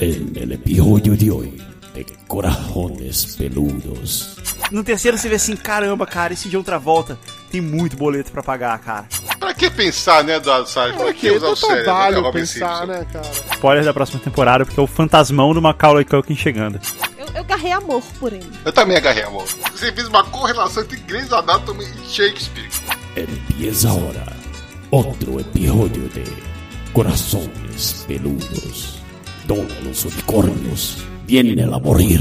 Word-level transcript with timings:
En 0.00 0.32
el 0.36 0.52
episodio 0.52 1.16
de 1.16 1.30
hoy 1.30 1.62
de 1.94 2.04
Corajones 2.28 3.34
Peludos. 3.36 4.36
No 4.70 4.84
terceiro 4.84 5.18
você 5.18 5.28
vê 5.28 5.34
assim, 5.34 5.56
caramba, 5.56 6.06
cara, 6.06 6.32
esse 6.32 6.48
de 6.48 6.56
outra 6.56 6.78
volta 6.78 7.18
tem 7.50 7.60
muito 7.60 7.96
boleto 7.96 8.30
pra 8.30 8.42
pagar, 8.42 8.78
cara. 8.78 9.08
Pra 9.40 9.52
que 9.52 9.68
pensar, 9.70 10.22
né, 10.22 10.36
Eduardo 10.36 10.68
Salles? 10.68 10.96
Pra 10.96 11.12
que 11.12 11.30
usar 11.30 11.48
o 11.48 11.56
cérebro? 11.56 11.78
né, 11.78 11.84
trabalho 11.84 12.20
Robin 12.22 12.38
pensar, 12.38 12.86
né, 12.86 13.06
cara? 13.12 13.30
Spoiler 13.52 13.84
da 13.84 13.92
próxima 13.94 14.20
temporada, 14.20 14.64
porque 14.64 14.78
é 14.78 14.82
o 14.82 14.86
fantasmão 14.86 15.52
do 15.52 15.60
Macaulay 15.60 16.04
Culkin 16.04 16.36
chegando. 16.36 16.80
Eu, 17.18 17.26
eu 17.34 17.44
garrei 17.44 17.72
amor 17.72 18.02
por 18.20 18.32
ele. 18.32 18.48
Eu 18.64 18.72
também 18.72 18.96
agarrei, 18.96 19.24
amor. 19.24 19.46
Você 19.72 19.90
fez 19.90 20.06
uma 20.06 20.22
correlação 20.22 20.84
entre 20.84 20.96
Grey's 20.98 21.32
Anatomy 21.32 21.84
e 21.84 22.08
Shakespeare. 22.08 22.68
Empieza 23.16 23.88
ahora 23.88 24.24
otro 24.92 25.40
episodio 25.40 26.08
de 26.10 26.24
Corazones 26.92 28.04
Peludos, 28.06 28.97
donde 29.48 29.74
los 29.82 30.04
unicornios 30.04 30.98
vienen 31.26 31.72
a 31.72 31.78
morir. 31.78 32.20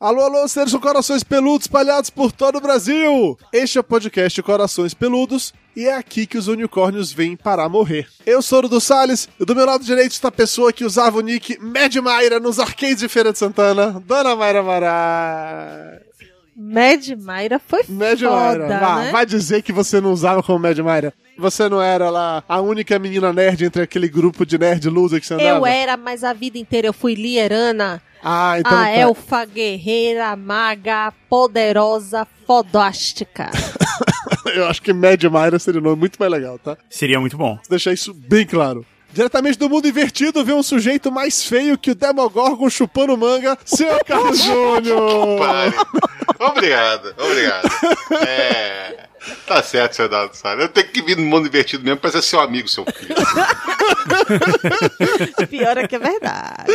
Alô, 0.00 0.20
alô, 0.20 0.46
seres 0.46 0.72
com 0.72 0.78
corações 0.78 1.24
peludos 1.24 1.64
espalhados 1.64 2.08
por 2.08 2.30
todo 2.30 2.58
o 2.58 2.60
Brasil! 2.60 3.36
Este 3.52 3.78
é 3.78 3.80
o 3.80 3.84
podcast 3.84 4.40
Corações 4.44 4.94
Peludos 4.94 5.52
e 5.74 5.86
é 5.86 5.92
aqui 5.92 6.24
que 6.24 6.38
os 6.38 6.46
unicórnios 6.46 7.12
vêm 7.12 7.34
para 7.34 7.68
morrer. 7.68 8.06
Eu 8.24 8.40
sou 8.40 8.64
o 8.64 8.68
do 8.68 8.80
Salles 8.80 9.28
e 9.40 9.44
do 9.44 9.56
meu 9.56 9.66
lado 9.66 9.82
direito 9.82 10.12
está 10.12 10.28
a 10.28 10.32
pessoa 10.32 10.72
que 10.72 10.84
usava 10.84 11.18
o 11.18 11.20
nick 11.20 11.58
Mad 11.60 11.96
Mayra 11.96 12.38
nos 12.38 12.60
arcades 12.60 12.98
de 12.98 13.08
Feira 13.08 13.32
de 13.32 13.40
Santana, 13.40 14.00
Dona 14.06 14.36
Mayra 14.36 14.62
Mará. 14.62 15.98
Mad 16.54 17.08
Mayra 17.18 17.58
foi 17.58 17.82
Mad 17.88 18.20
foda, 18.20 18.30
Mayra, 18.30 18.78
vá, 18.78 18.96
né? 19.00 19.10
vai 19.10 19.26
dizer 19.26 19.62
que 19.62 19.72
você 19.72 20.00
não 20.00 20.12
usava 20.12 20.44
como 20.44 20.60
Mad 20.60 20.78
Mayra. 20.78 21.12
Você 21.36 21.68
não 21.68 21.82
era 21.82 22.08
lá 22.08 22.42
a 22.48 22.60
única 22.60 22.98
menina 23.00 23.32
nerd 23.32 23.64
entre 23.64 23.82
aquele 23.82 24.08
grupo 24.08 24.46
de 24.46 24.58
nerd 24.58 24.88
loser 24.88 25.20
que 25.20 25.26
você 25.26 25.34
andava? 25.34 25.48
Eu 25.50 25.66
era, 25.66 25.96
mas 25.96 26.22
a 26.22 26.32
vida 26.32 26.56
inteira 26.56 26.86
eu 26.86 26.92
fui 26.92 27.14
Lierana, 27.14 28.02
Ah, 28.22 28.56
então 28.58 28.72
a 28.72 28.84
tá. 28.84 28.90
elfa 28.90 29.44
guerreira, 29.44 30.34
maga, 30.36 31.12
poderosa, 31.28 32.26
fodástica. 32.46 33.50
Eu 34.54 34.66
acho 34.66 34.80
que 34.82 34.92
Mad 34.92 35.22
Mayra 35.24 35.58
seria 35.58 35.80
um 35.80 35.84
nome 35.84 35.96
muito 35.96 36.16
mais 36.18 36.32
legal, 36.32 36.58
tá? 36.58 36.76
Seria 36.88 37.20
muito 37.20 37.36
bom. 37.36 37.58
deixar 37.68 37.92
isso 37.92 38.14
bem 38.14 38.46
claro. 38.46 38.84
Diretamente 39.12 39.58
do 39.58 39.70
mundo 39.70 39.88
invertido, 39.88 40.44
vê 40.44 40.52
um 40.52 40.62
sujeito 40.62 41.10
mais 41.10 41.42
feio 41.42 41.78
que 41.78 41.90
o 41.90 41.94
Demogorgon 41.94 42.68
chupando 42.68 43.16
manga, 43.16 43.56
seu 43.64 43.98
Carlos 44.04 44.42
Júnior! 44.42 45.40
Obrigado, 46.38 47.14
obrigado. 47.18 47.68
É. 48.26 49.07
Tá 49.46 49.62
certo, 49.62 49.94
seu 49.96 50.04
Eduardo 50.06 50.36
Salles. 50.36 50.62
Eu 50.64 50.68
tenho 50.68 50.88
que 50.88 51.02
vir 51.02 51.16
no 51.16 51.22
mundo 51.24 51.46
invertido 51.48 51.82
mesmo 51.84 51.98
pra 52.00 52.10
ser 52.10 52.22
seu 52.22 52.40
amigo, 52.40 52.68
seu 52.68 52.84
filho. 52.84 53.14
Pior 55.48 55.78
é 55.78 55.86
que 55.88 55.96
é 55.96 55.98
verdade. 55.98 56.72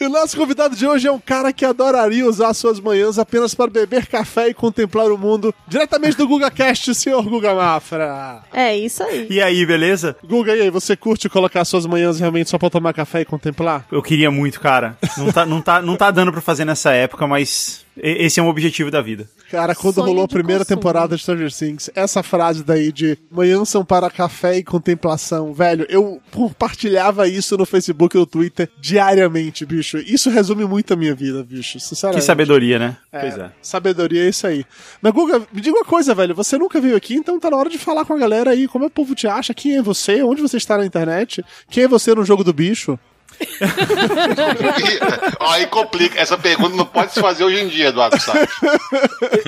E 0.00 0.06
o 0.06 0.08
nosso 0.08 0.34
convidado 0.36 0.74
de 0.74 0.86
hoje 0.86 1.06
é 1.06 1.12
um 1.12 1.18
cara 1.18 1.52
que 1.52 1.62
adoraria 1.64 2.26
usar 2.26 2.54
suas 2.54 2.80
manhãs 2.80 3.18
apenas 3.18 3.54
para 3.54 3.70
beber 3.70 4.06
café 4.06 4.48
e 4.48 4.54
contemplar 4.54 5.12
o 5.12 5.18
mundo. 5.18 5.54
Diretamente 5.68 6.16
do 6.16 6.26
GugaCast, 6.26 6.94
senhor 6.94 7.22
Guga 7.22 7.54
Mafra. 7.54 8.40
É 8.50 8.74
isso 8.74 9.02
aí. 9.02 9.26
E 9.28 9.42
aí, 9.42 9.66
beleza? 9.66 10.16
Guga, 10.24 10.56
e 10.56 10.62
aí, 10.62 10.70
você 10.70 10.96
curte 10.96 11.28
colocar 11.28 11.62
suas 11.66 11.84
manhãs 11.84 12.18
realmente 12.18 12.48
só 12.48 12.56
pra 12.56 12.70
tomar 12.70 12.94
café 12.94 13.20
e 13.20 13.24
contemplar? 13.26 13.84
Eu 13.92 14.02
queria 14.02 14.30
muito, 14.30 14.58
cara. 14.58 14.96
Não 15.18 15.30
tá, 15.32 15.44
não 15.44 15.60
tá, 15.60 15.82
não 15.82 15.96
tá 15.96 16.10
dando 16.10 16.32
pra 16.32 16.40
fazer 16.40 16.64
nessa 16.64 16.92
época, 16.92 17.26
mas 17.26 17.84
e- 17.89 17.89
esse 17.96 18.40
é 18.40 18.42
um 18.42 18.48
objetivo 18.48 18.90
da 18.90 19.00
vida. 19.02 19.28
Cara, 19.50 19.74
quando 19.74 19.96
Sonho 19.96 20.06
rolou 20.06 20.24
a 20.24 20.28
primeira 20.28 20.64
consumo. 20.64 20.76
temporada 20.78 21.16
de 21.16 21.22
Stranger 21.22 21.52
Things, 21.52 21.90
essa 21.94 22.22
frase 22.22 22.62
daí 22.62 22.92
de 22.92 23.18
manhã 23.30 23.64
são 23.64 23.84
para 23.84 24.08
café 24.08 24.58
e 24.58 24.64
contemplação, 24.64 25.52
velho, 25.52 25.84
eu 25.88 26.20
compartilhava 26.32 27.26
isso 27.26 27.56
no 27.56 27.66
Facebook 27.66 28.16
e 28.16 28.20
no 28.20 28.26
Twitter 28.26 28.68
diariamente, 28.80 29.66
bicho. 29.66 29.98
Isso 29.98 30.30
resume 30.30 30.64
muito 30.64 30.92
a 30.92 30.96
minha 30.96 31.14
vida, 31.14 31.42
bicho, 31.42 31.80
sinceramente. 31.80 32.20
Que 32.20 32.26
sabedoria, 32.26 32.78
né? 32.78 32.96
É, 33.12 33.20
Pois 33.20 33.38
é. 33.38 33.50
Sabedoria 33.60 34.24
é 34.24 34.28
isso 34.28 34.46
aí. 34.46 34.64
Mas, 35.02 35.12
Guga, 35.12 35.42
me 35.52 35.60
diga 35.60 35.76
uma 35.76 35.84
coisa, 35.84 36.14
velho. 36.14 36.34
Você 36.34 36.56
nunca 36.56 36.80
veio 36.80 36.96
aqui, 36.96 37.14
então 37.14 37.40
tá 37.40 37.50
na 37.50 37.56
hora 37.56 37.68
de 37.68 37.78
falar 37.78 38.04
com 38.04 38.14
a 38.14 38.18
galera 38.18 38.50
aí. 38.52 38.68
Como 38.68 38.84
é 38.84 38.88
que 38.88 38.92
o 38.92 38.94
povo 38.94 39.14
te 39.14 39.26
acha? 39.26 39.52
Quem 39.52 39.76
é 39.76 39.82
você? 39.82 40.22
Onde 40.22 40.40
você 40.40 40.56
está 40.56 40.78
na 40.78 40.86
internet? 40.86 41.44
Quem 41.68 41.84
é 41.84 41.88
você 41.88 42.14
no 42.14 42.24
jogo 42.24 42.44
do 42.44 42.52
bicho? 42.52 42.98
Aí 45.40 45.66
complica. 45.66 46.20
Essa 46.20 46.38
pergunta 46.38 46.76
não 46.76 46.86
pode 46.86 47.12
se 47.12 47.20
fazer 47.20 47.44
hoje 47.44 47.62
em 47.62 47.68
dia, 47.68 47.88
Eduardo 47.88 48.20
Salles. 48.20 48.50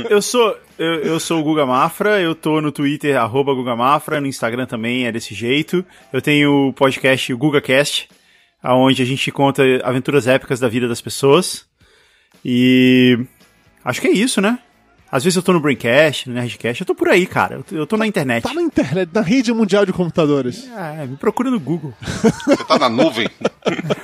Eu 0.08 0.22
sou, 0.22 0.56
eu, 0.78 0.94
eu 1.02 1.20
sou 1.20 1.40
o 1.40 1.42
Guga 1.42 1.66
Mafra, 1.66 2.20
eu 2.20 2.34
tô 2.34 2.60
no 2.60 2.72
Twitter, 2.72 3.16
arroba 3.16 3.54
Guga 3.54 3.76
Mafra, 3.76 4.20
no 4.20 4.26
Instagram 4.26 4.66
também 4.66 5.06
é 5.06 5.12
desse 5.12 5.34
jeito. 5.34 5.84
Eu 6.12 6.20
tenho 6.20 6.68
o 6.68 6.72
podcast 6.72 7.32
GugaCast, 7.34 8.08
onde 8.64 9.02
a 9.02 9.06
gente 9.06 9.30
conta 9.30 9.62
aventuras 9.84 10.26
épicas 10.26 10.60
da 10.60 10.68
vida 10.68 10.88
das 10.88 11.00
pessoas. 11.00 11.66
E 12.44 13.18
acho 13.84 14.00
que 14.00 14.08
é 14.08 14.12
isso, 14.12 14.40
né? 14.40 14.58
Às 15.12 15.24
vezes 15.24 15.36
eu 15.36 15.42
tô 15.42 15.52
no 15.52 15.60
Braincast, 15.60 16.26
no 16.26 16.34
Nerdcast, 16.34 16.80
eu 16.80 16.86
tô 16.86 16.94
por 16.94 17.06
aí, 17.10 17.26
cara. 17.26 17.56
Eu 17.56 17.62
tô, 17.62 17.76
eu 17.76 17.86
tô 17.86 17.98
na 17.98 18.06
internet. 18.06 18.44
Tá 18.44 18.54
na 18.54 18.62
internet, 18.62 19.10
na 19.12 19.20
rede 19.20 19.52
mundial 19.52 19.84
de 19.84 19.92
computadores. 19.92 20.66
É, 20.74 21.06
me 21.06 21.18
procura 21.18 21.50
no 21.50 21.60
Google. 21.60 21.92
Você 22.00 22.64
tá 22.64 22.78
na 22.78 22.88
nuvem. 22.88 23.28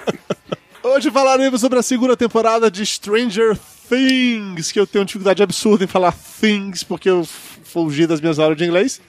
Hoje 0.84 1.10
falaremos 1.10 1.62
sobre 1.62 1.78
a 1.78 1.82
segunda 1.82 2.14
temporada 2.14 2.70
de 2.70 2.84
Stranger 2.84 3.58
Things, 3.88 4.70
que 4.70 4.78
eu 4.78 4.86
tenho 4.86 5.02
dificuldade 5.06 5.42
absurda 5.42 5.84
em 5.84 5.86
falar 5.86 6.12
things, 6.12 6.84
porque 6.84 7.08
eu 7.08 7.26
fugi 7.64 8.06
das 8.06 8.20
minhas 8.20 8.38
aulas 8.38 8.58
de 8.58 8.66
inglês. 8.66 9.00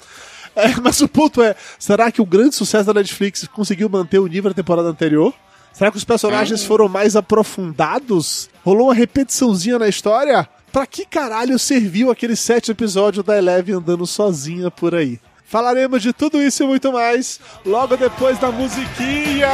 É, 0.56 0.80
mas 0.82 1.02
o 1.02 1.08
ponto 1.08 1.44
é, 1.44 1.54
será 1.78 2.10
que 2.14 2.22
o 2.22 2.26
grande 2.26 2.56
sucesso 2.56 2.86
da 2.86 2.94
Netflix 2.94 3.46
conseguiu 3.48 3.90
manter 3.90 4.20
o 4.20 4.28
nível 4.28 4.50
da 4.52 4.56
temporada 4.56 4.88
anterior? 4.88 5.34
Será 5.74 5.92
que 5.92 5.98
os 5.98 6.06
personagens 6.06 6.64
foram 6.64 6.88
mais 6.88 7.18
aprofundados? 7.18 8.50
Rolou 8.64 8.88
uma 8.88 8.94
repetiçãozinha 8.94 9.78
na 9.78 9.88
história? 9.90 10.48
Pra 10.72 10.86
que 10.86 11.06
caralho 11.06 11.58
serviu 11.58 12.12
aquele 12.12 12.36
sétimo 12.36 12.74
episódio 12.74 13.24
da 13.24 13.38
Eleven 13.38 13.76
andando 13.76 14.06
sozinha 14.06 14.70
por 14.70 14.94
aí? 14.94 15.20
Falaremos 15.46 16.04
de 16.04 16.14
tudo 16.14 16.42
isso 16.42 16.62
e 16.64 16.68
muito 16.68 16.94
mais 16.94 17.40
logo 17.66 17.98
depois 17.98 18.38
da 18.38 18.52
musiquinha! 18.52 19.50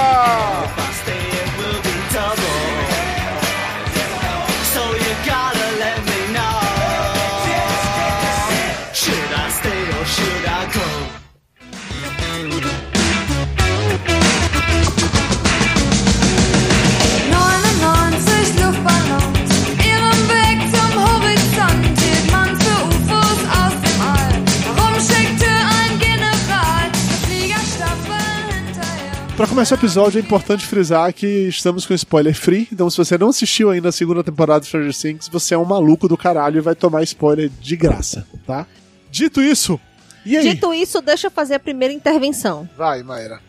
Pra 29.36 29.48
começar 29.48 29.76
o 29.76 29.78
episódio, 29.78 30.18
é 30.18 30.22
importante 30.22 30.66
frisar 30.66 31.12
que 31.14 31.28
estamos 31.50 31.86
com 31.86 31.94
spoiler 31.94 32.34
free. 32.34 32.70
Então, 32.72 32.90
se 32.90 32.98
você 32.98 33.18
não 33.18 33.30
assistiu 33.30 33.70
ainda 33.70 33.90
a 33.90 33.92
segunda 33.92 34.24
temporada 34.24 34.62
de 34.62 34.68
Stranger 34.68 34.96
Things, 34.96 35.28
você 35.28 35.54
é 35.54 35.58
um 35.58 35.66
maluco 35.66 36.08
do 36.08 36.16
caralho 36.16 36.60
e 36.60 36.62
vai 36.62 36.74
tomar 36.74 37.04
spoiler 37.04 37.50
de 37.60 37.76
graça, 37.76 38.26
tá? 38.48 38.66
Dito 39.12 39.42
isso, 39.42 39.78
e 40.26 40.38
aí? 40.38 40.54
Dito 40.54 40.74
isso, 40.74 41.02
deixa 41.02 41.28
eu 41.28 41.32
fazer 41.32 41.56
a 41.56 41.60
primeira 41.60 41.94
intervenção. 41.94 42.68
Vai, 42.78 43.04
Mayra. 43.04 43.42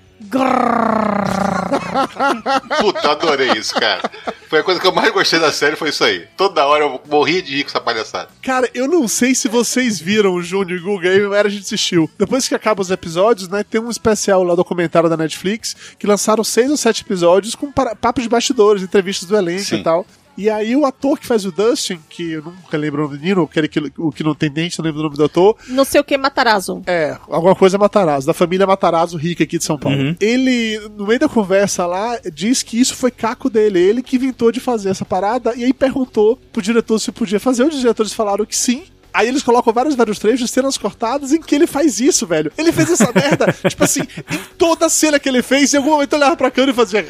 Puta, 2.81 3.12
adorei 3.12 3.52
isso, 3.52 3.72
cara. 3.75 4.11
Foi 4.48 4.60
a 4.60 4.62
coisa 4.62 4.81
que 4.81 4.87
eu 4.87 4.93
mais 4.93 5.12
gostei 5.12 5.38
da 5.38 5.52
série, 5.52 5.76
foi 5.76 5.88
isso 5.88 6.04
aí. 6.04 6.26
Toda 6.37 6.64
hora 6.64 6.84
eu 6.84 7.00
morria 7.08 7.43
de 7.43 7.56
rir 7.56 7.64
com 7.64 7.70
essa 7.70 7.81
palhaçada. 7.81 8.28
Cara, 8.43 8.69
eu 8.75 8.87
não 8.87 9.08
sei 9.08 9.34
se 9.34 9.48
vocês 9.48 9.98
viram 9.98 10.34
o 10.34 10.43
Júnior 10.43 10.78
e 10.78 10.82
o 10.82 10.84
Guga 10.84 11.08
e 11.08 11.37
a 11.37 11.48
gente 11.48 11.64
assistiu. 11.64 12.10
Depois 12.19 12.46
que 12.48 12.54
acaba 12.54 12.81
os 12.81 12.90
episódios, 12.90 13.48
né, 13.48 13.64
tem 13.64 13.81
um 13.81 13.90
especial 13.90 14.43
lá 14.44 14.54
documentário 14.54 15.08
da 15.08 15.16
Netflix 15.16 15.76
que 15.98 16.06
lançaram 16.06 16.44
seis 16.44 16.70
ou 16.70 16.76
sete 16.76 17.02
episódios 17.02 17.54
com 17.54 17.72
papos 17.72 18.22
de 18.22 18.28
bastidores, 18.28 18.82
entrevistas 18.82 19.28
do 19.28 19.37
elenco 19.37 19.64
Sim. 19.64 19.76
e 19.76 19.82
tal. 19.82 20.06
E 20.37 20.50
aí 20.50 20.77
o 20.77 20.85
ator 20.85 21.19
que 21.19 21.27
faz 21.27 21.44
o 21.44 21.53
Dustin, 21.53 21.99
que 22.09 22.33
eu 22.33 22.43
nunca 22.43 22.77
lembro 22.77 23.00
o 23.00 23.05
nome 23.06 23.17
do 23.17 23.21
menino, 23.23 23.43
aquele 23.43 23.69
que, 23.69 23.93
o 23.97 24.12
que 24.12 24.23
não 24.23 24.35
tem 24.35 24.50
dente, 24.50 24.79
não 24.79 24.85
lembro 24.85 25.00
o 25.00 25.05
nome 25.05 25.17
do 25.17 25.25
ator, 25.25 25.56
Não 25.69 25.85
sei 25.85 26.00
o 26.00 26.05
que, 26.05 26.17
Matarazzo. 26.17 26.83
É, 26.87 27.17
alguma 27.29 27.55
coisa 27.55 27.79
Matarazzo, 27.79 28.27
da 28.27 28.35
família 28.35 28.67
Matarazzo 28.67 29.17
rica 29.17 29.44
aqui 29.44 29.59
de 29.59 29.65
São 29.65 29.79
Paulo. 29.79 30.17
Ele, 30.21 30.79
no 30.97 31.06
meio 31.06 31.21
da 31.21 31.29
conversa 31.29 31.87
lá, 31.87 32.19
diz 32.33 32.62
que 32.62 32.79
isso 32.79 32.94
foi 32.94 33.11
caco 33.11 33.49
dele, 33.49 33.79
ele 33.79 34.03
que 34.03 34.17
inventou 34.17 34.53
de 34.53 34.61
fazer 34.61 34.91
essa 34.91 35.05
parada, 35.05 35.55
e 35.56 35.65
aí 35.65 35.73
perguntou 35.73 36.38
pro 36.53 36.62
diretor 36.62 36.99
se 36.99 37.11
podia 37.12 37.41
fazer, 37.41 37.65
os 37.65 37.79
diretores 37.79 38.12
falaram 38.12 38.44
que 38.44 38.56
sim. 38.56 38.85
Aí 39.12 39.29
eles 39.29 39.43
colocam 39.43 39.73
vários, 39.73 39.94
vários 39.94 40.19
trechos, 40.19 40.50
cenas 40.50 40.77
cortadas, 40.77 41.33
em 41.33 41.41
que 41.41 41.55
ele 41.55 41.67
faz 41.67 42.00
isso, 42.00 42.27
velho. 42.27 42.53
Ele 42.59 42.71
fez 42.71 42.91
essa 42.91 43.11
merda, 43.15 43.50
tipo 43.67 43.83
assim, 43.83 44.00
em 44.03 44.38
toda 44.59 44.91
cena 44.91 45.19
que 45.19 45.27
ele 45.27 45.41
fez, 45.43 45.73
em 45.73 45.79
algum 45.79 45.93
momento 45.93 46.12
eu 46.12 46.19
olhava 46.19 46.37
pra 46.37 46.50
câmera 46.50 46.73
e 46.73 46.75
fazia. 46.75 47.06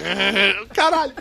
Caralho! 0.73 1.12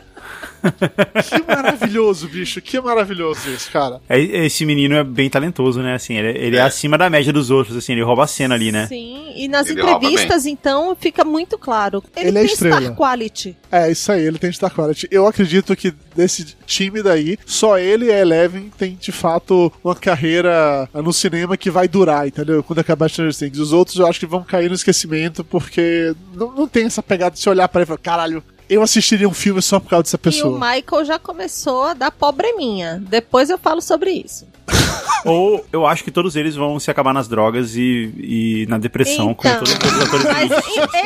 Que 0.72 1.44
maravilhoso, 1.48 2.28
bicho. 2.28 2.62
Que 2.62 2.80
maravilhoso 2.80 3.50
isso, 3.50 3.72
cara. 3.72 4.02
É, 4.10 4.20
Esse 4.20 4.66
menino 4.66 4.96
é 4.96 5.04
bem 5.04 5.30
talentoso, 5.30 5.82
né? 5.82 5.96
Assim, 5.96 6.16
ele, 6.16 6.38
ele 6.38 6.58
é. 6.58 6.62
acima 6.62 6.98
da 6.98 7.10
média 7.10 7.32
dos 7.32 7.52
outros, 7.52 7.76
assim, 7.78 7.94
ele 7.94 8.04
rouba 8.04 8.24
a 8.24 8.28
cena 8.28 8.56
ali, 8.56 8.72
né? 8.72 8.88
Sim, 8.88 9.34
e 9.36 9.48
nas 9.48 9.68
Ele 9.70 9.82
entrevistas, 9.82 10.46
então, 10.46 10.96
fica 11.00 11.24
muito 11.24 11.58
claro. 11.58 12.04
Ele, 12.16 12.30
Ele 12.30 12.38
é 12.38 12.42
tem 12.42 12.52
estrela. 12.52 12.82
star 12.82 12.96
quality. 12.96 13.58
É, 13.72 13.92
isso 13.92 14.12
aí, 14.12 14.26
ele 14.26 14.38
tem 14.38 14.52
Star 14.52 14.74
Quality. 14.74 15.08
Eu 15.12 15.28
acredito 15.28 15.76
que 15.76 15.94
desse 16.16 16.46
time 16.66 17.04
daí, 17.04 17.38
só 17.46 17.78
ele 17.78 18.06
e 18.06 18.12
a 18.12 18.20
Eleven 18.20 18.72
tem 18.78 18.96
de 19.00 19.12
fato 19.12 19.72
uma 19.84 19.96
carreira 19.96 20.88
no 20.94 21.12
cinema 21.12 21.58
que 21.58 21.70
vai 21.70 21.88
durar, 21.88 22.26
entendeu? 22.28 22.64
Quando 22.64 22.80
acabar 22.80 23.10
Stranger 23.10 23.36
Things. 23.36 23.60
Os 23.60 23.74
outros 23.74 23.98
eu 23.98 24.08
acho 24.08 24.20
que 24.20 24.26
vão 24.26 24.44
cair 24.44 24.70
no 24.70 24.76
esquecimento 24.76 25.44
porque 25.44 26.16
não, 26.34 26.52
não 26.54 26.68
tem 26.68 26.86
essa 26.86 27.04
pegada 27.04 27.32
de 27.36 27.40
se 27.42 27.50
olhar 27.50 27.68
pra 27.68 27.82
ele 27.82 27.86
e 27.86 27.88
falar, 27.88 27.98
caralho, 28.00 28.44
eu 28.70 28.82
assistiria 28.82 29.28
um 29.28 29.34
filme 29.34 29.62
só 29.62 29.80
por 29.80 29.90
causa 29.90 30.04
dessa 30.04 30.18
E 30.18 30.20
o 30.20 30.20
pessoa. 30.20 30.60
Michael 30.60 31.06
já 31.06 31.20
começou 31.20 31.84
a 31.84 31.94
dar 31.94 32.12
probleminha. 32.12 33.02
Depois 33.08 33.50
eu 33.50 33.58
falo 33.58 33.82
sobre 33.82 34.12
isso. 34.12 34.48
Ou 35.26 35.66
eu 35.72 35.86
acho 35.86 36.04
que 36.04 36.12
todos 36.12 36.36
eles 36.36 36.56
vão 36.56 36.80
se 36.80 36.90
acabar 36.90 37.14
nas 37.14 37.28
drogas 37.28 37.76
e, 37.76 38.14
e 38.18 38.66
na 38.70 38.78
depressão, 38.78 39.34
como 39.34 39.54
Então, 39.54 39.64
todos 39.64 39.94
os 39.96 40.02
atores 40.02 40.26
mas 40.26 40.52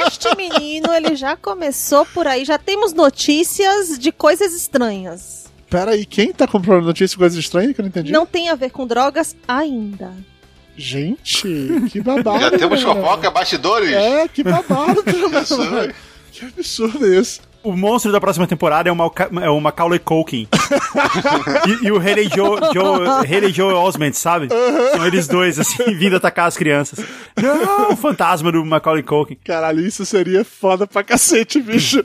este 0.07 0.35
menino, 0.35 0.93
ele 0.93 1.15
já 1.15 1.35
começou 1.35 2.05
por 2.05 2.27
aí. 2.27 2.43
Já 2.45 2.57
temos 2.57 2.93
notícias 2.93 3.97
de 3.97 4.11
coisas 4.11 4.53
estranhas. 4.53 5.45
Pera 5.69 5.91
aí, 5.91 6.05
quem 6.05 6.33
tá 6.33 6.47
comprando 6.47 6.85
notícia 6.85 7.13
de 7.13 7.17
coisas 7.17 7.37
estranhas 7.37 7.73
que 7.73 7.81
eu 7.81 7.83
não 7.83 7.89
entendi? 7.89 8.11
Não 8.11 8.25
tem 8.25 8.49
a 8.49 8.55
ver 8.55 8.71
com 8.71 8.87
drogas 8.87 9.35
ainda. 9.47 10.11
Gente, 10.75 11.43
que 11.91 12.01
babado. 12.01 12.39
Já 12.39 12.51
temos 12.51 12.81
fofoca, 12.81 13.29
bastidores? 13.29 13.91
É, 13.93 14.27
que 14.27 14.43
babado. 14.43 15.03
Que 16.31 16.45
absurdo 16.45 17.05
isso. 17.13 17.41
O 17.61 17.75
monstro 17.75 18.11
da 18.11 18.21
próxima 18.21 18.47
temporada 18.47 18.87
é 18.87 18.91
o, 18.91 18.95
Malca 18.95 19.29
é 19.41 19.49
o 19.49 19.59
Macaulay 19.59 19.99
Culkin. 19.99 20.47
e, 21.83 21.87
e 21.87 21.91
o 21.91 21.97
Haley 21.97 22.29
Joe, 22.33 22.59
Joe, 22.73 23.07
Haley 23.27 23.51
Joe 23.51 23.73
Osment, 23.73 24.13
sabe? 24.13 24.47
São 24.49 25.05
eles 25.05 25.27
dois, 25.27 25.59
assim, 25.59 25.83
vindo 25.97 26.15
atacar 26.15 26.47
as 26.47 26.55
crianças. 26.55 27.05
Não, 27.35 27.91
o 27.91 27.95
fantasma 27.97 28.51
do 28.51 28.63
Macaulay 28.63 29.03
Culkin. 29.03 29.37
Caralho, 29.43 29.85
isso 29.85 30.05
seria 30.05 30.45
foda 30.45 30.87
pra 30.87 31.03
cacete, 31.03 31.61
bicho. 31.61 32.01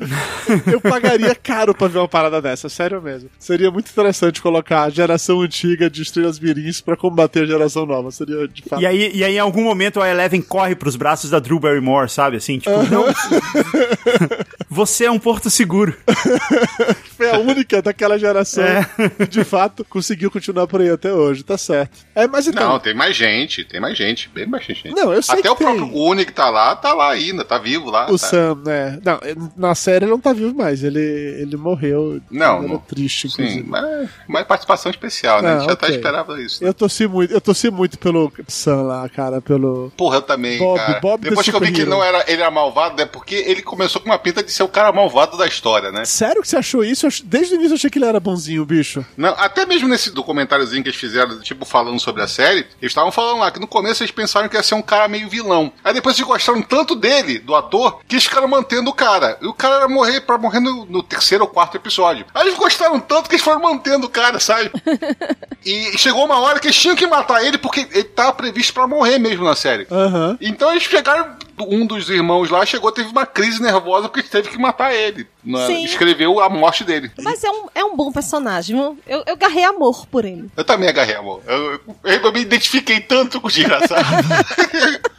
Eu 0.70 0.80
pagaria 0.80 1.34
caro 1.34 1.74
pra 1.74 1.86
ver 1.86 1.98
uma 1.98 2.08
parada 2.08 2.42
dessa, 2.42 2.68
sério 2.68 3.00
mesmo. 3.00 3.30
Seria 3.38 3.70
muito 3.70 3.90
interessante 3.90 4.42
colocar 4.42 4.82
a 4.82 4.90
geração 4.90 5.40
antiga 5.40 5.88
de 5.88 6.02
estrelas 6.02 6.40
mirins 6.40 6.80
pra 6.80 6.96
combater 6.96 7.44
a 7.44 7.46
geração 7.46 7.86
nova. 7.86 8.10
Seria 8.10 8.48
de 8.48 8.62
fato. 8.62 8.82
E 8.82 8.86
aí, 8.86 9.12
e 9.14 9.22
aí, 9.22 9.36
em 9.36 9.40
algum 9.40 9.62
momento, 9.62 10.00
a 10.00 10.08
Eleven 10.08 10.42
corre 10.42 10.74
pros 10.74 10.96
braços 10.96 11.30
da 11.30 11.38
Drew 11.38 11.60
Barrymore, 11.60 12.08
sabe? 12.08 12.38
Assim, 12.38 12.58
tipo, 12.58 12.70
não. 12.90 13.04
Você 14.74 15.04
é 15.04 15.10
um 15.10 15.20
porto 15.20 15.48
seguro. 15.48 15.96
Foi 17.16 17.30
a 17.30 17.38
única 17.38 17.80
daquela 17.82 18.18
geração 18.18 18.64
É. 18.64 18.84
que, 19.18 19.26
de 19.26 19.44
fato, 19.44 19.84
conseguiu 19.84 20.30
continuar 20.30 20.66
por 20.66 20.80
aí 20.80 20.90
até 20.90 21.12
hoje, 21.12 21.42
tá 21.42 21.56
certo. 21.56 21.98
É, 22.14 22.26
mas 22.26 22.46
então. 22.46 22.68
Não, 22.68 22.78
tem 22.78 22.94
mais 22.94 23.16
gente, 23.16 23.64
tem 23.64 23.80
mais 23.80 23.96
gente, 23.96 24.28
bem 24.28 24.46
mais 24.46 24.64
gente. 24.64 24.90
Não, 24.90 25.12
eu 25.12 25.22
sei 25.22 25.34
Até 25.34 25.42
que 25.42 25.48
o 25.48 25.56
próprio 25.56 25.84
tem. 25.84 25.90
Guni 25.92 26.24
que 26.24 26.32
tá 26.32 26.50
lá, 26.50 26.74
tá 26.76 26.92
lá 26.92 27.10
ainda, 27.10 27.44
tá 27.44 27.58
vivo 27.58 27.90
lá. 27.90 28.06
O 28.10 28.18
tá. 28.18 28.26
Sam, 28.26 28.58
né? 28.64 28.98
Não, 29.04 29.50
na 29.56 29.74
série 29.74 30.04
ele 30.04 30.10
não 30.10 30.20
tá 30.20 30.32
vivo 30.32 30.54
mais. 30.54 30.82
Ele, 30.82 30.98
ele 31.00 31.56
morreu. 31.56 32.20
Não, 32.30 32.58
Ele 32.62 32.72
não. 32.72 32.78
triste, 32.78 33.28
Sim, 33.28 33.42
inclusive. 33.42 33.68
mas, 33.68 34.08
mas 34.28 34.44
participação 34.46 34.90
especial, 34.90 35.40
né? 35.42 35.48
a 35.48 35.52
gente 35.52 35.60
Não, 35.62 35.68
já 35.70 35.76
tá 35.76 35.86
ok. 35.86 35.96
esperava 35.96 36.40
isso. 36.42 36.62
né? 36.62 36.68
Eu 36.68 36.74
torci 36.74 37.06
muito, 37.06 37.32
eu 37.32 37.40
torci 37.40 37.70
muito 37.70 37.98
pelo 37.98 38.32
Sam 38.48 38.82
lá, 38.82 39.08
cara, 39.08 39.40
pelo. 39.40 39.92
Porra, 39.96 40.16
eu 40.16 40.22
também, 40.22 40.58
Bob- 40.58 40.78
cara. 40.78 41.00
Bob 41.00 41.20
Depois 41.22 41.48
que 41.48 41.54
eu 41.54 41.60
vi 41.60 41.72
que 41.72 41.84
não 41.84 42.02
era, 42.02 42.24
ele 42.30 42.40
era 42.42 42.50
malvado, 42.50 43.00
é 43.00 43.06
porque 43.06 43.34
ele 43.34 43.62
começou 43.62 44.00
com 44.00 44.08
uma 44.08 44.18
pinta 44.18 44.42
de 44.42 44.50
ser 44.50 44.62
o 44.62 44.68
cara 44.68 44.92
malvado 44.92 45.36
da 45.36 45.46
história, 45.46 45.90
né? 45.92 46.04
Sério 46.04 46.42
que 46.42 46.48
você 46.48 46.56
achou 46.56 46.84
isso? 46.84 47.03
Ach- 47.08 47.22
Desde 47.24 47.54
o 47.54 47.56
início 47.56 47.72
eu 47.72 47.76
achei 47.76 47.90
que 47.90 47.98
ele 47.98 48.06
era 48.06 48.20
bonzinho, 48.20 48.64
bicho. 48.64 49.04
Não, 49.16 49.30
até 49.38 49.64
mesmo 49.66 49.88
nesse 49.88 50.10
documentáriozinho 50.10 50.82
que 50.82 50.88
eles 50.88 50.98
fizeram, 51.00 51.40
tipo, 51.40 51.64
falando 51.64 52.00
sobre 52.00 52.22
a 52.22 52.28
série, 52.28 52.60
eles 52.80 52.90
estavam 52.92 53.10
falando 53.12 53.38
lá 53.40 53.50
que 53.50 53.60
no 53.60 53.66
começo 53.66 54.02
eles 54.02 54.10
pensaram 54.10 54.48
que 54.48 54.56
ia 54.56 54.62
ser 54.62 54.74
um 54.74 54.82
cara 54.82 55.08
meio 55.08 55.28
vilão. 55.28 55.72
Aí 55.82 55.92
depois 55.94 56.16
eles 56.16 56.26
gostaram 56.26 56.62
tanto 56.62 56.94
dele, 56.94 57.38
do 57.38 57.54
ator, 57.54 58.00
que 58.06 58.14
eles 58.14 58.24
ficaram 58.24 58.48
mantendo 58.48 58.90
o 58.90 58.94
cara. 58.94 59.38
E 59.40 59.46
o 59.46 59.52
cara 59.54 59.76
era 59.76 59.88
morrer 59.88 60.20
pra 60.22 60.38
morrer 60.38 60.60
no, 60.60 60.84
no 60.86 61.02
terceiro 61.02 61.44
ou 61.44 61.50
quarto 61.50 61.76
episódio. 61.76 62.24
Aí 62.34 62.46
eles 62.46 62.58
gostaram 62.58 62.98
tanto 63.00 63.28
que 63.28 63.34
eles 63.36 63.44
foram 63.44 63.60
mantendo 63.60 64.06
o 64.06 64.10
cara, 64.10 64.38
sabe? 64.40 64.70
e 65.64 65.96
chegou 65.98 66.24
uma 66.24 66.38
hora 66.40 66.58
que 66.60 66.66
eles 66.66 66.76
tinham 66.78 66.96
que 66.96 67.06
matar 67.06 67.44
ele 67.44 67.58
porque 67.58 67.86
ele 67.92 68.04
tava 68.04 68.32
previsto 68.32 68.72
pra 68.74 68.86
morrer 68.86 69.18
mesmo 69.18 69.44
na 69.44 69.54
série. 69.56 69.86
Aham. 69.90 70.36
Então 70.40 70.70
eles 70.70 70.82
chegaram, 70.82 71.36
um 71.60 71.86
dos 71.86 72.08
irmãos 72.10 72.50
lá 72.50 72.64
chegou, 72.66 72.92
teve 72.92 73.08
uma 73.08 73.26
crise 73.26 73.62
nervosa 73.62 74.08
porque 74.08 74.22
teve 74.28 74.48
que 74.50 74.58
matar 74.58 74.94
ele. 74.94 75.26
né? 75.44 75.66
Escreveu 75.84 76.40
a 76.40 76.48
morte 76.48 76.84
dele. 76.84 76.93
Mas 77.22 77.42
é 77.44 77.50
um, 77.50 77.66
é 77.74 77.84
um 77.84 77.96
bom 77.96 78.12
personagem. 78.12 78.76
Eu, 79.06 79.24
eu 79.26 79.36
garrei 79.36 79.64
amor 79.64 80.06
por 80.06 80.24
ele. 80.24 80.50
Eu 80.56 80.64
também 80.64 80.88
agarrei, 80.88 81.14
amor. 81.14 81.42
Eu, 81.46 81.80
eu, 82.04 82.20
eu 82.20 82.32
me 82.32 82.40
identifiquei 82.40 83.00
tanto 83.00 83.40
com 83.40 83.48
o 83.48 83.50
desgraçado. 83.50 84.02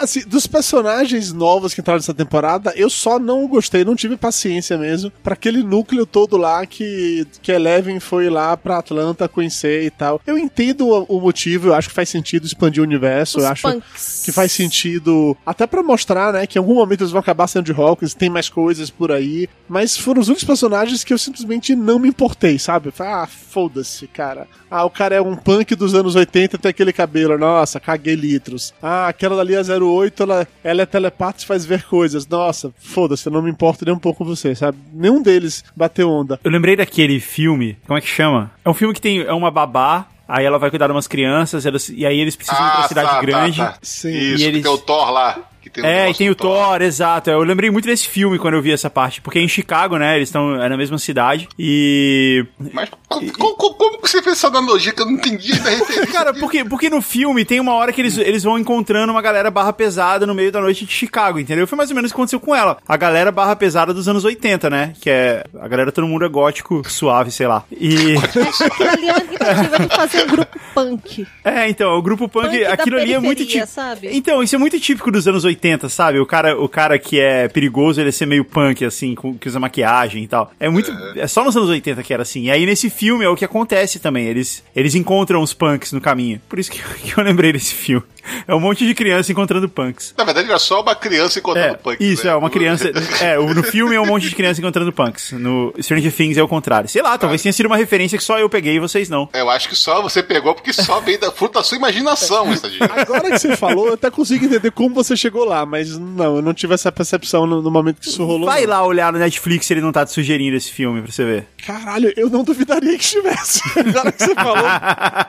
Assim, 0.00 0.20
dos 0.26 0.46
personagens 0.46 1.32
novos 1.32 1.74
que 1.74 1.80
entraram 1.80 1.98
nessa 1.98 2.14
temporada, 2.14 2.72
eu 2.76 2.88
só 2.88 3.18
não 3.18 3.46
gostei, 3.46 3.84
não 3.84 3.96
tive 3.96 4.16
paciência 4.16 4.76
mesmo 4.78 5.10
pra 5.22 5.34
aquele 5.34 5.62
núcleo 5.62 6.06
todo 6.06 6.36
lá 6.36 6.64
que, 6.66 7.26
que 7.42 7.50
Eleven 7.52 8.00
foi 8.00 8.28
lá 8.30 8.56
pra 8.56 8.78
Atlanta 8.78 9.28
conhecer 9.28 9.84
e 9.84 9.90
tal. 9.90 10.20
Eu 10.26 10.38
entendo 10.38 10.86
o, 10.88 11.16
o 11.16 11.20
motivo, 11.20 11.68
eu 11.68 11.74
acho 11.74 11.88
que 11.88 11.94
faz 11.94 12.08
sentido 12.08 12.46
expandir 12.46 12.82
o 12.82 12.86
universo, 12.86 13.38
Os 13.38 13.44
eu 13.44 13.50
acho 13.50 13.62
punks. 13.62 14.22
que 14.24 14.32
faz 14.32 14.52
sentido 14.52 15.36
até 15.44 15.66
pra 15.66 15.82
mostrar, 15.82 16.32
né, 16.32 16.46
que 16.46 16.58
em 16.58 16.60
algum 16.60 16.74
momento 16.74 17.02
eles 17.02 17.10
vão 17.12 17.20
acabar 17.20 17.46
sendo 17.46 17.64
de 17.64 17.72
Hawkins, 17.72 18.14
tem 18.14 18.30
mais 18.30 18.48
coisas 18.48 18.90
por 18.90 19.10
aí, 19.12 19.48
mas 19.68 19.96
foram 19.96 20.20
os 20.20 20.28
únicos 20.28 20.44
personagens 20.44 21.02
que 21.04 21.12
eu 21.12 21.18
simplesmente 21.18 21.74
não 21.74 21.98
me 21.98 22.08
importei, 22.08 22.58
sabe? 22.58 22.90
Falei, 22.90 23.12
ah, 23.12 23.26
foda-se, 23.26 24.06
cara. 24.06 24.46
Ah, 24.70 24.84
o 24.84 24.90
cara 24.90 25.14
é 25.14 25.20
um 25.20 25.34
punk 25.34 25.74
dos 25.74 25.94
anos 25.94 26.14
80 26.14 26.58
tem 26.58 26.70
aquele 26.70 26.92
cabelo, 26.92 27.38
nossa, 27.38 27.80
caguei 27.80 28.14
litros. 28.14 28.72
Ah, 28.82 29.08
aquela 29.08 29.36
dali 29.36 29.54
é 29.54 29.58
08, 29.88 30.22
ela, 30.22 30.48
ela 30.62 30.82
é 30.82 30.86
telepata 30.86 31.42
e 31.42 31.46
faz 31.46 31.64
ver 31.64 31.84
coisas. 31.84 32.26
Nossa, 32.26 32.72
foda-se, 32.78 33.26
eu 33.26 33.32
não 33.32 33.42
me 33.42 33.50
importo 33.50 33.84
nem 33.84 33.94
um 33.94 33.98
pouco 33.98 34.18
com 34.18 34.24
você, 34.24 34.54
sabe? 34.54 34.78
Nenhum 34.92 35.22
deles 35.22 35.64
bateu 35.76 36.10
onda. 36.10 36.38
Eu 36.42 36.50
lembrei 36.50 36.76
daquele 36.76 37.20
filme, 37.20 37.76
como 37.86 37.98
é 37.98 38.00
que 38.00 38.08
chama? 38.08 38.50
É 38.64 38.68
um 38.70 38.74
filme 38.74 38.92
que 38.94 39.00
tem 39.00 39.20
é 39.20 39.32
uma 39.32 39.50
babá, 39.50 40.06
aí 40.26 40.44
ela 40.44 40.58
vai 40.58 40.70
cuidar 40.70 40.86
de 40.86 40.92
umas 40.92 41.06
crianças, 41.08 41.64
elas- 41.66 41.88
e 41.88 42.04
aí 42.04 42.18
eles 42.18 42.36
precisam 42.36 42.66
ir 42.66 42.70
pra 42.72 42.88
cidade 42.88 43.10
tá, 43.10 43.20
grande. 43.20 43.58
Tá, 43.58 43.72
tá. 43.72 43.78
Sim. 43.82 44.10
Isso, 44.10 44.42
E 44.44 44.46
eles- 44.46 44.62
tem 44.62 44.70
o 44.72 44.78
Thor 44.78 45.10
lá. 45.10 45.38
Que 45.70 45.80
tem 45.82 45.90
É, 45.90 46.10
e 46.10 46.14
tem 46.14 46.30
o 46.30 46.34
Thor, 46.34 46.80
exato. 46.82 47.30
Eu 47.30 47.40
lembrei 47.42 47.70
muito 47.70 47.86
desse 47.86 48.06
filme 48.08 48.38
quando 48.38 48.54
eu 48.54 48.62
vi 48.62 48.72
essa 48.72 48.88
parte, 48.90 49.20
porque 49.20 49.38
é 49.38 49.42
em 49.42 49.48
Chicago, 49.48 49.96
né? 49.96 50.16
Eles 50.16 50.28
estão 50.28 50.60
é 50.62 50.68
na 50.68 50.76
mesma 50.76 50.98
cidade. 50.98 51.48
E. 51.58 52.44
Mas 52.72 52.88
co- 53.08 53.20
co- 53.38 53.54
co- 53.54 53.74
como, 53.74 53.98
que 54.02 54.08
você 54.10 54.22
fez 54.22 54.36
essa 54.36 54.48
analogia 54.48 54.92
que 54.92 55.00
eu 55.02 55.06
não 55.06 55.12
entendi 55.14 55.52
da 55.58 55.70
referência? 55.70 56.06
Cara, 56.12 56.32
porque, 56.34 56.64
porque 56.64 56.88
no 56.90 57.00
filme 57.02 57.44
tem 57.44 57.60
uma 57.60 57.74
hora 57.74 57.92
que 57.92 58.00
eles, 58.00 58.16
eles 58.18 58.42
vão 58.42 58.58
encontrando 58.58 59.12
uma 59.12 59.22
galera 59.22 59.50
barra 59.50 59.72
pesada 59.72 60.26
no 60.26 60.34
meio 60.34 60.50
da 60.52 60.60
noite 60.60 60.84
de 60.84 60.92
Chicago, 60.92 61.38
entendeu? 61.38 61.66
Foi 61.66 61.76
mais 61.76 61.90
ou 61.90 61.96
menos 61.96 62.10
o 62.10 62.14
que 62.14 62.16
aconteceu 62.18 62.40
com 62.40 62.54
ela. 62.54 62.78
A 62.86 62.96
galera 62.96 63.30
barra 63.32 63.54
pesada 63.56 63.92
dos 63.94 64.08
anos 64.08 64.24
80, 64.24 64.70
né? 64.70 64.92
Que 65.00 65.10
é. 65.10 65.44
A 65.60 65.68
galera 65.68 65.92
todo 65.92 66.06
mundo 66.06 66.24
é 66.24 66.28
gótico, 66.28 66.82
suave, 66.88 67.30
sei 67.30 67.46
lá. 67.46 67.64
E. 67.70 68.16
Aquilo 68.16 68.90
ali 68.90 69.08
é 69.08 69.12
uma 69.12 69.20
tentativa 69.20 69.78
de 69.88 69.96
fazer 69.96 70.22
um 70.24 70.26
grupo 70.28 70.58
punk. 70.74 71.26
É, 71.44 71.68
então, 71.68 71.96
o 71.96 72.02
grupo 72.02 72.28
punk, 72.28 72.48
Punk 72.50 72.64
aquilo 72.66 72.96
ali 72.98 73.12
é 73.14 73.18
muito 73.18 73.44
típico. 73.44 73.66
sabe? 73.66 74.08
Então, 74.12 74.42
isso 74.42 74.54
é 74.54 74.58
muito 74.58 74.78
típico 74.78 75.10
dos 75.10 75.26
anos 75.26 75.44
80, 75.44 75.57
sabe? 75.88 76.18
O 76.18 76.26
cara, 76.26 76.58
o 76.58 76.68
cara 76.68 76.98
que 76.98 77.18
é 77.18 77.48
perigoso, 77.48 78.00
ele 78.00 78.08
é 78.08 78.12
ser 78.12 78.26
meio 78.26 78.44
punk, 78.44 78.84
assim, 78.84 79.14
com, 79.14 79.36
que 79.36 79.48
usa 79.48 79.58
maquiagem 79.58 80.22
e 80.22 80.28
tal. 80.28 80.52
É 80.58 80.68
muito. 80.68 80.90
É. 81.16 81.26
só 81.26 81.44
nos 81.44 81.56
anos 81.56 81.68
80 81.68 82.02
que 82.02 82.12
era 82.12 82.22
assim. 82.22 82.44
E 82.44 82.50
aí 82.50 82.64
nesse 82.66 82.90
filme 82.90 83.24
é 83.24 83.28
o 83.28 83.36
que 83.36 83.44
acontece 83.44 83.98
também. 83.98 84.26
Eles, 84.26 84.62
eles 84.74 84.94
encontram 84.94 85.42
os 85.42 85.52
punks 85.52 85.92
no 85.92 86.00
caminho. 86.00 86.40
Por 86.48 86.58
isso 86.58 86.70
que, 86.70 86.82
que 87.02 87.18
eu 87.18 87.24
lembrei 87.24 87.52
desse 87.52 87.74
filme. 87.74 88.04
É 88.46 88.54
um 88.54 88.60
monte 88.60 88.86
de 88.86 88.94
criança 88.94 89.30
encontrando 89.32 89.68
punks. 89.68 90.14
Na 90.16 90.24
verdade, 90.24 90.48
era 90.48 90.58
só 90.58 90.80
uma 90.82 90.94
criança 90.94 91.38
encontrando 91.38 91.74
É, 91.74 91.76
punk. 91.76 91.96
isso, 92.04 92.24
né? 92.26 92.32
é 92.32 92.34
uma 92.34 92.50
criança. 92.50 92.90
É, 93.20 93.36
no 93.36 93.62
filme 93.62 93.94
é 93.94 94.00
um 94.00 94.06
monte 94.06 94.28
de 94.28 94.34
criança 94.34 94.60
encontrando 94.60 94.92
punks. 94.92 95.32
No 95.32 95.72
Stranger 95.80 96.12
Things 96.12 96.36
é 96.36 96.42
o 96.42 96.48
contrário. 96.48 96.88
Sei 96.88 97.02
lá, 97.02 97.16
talvez 97.18 97.42
tenha 97.42 97.52
sido 97.52 97.66
uma 97.66 97.76
referência 97.76 98.16
que 98.18 98.24
só 98.24 98.38
eu 98.38 98.48
peguei 98.48 98.76
e 98.76 98.80
vocês 98.80 99.08
não. 99.08 99.28
Eu 99.32 99.48
acho 99.50 99.68
que 99.68 99.76
só 99.76 100.00
você 100.02 100.22
pegou 100.22 100.54
porque 100.54 100.72
só 100.72 101.00
veio 101.00 101.18
da 101.18 101.30
fruta 101.32 101.58
da 101.58 101.62
sua 101.64 101.76
imaginação, 101.76 102.48
essa 102.52 102.68
gente. 102.68 102.82
Agora 102.82 103.30
que 103.30 103.38
você 103.38 103.56
falou, 103.56 103.88
eu 103.88 103.94
até 103.94 104.10
consigo 104.10 104.44
entender 104.44 104.70
como 104.70 104.94
você 104.94 105.16
chegou 105.16 105.44
lá, 105.44 105.64
mas 105.66 105.96
não, 105.98 106.36
eu 106.36 106.42
não 106.42 106.54
tive 106.54 106.74
essa 106.74 106.90
percepção 106.92 107.46
no, 107.46 107.62
no 107.62 107.70
momento 107.70 108.00
que 108.00 108.08
isso 108.08 108.24
rolou. 108.24 108.46
Vai 108.46 108.62
não. 108.62 108.70
lá 108.70 108.84
olhar 108.84 109.12
no 109.12 109.18
Netflix 109.18 109.66
se 109.66 109.74
ele 109.74 109.80
não 109.80 109.92
tá 109.92 110.04
te 110.04 110.12
sugerindo 110.12 110.56
esse 110.56 110.70
filme 110.70 111.02
pra 111.02 111.10
você 111.12 111.24
ver. 111.24 111.46
Caralho, 111.64 112.12
eu 112.16 112.28
não 112.30 112.42
duvidaria 112.44 112.96
que 112.96 113.04
estivesse. 113.04 113.60
Agora 113.78 114.12
que 114.12 114.22
você 114.24 114.34
falou, 114.34 114.68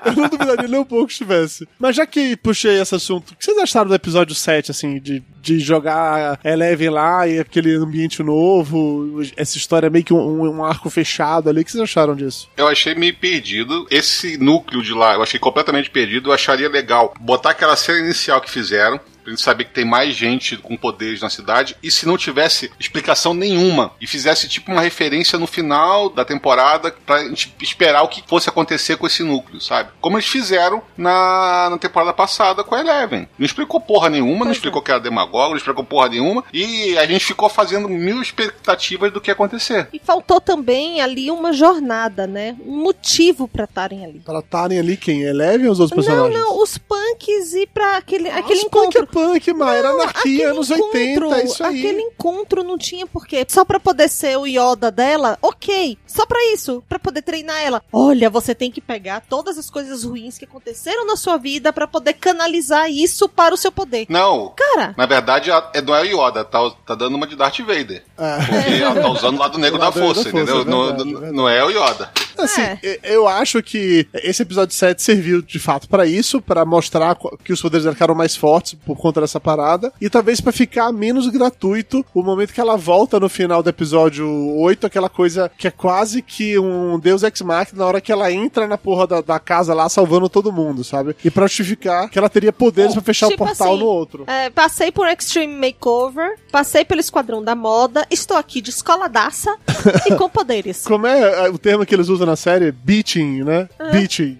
eu 0.05 0.13
não 0.13 0.29
duvidaria 0.29 0.67
nem 0.67 0.79
um 0.79 0.85
pouco 0.85 1.07
que 1.07 1.13
estivesse. 1.13 1.67
Mas 1.77 1.95
já 1.95 2.05
que 2.05 2.35
puxei 2.37 2.79
essa 2.79 2.88
esse 2.89 2.95
assunto. 2.95 3.31
O 3.31 3.35
que 3.35 3.45
vocês 3.45 3.57
acharam 3.57 3.89
do 3.89 3.95
episódio 3.95 4.35
7, 4.35 4.71
assim, 4.71 4.99
de, 4.99 5.23
de 5.41 5.59
jogar 5.59 6.39
Eleven 6.43 6.89
lá 6.89 7.27
e 7.27 7.39
aquele 7.39 7.75
ambiente 7.75 8.23
novo, 8.23 9.21
essa 9.35 9.57
história 9.57 9.89
meio 9.89 10.03
que 10.03 10.13
um, 10.13 10.41
um 10.41 10.63
arco 10.63 10.89
fechado 10.89 11.49
ali? 11.49 11.61
O 11.61 11.65
que 11.65 11.71
vocês 11.71 11.83
acharam 11.83 12.15
disso? 12.15 12.49
Eu 12.57 12.67
achei 12.67 12.95
meio 12.95 13.15
perdido. 13.15 13.87
Esse 13.89 14.37
núcleo 14.37 14.81
de 14.81 14.93
lá, 14.93 15.13
eu 15.13 15.21
achei 15.21 15.39
completamente 15.39 15.89
perdido. 15.89 16.29
Eu 16.29 16.33
acharia 16.33 16.69
legal 16.69 17.13
botar 17.19 17.51
aquela 17.51 17.75
cena 17.75 17.99
inicial 17.99 18.41
que 18.41 18.49
fizeram. 18.49 18.99
Pra 19.29 19.35
gente 19.35 19.41
saber 19.43 19.65
que 19.65 19.73
tem 19.73 19.85
mais 19.85 20.15
gente 20.15 20.57
com 20.57 20.75
poderes 20.75 21.21
na 21.21 21.29
cidade. 21.29 21.75
E 21.83 21.91
se 21.91 22.07
não 22.07 22.17
tivesse 22.17 22.71
explicação 22.79 23.33
nenhuma. 23.33 23.91
E 24.01 24.07
fizesse 24.07 24.47
tipo 24.49 24.71
uma 24.71 24.81
referência 24.81 25.37
no 25.37 25.45
final 25.45 26.09
da 26.09 26.25
temporada 26.25 26.91
pra 27.05 27.23
gente 27.23 27.53
esperar 27.61 28.01
o 28.01 28.07
que 28.07 28.23
fosse 28.27 28.49
acontecer 28.49 28.97
com 28.97 29.05
esse 29.05 29.23
núcleo, 29.23 29.61
sabe? 29.61 29.91
Como 30.01 30.17
eles 30.17 30.27
fizeram 30.27 30.81
na, 30.97 31.69
na 31.69 31.77
temporada 31.77 32.11
passada 32.13 32.63
com 32.63 32.73
a 32.73 32.79
Eleven. 32.79 33.27
Não 33.37 33.45
explicou 33.45 33.79
porra 33.79 34.09
nenhuma, 34.09 34.45
não 34.45 34.51
explicou 34.51 34.81
que 34.81 34.89
era 34.91 34.99
demagogo, 34.99 35.49
não 35.49 35.57
explicou 35.57 35.83
porra 35.83 36.09
nenhuma. 36.09 36.43
E 36.51 36.97
a 36.97 37.05
gente 37.05 37.25
ficou 37.25 37.49
fazendo 37.49 37.87
mil 37.87 38.21
expectativas 38.21 39.11
do 39.11 39.21
que 39.21 39.29
ia 39.29 39.33
acontecer. 39.33 39.87
E 39.93 39.99
faltou 39.99 40.41
também 40.41 41.01
ali 41.01 41.29
uma 41.29 41.53
jornada, 41.53 42.25
né? 42.25 42.55
Um 42.65 42.81
motivo 42.81 43.47
pra 43.47 43.65
estarem 43.65 44.03
ali. 44.05 44.19
Pra 44.25 44.39
estarem 44.39 44.79
ali 44.79 44.97
quem? 44.97 45.21
Eleven 45.21 45.67
ou 45.67 45.73
os 45.73 45.79
outros 45.79 46.05
Não, 46.05 46.13
personagens? 46.15 46.39
não, 46.39 46.63
os 46.63 46.77
punks 46.77 47.53
e 47.53 47.67
pra 47.67 47.97
aquele, 47.97 48.29
aquele 48.29 48.59
Os 48.59 48.63
punk 48.65 48.87
encontro. 48.97 49.07
Punk, 49.27 49.53
mas 49.53 49.77
era 49.77 49.89
anarquia, 49.89 50.49
anos 50.51 50.69
80, 50.69 51.25
é 51.37 51.43
isso 51.45 51.63
aí. 51.63 51.79
Aquele 51.79 52.01
encontro 52.01 52.63
não 52.63 52.77
tinha 52.77 53.05
porquê. 53.07 53.45
Só 53.47 53.63
pra 53.65 53.79
poder 53.79 54.09
ser 54.09 54.37
o 54.37 54.45
Yoda 54.45 54.91
dela, 54.91 55.37
ok. 55.41 55.97
Só 56.07 56.25
pra 56.25 56.39
isso. 56.53 56.83
Pra 56.87 56.99
poder 56.99 57.21
treinar 57.21 57.61
ela. 57.61 57.81
Olha, 57.91 58.29
você 58.29 58.53
tem 58.55 58.71
que 58.71 58.81
pegar 58.81 59.21
todas 59.29 59.57
as 59.57 59.69
coisas 59.69 60.03
ruins 60.03 60.37
que 60.37 60.45
aconteceram 60.45 61.05
na 61.05 61.15
sua 61.15 61.37
vida 61.37 61.71
pra 61.73 61.87
poder 61.87 62.13
canalizar 62.13 62.89
isso 62.91 63.27
para 63.29 63.53
o 63.53 63.57
seu 63.57 63.71
poder. 63.71 64.05
Não, 64.09 64.53
Cara, 64.55 64.93
Na 64.97 65.05
verdade, 65.05 65.49
é, 65.51 65.81
não 65.81 65.95
é 65.95 66.01
o 66.01 66.05
Yoda, 66.27 66.43
tá, 66.43 66.59
tá 66.85 66.95
dando 66.95 67.15
uma 67.15 67.27
de 67.27 67.35
Darth 67.35 67.59
Vader. 67.59 68.03
É. 68.17 68.37
Porque 68.37 68.83
ela 68.83 69.01
tá 69.01 69.09
usando 69.09 69.35
o 69.35 69.39
lado 69.39 69.57
negro 69.57 69.75
O 69.77 69.79
da 69.79 69.85
lado 69.85 69.99
negro 69.99 70.15
força, 70.15 70.31
da 70.31 70.31
força, 70.31 70.53
entendeu? 70.53 70.61
é 70.61 70.65
Não- 70.65 70.85
verdade, 70.87 71.03
não, 71.03 71.17
é 71.17 71.21
verdade. 71.21 71.35
não 71.37 71.49
é 71.49 71.63
o 71.65 71.69
Yoda. 71.69 72.11
Assim, 72.43 72.61
É. 72.61 72.99
eu 73.03 73.27
acho 73.27 73.61
que 73.61 74.07
esse 74.23 74.41
episódio 74.41 74.73
7 74.75 75.01
serviu 75.01 75.41
de 75.41 75.59
fato 75.59 75.87
pra 75.89 76.05
isso, 76.05 76.41
pra 76.41 76.65
mostrar 76.65 77.15
qu- 77.15 77.37
que 77.43 77.51
os 77.53 77.61
poderes 77.61 77.83
dela 77.83 77.95
ficaram 77.95 78.15
mais 78.15 78.35
fortes 78.35 78.73
por 78.85 78.97
conta 78.97 79.21
dessa 79.21 79.39
parada, 79.39 79.91
e 80.01 80.09
talvez 80.09 80.39
pra 80.41 80.51
ficar 80.51 80.91
menos 80.91 81.27
gratuito 81.27 82.05
o 82.13 82.23
momento 82.23 82.53
que 82.53 82.61
ela 82.61 82.77
volta 82.77 83.19
no 83.19 83.29
final 83.29 83.61
do 83.63 83.69
episódio 83.69 84.27
8, 84.57 84.87
aquela 84.87 85.09
coisa 85.09 85.51
que 85.57 85.67
é 85.67 85.71
quase 85.71 86.21
que 86.21 86.57
um 86.59 86.99
Deus 86.99 87.23
Ex 87.23 87.41
Machina 87.41 87.79
na 87.79 87.85
hora 87.85 88.01
que 88.01 88.11
ela 88.11 88.31
entra 88.31 88.67
na 88.67 88.77
porra 88.77 89.05
da, 89.07 89.21
da 89.21 89.39
casa 89.39 89.73
lá 89.73 89.87
salvando 89.89 90.29
todo 90.29 90.51
mundo, 90.51 90.83
sabe? 90.83 91.15
E 91.23 91.29
pra 91.29 91.47
justificar 91.47 92.09
que 92.09 92.17
ela 92.17 92.29
teria 92.29 92.51
poderes 92.53 92.93
pra 92.93 93.01
fechar 93.01 93.27
tipo 93.29 93.43
o 93.43 93.47
portal 93.47 93.69
assim, 93.73 93.79
no 93.79 93.85
outro. 93.85 94.23
é, 94.27 94.49
passei 94.49 94.91
por 94.91 95.07
Extreme 95.07 95.55
Makeover, 95.55 96.37
passei 96.51 96.85
pelo 96.85 96.99
Esquadrão 96.99 97.43
da 97.43 97.55
Moda, 97.55 98.05
estou 98.09 98.37
aqui 98.37 98.61
de 98.61 98.69
escoladaça 98.69 99.55
e 100.07 100.15
com 100.15 100.29
poderes. 100.29 100.85
Como 100.85 101.05
é 101.07 101.45
é, 101.45 101.49
o 101.49 101.57
termo 101.57 101.85
que 101.85 101.93
eles 101.93 102.07
usam 102.09 102.25
na 102.29 102.35
série? 102.35 102.71
Beating, 102.71 103.43
né? 103.43 103.67
Beating. 103.91 104.37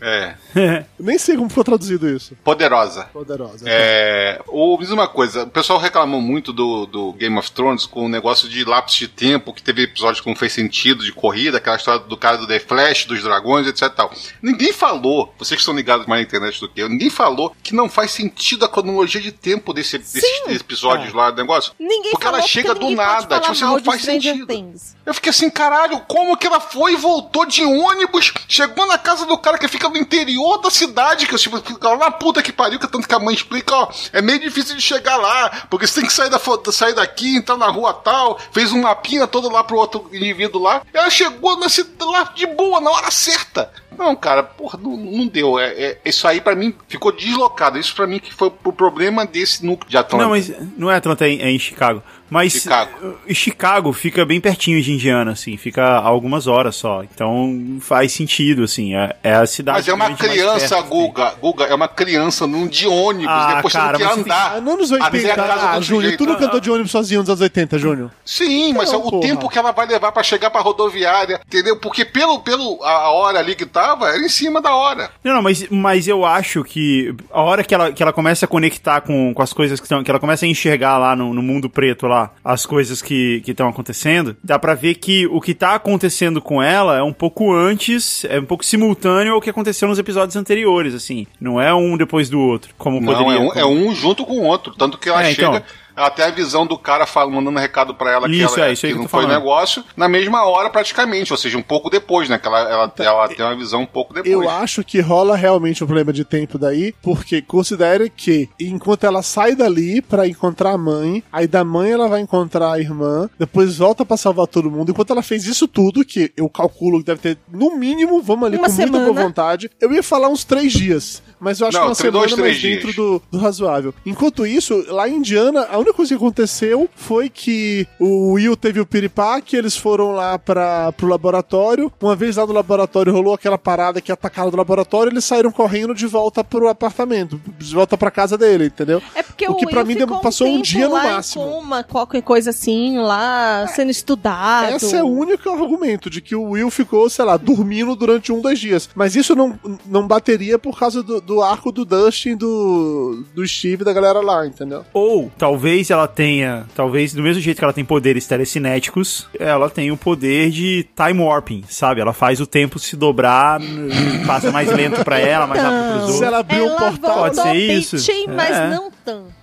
É. 0.00 0.34
Nem 0.98 1.18
sei 1.18 1.36
como 1.36 1.48
foi 1.48 1.64
traduzido 1.64 2.08
isso. 2.08 2.36
Poderosa. 2.44 3.04
Poderosa. 3.12 3.64
É, 3.66 4.40
o, 4.46 4.76
me 4.76 4.84
diz 4.84 4.90
uma 4.90 5.08
coisa, 5.08 5.44
o 5.44 5.50
pessoal 5.50 5.78
reclamou 5.78 6.20
muito 6.20 6.52
do, 6.52 6.86
do 6.86 7.12
Game 7.12 7.36
of 7.38 7.50
Thrones 7.52 7.86
com 7.86 8.06
o 8.06 8.08
negócio 8.08 8.48
de 8.48 8.64
lapso 8.64 8.98
de 8.98 9.08
tempo, 9.08 9.52
que 9.52 9.62
teve 9.62 9.82
episódios 9.82 10.20
que 10.20 10.28
não 10.28 10.36
fez 10.36 10.52
sentido, 10.52 11.04
de 11.04 11.12
corrida, 11.12 11.58
aquela 11.58 11.76
história 11.76 12.00
do 12.00 12.16
cara 12.16 12.36
do 12.36 12.46
The 12.46 12.60
Flash, 12.60 13.06
dos 13.06 13.22
dragões, 13.22 13.66
etc 13.66 13.82
e 13.82 13.90
tal. 13.90 14.12
Ninguém 14.42 14.72
falou, 14.72 15.32
vocês 15.38 15.56
que 15.56 15.62
estão 15.62 15.74
ligados 15.74 16.06
mais 16.06 16.20
na 16.20 16.26
internet 16.26 16.60
do 16.60 16.68
que 16.68 16.80
eu, 16.80 16.88
ninguém 16.88 17.10
falou 17.10 17.54
que 17.62 17.74
não 17.74 17.88
faz 17.88 18.10
sentido 18.10 18.64
a 18.64 18.68
cronologia 18.68 19.20
de 19.20 19.32
tempo 19.32 19.72
desse, 19.72 19.98
desses 19.98 20.60
episódios 20.60 21.12
lá 21.12 21.30
do 21.30 21.36
negócio. 21.36 21.72
Ninguém 21.78 22.12
Porque 22.12 22.24
falou 22.24 22.38
ela 22.38 22.48
chega 22.48 22.74
porque 22.74 22.90
do 22.90 22.96
nada, 22.96 23.40
falar 23.40 23.40
tipo 23.40 23.66
mal 23.66 23.76
não 23.76 23.84
faz 23.84 24.02
sentido. 24.02 24.46
Things. 24.46 24.96
Eu 25.04 25.14
fiquei 25.14 25.30
assim, 25.30 25.50
caralho, 25.50 26.00
como 26.06 26.36
que 26.36 26.46
ela 26.46 26.60
foi 26.60 26.92
e 26.92 26.96
voltou 26.96 27.46
de 27.46 27.64
ônibus, 27.64 28.32
chegou 28.46 28.86
na 28.86 28.98
casa 28.98 29.26
do 29.26 29.38
cara 29.38 29.58
que 29.58 29.68
fica 29.68 29.87
no 29.90 29.96
interior 29.96 30.58
da 30.58 30.70
cidade, 30.70 31.26
que 31.26 31.34
eu 31.34 31.38
tipo, 31.38 31.58
fica 31.60 31.88
lá 31.88 31.96
na 31.96 32.10
puta 32.10 32.42
que 32.42 32.52
pariu, 32.52 32.78
que 32.78 32.88
tanto 32.88 33.08
que 33.08 33.14
a 33.14 33.18
mãe 33.18 33.34
explica, 33.34 33.74
ó, 33.74 33.88
é 34.12 34.22
meio 34.22 34.38
difícil 34.40 34.76
de 34.76 34.82
chegar 34.82 35.16
lá, 35.16 35.66
porque 35.70 35.86
você 35.86 36.00
tem 36.00 36.08
que 36.08 36.12
sair, 36.12 36.30
da, 36.30 36.40
sair 36.72 36.94
daqui, 36.94 37.36
entrar 37.36 37.56
na 37.56 37.68
rua 37.68 37.92
tal, 37.92 38.38
fez 38.52 38.72
um 38.72 38.82
mapinha 38.82 39.26
todo 39.26 39.50
lá 39.50 39.62
pro 39.64 39.76
outro 39.76 40.08
indivíduo 40.12 40.62
lá, 40.62 40.82
ela 40.92 41.10
chegou 41.10 41.58
na 41.58 41.68
cidade 41.68 41.88
lá 42.00 42.24
de 42.34 42.46
boa, 42.46 42.80
na 42.80 42.90
hora 42.90 43.10
certa. 43.10 43.70
Não, 43.98 44.14
cara, 44.14 44.44
porra, 44.44 44.78
não, 44.80 44.96
não 44.96 45.26
deu. 45.26 45.58
É, 45.58 45.66
é- 45.72 45.98
isso 46.04 46.26
aí 46.28 46.40
pra 46.40 46.54
mim 46.54 46.72
ficou 46.86 47.10
deslocado. 47.10 47.78
Isso 47.78 47.94
pra 47.94 48.06
mim 48.06 48.20
que 48.20 48.32
foi 48.32 48.48
o 48.64 48.72
problema 48.72 49.26
desse 49.26 49.66
núcleo 49.66 49.90
de 49.90 49.96
Atlanta. 49.96 50.22
Não, 50.22 50.30
mas 50.30 50.52
não 50.76 50.88
é 50.88 50.94
Atlanta, 50.94 51.26
é 51.26 51.30
em, 51.30 51.40
é 51.40 51.50
em 51.50 51.58
Chicago. 51.58 52.00
Mas 52.30 52.52
Chicago. 52.52 53.16
eh, 53.28 53.34
Chicago 53.34 53.92
fica 53.92 54.24
bem 54.24 54.40
pertinho 54.40 54.80
de 54.82 54.92
Indiana, 54.92 55.32
assim, 55.32 55.56
fica 55.56 55.96
algumas 55.98 56.46
horas 56.46 56.76
só. 56.76 57.02
Então 57.02 57.78
faz 57.80 58.12
sentido, 58.12 58.64
assim, 58.64 58.94
é, 58.94 59.16
é 59.22 59.34
a 59.34 59.46
cidade. 59.46 59.78
Mas 59.78 59.88
é 59.88 59.94
uma 59.94 60.14
criança, 60.14 60.58
perto, 60.76 60.80
assim. 60.80 60.88
Guga. 60.88 61.34
Guga, 61.40 61.64
é 61.64 61.74
uma 61.74 61.88
criança 61.88 62.46
num 62.46 62.66
de 62.66 62.86
ônibus, 62.86 63.26
Ah, 63.34 63.54
depois 63.56 63.72
cara, 63.72 63.98
tendo 63.98 64.08
que 64.08 64.14
você 64.14 64.20
andar. 64.20 64.56
Ah, 64.56 64.60
não 64.60 64.76
nos 64.76 64.92
até 64.92 65.04
80. 65.04 65.32
a 65.32 65.36
casa 65.36 65.68
Ah, 65.70 65.78
do 65.78 65.84
Júnior, 65.84 66.16
tu 66.16 66.26
nunca 66.26 66.44
andou 66.46 66.60
de 66.60 66.70
ônibus 66.70 66.90
sozinho 66.90 67.20
nos 67.20 67.28
anos 67.28 67.40
80, 67.40 67.78
Júnior? 67.78 68.10
Sim, 68.24 68.72
mas 68.74 68.92
Não, 68.92 69.00
é 69.00 69.02
o 69.04 69.10
porra. 69.10 69.22
tempo 69.22 69.48
que 69.48 69.58
ela 69.58 69.72
vai 69.72 69.86
levar 69.86 70.12
pra 70.12 70.22
chegar 70.22 70.50
pra 70.50 70.60
rodoviária, 70.60 71.40
entendeu? 71.46 71.76
Porque 71.78 72.04
pelo, 72.04 72.40
pelo 72.40 72.82
a 72.82 72.98
a 73.08 73.10
hora 73.12 73.38
ali 73.38 73.54
que 73.54 73.64
tava, 73.64 74.08
era 74.08 74.18
em 74.18 74.28
cima 74.28 74.60
da 74.60 74.74
hora. 74.74 75.10
Não, 75.24 75.34
não, 75.34 75.42
mas, 75.42 75.66
mas 75.70 76.06
eu 76.08 76.24
acho 76.26 76.62
que 76.64 77.14
a 77.32 77.40
hora 77.40 77.62
que 77.64 77.74
ela, 77.74 77.92
que 77.92 78.02
ela 78.02 78.12
começa 78.12 78.44
a 78.44 78.48
conectar 78.48 79.00
com, 79.00 79.32
com 79.32 79.42
as 79.42 79.52
coisas 79.52 79.78
que 79.80 79.86
estão. 79.86 80.02
que 80.02 80.10
ela 80.10 80.20
começa 80.20 80.44
a 80.44 80.48
enxergar 80.48 80.98
lá 80.98 81.14
no, 81.16 81.32
no 81.32 81.42
mundo 81.42 81.70
preto 81.70 82.06
lá, 82.06 82.17
as 82.44 82.64
coisas 82.66 83.00
que 83.02 83.42
estão 83.46 83.68
acontecendo, 83.68 84.36
dá 84.42 84.58
pra 84.58 84.74
ver 84.74 84.94
que 84.94 85.26
o 85.26 85.40
que 85.40 85.54
tá 85.54 85.74
acontecendo 85.74 86.40
com 86.40 86.62
ela 86.62 86.96
é 86.98 87.02
um 87.02 87.12
pouco 87.12 87.52
antes, 87.52 88.24
é 88.26 88.38
um 88.40 88.44
pouco 88.44 88.64
simultâneo 88.64 89.34
ao 89.34 89.40
que 89.40 89.50
aconteceu 89.50 89.88
nos 89.88 89.98
episódios 89.98 90.36
anteriores, 90.36 90.94
assim. 90.94 91.26
Não 91.40 91.60
é 91.60 91.72
um 91.74 91.96
depois 91.96 92.28
do 92.30 92.38
outro, 92.40 92.74
como 92.78 93.00
Não, 93.00 93.12
poderia. 93.12 93.32
é 93.36 93.40
um, 93.40 93.48
como- 93.48 93.60
é 93.60 93.66
um 93.66 93.94
junto 93.94 94.24
com 94.24 94.38
o 94.38 94.44
outro. 94.44 94.74
Tanto 94.76 94.98
que 94.98 95.08
ela 95.08 95.22
É, 95.22 95.32
chega. 95.34 95.48
então. 95.48 95.62
Ela 95.98 96.10
tem 96.10 96.24
a 96.24 96.30
visão 96.30 96.66
do 96.66 96.78
cara 96.78 97.06
falando, 97.06 97.34
mandando 97.34 97.58
recado 97.58 97.94
pra 97.94 98.12
ela 98.12 98.28
que, 98.28 98.36
Isso, 98.36 98.58
ela, 98.58 98.68
é, 98.68 98.72
isso 98.72 98.86
aí 98.86 98.92
que 98.92 98.96
que 98.98 99.02
não 99.02 99.08
foi 99.08 99.22
falando. 99.22 99.36
negócio, 99.36 99.84
na 99.96 100.08
mesma 100.08 100.44
hora 100.46 100.70
praticamente, 100.70 101.32
ou 101.32 101.36
seja, 101.36 101.58
um 101.58 101.62
pouco 101.62 101.90
depois, 101.90 102.28
né? 102.28 102.38
Que 102.38 102.46
ela, 102.46 102.60
ela, 102.60 102.92
ela 102.98 103.28
tem 103.28 103.44
uma 103.44 103.56
visão 103.56 103.82
um 103.82 103.86
pouco 103.86 104.14
depois. 104.14 104.32
Eu 104.32 104.48
acho 104.48 104.84
que 104.84 105.00
rola 105.00 105.36
realmente 105.36 105.82
um 105.82 105.86
problema 105.86 106.12
de 106.12 106.24
tempo 106.24 106.56
daí, 106.58 106.94
porque 107.02 107.42
considere 107.42 108.08
que 108.10 108.48
enquanto 108.60 109.04
ela 109.04 109.22
sai 109.22 109.54
dali 109.54 110.00
pra 110.00 110.26
encontrar 110.26 110.70
a 110.72 110.78
mãe, 110.78 111.22
aí 111.32 111.46
da 111.46 111.64
mãe 111.64 111.90
ela 111.90 112.08
vai 112.08 112.20
encontrar 112.20 112.72
a 112.72 112.78
irmã, 112.78 113.28
depois 113.38 113.78
volta 113.78 114.04
pra 114.04 114.16
salvar 114.16 114.46
todo 114.46 114.70
mundo. 114.70 114.90
Enquanto 114.90 115.10
ela 115.10 115.22
fez 115.22 115.46
isso 115.46 115.66
tudo, 115.66 116.04
que 116.04 116.32
eu 116.36 116.48
calculo 116.48 116.98
que 117.00 117.06
deve 117.06 117.20
ter 117.20 117.38
no 117.52 117.76
mínimo, 117.76 118.22
vamos 118.22 118.46
ali 118.46 118.56
Uma 118.56 118.68
com 118.68 118.72
muita 118.72 118.92
semana. 118.92 119.12
boa 119.12 119.24
vontade, 119.26 119.70
eu 119.80 119.92
ia 119.92 120.02
falar 120.02 120.28
uns 120.28 120.44
três 120.44 120.72
dias. 120.72 121.22
Mas 121.40 121.60
eu 121.60 121.68
acho 121.68 121.76
Não, 121.76 121.84
que 121.84 121.88
uma 121.90 121.94
três- 121.96 122.12
semana 122.12 122.28
dois, 122.36 122.40
mais 122.40 122.62
dentro 122.62 122.92
do, 122.92 123.22
do 123.30 123.38
razoável. 123.38 123.94
Enquanto 124.04 124.46
isso, 124.46 124.84
lá 124.88 125.08
em 125.08 125.16
Indiana, 125.16 125.66
a 125.70 125.76
única 125.76 125.92
coisa 125.94 126.08
que 126.10 126.14
aconteceu 126.16 126.88
foi 126.96 127.28
que 127.28 127.86
o 128.00 128.32
Will 128.32 128.56
teve 128.56 128.80
o 128.80 128.86
piripá, 128.86 129.40
que 129.40 129.56
eles 129.56 129.76
foram 129.76 130.12
lá 130.12 130.38
para 130.38 130.92
pro 130.92 131.06
laboratório. 131.06 131.92
Uma 132.00 132.16
vez 132.16 132.36
lá 132.36 132.46
no 132.46 132.52
laboratório 132.52 133.12
rolou 133.12 133.34
aquela 133.34 133.58
parada 133.58 134.00
que 134.00 134.10
atacaram 134.10 134.50
do 134.50 134.56
laboratório, 134.56 135.12
eles 135.12 135.24
saíram 135.24 135.50
correndo 135.52 135.94
de 135.94 136.06
volta 136.06 136.42
pro 136.42 136.68
apartamento, 136.68 137.40
de 137.58 137.74
volta 137.74 137.96
pra 137.96 138.10
casa 138.10 138.36
dele, 138.36 138.66
entendeu? 138.66 139.02
É 139.14 139.22
porque 139.22 139.46
O 139.48 139.52
o, 139.52 139.56
que 139.56 139.66
pra 139.66 139.80
Will 139.80 139.86
mim 139.86 139.96
ficou 140.00 140.20
passou 140.20 140.46
um 140.48 140.60
dia 140.62 140.88
no 140.88 140.94
máximo. 140.94 141.44
Coma, 141.44 141.84
qualquer 141.84 142.22
coisa 142.22 142.50
assim, 142.50 142.98
lá 142.98 143.66
sendo 143.68 143.90
estudado. 143.90 144.74
Esse 144.76 144.96
é 144.96 145.02
o 145.02 145.06
único 145.08 145.48
argumento 145.50 146.10
de 146.10 146.20
que 146.20 146.34
o 146.34 146.50
Will 146.50 146.70
ficou, 146.70 147.08
sei 147.08 147.24
lá, 147.24 147.36
dormindo 147.36 147.94
durante 147.94 148.32
um, 148.32 148.40
dois 148.40 148.58
dias. 148.58 148.88
Mas 148.94 149.14
isso 149.16 149.34
não, 149.34 149.58
não 149.86 150.06
bateria 150.06 150.58
por 150.58 150.78
causa 150.78 151.02
do, 151.02 151.20
do 151.28 151.42
arco 151.42 151.70
do 151.70 151.84
Dustin, 151.84 152.34
do, 152.36 153.22
do 153.34 153.46
Steve 153.46 153.84
da 153.84 153.92
galera 153.92 154.20
lá, 154.20 154.46
entendeu? 154.46 154.82
Ou 154.94 155.30
talvez 155.36 155.90
ela 155.90 156.08
tenha, 156.08 156.66
talvez 156.74 157.12
do 157.12 157.22
mesmo 157.22 157.42
jeito 157.42 157.58
que 157.58 157.64
ela 157.64 157.72
tem 157.72 157.84
poderes 157.84 158.26
telecinéticos, 158.26 159.28
ela 159.38 159.68
tem 159.68 159.90
o 159.92 159.96
poder 159.96 160.50
de 160.50 160.86
time 160.96 161.20
warping, 161.22 161.64
sabe? 161.68 162.00
Ela 162.00 162.12
faz 162.14 162.40
o 162.40 162.46
tempo 162.46 162.78
se 162.78 162.96
dobrar, 162.96 163.60
passa 164.26 164.50
mais 164.50 164.72
lento 164.72 165.04
pra 165.04 165.18
ela, 165.18 165.46
mais 165.46 165.62
rápido 165.62 165.82
pros 165.92 165.94
Se 166.06 166.10
outros. 166.12 166.22
ela 166.22 166.38
abriu 166.38 166.64
um 166.66 166.76
portal. 166.76 167.18
Pode 167.18 167.36
ser 167.36 167.54
isso. 167.54 167.96
bitchin, 167.96 168.26
mas 168.28 168.56
É. 168.56 168.70
não 168.70 168.90
tanto. 169.04 169.37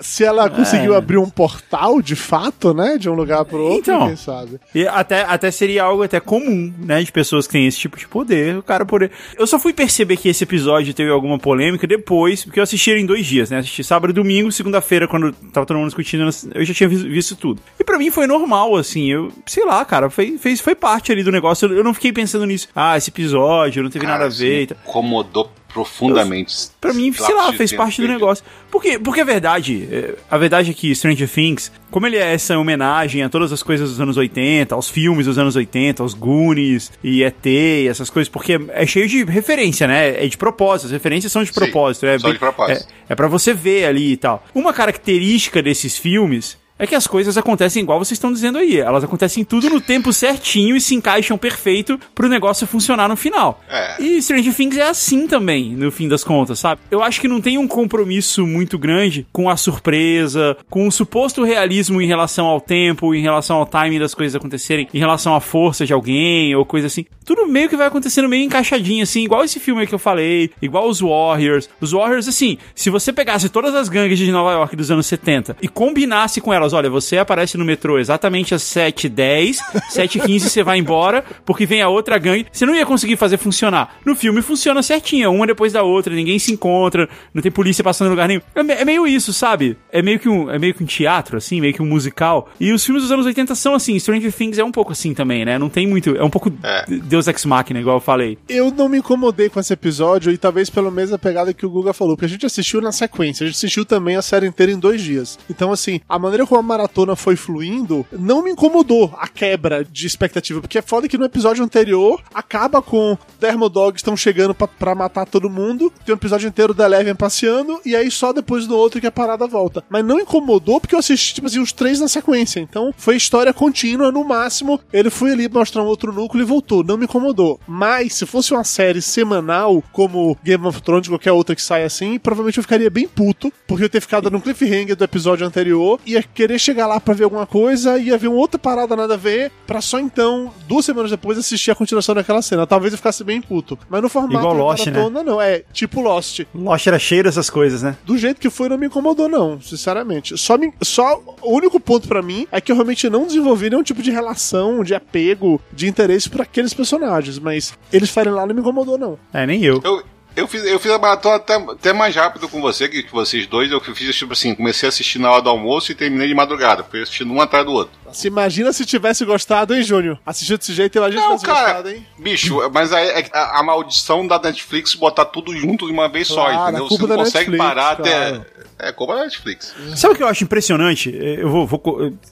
Se 0.00 0.22
ela 0.24 0.50
conseguiu 0.50 0.94
É. 0.94 0.96
abrir 0.98 1.16
um 1.18 1.28
portal, 1.30 2.00
de 2.02 2.14
fato, 2.14 2.74
né? 2.74 2.98
De 2.98 3.08
um 3.08 3.14
lugar 3.14 3.44
pro 3.44 3.58
outro, 3.58 3.92
Então. 3.94 4.06
quem 4.06 4.16
sabe? 4.16 4.60
E 4.74 4.86
até, 4.86 5.22
até 5.22 5.50
seria 5.50 5.84
algo 5.84 6.02
até 6.02 6.20
comum, 6.20 6.72
né? 6.78 7.02
De 7.02 7.10
pessoas 7.10 7.46
que 7.46 7.52
têm 7.54 7.66
esse 7.66 7.78
tipo 7.78 7.96
de 7.96 8.06
poder. 8.06 8.56
O 8.58 8.62
cara 8.62 8.84
poder. 8.84 9.10
Eu 9.38 9.46
só 9.46 9.58
fui 9.58 9.72
perceber 9.72 10.16
que 10.16 10.28
esse 10.28 10.44
episódio 10.44 10.92
teve 10.92 11.10
alguma 11.10 11.38
polêmica 11.38 11.86
depois, 11.86 12.44
porque 12.44 12.58
eu 12.60 12.62
assisti 12.64 12.90
ele 12.90 13.00
em 13.00 13.06
dois 13.06 13.24
dias, 13.26 13.50
né? 13.50 13.58
Assisti 13.58 13.82
sábado 13.82 14.10
e 14.10 14.14
domingo, 14.14 14.52
segunda-feira, 14.52 15.08
quando 15.08 15.32
tava 15.52 15.64
todo 15.66 15.76
mundo 15.76 15.86
discutindo, 15.88 16.28
eu 16.54 16.64
já 16.64 16.74
tinha 16.74 16.88
vis- 16.88 17.02
visto 17.02 17.34
tudo. 17.36 17.60
E 17.80 17.84
pra 17.84 17.96
mim 17.98 18.10
foi 18.10 18.26
normal, 18.26 18.76
assim. 18.76 19.10
Eu, 19.10 19.32
sei 19.46 19.64
lá, 19.64 19.84
cara, 19.84 20.10
foi, 20.10 20.36
fez, 20.38 20.60
foi 20.60 20.74
parte 20.74 21.10
ali 21.12 21.22
do 21.22 21.32
negócio. 21.32 21.66
Eu, 21.68 21.78
eu 21.78 21.84
não 21.84 21.94
fiquei 21.94 22.12
pensando 22.12 22.44
nisso. 22.46 22.68
Ah, 22.74 22.96
esse 22.96 23.10
episódio 23.10 23.82
não 23.82 23.90
teve 23.90 24.04
Cara, 24.04 24.18
nada 24.18 24.32
a 24.34 24.36
ver. 24.36 24.68
me 24.70 24.76
incomodou 24.86 25.50
profundamente. 25.72 26.68
Pra 26.80 26.92
mim, 26.92 27.12
sei 27.12 27.34
lá, 27.34 27.52
fez 27.52 27.72
parte 27.72 28.00
do 28.00 28.08
negócio. 28.08 28.44
Porque, 28.70 28.98
porque 28.98 29.20
a 29.20 29.24
verdade, 29.24 29.88
é, 29.90 30.14
a 30.30 30.36
verdade 30.38 30.70
é 30.70 30.74
que 30.74 30.94
Stranger 30.94 31.28
Things, 31.28 31.70
como 31.90 32.06
ele 32.06 32.16
é 32.16 32.34
essa 32.34 32.58
homenagem 32.58 33.22
a 33.22 33.28
todas 33.28 33.52
as 33.52 33.62
coisas 33.62 33.90
dos 33.90 34.00
anos 34.00 34.16
80, 34.16 34.74
aos 34.74 34.88
filmes 34.88 35.26
dos 35.26 35.38
anos 35.38 35.56
80, 35.56 36.02
aos 36.02 36.14
Goonies 36.14 36.92
e 37.02 37.22
ET, 37.22 37.46
e 37.46 37.86
essas 37.88 38.10
coisas, 38.10 38.28
porque 38.28 38.60
é 38.70 38.86
cheio 38.86 39.08
de 39.08 39.24
referência, 39.24 39.86
né? 39.86 40.24
É 40.24 40.26
de 40.26 40.36
propósito, 40.36 40.86
as 40.86 40.92
referências 40.92 41.32
são 41.32 41.42
de 41.42 41.48
Sim, 41.48 41.54
propósito. 41.54 42.06
é 42.06 42.18
são 42.18 42.32
de 42.32 42.38
propósito. 42.38 42.88
É, 43.08 43.12
é 43.12 43.14
para 43.14 43.28
você 43.28 43.54
ver 43.54 43.86
ali 43.86 44.12
e 44.12 44.16
tal. 44.16 44.44
Uma 44.54 44.72
característica 44.72 45.62
desses 45.62 45.96
filmes 45.96 46.58
é 46.78 46.86
que 46.86 46.94
as 46.94 47.06
coisas 47.06 47.36
acontecem 47.36 47.82
igual 47.82 47.98
vocês 47.98 48.16
estão 48.16 48.32
dizendo 48.32 48.58
aí. 48.58 48.78
Elas 48.78 49.04
acontecem 49.04 49.44
tudo 49.44 49.68
no 49.68 49.80
tempo 49.80 50.12
certinho 50.12 50.76
e 50.76 50.80
se 50.80 50.94
encaixam 50.94 51.36
perfeito 51.36 51.98
pro 52.14 52.28
negócio 52.28 52.66
funcionar 52.66 53.08
no 53.08 53.16
final. 53.16 53.62
É. 53.68 54.02
E 54.02 54.22
Stranger 54.22 54.54
Things 54.54 54.76
é 54.76 54.88
assim 54.88 55.26
também, 55.26 55.74
no 55.74 55.90
fim 55.90 56.08
das 56.08 56.22
contas, 56.22 56.58
sabe? 56.58 56.80
Eu 56.90 57.02
acho 57.02 57.20
que 57.20 57.28
não 57.28 57.40
tem 57.40 57.58
um 57.58 57.66
compromisso 57.66 58.46
muito 58.46 58.78
grande 58.78 59.26
com 59.32 59.50
a 59.50 59.56
surpresa, 59.56 60.56
com 60.70 60.86
o 60.86 60.92
suposto 60.92 61.42
realismo 61.42 62.00
em 62.00 62.06
relação 62.06 62.46
ao 62.46 62.60
tempo, 62.60 63.14
em 63.14 63.22
relação 63.22 63.56
ao 63.56 63.66
timing 63.66 63.98
das 63.98 64.14
coisas 64.14 64.36
acontecerem, 64.36 64.88
em 64.92 64.98
relação 64.98 65.34
à 65.34 65.40
força 65.40 65.84
de 65.84 65.92
alguém 65.92 66.54
ou 66.54 66.64
coisa 66.64 66.86
assim. 66.86 67.04
Tudo 67.24 67.46
meio 67.46 67.68
que 67.68 67.76
vai 67.76 67.86
acontecendo 67.86 68.28
meio 68.28 68.44
encaixadinho, 68.44 69.02
assim, 69.02 69.24
igual 69.24 69.44
esse 69.44 69.60
filme 69.60 69.80
aí 69.80 69.86
que 69.86 69.94
eu 69.94 69.98
falei, 69.98 70.50
igual 70.62 70.88
os 70.88 71.00
Warriors. 71.00 71.68
Os 71.80 71.92
Warriors, 71.92 72.28
assim, 72.28 72.58
se 72.74 72.90
você 72.90 73.12
pegasse 73.12 73.48
todas 73.48 73.74
as 73.74 73.88
gangues 73.88 74.18
de 74.18 74.30
Nova 74.30 74.52
York 74.52 74.76
dos 74.76 74.90
anos 74.90 75.06
70 75.06 75.56
e 75.60 75.68
combinasse 75.68 76.40
com 76.40 76.52
elas, 76.52 76.67
olha, 76.72 76.90
você 76.90 77.18
aparece 77.18 77.56
no 77.56 77.64
metrô 77.64 77.98
exatamente 77.98 78.54
às 78.54 78.62
7h10, 78.62 79.58
7h15 79.92 80.40
você 80.40 80.62
vai 80.62 80.78
embora, 80.78 81.24
porque 81.44 81.66
vem 81.66 81.82
a 81.82 81.88
outra 81.88 82.18
gangue, 82.18 82.46
você 82.52 82.66
não 82.66 82.74
ia 82.74 82.86
conseguir 82.86 83.16
fazer 83.16 83.36
funcionar. 83.36 83.96
No 84.04 84.14
filme 84.14 84.42
funciona 84.42 84.82
certinho, 84.82 85.32
uma 85.32 85.46
depois 85.46 85.72
da 85.72 85.82
outra, 85.82 86.14
ninguém 86.14 86.38
se 86.38 86.52
encontra, 86.52 87.08
não 87.32 87.42
tem 87.42 87.50
polícia 87.50 87.82
passando 87.82 88.08
em 88.08 88.10
lugar 88.10 88.28
nenhum. 88.28 88.40
É, 88.54 88.82
é 88.82 88.84
meio 88.84 89.06
isso, 89.06 89.32
sabe? 89.32 89.76
É 89.90 90.02
meio 90.02 90.18
que 90.18 90.28
um, 90.28 90.50
é 90.50 90.58
meio 90.58 90.74
que 90.74 90.82
um 90.82 90.86
teatro, 90.86 91.36
assim, 91.36 91.60
meio 91.60 91.74
que 91.74 91.82
um 91.82 91.86
musical. 91.86 92.48
E 92.60 92.72
os 92.72 92.84
filmes 92.84 93.02
dos 93.02 93.12
anos 93.12 93.26
80 93.26 93.54
são 93.54 93.74
assim, 93.74 93.98
Stranger 93.98 94.32
Things 94.32 94.58
é 94.58 94.64
um 94.64 94.72
pouco 94.72 94.92
assim 94.92 95.14
também, 95.14 95.44
né? 95.44 95.58
Não 95.58 95.68
tem 95.68 95.86
muito, 95.86 96.16
é 96.16 96.22
um 96.24 96.30
pouco 96.30 96.52
É. 96.62 96.84
Deus 96.88 97.26
Ex 97.28 97.44
Machina, 97.44 97.80
igual 97.80 97.96
eu 97.96 98.00
falei. 98.00 98.38
Eu 98.48 98.70
não 98.70 98.88
me 98.88 98.98
incomodei 98.98 99.48
com 99.48 99.60
esse 99.60 99.72
episódio 99.72 100.32
e 100.32 100.38
talvez 100.38 100.70
pela 100.70 100.90
mesma 100.90 101.18
pegada 101.18 101.52
que 101.52 101.66
o 101.66 101.70
Guga 101.70 101.92
falou, 101.92 102.14
porque 102.16 102.26
a 102.26 102.28
gente 102.28 102.46
assistiu 102.46 102.80
na 102.80 102.92
sequência, 102.92 103.44
a 103.44 103.46
gente 103.46 103.56
assistiu 103.56 103.84
também 103.84 104.16
a 104.16 104.22
série 104.22 104.46
inteira 104.46 104.72
em 104.72 104.78
dois 104.78 105.00
dias. 105.02 105.38
Então, 105.48 105.72
assim, 105.72 106.00
a 106.08 106.18
maneira 106.18 106.46
como 106.46 106.57
a 106.58 106.62
maratona 106.62 107.16
foi 107.16 107.36
fluindo 107.36 108.06
não 108.12 108.42
me 108.42 108.50
incomodou 108.50 109.14
a 109.18 109.28
quebra 109.28 109.84
de 109.84 110.06
expectativa, 110.06 110.60
porque 110.60 110.78
é 110.78 110.82
foda 110.82 111.08
que 111.08 111.18
no 111.18 111.24
episódio 111.24 111.64
anterior 111.64 112.20
acaba 112.34 112.82
com 112.82 113.16
Dermodogs 113.40 114.00
estão 114.00 114.16
chegando 114.16 114.54
pra, 114.54 114.94
matar 114.94 115.26
todo 115.26 115.48
mundo, 115.50 115.92
tem 116.04 116.14
um 116.14 116.18
episódio 116.18 116.48
inteiro 116.48 116.74
da 116.74 116.86
Eleven 116.86 117.14
passeando, 117.14 117.80
e 117.84 117.94
aí 117.94 118.10
só 118.10 118.32
depois 118.32 118.66
do 118.66 118.76
outro 118.76 119.00
que 119.00 119.06
a 119.06 119.12
parada 119.12 119.46
volta. 119.46 119.84
Mas 119.88 120.04
não 120.04 120.20
incomodou 120.20 120.80
porque 120.80 120.94
eu 120.94 120.98
assisti, 120.98 121.34
tipo 121.34 121.46
assim, 121.46 121.60
os 121.60 121.72
três 121.72 122.00
na 122.00 122.08
sequência. 122.08 122.60
Então 122.60 122.92
foi 122.96 123.16
história 123.16 123.52
contínua, 123.52 124.10
no 124.10 124.24
máximo, 124.24 124.80
ele 124.92 125.10
foi 125.10 125.32
ali 125.32 125.48
mostrar 125.48 125.82
um 125.82 125.86
outro 125.86 126.12
núcleo 126.12 126.42
e 126.42 126.46
voltou. 126.46 126.82
Não 126.82 126.96
me 126.96 127.04
incomodou. 127.04 127.60
Mas 127.66 128.14
se 128.14 128.26
fosse 128.26 128.52
uma 128.52 128.64
série 128.64 129.00
semanal, 129.00 129.82
como 129.92 130.36
Game 130.42 130.66
of 130.66 130.82
Thrones, 130.82 131.08
qualquer 131.08 131.32
outra 131.32 131.54
que 131.54 131.62
sai 131.62 131.84
assim, 131.84 132.18
provavelmente 132.18 132.58
eu 132.58 132.62
ficaria 132.62 132.90
bem 132.90 133.06
puto, 133.06 133.52
porque 133.66 133.84
eu 133.84 133.88
ter 133.88 134.00
ficado 134.00 134.30
no 134.30 134.40
cliffhanger 134.40 134.96
do 134.96 135.04
episódio 135.04 135.46
anterior, 135.46 136.00
ia 136.04 136.22
querer 136.48 136.58
chegar 136.58 136.86
lá 136.86 136.98
pra 136.98 137.12
ver 137.12 137.24
alguma 137.24 137.46
coisa, 137.46 137.98
ia 137.98 138.16
ver 138.16 138.28
uma 138.28 138.38
outra 138.38 138.58
parada 138.58 138.96
nada 138.96 139.14
a 139.14 139.16
ver, 139.18 139.52
pra 139.66 139.82
só 139.82 140.00
então, 140.00 140.50
duas 140.66 140.86
semanas 140.86 141.10
depois, 141.10 141.36
assistir 141.36 141.70
a 141.70 141.74
continuação 141.74 142.14
daquela 142.14 142.40
cena. 142.40 142.66
Talvez 142.66 142.94
eu 142.94 142.96
ficasse 142.96 143.22
bem 143.22 143.42
puto. 143.42 143.78
Mas 143.90 144.00
no 144.00 144.08
formato 144.08 144.36
Igual 144.36 144.54
Lost, 144.54 144.86
né? 144.86 144.92
maratona, 144.92 145.22
não. 145.22 145.40
É 145.40 145.62
tipo 145.72 146.00
Lost 146.00 146.40
Lost 146.54 146.86
era 146.86 146.98
cheio 146.98 147.24
dessas 147.24 147.50
coisas, 147.50 147.82
né? 147.82 147.96
do 148.04 148.16
jeito 148.16 148.40
que 148.40 148.48
foi, 148.48 148.70
não 148.70 148.78
me 148.78 148.86
incomodou, 148.86 149.28
não, 149.28 149.60
sinceramente. 149.60 150.38
Só, 150.38 150.56
me, 150.56 150.72
só 150.82 151.22
o 151.42 151.54
único 151.54 151.78
ponto 151.78 152.08
pra 152.08 152.22
mim 152.22 152.46
é 152.50 152.60
que 152.60 152.72
eu 152.72 152.76
realmente 152.76 153.10
não 153.10 153.26
desenvolvi 153.26 153.68
nenhum 153.68 153.82
tipo 153.82 154.02
de 154.02 154.10
relação, 154.10 154.82
de 154.82 154.94
apego, 154.94 155.60
de 155.70 155.86
interesse 155.86 156.30
por 156.30 156.40
aqueles 156.40 156.72
personagens, 156.72 157.38
mas 157.38 157.74
eles 157.92 158.08
farem 158.08 158.32
lá 158.32 158.46
não 158.46 158.54
me 158.54 158.60
incomodou, 158.62 158.96
não. 158.96 159.18
É, 159.34 159.46
nem 159.46 159.62
eu. 159.62 159.82
Eu, 159.84 160.02
eu, 160.38 160.48
fiz, 160.48 160.64
eu 160.64 160.78
fiz 160.78 160.90
a 160.90 160.98
maratona 160.98 161.36
até, 161.36 161.54
até 161.54 161.92
mais 161.92 162.14
rápido 162.14 162.48
com 162.48 162.60
você 162.60 162.88
que, 162.88 163.02
que 163.02 163.12
vocês 163.12 163.46
dois. 163.46 163.70
Eu 163.70 163.80
fiz 163.80 164.16
tipo 164.16 164.32
assim, 164.32 164.54
comecei 164.54 164.86
a 164.86 164.90
assistir 164.90 165.18
na 165.18 165.30
hora 165.30 165.42
do 165.42 165.50
almoço 165.50 165.90
e 165.92 165.94
terminei 165.94 166.28
de 166.28 166.34
madrugada. 166.34 166.84
Fui 166.84 167.02
assistindo 167.02 167.32
um 167.32 167.40
atrás 167.40 167.64
do 167.64 167.72
outro. 167.72 167.92
Se 168.12 168.26
imagina 168.28 168.72
se 168.72 168.86
tivesse 168.86 169.24
gostado, 169.24 169.74
hein, 169.74 169.82
Júnior? 169.82 170.18
Assistiu 170.24 170.56
desse 170.56 170.72
jeito, 170.72 170.96
imagina 170.96 171.22
Não, 171.22 171.36
se 171.38 171.44
tivesse 171.44 171.60
cara, 171.62 171.74
gostado, 171.82 171.90
hein? 171.90 172.06
bicho, 172.18 172.58
mas 172.72 172.92
aí 172.92 173.06
é 173.08 173.28
a, 173.32 173.60
a 173.60 173.62
maldição 173.62 174.26
da 174.26 174.38
Netflix 174.38 174.94
botar 174.94 175.26
tudo 175.26 175.54
junto 175.54 175.86
de 175.86 175.92
uma 175.92 176.08
vez 176.08 176.26
só, 176.28 176.46
Claro, 176.46 176.62
entendeu? 176.70 176.86
a 176.86 176.88
Você 176.88 177.06
não 177.06 177.16
consegue 177.16 177.50
Netflix, 177.50 177.58
parar 177.58 177.96
claro. 177.96 178.00
até. 178.02 178.58
É 178.80 178.92
culpa 178.92 179.16
da 179.16 179.24
Netflix. 179.24 179.74
Sabe 179.96 180.14
o 180.14 180.16
que 180.16 180.22
eu 180.22 180.28
acho 180.28 180.44
impressionante? 180.44 181.12
É, 181.12 181.42
Eu 181.42 181.48
vou, 181.50 181.66
vou 181.66 181.82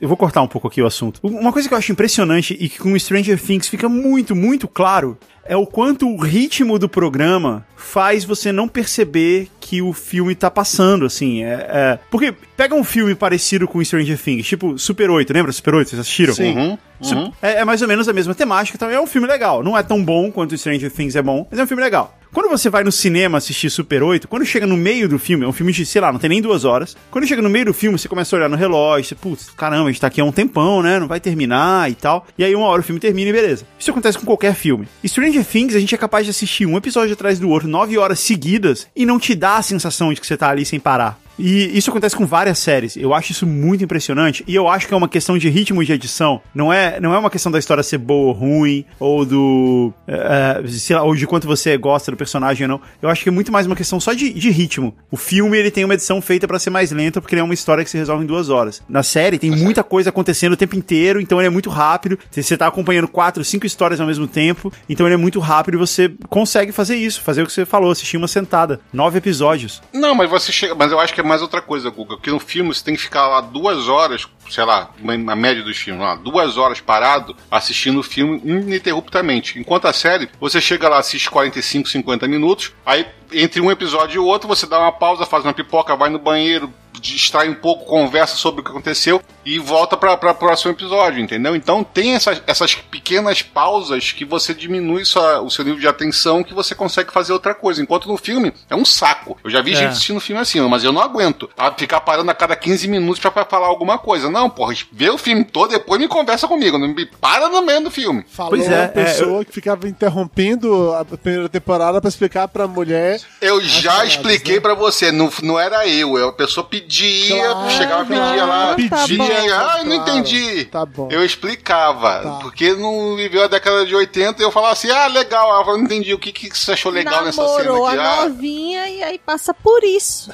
eu 0.01 0.09
vou 0.09 0.17
cortar 0.17 0.43
um 0.43 0.47
pouco 0.47 0.69
aqui 0.69 0.81
o 0.81 0.87
assunto. 0.87 1.19
Uma 1.23 1.53
coisa 1.53 1.67
que 1.69 1.75
eu 1.75 1.79
acho 1.79 1.91
impressionante 1.91 2.57
e 2.59 2.69
que 2.69 2.79
com 2.79 2.97
Stranger 2.97 3.41
Things 3.41 3.67
fica 3.69 3.89
muito, 3.89 4.35
muito 4.37 4.69
claro 4.69 5.19
é 5.49 5.57
o 5.57 5.67
quanto 5.67 6.09
o 6.09 6.17
ritmo 6.17 6.79
do 6.79 6.89
programa 6.89 7.65
faz 7.77 8.25
você 8.25 8.51
não 8.53 8.67
perceber 8.69 9.49
que 9.61 9.81
o 9.83 9.93
filme 9.93 10.35
tá 10.35 10.51
passando, 10.51 11.05
assim. 11.07 11.43
É, 11.45 11.53
é- 11.69 11.99
Porque 12.11 12.33
pega 12.57 12.75
um 12.75 12.85
filme 12.85 13.15
parecido 13.15 13.67
com 13.67 13.83
Stranger 13.85 14.19
Things, 14.19 14.47
tipo 14.47 14.79
Super 14.79 15.11
8, 15.11 15.33
lembra 15.33 15.51
Super 15.53 15.75
8? 15.75 15.91
Vocês 15.91 16.01
assistiram? 16.01 16.35
Sim. 16.35 16.57
Uhum. 16.57 16.79
Su- 17.01 17.33
É, 17.43 17.57
é 17.61 17.65
mais 17.65 17.83
ou 17.83 17.89
menos 17.89 18.09
a 18.09 18.13
mesma 18.13 18.35
temática, 18.35 18.77
então 18.77 18.89
é 18.91 19.01
um 19.01 19.07
filme 19.07 19.27
legal. 19.27 19.63
Não 19.63 19.77
é 19.77 19.83
tão 19.83 20.03
bom 20.03 20.31
quanto 20.31 20.57
Stranger 20.57 20.91
Things 20.91 21.17
é 21.17 21.23
bom, 21.23 21.47
mas 21.51 21.59
é 21.61 21.63
um 21.63 21.67
filme 21.67 21.83
legal. 21.83 22.17
Quando 22.37 22.51
você 22.51 22.69
vai 22.69 22.85
no 22.85 22.93
cinema 22.93 23.39
assistir 23.39 23.71
Super 23.71 24.03
8, 24.03 24.29
quando 24.29 24.45
chega 24.45 24.67
no 24.67 24.77
meio 24.77 25.09
do 25.09 25.19
filme, 25.19 25.47
é 25.47 25.49
um 25.49 25.55
filme 25.55 25.73
de, 25.73 25.87
sei 25.87 26.03
lá, 26.03 26.13
não 26.13 26.19
tem 26.19 26.29
nem 26.29 26.43
duas 26.43 26.67
horas. 26.67 26.95
Quando 27.11 27.27
chega 27.27 27.41
no 27.41 27.49
meio 27.49 27.65
do 27.65 27.73
filme, 27.73 27.99
você 27.99 28.09
começa 28.09 28.37
a 28.37 28.39
olhar 28.39 28.49
no 28.51 28.57
relógio, 28.57 29.09
você, 29.09 29.15
putz, 29.15 29.49
caramba, 29.57 29.85
a 29.85 29.91
gente 29.91 30.03
tá 30.03 30.09
aqui 30.09 30.21
há 30.21 30.25
um 30.27 30.31
tempão, 30.31 30.83
né? 30.83 31.01
Não 31.01 31.09
vai 31.09 31.19
terminar 31.19 31.91
e 31.91 31.95
tal. 31.95 32.27
E 32.37 32.45
aí 32.45 32.55
uma 32.55 32.67
hora 32.67 32.83
o 32.83 32.85
filme 32.85 33.01
termina 33.01 33.31
e 33.31 33.33
beleza. 33.33 33.65
Isso 33.79 33.91
acontece 33.91 34.19
com 34.19 34.27
qualquer 34.27 34.55
filme. 34.55 34.87
Stranger 35.03 35.47
Things, 35.47 35.75
a 35.75 35.81
gente 35.81 35.95
é 35.95 35.99
capaz 35.99 36.27
de 36.27 36.31
assistir 36.31 36.67
um 36.67 36.77
episódio 36.77 37.15
atrás 37.15 37.39
do 37.39 37.49
outro, 37.49 37.69
nove 37.69 37.97
horas 37.97 38.21
seguidas, 38.21 38.87
e 38.95 39.07
não 39.07 39.19
te 39.19 39.35
dá 39.35 39.57
a 39.57 39.63
sensação 39.63 40.13
de 40.13 40.21
que 40.21 40.27
você 40.27 40.37
tá 40.37 40.51
ali 40.51 40.67
sem 40.67 40.79
parar. 40.79 41.19
E 41.39 41.77
isso 41.77 41.91
acontece 41.91 42.17
com 42.17 42.27
várias 42.27 42.59
séries. 42.59 42.97
Eu 42.97 43.13
acho 43.15 43.33
isso 43.33 43.47
muito 43.47 43.85
impressionante. 43.85 44.43
E 44.47 44.55
eu 44.55 44.69
acho 44.69 44.87
que 44.89 44.95
é 44.95 44.97
uma 44.97 45.09
questão 45.09 45.37
de 45.37 45.49
ritmo 45.49 45.85
de 45.85 45.93
edição. 45.93 46.41
Não 46.55 46.73
é, 46.73 46.99
não 47.01 47.15
é 47.15 47.19
uma 47.19 47.31
questão 47.31 47.53
da 47.53 47.59
história 47.59 47.83
ser 47.83 47.99
boa 47.99 48.29
ou 48.29 48.33
ruim, 48.33 48.85
ou 48.99 49.25
do. 49.25 49.93
eh, 50.09 50.63
sei 50.69 50.97
lá, 50.97 51.03
ou 51.03 51.15
de 51.15 51.27
quanto 51.27 51.47
você 51.47 51.77
gosta 51.77 52.11
do 52.11 52.17
personagem 52.17 52.65
ou 52.65 52.69
não. 52.69 52.81
Eu 53.03 53.09
acho 53.09 53.23
que 53.23 53.29
é 53.29 53.33
muito 53.33 53.53
mais 53.53 53.67
uma 53.67 53.77
questão 53.77 54.01
só 54.01 54.13
de, 54.13 54.33
de 54.33 54.51
ritmo. 54.51 54.95
O 55.11 55.17
filme 55.17 55.57
ele 55.57 55.71
tem 55.71 55.85
uma 55.85 55.95
edição 55.95 56.21
feita 56.21 56.47
pra 56.49 56.59
ser 56.59 56.71
mais 56.71 56.91
lenta, 56.91 57.21
porque 57.21 57.35
ele 57.35 57.41
é 57.41 57.45
uma 57.45 57.55
história 57.55 57.85
que 57.85 57.91
se 57.91 57.99
resolve 57.99 58.25
em 58.25 58.27
duas 58.27 58.49
horas. 58.49 58.83
Na 58.89 59.03
série 59.03 59.39
tem 59.39 59.51
muita 59.51 59.83
coisa 59.85 60.11
acontecendo 60.11 60.53
o 60.53 60.57
tempo 60.57 60.77
inteiro, 60.77 61.21
então 61.21 61.39
ele 61.39 61.47
é 61.47 61.51
muito 61.51 61.71
rápido. 61.71 62.19
Você 62.31 62.57
tá 62.57 62.67
acompanhando 62.67 63.09
quatro, 63.09 63.45
cinco 63.45 63.67
histórias 63.67 64.01
ao 64.01 64.07
mesmo 64.07 64.27
tempo, 64.27 64.73
então 64.89 65.07
ele 65.07 65.15
é 65.15 65.19
muito 65.19 65.39
rápido 65.41 65.75
e 65.75 65.79
você 65.79 66.13
consegue 66.29 66.73
fazer 66.73 66.97
isso, 66.97 67.21
fazer 67.21 67.43
o 67.43 67.47
que 67.47 67.53
você 67.53 67.65
falou, 67.67 67.91
assistir 67.91 68.17
uma 68.17 68.29
sentada. 68.29 68.81
Nove 68.93 69.19
episódios. 69.19 69.83
Não, 69.93 70.15
mas 70.15 70.31
você 70.31 70.51
chega. 70.53 70.75
Mas 70.75 70.91
eu 70.93 70.99
acho 71.01 71.13
que 71.15 71.21
é 71.21 71.26
mais 71.27 71.43
outra 71.43 71.61
coisa, 71.61 71.91
Guga. 71.91 72.17
Porque 72.17 72.31
no 72.31 72.39
filme 72.39 72.73
você 72.73 72.85
tem 72.85 72.95
que 72.95 73.03
ficar 73.03 73.27
lá 73.27 73.41
duas 73.41 73.89
horas, 73.89 74.27
sei 74.49 74.65
lá, 74.65 74.91
na 75.01 75.37
média 75.37 75.63
dos 75.63 75.77
filmes, 75.77 76.03
lá, 76.03 76.15
duas 76.15 76.57
horas 76.57 76.81
parado 76.81 77.37
assistindo 77.51 78.01
o 78.01 78.03
filme 78.03 78.41
ininterruptamente. 78.45 79.59
Enquanto 79.59 79.87
a 79.87 79.93
série, 79.93 80.29
você 80.41 80.61
chega 80.61 80.89
lá, 80.89 80.99
assiste 80.99 81.31
45, 81.31 81.89
50 81.89 82.29
minutos, 82.29 82.73
aí 82.85 83.07
entre 83.33 83.61
um 83.61 83.71
episódio 83.71 84.17
e 84.17 84.19
o 84.19 84.25
outro, 84.27 84.49
você 84.49 84.67
dá 84.67 84.79
uma 84.79 84.93
pausa, 84.93 85.27
faz 85.27 85.45
uma 85.45 85.55
pipoca, 85.55 85.97
vai 85.97 86.09
no 86.11 86.19
banheiro, 86.19 86.73
distrai 87.01 87.49
um 87.49 87.55
pouco, 87.55 87.85
conversa 87.85 88.37
sobre 88.37 88.61
o 88.61 88.65
que 88.65 88.71
aconteceu 88.71 89.21
e 89.45 89.59
volta 89.59 89.97
para 89.97 90.15
o 90.15 90.35
próximo 90.35 90.73
episódio, 90.73 91.21
entendeu? 91.23 91.55
Então 91.55 91.85
tem 91.85 92.15
essas, 92.15 92.43
essas 92.47 92.75
pequenas 92.75 93.43
pausas 93.43 94.13
que 94.13 94.25
você 94.25 94.55
diminui 94.55 95.05
sua, 95.05 95.41
o 95.41 95.51
seu 95.51 95.65
nível 95.65 95.79
de 95.79 95.87
atenção 95.87 96.43
que 96.43 96.55
você 96.55 96.75
consegue 96.75 97.13
fazer 97.13 97.33
outra 97.33 97.55
coisa. 97.55 97.83
Enquanto 97.83 98.09
no 98.09 98.17
filme 98.17 98.53
é 98.69 98.75
um 98.75 98.85
saco. 98.85 99.37
Eu 99.45 99.51
já 99.51 99.61
vi 99.61 99.73
É. 99.73 99.77
gente 99.77 99.89
assistindo 99.89 100.19
filme 100.21 100.41
assim, 100.41 100.61
mas 100.63 100.83
eu 100.85 100.93
não 100.93 101.03
aguento 101.03 101.49
a 101.57 101.71
ficar 101.71 102.01
parando 102.01 102.31
a 102.31 102.35
cada 102.35 102.57
15 102.57 102.89
minutos 102.89 103.21
pra 103.21 103.31
pra 103.31 103.45
falar 103.45 103.67
alguma 103.67 103.99
coisa. 103.99 104.31
Não, 104.31 104.49
porra, 104.49 104.75
vê 104.91 105.11
o 105.11 105.19
filme 105.19 105.45
todo, 105.45 105.71
depois 105.71 106.01
me 106.01 106.09
conversa 106.09 106.49
comigo. 106.49 106.79
Não 106.79 106.89
me 106.89 107.05
para 107.07 107.49
no 107.49 107.63
meio 107.63 107.83
do 107.85 107.91
filme. 107.91 108.25
Falou 108.29 108.53
Pois 108.53 108.67
é, 108.69 108.81
uma 108.81 108.89
pessoa 108.89 109.45
que 109.45 109.53
ficava 109.53 109.87
interrompendo 109.87 110.93
a 110.95 111.05
primeira 111.05 111.49
temporada 111.49 112.01
pra 112.01 112.09
explicar 112.09 112.49
pra 112.49 112.67
mulher. 112.67 113.16
Eu 113.41 113.61
já 113.63 114.05
expliquei 114.05 114.55
né? 114.57 114.61
pra 114.61 114.75
você, 114.75 115.11
não, 115.13 115.31
não 115.43 115.59
era 115.59 115.87
eu, 115.87 116.17
a 116.29 116.33
pessoa 116.33 116.67
pedia, 116.67 117.37
Claro, 117.51 117.71
chegava, 117.71 118.05
pedia 118.07 118.45
lá, 118.45 118.67
tá 118.69 118.75
pedia, 118.75 119.17
bom. 119.19 119.25
ah, 119.25 119.77
eu 119.79 119.85
não 119.85 119.97
Claro, 120.05 120.19
entendi. 120.21 120.65
tá 120.67 120.87
bom. 120.87 121.09
Eu 121.11 121.25
explicava, 121.25 122.21
Tá. 122.23 122.31
porque 122.43 122.73
não 122.75 123.17
viveu 123.17 123.45
a 123.45 123.47
década 123.49 123.85
de 123.87 123.95
80 123.95 124.41
e 124.41 124.45
eu 124.45 124.51
falava 124.53 124.73
assim, 124.73 124.91
ah, 124.91 125.07
legal, 125.07 125.49
ela 125.51 125.65
falou, 125.65 125.79
não 125.79 125.85
entendi, 125.85 126.13
o 126.15 126.19
que, 126.19 126.33
que 126.33 126.57
você 126.57 126.73
achou 126.73 126.93
legal 126.93 127.25
nessa 127.25 127.43
cena 127.47 127.59
Namorou 127.65 127.87
aqui? 127.87 127.99
a 127.99 128.13
Ah, 128.23 128.29
novinha 128.29 128.89
e 128.89 129.03
aí 129.03 129.19
passa 129.19 129.53
por 129.55 129.83
isso. 129.85 130.31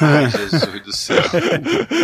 ai, 0.00 0.30
Jesus 0.30 0.82
do 0.82 0.92
céu. 0.94 1.22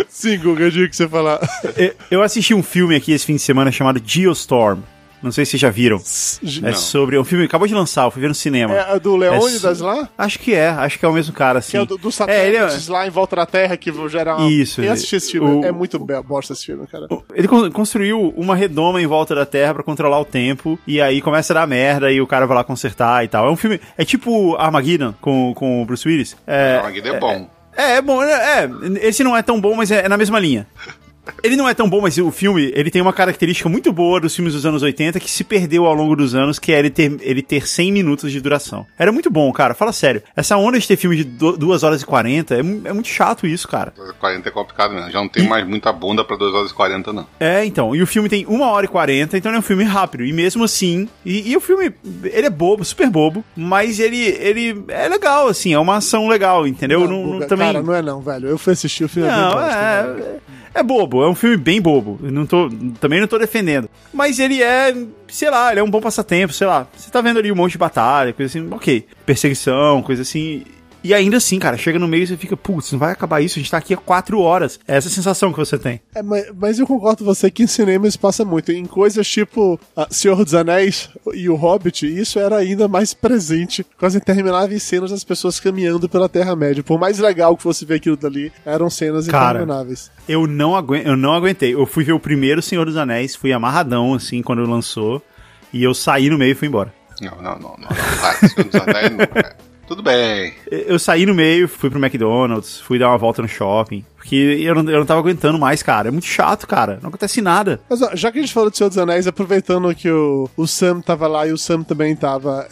Sim, 0.09 0.37
Guga, 0.39 0.63
eu 0.63 0.71
digo 0.71 0.89
que 0.89 0.95
você 0.95 1.07
falar. 1.07 1.39
Eu- 1.77 1.95
Eu 2.09 2.21
assisti 2.23 2.53
um 2.53 2.63
filme 2.63 2.95
aqui 2.95 3.11
esse 3.11 3.25
fim 3.25 3.35
de 3.35 3.41
semana 3.41 3.71
chamado 3.71 4.01
Geostorm. 4.05 4.79
Não 5.21 5.31
sei 5.31 5.45
se 5.45 5.51
vocês 5.51 5.61
já 5.61 5.69
viram. 5.69 5.97
É 5.97 6.73
sobre. 6.73 7.15
É 7.15 7.19
um 7.19 7.23
filme 7.23 7.43
que 7.45 7.49
acabou 7.49 7.67
de 7.67 7.73
lançar, 7.73 8.05
eu 8.05 8.11
fui 8.11 8.21
ver 8.21 8.27
no 8.27 8.33
cinema. 8.35 8.73
É 8.73 8.93
a 8.93 8.97
do 8.97 9.15
Leônidas 9.15 9.81
É 9.81 9.83
lá? 9.83 10.09
Acho 10.17 10.39
que 10.39 10.53
é, 10.53 10.69
acho 10.69 10.97
que 10.97 11.05
é 11.05 11.07
o 11.07 11.13
mesmo 11.13 11.33
cara, 11.33 11.59
assim. 11.59 11.71
Que 11.71 11.77
é 11.77 11.81
o 11.81 11.85
do, 11.85 11.97
do 11.97 12.09
É, 12.27 12.47
ele 12.47 12.55
é- 12.57 12.59
satélites 12.61 12.87
lá 12.87 13.05
em 13.05 13.09
volta 13.09 13.35
da 13.35 13.45
Terra 13.45 13.77
que 13.77 13.91
vão 13.91 14.09
gerar 14.09 14.37
uma... 14.37 14.49
Isso, 14.49 14.81
Eu 14.81 14.91
assisti 14.91 15.15
esse 15.15 15.31
filme. 15.33 15.61
o- 15.61 15.65
É 15.65 15.71
muito 15.71 15.99
bosta 15.99 16.53
esse 16.53 16.65
filme, 16.65 16.87
cara. 16.87 17.07
Ele 17.33 17.47
con- 17.47 17.69
construiu 17.71 18.33
uma 18.35 18.55
redoma 18.55 19.01
em 19.01 19.05
volta 19.07 19.35
da 19.35 19.45
Terra 19.45 19.73
pra 19.75 19.83
controlar 19.83 20.19
o 20.19 20.25
tempo, 20.25 20.79
e 20.87 20.99
aí 20.99 21.21
começa 21.21 21.53
a 21.53 21.55
dar 21.55 21.67
merda 21.67 22.11
e 22.11 22.19
o 22.21 22.27
cara 22.27 22.45
vai 22.47 22.57
lá 22.57 22.63
consertar 22.63 23.23
e 23.23 23.27
tal. 23.27 23.47
É 23.47 23.51
um 23.51 23.55
filme. 23.55 23.79
É 23.97 24.03
tipo 24.03 24.55
Armageddon 24.55 25.13
com, 25.21 25.53
com 25.53 25.81
o 25.81 25.85
Bruce 25.85 26.07
Willis. 26.07 26.35
É, 26.47 26.77
Não, 26.79 26.85
aquele 26.87 27.09
é 27.09 27.19
bom. 27.19 27.49
é, 27.77 27.91
é 27.97 28.01
bom, 28.01 28.23
é, 28.23 28.63
é, 28.63 28.69
esse 29.07 29.23
não 29.23 29.35
é 29.37 29.41
tão 29.41 29.59
bom, 29.61 29.75
mas 29.75 29.91
é, 29.91 30.05
é 30.05 30.09
na 30.09 30.17
mesma 30.17 30.39
linha. 30.39 30.67
Ele 31.43 31.55
não 31.55 31.67
é 31.67 31.73
tão 31.73 31.89
bom, 31.89 32.01
mas 32.01 32.17
o 32.17 32.31
filme, 32.31 32.71
ele 32.75 32.91
tem 32.91 33.01
uma 33.01 33.13
característica 33.13 33.67
muito 33.69 33.91
boa 33.91 34.19
dos 34.19 34.35
filmes 34.35 34.53
dos 34.53 34.65
anos 34.65 34.81
80 34.83 35.19
que 35.19 35.29
se 35.29 35.43
perdeu 35.43 35.85
ao 35.85 35.93
longo 35.93 36.15
dos 36.15 36.35
anos, 36.35 36.59
que 36.59 36.71
é 36.71 36.79
ele 36.79 36.89
ter, 36.89 37.17
ele 37.21 37.41
ter 37.41 37.67
100 37.67 37.91
minutos 37.91 38.31
de 38.31 38.39
duração. 38.39 38.85
Era 38.97 39.11
muito 39.11 39.29
bom, 39.29 39.51
cara, 39.51 39.73
fala 39.73 39.91
sério. 39.93 40.21
Essa 40.35 40.57
onda 40.57 40.79
de 40.79 40.87
ter 40.87 40.95
filme 40.97 41.15
de 41.17 41.23
2 41.23 41.83
horas 41.83 42.01
e 42.01 42.05
40, 42.05 42.55
é, 42.55 42.59
é 42.59 42.93
muito 42.93 43.07
chato 43.07 43.47
isso, 43.47 43.67
cara. 43.67 43.91
2 43.95 44.07
horas 44.07 44.15
e 44.17 44.19
40 44.19 44.49
é 44.49 44.51
complicado 44.51 44.93
mesmo. 44.93 45.11
Já 45.11 45.19
não 45.19 45.27
tem 45.29 45.47
mais 45.47 45.67
muita 45.67 45.91
bunda 45.91 46.23
pra 46.23 46.35
2 46.37 46.53
horas 46.53 46.71
e 46.71 46.73
40, 46.73 47.11
não. 47.13 47.27
É, 47.39 47.65
então, 47.65 47.95
e 47.95 48.01
o 48.01 48.07
filme 48.07 48.29
tem 48.29 48.45
1 48.47 48.61
hora 48.61 48.85
e 48.85 48.89
40, 48.89 49.37
então 49.37 49.51
ele 49.51 49.57
é 49.57 49.59
um 49.59 49.63
filme 49.63 49.83
rápido, 49.83 50.23
e 50.25 50.31
mesmo 50.33 50.63
assim, 50.63 51.07
e, 51.25 51.51
e 51.51 51.57
o 51.57 51.61
filme, 51.61 51.91
ele 52.25 52.47
é 52.47 52.49
bobo, 52.49 52.83
super 52.85 53.09
bobo, 53.09 53.43
mas 53.55 53.99
ele, 53.99 54.17
ele 54.17 54.83
é 54.87 55.07
legal, 55.07 55.47
assim, 55.47 55.73
é 55.73 55.79
uma 55.79 55.95
ação 55.97 56.27
legal, 56.27 56.67
entendeu? 56.67 57.01
Não, 57.01 57.07
não- 57.07 57.31
Guga, 57.33 57.47
também... 57.47 57.67
Cara, 57.73 57.83
não 57.83 57.93
é 57.95 58.01
não, 58.01 58.21
velho. 58.21 58.47
Eu 58.49 58.57
fui 58.57 58.73
assistir 58.73 59.03
o 59.03 59.09
filme. 59.09 59.27
é 59.27 59.31
Não, 59.31 59.57
velho. 59.57 60.23
é, 60.23 60.37
é 60.73 60.83
bobo, 60.83 61.23
é 61.23 61.29
um 61.29 61.35
filme 61.35 61.57
bem 61.57 61.81
bobo. 61.81 62.19
Não 62.21 62.45
tô, 62.45 62.69
também 62.99 63.19
não 63.19 63.27
tô 63.27 63.37
defendendo. 63.37 63.89
Mas 64.13 64.39
ele 64.39 64.61
é, 64.61 64.95
sei 65.27 65.49
lá, 65.49 65.71
ele 65.71 65.79
é 65.79 65.83
um 65.83 65.89
bom 65.89 66.01
passatempo, 66.01 66.53
sei 66.53 66.67
lá. 66.67 66.87
Você 66.95 67.11
tá 67.11 67.21
vendo 67.21 67.39
ali 67.39 67.51
um 67.51 67.55
monte 67.55 67.73
de 67.73 67.77
batalha, 67.77 68.33
coisa 68.33 68.49
assim, 68.59 68.67
ok. 68.71 69.05
Perseguição, 69.25 70.01
coisa 70.01 70.21
assim. 70.21 70.63
E 71.03 71.13
ainda 71.13 71.37
assim, 71.37 71.57
cara, 71.57 71.77
chega 71.77 71.97
no 71.97 72.07
meio 72.07 72.23
e 72.23 72.27
você 72.27 72.37
fica, 72.37 72.55
putz, 72.55 72.91
não 72.91 72.99
vai 72.99 73.11
acabar 73.11 73.41
isso, 73.41 73.57
a 73.57 73.61
gente 73.61 73.71
tá 73.71 73.77
aqui 73.77 73.93
há 73.93 73.97
quatro 73.97 74.39
horas. 74.39 74.79
É 74.87 74.95
essa 74.95 75.09
sensação 75.09 75.51
que 75.51 75.57
você 75.57 75.77
tem. 75.77 75.99
É, 76.13 76.21
mas, 76.21 76.51
mas 76.55 76.79
eu 76.79 76.85
concordo 76.85 77.19
com 77.19 77.25
você 77.25 77.49
que 77.49 77.63
em 77.63 77.67
cinema 77.67 78.07
isso 78.07 78.19
passa 78.19 78.45
muito. 78.45 78.71
Em 78.71 78.85
coisas 78.85 79.27
tipo 79.27 79.79
ah, 79.97 80.07
Senhor 80.11 80.43
dos 80.43 80.53
Anéis 80.53 81.09
e 81.33 81.49
o 81.49 81.55
Hobbit, 81.55 82.05
isso 82.05 82.39
era 82.39 82.57
ainda 82.57 82.87
mais 82.87 83.13
presente 83.13 83.83
com 83.97 84.05
as 84.05 84.13
intermináveis 84.13 84.83
cenas 84.83 85.11
das 85.11 85.23
pessoas 85.23 85.59
caminhando 85.59 86.07
pela 86.07 86.29
Terra-média. 86.29 86.83
Por 86.83 86.99
mais 86.99 87.17
legal 87.17 87.57
que 87.57 87.63
fosse 87.63 87.83
ver 87.83 87.95
aquilo 87.95 88.15
dali, 88.17 88.51
eram 88.65 88.89
cenas 88.89 89.27
Cara. 89.27 89.59
intermináveis. 89.59 90.11
Eu 90.27 90.45
não, 90.45 90.75
aguen 90.75 91.01
eu 91.03 91.17
não 91.17 91.33
aguentei. 91.33 91.73
Eu 91.73 91.85
fui 91.85 92.03
ver 92.03 92.13
o 92.13 92.19
primeiro 92.19 92.61
Senhor 92.61 92.85
dos 92.85 92.97
Anéis, 92.97 93.35
fui 93.35 93.51
amarradão, 93.51 94.13
assim, 94.13 94.41
quando 94.41 94.61
lançou. 94.69 95.21
E 95.73 95.83
eu 95.83 95.93
saí 95.93 96.29
no 96.29 96.37
meio 96.37 96.51
e 96.51 96.55
fui 96.55 96.67
embora. 96.67 96.93
Não, 97.19 97.35
não, 97.37 97.59
não, 97.59 97.75
não. 97.77 97.87
Ah, 97.89 98.47
Senhor 98.47 98.69
dos 98.69 98.81
Anéis 98.81 99.11
não, 99.11 99.27
cara. 99.27 99.70
Tudo 99.91 100.03
bem. 100.03 100.53
Eu 100.71 100.97
saí 100.97 101.25
no 101.25 101.33
meio, 101.33 101.67
fui 101.67 101.89
pro 101.89 101.99
McDonald's, 101.99 102.79
fui 102.79 102.97
dar 102.97 103.09
uma 103.09 103.17
volta 103.17 103.41
no 103.41 103.47
shopping. 103.49 104.05
Porque 104.21 104.35
eu 104.35 104.75
não, 104.75 104.91
eu 104.91 104.99
não 104.99 105.05
tava 105.05 105.19
aguentando 105.19 105.57
mais, 105.57 105.81
cara. 105.81 106.09
É 106.09 106.11
muito 106.11 106.27
chato, 106.27 106.67
cara. 106.67 106.99
Não 107.01 107.09
acontece 107.09 107.41
nada. 107.41 107.81
Mas 107.89 108.03
ó, 108.03 108.11
já 108.15 108.31
que 108.31 108.37
a 108.37 108.41
gente 108.41 108.53
falou 108.53 108.69
de 108.69 108.77
Senhor 108.77 108.87
dos 108.89 108.97
Anéis, 108.99 109.25
aproveitando 109.25 109.93
que 109.95 110.09
o, 110.11 110.47
o 110.55 110.67
Sam 110.67 111.01
tava 111.01 111.27
lá 111.27 111.47
e 111.47 111.51
o 111.51 111.57
Sam 111.57 111.81
também 111.81 112.15
tava 112.15 112.67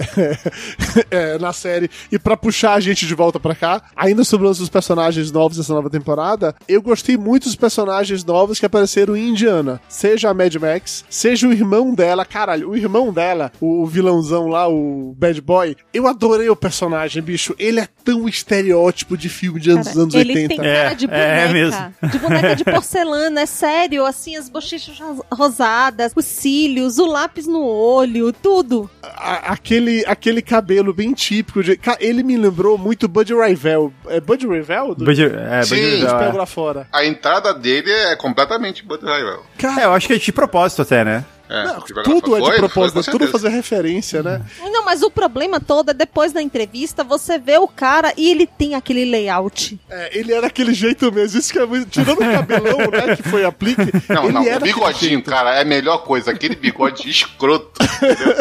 é, 1.10 1.38
na 1.40 1.52
série, 1.52 1.90
e 2.12 2.20
pra 2.20 2.38
puxar 2.38 2.74
a 2.76 2.80
gente 2.80 3.08
de 3.08 3.16
volta 3.16 3.40
pra 3.40 3.56
cá, 3.56 3.82
ainda 3.96 4.24
sobre 4.24 4.48
os 4.48 4.70
personagens 4.70 5.32
novos 5.32 5.58
dessa 5.58 5.74
nova 5.74 5.90
temporada, 5.90 6.56
eu 6.68 6.82
gostei 6.82 7.18
muito 7.18 7.46
dos 7.46 7.56
personagens 7.56 8.24
novos 8.24 8.60
que 8.60 8.66
apareceram 8.66 9.18
em 9.18 9.30
Indiana. 9.30 9.82
Seja 9.90 10.30
a 10.30 10.34
Mad 10.34 10.54
Max, 10.56 11.04
seja 11.10 11.48
o 11.48 11.52
irmão 11.54 11.94
dela, 11.96 12.24
caralho, 12.26 12.70
o 12.70 12.78
irmão 12.78 13.12
dela, 13.12 13.52
o 13.60 13.86
vilãozão 13.88 14.48
lá, 14.48 14.68
o 14.70 15.16
Bad 15.18 15.42
Boy, 15.42 15.76
eu 15.94 16.08
adorei 16.08 16.50
o 16.50 16.56
personagem, 16.56 17.24
bicho. 17.24 17.56
Ele 17.58 17.80
é 17.80 17.88
tão 18.04 18.28
estereótipo 18.28 19.18
de 19.18 19.30
filme 19.30 19.60
de 19.60 19.72
anos, 19.72 19.88
Cara, 19.88 20.00
anos 20.02 20.14
ele 20.14 20.34
80. 20.34 20.48
tem 20.48 20.58
cara 20.58 20.70
É, 20.92 20.96
de 20.96 21.06
é 21.06 21.39
boneca. 21.48 21.54
mesmo. 22.02 22.12
De 22.12 22.20
boneca 22.20 22.56
de 22.56 22.64
porcelana, 22.64 23.42
é 23.42 23.46
sério. 23.46 24.06
Assim, 24.06 24.36
as 24.36 24.50
bochechas 24.50 25.00
ros- 25.00 25.22
rosadas, 25.32 26.12
os 26.16 26.26
cílios, 26.26 26.98
o 27.00 27.06
lápis 27.06 27.48
no 27.48 27.64
olho, 27.64 28.32
tudo. 28.34 28.90
a- 29.04 29.54
aquele, 29.54 30.04
aquele 30.08 30.42
cabelo 30.42 30.94
bem 30.94 31.14
típico. 31.14 31.64
De, 31.64 31.80
ele 32.00 32.24
me 32.24 32.38
lembrou 32.38 32.78
muito 32.78 33.08
Bud 33.08 33.34
Rivel. 33.34 33.92
É 34.08 34.20
Bud 34.20 34.48
Rivel? 34.48 34.96
Do, 34.96 35.06
Bud- 35.06 35.22
é, 35.24 35.62
Sim. 35.64 35.76
Bud- 35.76 36.00
de 36.00 36.06
é. 36.06 36.18
pego 36.18 36.38
lá 36.38 36.46
fora. 36.46 36.88
A 36.92 37.06
entrada 37.06 37.54
dele 37.54 37.92
é 37.92 38.16
completamente 38.16 38.84
Bud 38.86 39.04
Rival. 39.04 39.46
É, 39.80 39.86
eu 39.86 39.94
acho 39.94 40.08
que 40.08 40.14
é 40.14 40.18
de 40.18 40.32
propósito 40.32 40.82
até, 40.82 41.04
né? 41.04 41.26
É, 41.50 41.64
Não, 41.66 41.82
tudo 41.82 42.00
é 42.38 42.42
de 42.42 42.58
propósito, 42.58 43.04
foi, 43.04 43.12
é 43.14 43.18
tudo 43.18 43.28
fazer 43.28 43.50
referência, 43.50 44.22
né? 44.22 44.40
Não, 44.62 44.86
mas 44.86 45.02
o 45.02 45.10
problema 45.10 45.60
todo 45.60 45.90
é 45.90 45.94
depois 45.96 46.32
da 46.32 46.40
entrevista, 46.42 47.04
você 47.04 47.40
vê 47.40 47.58
o 47.58 47.68
cara 47.68 48.14
e 48.16 48.30
ele 48.30 48.46
tem 48.46 48.76
aquele 48.76 49.04
layout. 49.04 49.80
É, 49.90 50.18
ele 50.18 50.32
era 50.32 50.44
daquele 50.44 50.74
jeito 50.74 51.12
mesmo. 51.12 51.40
Isso 51.40 51.52
que 51.52 51.58
é 51.58 51.66
muito. 51.66 51.90
Tirando 51.90 52.20
o 52.20 52.32
cabelão, 52.32 52.78
né? 52.92 53.16
Que 53.16 53.24
foi 53.24 53.44
aplique. 53.44 53.82
Não, 54.08 54.26
ele 54.26 54.34
não, 54.34 54.44
era 54.44 54.60
o 54.60 54.64
bigodinho, 54.64 55.24
cara, 55.24 55.56
é 55.56 55.62
a 55.62 55.66
melhor 55.66 56.04
coisa. 56.04 56.30
Aquele 56.32 56.56
bigode 56.56 57.10
escroto. 57.10 57.82
entendeu? 57.84 58.36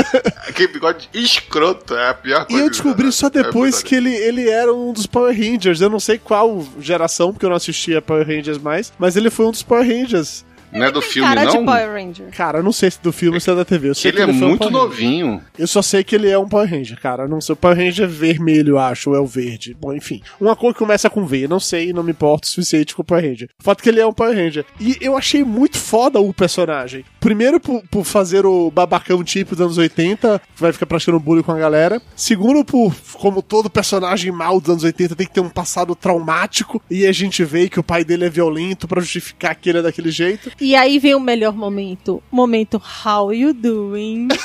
Aquele 0.46 0.68
bigode 0.68 1.08
escroto 1.14 1.94
é 1.94 2.10
a 2.10 2.14
pior 2.14 2.42
E 2.42 2.52
coisa. 2.52 2.64
eu 2.64 2.70
descobri 2.70 3.10
só 3.12 3.30
depois 3.30 3.80
É 3.80 3.82
que 3.82 3.94
ele, 3.94 4.14
ele 4.14 4.48
era 4.50 4.72
um 4.72 4.92
dos 4.92 5.06
Power 5.06 5.34
Rangers. 5.34 5.80
Eu 5.80 5.88
não 5.88 6.00
sei 6.00 6.18
qual 6.18 6.62
geração, 6.78 7.32
porque 7.32 7.46
eu 7.46 7.50
não 7.50 7.56
assistia 7.56 8.02
Power 8.02 8.26
Rangers 8.26 8.58
mais, 8.58 8.92
mas 8.98 9.16
ele 9.16 9.30
foi 9.30 9.46
um 9.46 9.50
dos 9.50 9.62
Power 9.62 9.86
Rangers. 9.86 10.44
Não 10.72 10.84
é 10.84 10.90
do 10.90 11.00
Tem 11.00 11.10
filme, 11.10 11.28
cara 11.28 11.44
não? 11.44 11.58
de 11.58 11.64
Power 11.64 11.92
Ranger. 11.92 12.26
Cara, 12.36 12.58
eu 12.58 12.62
não 12.62 12.72
sei 12.72 12.90
se 12.90 13.00
do 13.02 13.12
filme 13.12 13.36
ou 13.36 13.40
se 13.40 13.50
é 13.50 13.54
da 13.54 13.64
TV. 13.64 13.90
Eu 13.90 13.94
sei 13.94 14.10
Ele 14.10 14.16
que 14.16 14.22
é 14.22 14.26
um 14.26 14.32
muito 14.32 14.70
novinho. 14.70 15.42
Eu 15.58 15.66
só 15.66 15.82
sei 15.82 16.04
que 16.04 16.14
ele 16.14 16.28
é 16.28 16.38
um 16.38 16.48
Power 16.48 16.68
Ranger, 16.68 17.00
cara. 17.00 17.24
Eu 17.24 17.28
Não 17.28 17.40
sei, 17.40 17.52
o 17.52 17.56
Power 17.56 17.76
Ranger 17.76 18.04
é 18.04 18.08
vermelho, 18.08 18.74
eu 18.74 18.78
acho, 18.78 19.10
ou 19.10 19.16
é 19.16 19.20
o 19.20 19.26
verde. 19.26 19.76
Bom, 19.78 19.92
enfim. 19.92 20.22
Uma 20.40 20.54
cor 20.56 20.72
que 20.72 20.78
começa 20.78 21.08
com 21.10 21.26
V. 21.26 21.48
Não 21.48 21.60
sei, 21.60 21.92
não 21.92 22.02
me 22.02 22.12
importa 22.12 22.46
o 22.46 22.50
suficiente 22.50 22.94
com 22.94 23.02
o 23.02 23.04
Power 23.04 23.24
Ranger. 23.24 23.48
O 23.60 23.62
fato 23.62 23.80
é 23.80 23.82
que 23.82 23.88
ele 23.88 24.00
é 24.00 24.06
um 24.06 24.12
Power 24.12 24.34
Ranger. 24.36 24.64
E 24.80 24.96
eu 25.00 25.16
achei 25.16 25.42
muito 25.44 25.78
foda 25.78 26.20
o 26.20 26.32
personagem. 26.32 27.04
Primeiro, 27.20 27.58
por, 27.60 27.82
por 27.90 28.04
fazer 28.04 28.46
o 28.46 28.70
babacão 28.70 29.22
tipo 29.24 29.54
dos 29.54 29.64
anos 29.64 29.78
80, 29.78 30.40
que 30.54 30.60
vai 30.60 30.72
ficar 30.72 30.86
praticando 30.86 31.20
bullying 31.20 31.42
com 31.42 31.52
a 31.52 31.58
galera. 31.58 32.00
Segundo, 32.14 32.64
por 32.64 32.94
como 33.14 33.42
todo 33.42 33.70
personagem 33.70 34.30
mal 34.30 34.60
dos 34.60 34.70
anos 34.70 34.84
80 34.84 35.16
tem 35.16 35.26
que 35.26 35.32
ter 35.32 35.40
um 35.40 35.48
passado 35.48 35.94
traumático. 35.94 36.82
E 36.90 37.06
a 37.06 37.12
gente 37.12 37.44
vê 37.44 37.68
que 37.68 37.80
o 37.80 37.82
pai 37.82 38.04
dele 38.04 38.24
é 38.26 38.30
violento 38.30 38.86
pra 38.86 39.00
justificar 39.00 39.54
que 39.54 39.68
ele 39.68 39.78
é 39.78 39.82
daquele 39.82 40.10
jeito. 40.10 40.50
E 40.60 40.74
aí 40.74 40.98
vem 40.98 41.14
o 41.14 41.20
melhor 41.20 41.54
momento. 41.54 42.22
Momento 42.30 42.82
How 43.04 43.32
You 43.32 43.52
Doing? 43.52 44.28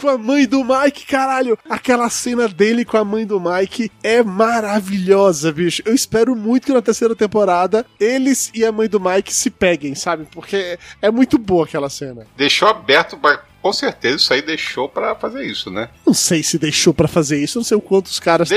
com 0.00 0.08
a 0.08 0.16
mãe 0.16 0.46
do 0.46 0.64
Mike, 0.64 1.04
caralho. 1.06 1.58
Aquela 1.68 2.08
cena 2.08 2.48
dele 2.48 2.84
com 2.84 2.96
a 2.96 3.04
mãe 3.04 3.26
do 3.26 3.38
Mike 3.38 3.92
é 4.02 4.22
maravilhosa, 4.22 5.52
bicho. 5.52 5.82
Eu 5.84 5.94
espero 5.94 6.34
muito 6.34 6.66
que 6.66 6.72
na 6.72 6.80
terceira 6.80 7.14
temporada 7.14 7.84
eles 7.98 8.50
e 8.54 8.64
a 8.64 8.72
mãe 8.72 8.88
do 8.88 8.98
Mike 8.98 9.32
se 9.32 9.50
peguem, 9.50 9.94
sabe? 9.94 10.26
Porque 10.32 10.78
é 11.02 11.10
muito 11.10 11.36
boa 11.38 11.66
aquela 11.66 11.90
cena. 11.90 12.26
Deixou 12.36 12.68
aberto 12.68 13.16
pra. 13.18 13.49
Com 13.62 13.72
certeza 13.72 14.16
isso 14.16 14.32
aí 14.32 14.42
deixou 14.42 14.88
pra 14.88 15.14
fazer 15.14 15.44
isso, 15.44 15.70
né? 15.70 15.88
Não 16.06 16.14
sei 16.14 16.42
se 16.42 16.58
deixou 16.58 16.94
pra 16.94 17.06
fazer 17.06 17.42
isso, 17.42 17.58
não 17.58 17.64
sei 17.64 17.76
o 17.76 17.80
quanto 17.80 18.06
os 18.06 18.18
caras 18.18 18.48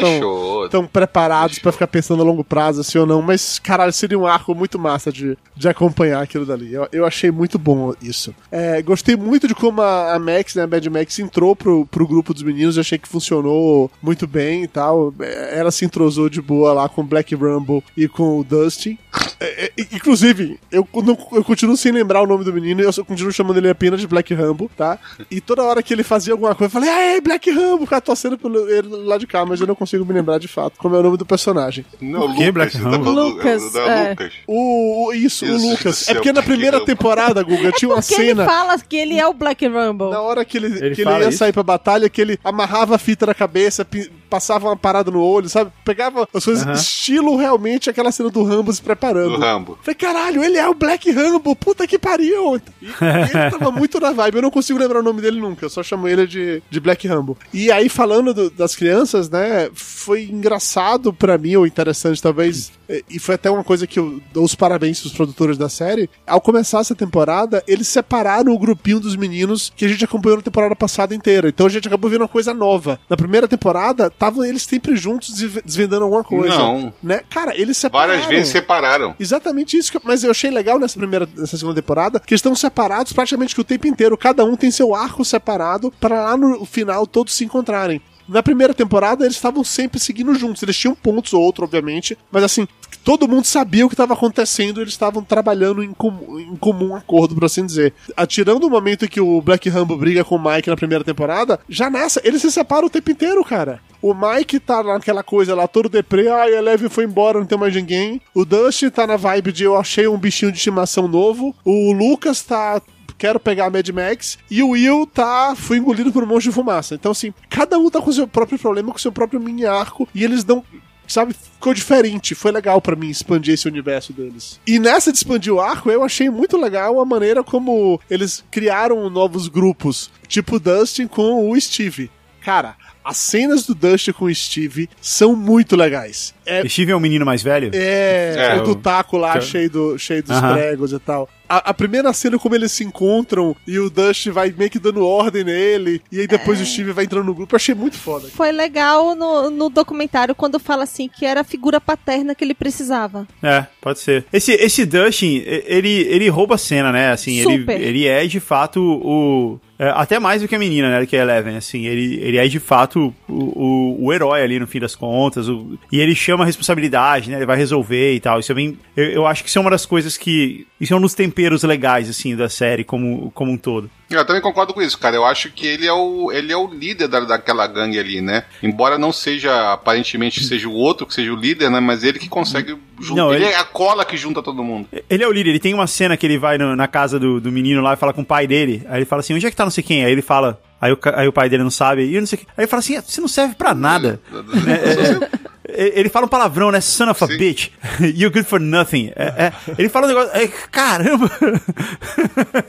estão 0.65 0.87
preparados 0.87 1.59
pra 1.59 1.71
ficar 1.71 1.87
pensando 1.87 2.21
a 2.21 2.25
longo 2.25 2.43
prazo, 2.43 2.81
assim 2.81 2.97
ou 2.97 3.05
não, 3.05 3.21
mas, 3.21 3.59
caralho, 3.59 3.91
seria 3.91 4.17
um 4.17 4.25
arco 4.25 4.55
muito 4.55 4.79
massa 4.79 5.11
de, 5.11 5.37
de 5.55 5.67
acompanhar 5.67 6.21
aquilo 6.21 6.45
dali. 6.45 6.73
Eu, 6.73 6.87
eu 6.91 7.05
achei 7.05 7.31
muito 7.31 7.59
bom 7.59 7.93
isso. 8.01 8.33
É, 8.51 8.81
gostei 8.81 9.15
muito 9.15 9.47
de 9.47 9.55
como 9.55 9.81
a, 9.81 10.13
a 10.13 10.19
Max, 10.19 10.55
né, 10.55 10.63
a 10.63 10.67
Bad 10.67 10.89
Max, 10.89 11.19
entrou 11.19 11.55
pro, 11.55 11.85
pro 11.85 12.07
grupo 12.07 12.33
dos 12.33 12.43
meninos, 12.43 12.77
achei 12.77 12.97
que 12.97 13.07
funcionou 13.07 13.91
muito 14.01 14.25
bem 14.25 14.63
e 14.63 14.67
tal. 14.67 15.13
É, 15.19 15.59
Ela 15.59 15.71
se 15.71 15.85
entrosou 15.85 16.29
de 16.29 16.41
boa 16.41 16.73
lá 16.73 16.89
com 16.89 17.01
o 17.01 17.05
Black 17.05 17.35
Rumble 17.35 17.83
e 17.95 18.07
com 18.07 18.39
o 18.39 18.43
Dustin. 18.43 18.97
É, 19.43 19.65
é, 19.65 19.71
inclusive, 19.91 20.59
eu, 20.71 20.87
não- 21.03 21.17
eu 21.33 21.43
continuo 21.43 21.75
sem 21.75 21.91
lembrar 21.91 22.21
o 22.21 22.27
nome 22.27 22.43
do 22.43 22.53
menino 22.53 22.81
eu 22.81 22.91
só 22.93 23.03
continuo 23.03 23.31
chamando 23.31 23.57
ele 23.57 23.69
apenas 23.69 23.99
de 23.99 24.07
Black 24.07 24.33
Rumble, 24.33 24.69
tá? 24.75 24.97
E 25.29 25.41
toda 25.41 25.63
hora 25.63 25.83
que 25.83 25.93
ele 25.93 26.03
fazia 26.03 26.33
alguma 26.33 26.55
coisa, 26.55 26.65
eu 26.69 26.81
falei, 26.81 26.89
aê, 26.89 27.21
Black 27.21 27.51
Rumble, 27.51 27.85
ficava 27.85 28.01
torcendo 28.01 28.37
pelo 28.37 28.69
ele 28.69 28.87
lá 28.89 29.17
de 29.17 29.27
cá, 29.27 29.45
mas 29.45 29.59
eu 29.59 29.67
não 29.67 29.75
consigo 29.75 30.05
me 30.05 30.13
lembrar 30.13 30.37
de 30.39 30.47
fato 30.47 30.77
como 30.77 30.95
é 30.95 30.99
o 30.99 31.03
nome 31.03 31.17
do 31.17 31.25
personagem. 31.25 31.85
Não, 32.01 32.21
que 32.33 32.45
Lucas, 32.45 32.53
Black 32.53 32.71
tá 32.77 32.79
Rumble? 32.79 33.03
falando- 33.03 33.29
Lucas, 33.35 33.73
da 33.73 33.81
é. 33.81 34.09
Lucas. 34.11 34.33
O, 34.47 35.07
o- 35.09 35.13
isso, 35.13 35.45
Jesus 35.45 35.63
o 35.63 35.69
Lucas. 35.71 36.07
é 36.09 36.13
porque 36.13 36.31
na 36.31 36.41
primeira 36.43 36.83
temporada, 36.85 37.43
Guga, 37.43 37.71
tinha 37.73 37.89
uma 37.89 38.01
Porque 38.01 38.13
ele 38.15 38.27
cena. 38.29 38.45
fala 38.45 38.79
que 38.79 38.95
ele 38.95 39.19
é 39.19 39.27
o 39.27 39.33
Black 39.33 39.65
Rumble. 39.67 40.09
Na 40.09 40.21
hora 40.21 40.43
que 40.45 40.57
ele, 40.57 40.67
Ele 40.67 40.95
que 40.95 41.01
ele 41.01 41.09
ia 41.11 41.29
isso? 41.29 41.37
sair 41.39 41.51
pra 41.53 41.63
batalha, 41.63 42.09
que 42.09 42.21
ele 42.21 42.39
amarrava 42.43 42.95
a 42.95 42.97
fita 42.97 43.25
na 43.25 43.33
cabeça, 43.33 43.85
passava 44.33 44.67
uma 44.67 44.75
parada 44.75 45.11
no 45.11 45.21
olho, 45.21 45.47
sabe? 45.47 45.71
Pegava 45.85 46.27
as 46.33 46.43
coisas, 46.43 46.63
Aham. 46.63 46.73
estilo 46.73 47.35
realmente 47.37 47.87
aquela 47.87 48.11
cena 48.11 48.31
do 48.31 48.41
Rambo 48.43 48.73
se 48.73 48.81
preparando. 48.81 49.35
Do 49.35 49.39
Rambo. 49.39 49.77
Falei, 49.83 49.93
caralho, 49.95 50.43
ele 50.43 50.57
é 50.57 50.67
o 50.67 50.73
Black 50.73 51.11
Rambo, 51.11 51.55
puta 51.55 51.85
que 51.85 51.99
pariu. 51.99 52.55
E, 52.81 52.87
ele 52.87 53.51
tava 53.51 53.69
muito 53.71 53.99
na 53.99 54.11
vibe, 54.11 54.37
eu 54.37 54.41
não 54.41 54.49
consigo 54.49 54.79
lembrar 54.79 55.01
o 55.01 55.03
nome 55.03 55.21
dele 55.21 55.39
nunca, 55.39 55.65
eu 55.65 55.69
só 55.69 55.83
chamo 55.83 56.07
ele 56.07 56.25
de, 56.25 56.63
de 56.67 56.79
Black 56.79 57.07
Rambo. 57.07 57.37
E 57.53 57.71
aí, 57.71 57.87
falando 57.89 58.33
do- 58.33 58.49
das 58.49 58.75
crianças, 58.75 59.29
né, 59.29 59.69
foi 59.75 60.23
engraçado 60.23 61.13
pra 61.13 61.37
mim, 61.37 61.55
ou 61.55 61.67
interessante 61.67 62.19
talvez, 62.21 62.71
e- 62.89 63.03
e 63.11 63.19
foi 63.19 63.35
até 63.35 63.49
uma 63.49 63.63
coisa 63.63 63.85
que 63.87 63.99
eu 63.99 64.21
dou 64.33 64.43
os 64.43 64.55
parabéns 64.55 64.99
pros 64.99 65.13
produtores 65.13 65.57
da 65.57 65.69
série. 65.69 66.09
Ao 66.27 66.41
começar 66.41 66.79
essa 66.79 66.95
temporada, 66.95 67.63
eles 67.67 67.87
separaram 67.87 68.51
o 68.53 68.59
grupinho 68.59 68.99
dos 68.99 69.15
meninos 69.15 69.71
que 69.75 69.85
a 69.85 69.87
gente 69.87 70.03
acompanhou 70.05 70.37
na 70.37 70.43
temporada 70.43 70.75
passada 70.75 71.13
inteira. 71.15 71.49
Então 71.49 71.65
a 71.65 71.69
gente 71.69 71.87
acabou 71.87 72.09
vendo 72.09 72.21
uma 72.21 72.27
coisa 72.27 72.53
nova. 72.53 72.99
Na 73.09 73.15
primeira 73.17 73.47
temporada, 73.47 74.07
estavam 74.07 74.43
eles 74.43 74.63
sempre 74.63 74.95
juntos 74.95 75.29
desve- 75.31 75.61
desvendando 75.63 76.03
alguma 76.03 76.23
coisa. 76.23 76.57
Não. 76.57 76.93
Né? 77.01 77.21
Cara, 77.29 77.55
eles 77.59 77.77
separaram. 77.77 78.11
Várias 78.13 78.27
vezes 78.29 78.51
separaram. 78.51 79.15
Exatamente 79.19 79.77
isso, 79.77 79.91
que 79.91 79.97
eu- 79.97 80.01
mas 80.03 80.23
eu 80.23 80.31
achei 80.31 80.49
legal 80.51 80.79
nessa 80.79 80.97
primeira, 80.97 81.27
nessa 81.35 81.57
segunda 81.57 81.75
temporada, 81.81 82.19
que 82.19 82.33
eles 82.33 82.39
estão 82.39 82.55
separados 82.55 83.13
praticamente 83.13 83.55
que 83.55 83.61
o 83.61 83.63
tempo 83.63 83.87
inteiro, 83.87 84.17
cada 84.17 84.43
um 84.45 84.55
tem 84.55 84.71
seu 84.71 84.93
arco 84.93 85.23
separado 85.23 85.91
para 85.99 86.23
lá 86.23 86.37
no 86.37 86.65
final 86.65 87.05
todos 87.07 87.33
se 87.33 87.43
encontrarem. 87.45 88.01
Na 88.27 88.41
primeira 88.43 88.73
temporada, 88.73 89.25
eles 89.25 89.35
estavam 89.35 89.63
sempre 89.63 89.99
seguindo 89.99 90.33
juntos. 90.35 90.63
Eles 90.63 90.77
tinham 90.77 90.95
pontos 90.95 91.33
ou 91.33 91.41
outro, 91.41 91.63
obviamente, 91.63 92.17
mas 92.31 92.43
assim, 92.43 92.67
todo 93.03 93.27
mundo 93.27 93.45
sabia 93.45 93.85
o 93.85 93.89
que 93.89 93.93
estava 93.95 94.13
acontecendo, 94.13 94.79
eles 94.81 94.93
estavam 94.93 95.23
trabalhando 95.23 95.83
em, 95.83 95.93
com- 95.93 96.39
em 96.39 96.55
comum 96.55 96.95
acordo, 96.95 97.35
por 97.35 97.45
assim 97.45 97.65
dizer. 97.65 97.93
Atirando 98.15 98.65
o 98.65 98.69
momento 98.69 99.05
em 99.05 99.07
que 99.07 99.19
o 99.19 99.41
Black 99.41 99.67
Rambo 99.69 99.97
briga 99.97 100.23
com 100.23 100.35
o 100.35 100.43
Mike 100.43 100.69
na 100.69 100.75
primeira 100.75 101.03
temporada, 101.03 101.59
já 101.67 101.89
nessa, 101.89 102.21
eles 102.23 102.41
se 102.41 102.51
separam 102.51 102.87
o 102.87 102.89
tempo 102.89 103.11
inteiro, 103.11 103.43
cara. 103.43 103.79
O 104.01 104.13
Mike 104.13 104.59
tá 104.59 104.83
naquela 104.83 105.23
coisa 105.23 105.55
lá, 105.55 105.67
todo 105.67 105.87
deprê, 105.87 106.27
ai, 106.29 106.53
a 106.53 106.57
Eleven 106.57 106.89
foi 106.89 107.05
embora, 107.05 107.39
não 107.39 107.45
tem 107.45 107.57
mais 107.57 107.73
ninguém. 107.73 108.21
O 108.33 108.43
Dusty 108.43 108.89
tá 108.91 109.07
na 109.07 109.15
vibe 109.15 109.51
de 109.51 109.63
eu 109.63 109.77
achei 109.77 110.07
um 110.07 110.17
bichinho 110.17 110.51
de 110.51 110.57
estimação 110.57 111.07
novo. 111.07 111.55
O 111.63 111.93
Lucas 111.93 112.41
tá 112.41 112.81
quero 113.23 113.39
pegar 113.39 113.67
a 113.67 113.69
Mad 113.69 113.87
Max, 113.87 114.37
e 114.51 114.61
o 114.61 114.71
Will 114.71 115.07
tá, 115.07 115.55
foi 115.55 115.77
engolido 115.77 116.11
por 116.11 116.25
um 116.25 116.27
monte 116.27 116.43
de 116.43 116.51
fumaça. 116.51 116.93
Então, 116.93 117.13
assim, 117.13 117.33
cada 117.49 117.79
um 117.79 117.89
tá 117.89 118.01
com 118.01 118.09
o 118.09 118.13
seu 118.13 118.27
próprio 118.27 118.59
problema, 118.59 118.91
com 118.91 118.97
o 118.97 119.01
seu 119.01 119.13
próprio 119.13 119.39
mini 119.39 119.65
arco, 119.65 120.09
e 120.13 120.25
eles 120.25 120.43
dão. 120.43 120.61
Sabe, 121.07 121.33
ficou 121.33 121.73
diferente. 121.73 122.35
Foi 122.35 122.51
legal 122.51 122.81
pra 122.81 122.97
mim 122.97 123.09
expandir 123.09 123.53
esse 123.53 123.65
universo 123.65 124.11
deles. 124.11 124.59
E 124.67 124.77
nessa 124.77 125.09
de 125.09 125.19
expandir 125.19 125.53
o 125.53 125.61
arco, 125.61 125.89
eu 125.89 126.03
achei 126.03 126.29
muito 126.29 126.57
legal 126.57 126.99
a 126.99 127.05
maneira 127.05 127.41
como 127.45 127.97
eles 128.09 128.43
criaram 128.51 129.09
novos 129.09 129.47
grupos, 129.47 130.11
tipo 130.27 130.59
Dustin 130.59 131.07
com 131.07 131.49
o 131.49 131.61
Steve. 131.61 132.11
Cara, 132.41 132.75
as 133.05 133.15
cenas 133.15 133.65
do 133.65 133.73
Dustin 133.73 134.11
com 134.11 134.25
o 134.25 134.35
Steve 134.35 134.89
são 134.99 135.33
muito 135.33 135.77
legais. 135.77 136.32
É, 136.45 136.67
Steve 136.67 136.91
é 136.91 136.95
um 136.95 136.99
menino 136.99 137.25
mais 137.25 137.41
velho? 137.41 137.71
é, 137.73 138.55
É, 138.57 138.61
o 138.61 138.63
do 138.63 138.75
taco 138.75 139.17
lá, 139.17 139.33
que- 139.39 139.45
cheio, 139.45 139.69
do, 139.69 139.97
cheio 139.97 140.21
dos 140.23 140.31
Aham. 140.31 140.53
pregos 140.55 140.91
e 140.93 140.99
tal. 140.99 141.29
A, 141.47 141.69
a 141.69 141.73
primeira 141.73 142.11
cena, 142.13 142.39
como 142.39 142.55
eles 142.55 142.71
se 142.71 142.83
encontram 142.83 143.55
e 143.67 143.77
o 143.77 143.89
Dust 143.89 144.27
vai 144.29 144.51
meio 144.57 144.71
que 144.71 144.79
dando 144.79 145.05
ordem 145.05 145.43
nele, 145.43 146.01
e 146.11 146.21
aí 146.21 146.25
depois 146.27 146.59
o 146.59 146.65
Steve 146.65 146.93
vai 146.93 147.03
entrando 147.03 147.25
no 147.25 147.33
grupo, 147.35 147.53
eu 147.53 147.57
achei 147.57 147.75
muito 147.75 147.95
foda. 147.97 148.27
Foi 148.29 148.51
legal 148.51 149.13
no, 149.13 149.51
no 149.51 149.69
documentário 149.69 150.33
quando 150.33 150.57
fala 150.57 150.83
assim 150.83 151.07
que 151.07 151.25
era 151.25 151.41
a 151.41 151.43
figura 151.43 151.79
paterna 151.79 152.33
que 152.33 152.43
ele 152.43 152.55
precisava. 152.55 153.27
É, 153.43 153.65
pode 153.81 153.99
ser. 153.99 154.25
Esse, 154.33 154.53
esse 154.53 154.85
Dustin, 154.85 155.43
ele, 155.45 155.89
ele 156.09 156.27
rouba 156.29 156.55
a 156.55 156.57
cena, 156.57 156.91
né? 156.91 157.11
Assim, 157.11 157.37
ele, 157.39 157.59
Super. 157.59 157.79
ele 157.79 158.07
é 158.07 158.25
de 158.25 158.39
fato 158.39 158.79
o. 158.81 159.59
é, 159.77 159.89
até 159.89 160.17
mais 160.19 160.41
do 160.41 160.47
que 160.47 160.55
a 160.55 160.59
menina, 160.59 160.89
né? 160.99 161.05
Que 161.05 161.15
é 161.17 161.19
Eleven, 161.21 161.57
assim. 161.57 161.85
Ele, 161.85 162.15
ele 162.23 162.37
é 162.37 162.47
de 162.47 162.59
fato 162.59 163.13
o, 163.27 163.33
o, 163.33 164.05
o 164.07 164.13
herói 164.13 164.41
ali 164.41 164.59
no 164.59 164.65
fim 164.65 164.79
das 164.79 164.95
contas. 164.95 165.47
o- 165.47 165.77
e 165.91 165.99
ele 165.99 166.15
chama 166.15 166.32
a 166.41 166.45
responsabilidade, 166.45 167.29
né? 167.29 167.37
Ele 167.37 167.45
vai 167.45 167.57
resolver 167.57 168.13
e 168.15 168.19
tal. 168.19 168.39
Isso 168.39 168.51
é 168.51 168.55
bem. 168.55 168.79
Eu, 168.97 169.05
eu 169.05 169.27
acho 169.27 169.43
que 169.43 169.49
isso 169.49 169.59
é 169.59 169.61
uma 169.61 169.69
das 169.69 169.85
coisas 169.85 170.17
que. 170.17 170.65
Isso 170.81 170.93
é 170.93 170.97
um 170.97 171.01
dos 171.01 171.13
temperos 171.13 171.63
legais, 171.63 172.09
assim, 172.09 172.35
da 172.35 172.49
série 172.49 172.83
como, 172.83 173.31
como 173.31 173.51
um 173.51 173.57
todo. 173.57 173.89
Eu 174.09 174.25
também 174.25 174.41
concordo 174.41 174.73
com 174.73 174.81
isso, 174.81 174.97
cara. 174.99 175.15
Eu 175.15 175.25
acho 175.25 175.49
que 175.51 175.65
ele 175.65 175.87
é 175.87 175.93
o, 175.93 176.31
ele 176.31 176.51
é 176.51 176.57
o 176.57 176.67
líder 176.67 177.07
da, 177.07 177.19
daquela 177.21 177.65
gangue 177.67 177.97
ali, 177.97 178.21
né? 178.21 178.43
Embora 178.61 178.97
não 178.97 179.11
seja, 179.11 179.71
aparentemente, 179.73 180.43
seja 180.43 180.67
o 180.67 180.73
outro 180.73 181.07
que 181.07 181.13
seja 181.13 181.31
o 181.31 181.35
líder, 181.35 181.69
né? 181.71 181.79
Mas 181.79 182.03
ele 182.03 182.19
que 182.19 182.27
consegue 182.29 182.75
juntar. 182.99 183.33
Ele, 183.33 183.45
ele- 183.45 183.53
é 183.53 183.57
a 183.57 183.63
cola 183.63 184.03
que 184.05 184.15
junta 184.17 184.41
todo 184.43 184.63
mundo. 184.63 184.87
Ele 185.09 185.23
é 185.23 185.27
o 185.27 185.31
líder, 185.31 185.51
ele 185.51 185.59
tem 185.59 185.73
uma 185.73 185.87
cena 185.87 186.15
que 186.17 186.25
ele 186.25 186.37
vai 186.37 186.57
no- 186.57 186.75
na 186.75 186.87
casa 186.87 187.19
do, 187.19 187.39
do 187.39 187.51
menino 187.51 187.81
lá 187.81 187.93
e 187.93 187.97
fala 187.97 188.13
com 188.13 188.21
o 188.21 188.25
pai 188.25 188.45
dele. 188.45 188.83
Aí 188.89 188.99
ele 188.99 189.05
fala 189.05 189.21
assim: 189.21 189.33
onde 189.33 189.45
é 189.47 189.49
que 189.49 189.55
tá 189.55 189.63
não 189.63 189.71
sei 189.71 189.83
quem? 189.83 190.03
Aí 190.05 190.11
ele 190.11 190.21
fala. 190.21 190.61
Aí 190.79 190.91
o, 190.91 190.99
aí 191.15 191.27
o 191.29 191.33
pai 191.33 191.47
dele 191.47 191.63
não 191.63 191.71
sabe, 191.71 192.03
e 192.03 192.13
eu 192.15 192.19
não 192.19 192.27
sei 192.27 192.35
o 192.37 192.39
que. 192.41 192.45
Aí 192.57 192.63
ele 192.65 192.67
fala 192.67 192.81
assim: 192.81 192.99
você 193.01 193.21
não 193.21 193.27
serve 193.27 193.55
pra 193.55 193.73
nada. 193.73 194.19
É, 194.67 195.42
Ele 195.75 196.09
fala 196.09 196.25
um 196.25 196.29
palavrão, 196.29 196.71
né? 196.71 196.79
Son 196.81 197.09
of 197.09 197.23
a 197.23 197.27
Sim. 197.27 197.37
bitch. 197.37 197.69
You're 197.99 198.29
good 198.31 198.43
for 198.43 198.59
nothing. 198.59 199.11
É, 199.15 199.45
é, 199.47 199.53
ele 199.77 199.89
fala 199.89 200.05
um 200.05 200.09
negócio. 200.09 200.31
é, 200.37 200.47
caramba! 200.71 201.29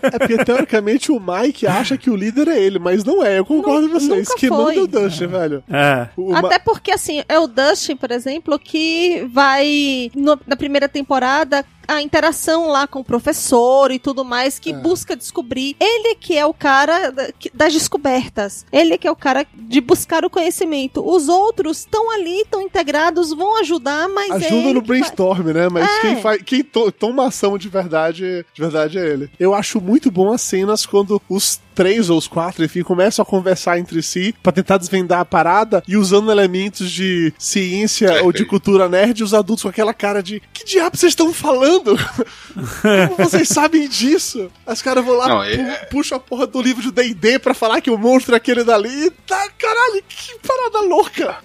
É 0.03 0.19
porque, 0.19 0.45
teoricamente, 0.45 1.11
o 1.13 1.21
Mike 1.21 1.67
acha 1.67 1.97
que 1.97 2.11
o 2.11 2.17
líder 2.17 2.49
é 2.49 2.59
ele, 2.61 2.79
mas 2.79 3.05
não 3.05 3.25
é. 3.25 3.39
Eu 3.39 3.45
concordo 3.45 3.89
com 3.89 3.95
vocês. 3.95 4.29
nunca 4.29 4.35
Que 4.37 4.49
foi. 4.49 4.57
manda 4.77 4.83
o 4.83 4.87
Dust, 4.87 5.21
velho. 5.21 5.65
É. 5.71 6.09
O 6.17 6.33
Ma- 6.33 6.41
Até 6.41 6.59
porque, 6.59 6.91
assim, 6.93 7.23
é 7.29 7.39
o 7.39 7.47
Dustin, 7.47 7.97
por 7.97 8.11
exemplo, 8.11 8.59
que 8.59 9.27
vai, 9.33 10.11
no- 10.15 10.39
na 10.47 10.57
primeira 10.57 10.89
temporada, 10.89 11.65
a 11.87 12.01
interação 12.03 12.69
lá 12.69 12.87
com 12.87 13.01
o 13.01 13.05
professor 13.05 13.91
e 13.91 13.99
tudo 13.99 14.25
mais, 14.25 14.59
que 14.59 14.73
busca 14.73 15.17
descobrir. 15.17 15.77
Ele 15.81 16.15
que 16.15 16.37
é 16.37 16.45
o 16.47 16.55
cara 16.55 17.13
das 17.53 17.73
descobertas. 17.73 18.65
Ele 18.73 18.99
que 18.99 19.07
é 19.07 19.11
o 19.11 19.17
cara 19.17 19.47
de 19.55 19.81
buscar 19.81 20.25
o 20.25 20.31
conhecimento. 20.31 21.07
Os 21.07 21.29
outros 21.29 21.81
estão 21.81 22.11
ali, 22.11 22.41
estão 22.43 22.61
integrados, 22.63 23.31
vão 23.33 23.59
ajudar, 23.61 24.09
mas 24.09 24.31
é 24.31 24.35
Ajuda 24.47 24.55
ele 24.57 24.73
no 24.75 24.83
brainstorm, 24.83 25.47
né? 25.53 25.69
Mas 25.71 25.89
É. 25.89 26.01
quem, 26.01 26.17
faz, 26.21 26.43
quem 26.43 26.63
to- 26.65 26.93
toma 26.93 27.27
ação 27.27 27.57
de 27.59 27.69
verdade, 27.69 28.45
de 28.55 28.61
verdade 28.61 28.99
é 28.99 29.07
ele. 29.07 29.31
Eu 29.39 29.55
acho 29.55 29.81
muito 29.81 30.11
bom 30.11 30.33
as 30.33 30.43
cenas 30.43 30.85
quando 30.87 31.21
os 31.29 31.61
três 31.75 32.09
ou 32.09 32.17
os 32.17 32.29
quatro, 32.29 32.65
enfim, 32.65 32.83
começam 32.83 33.21
a 33.23 33.27
conversar 33.27 33.81
entre 33.81 34.01
si 34.01 34.33
pra 34.43 34.53
tentar 34.53 34.79
desvendar 34.79 35.19
a 35.19 35.25
parada 35.25 35.83
e 35.89 35.97
usando 35.97 36.31
elementos 36.31 36.89
de 36.89 37.33
ciência 37.37 38.23
ou 38.25 38.33
de 38.33 38.45
cultura 38.45 38.89
nerd, 38.89 39.25
os 39.25 39.35
adultos 39.35 39.65
com 39.65 39.69
aquela 39.69 39.93
cara 39.93 40.23
de 40.23 40.41
que 40.53 40.65
diabo 40.65 40.97
vocês 40.97 41.11
estão 41.11 41.33
falando? 41.33 41.74
Como 41.83 43.17
vocês 43.29 43.49
sabem 43.49 43.89
disso? 43.89 44.51
As 44.67 44.81
caras 44.83 45.05
vão 45.05 45.15
lá, 45.17 45.29
Não, 45.29 45.39
pu- 45.39 45.45
é- 45.45 45.87
puxam 45.91 46.17
a 46.17 46.21
porra 46.21 46.47
do 46.47 46.61
livro 46.63 46.83
de 46.83 46.91
D&D 46.91 47.39
pra 47.39 47.55
falar 47.55 47.81
que 47.81 47.91
o 47.91 47.99
monstro 47.99 48.35
é 48.35 48.37
aquele 48.37 48.63
dali. 48.65 49.11
Tá, 49.27 49.49
caralho, 49.59 50.03
que 50.09 50.39
parada 50.47 50.81
louca. 50.87 51.37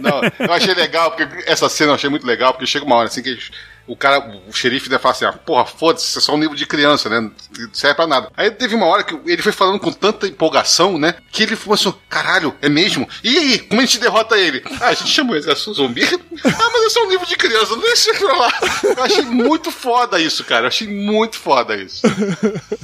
Não, 0.00 0.20
eu 0.46 0.52
achei 0.52 0.74
legal, 0.74 1.12
porque 1.12 1.44
essa 1.50 1.68
cena 1.68 1.90
eu 1.90 1.94
achei 1.96 2.08
muito 2.10 2.26
legal, 2.26 2.52
porque 2.52 2.66
chega 2.66 2.84
uma 2.84 2.96
hora 2.96 3.08
assim 3.08 3.22
que 3.22 3.30
eles- 3.30 3.50
o 3.86 3.96
cara, 3.96 4.40
o 4.48 4.52
xerife 4.52 4.88
deve 4.88 5.02
falar 5.02 5.12
assim, 5.12 5.24
ah, 5.24 5.32
porra, 5.32 5.66
foda-se, 5.66 6.06
isso 6.06 6.18
é 6.18 6.22
só 6.22 6.34
um 6.34 6.40
livro 6.40 6.56
de 6.56 6.66
criança, 6.66 7.08
né? 7.08 7.20
Não 7.20 7.32
serve 7.72 7.96
pra 7.96 8.06
nada. 8.06 8.30
Aí 8.36 8.50
teve 8.50 8.74
uma 8.74 8.86
hora 8.86 9.02
que 9.02 9.18
ele 9.26 9.42
foi 9.42 9.52
falando 9.52 9.80
com 9.80 9.92
tanta 9.92 10.26
empolgação, 10.26 10.98
né? 10.98 11.14
Que 11.30 11.42
ele 11.42 11.56
falou 11.56 11.74
assim, 11.74 11.92
caralho, 12.08 12.54
é 12.62 12.68
mesmo? 12.68 13.08
E 13.24 13.36
aí, 13.36 13.58
como 13.58 13.80
a 13.80 13.84
gente 13.84 13.98
derrota 13.98 14.36
ele? 14.38 14.62
Ah, 14.80 14.88
a 14.88 14.94
gente 14.94 15.10
chamou 15.10 15.34
ele 15.34 15.44
de 15.44 15.54
zumbi? 15.54 16.02
Ah, 16.04 16.70
mas 16.72 16.84
é 16.84 16.90
só 16.90 17.04
um 17.04 17.10
livro 17.10 17.26
de 17.26 17.36
criança, 17.36 17.74
não 17.74 17.82
deixa 17.82 18.14
pra 18.14 18.36
lá. 18.36 18.52
Eu 18.96 19.02
achei 19.02 19.24
muito 19.24 19.70
foda 19.70 20.20
isso, 20.20 20.44
cara. 20.44 20.64
Eu 20.64 20.68
achei 20.68 20.88
muito 20.88 21.38
foda 21.38 21.76
isso. 21.76 22.02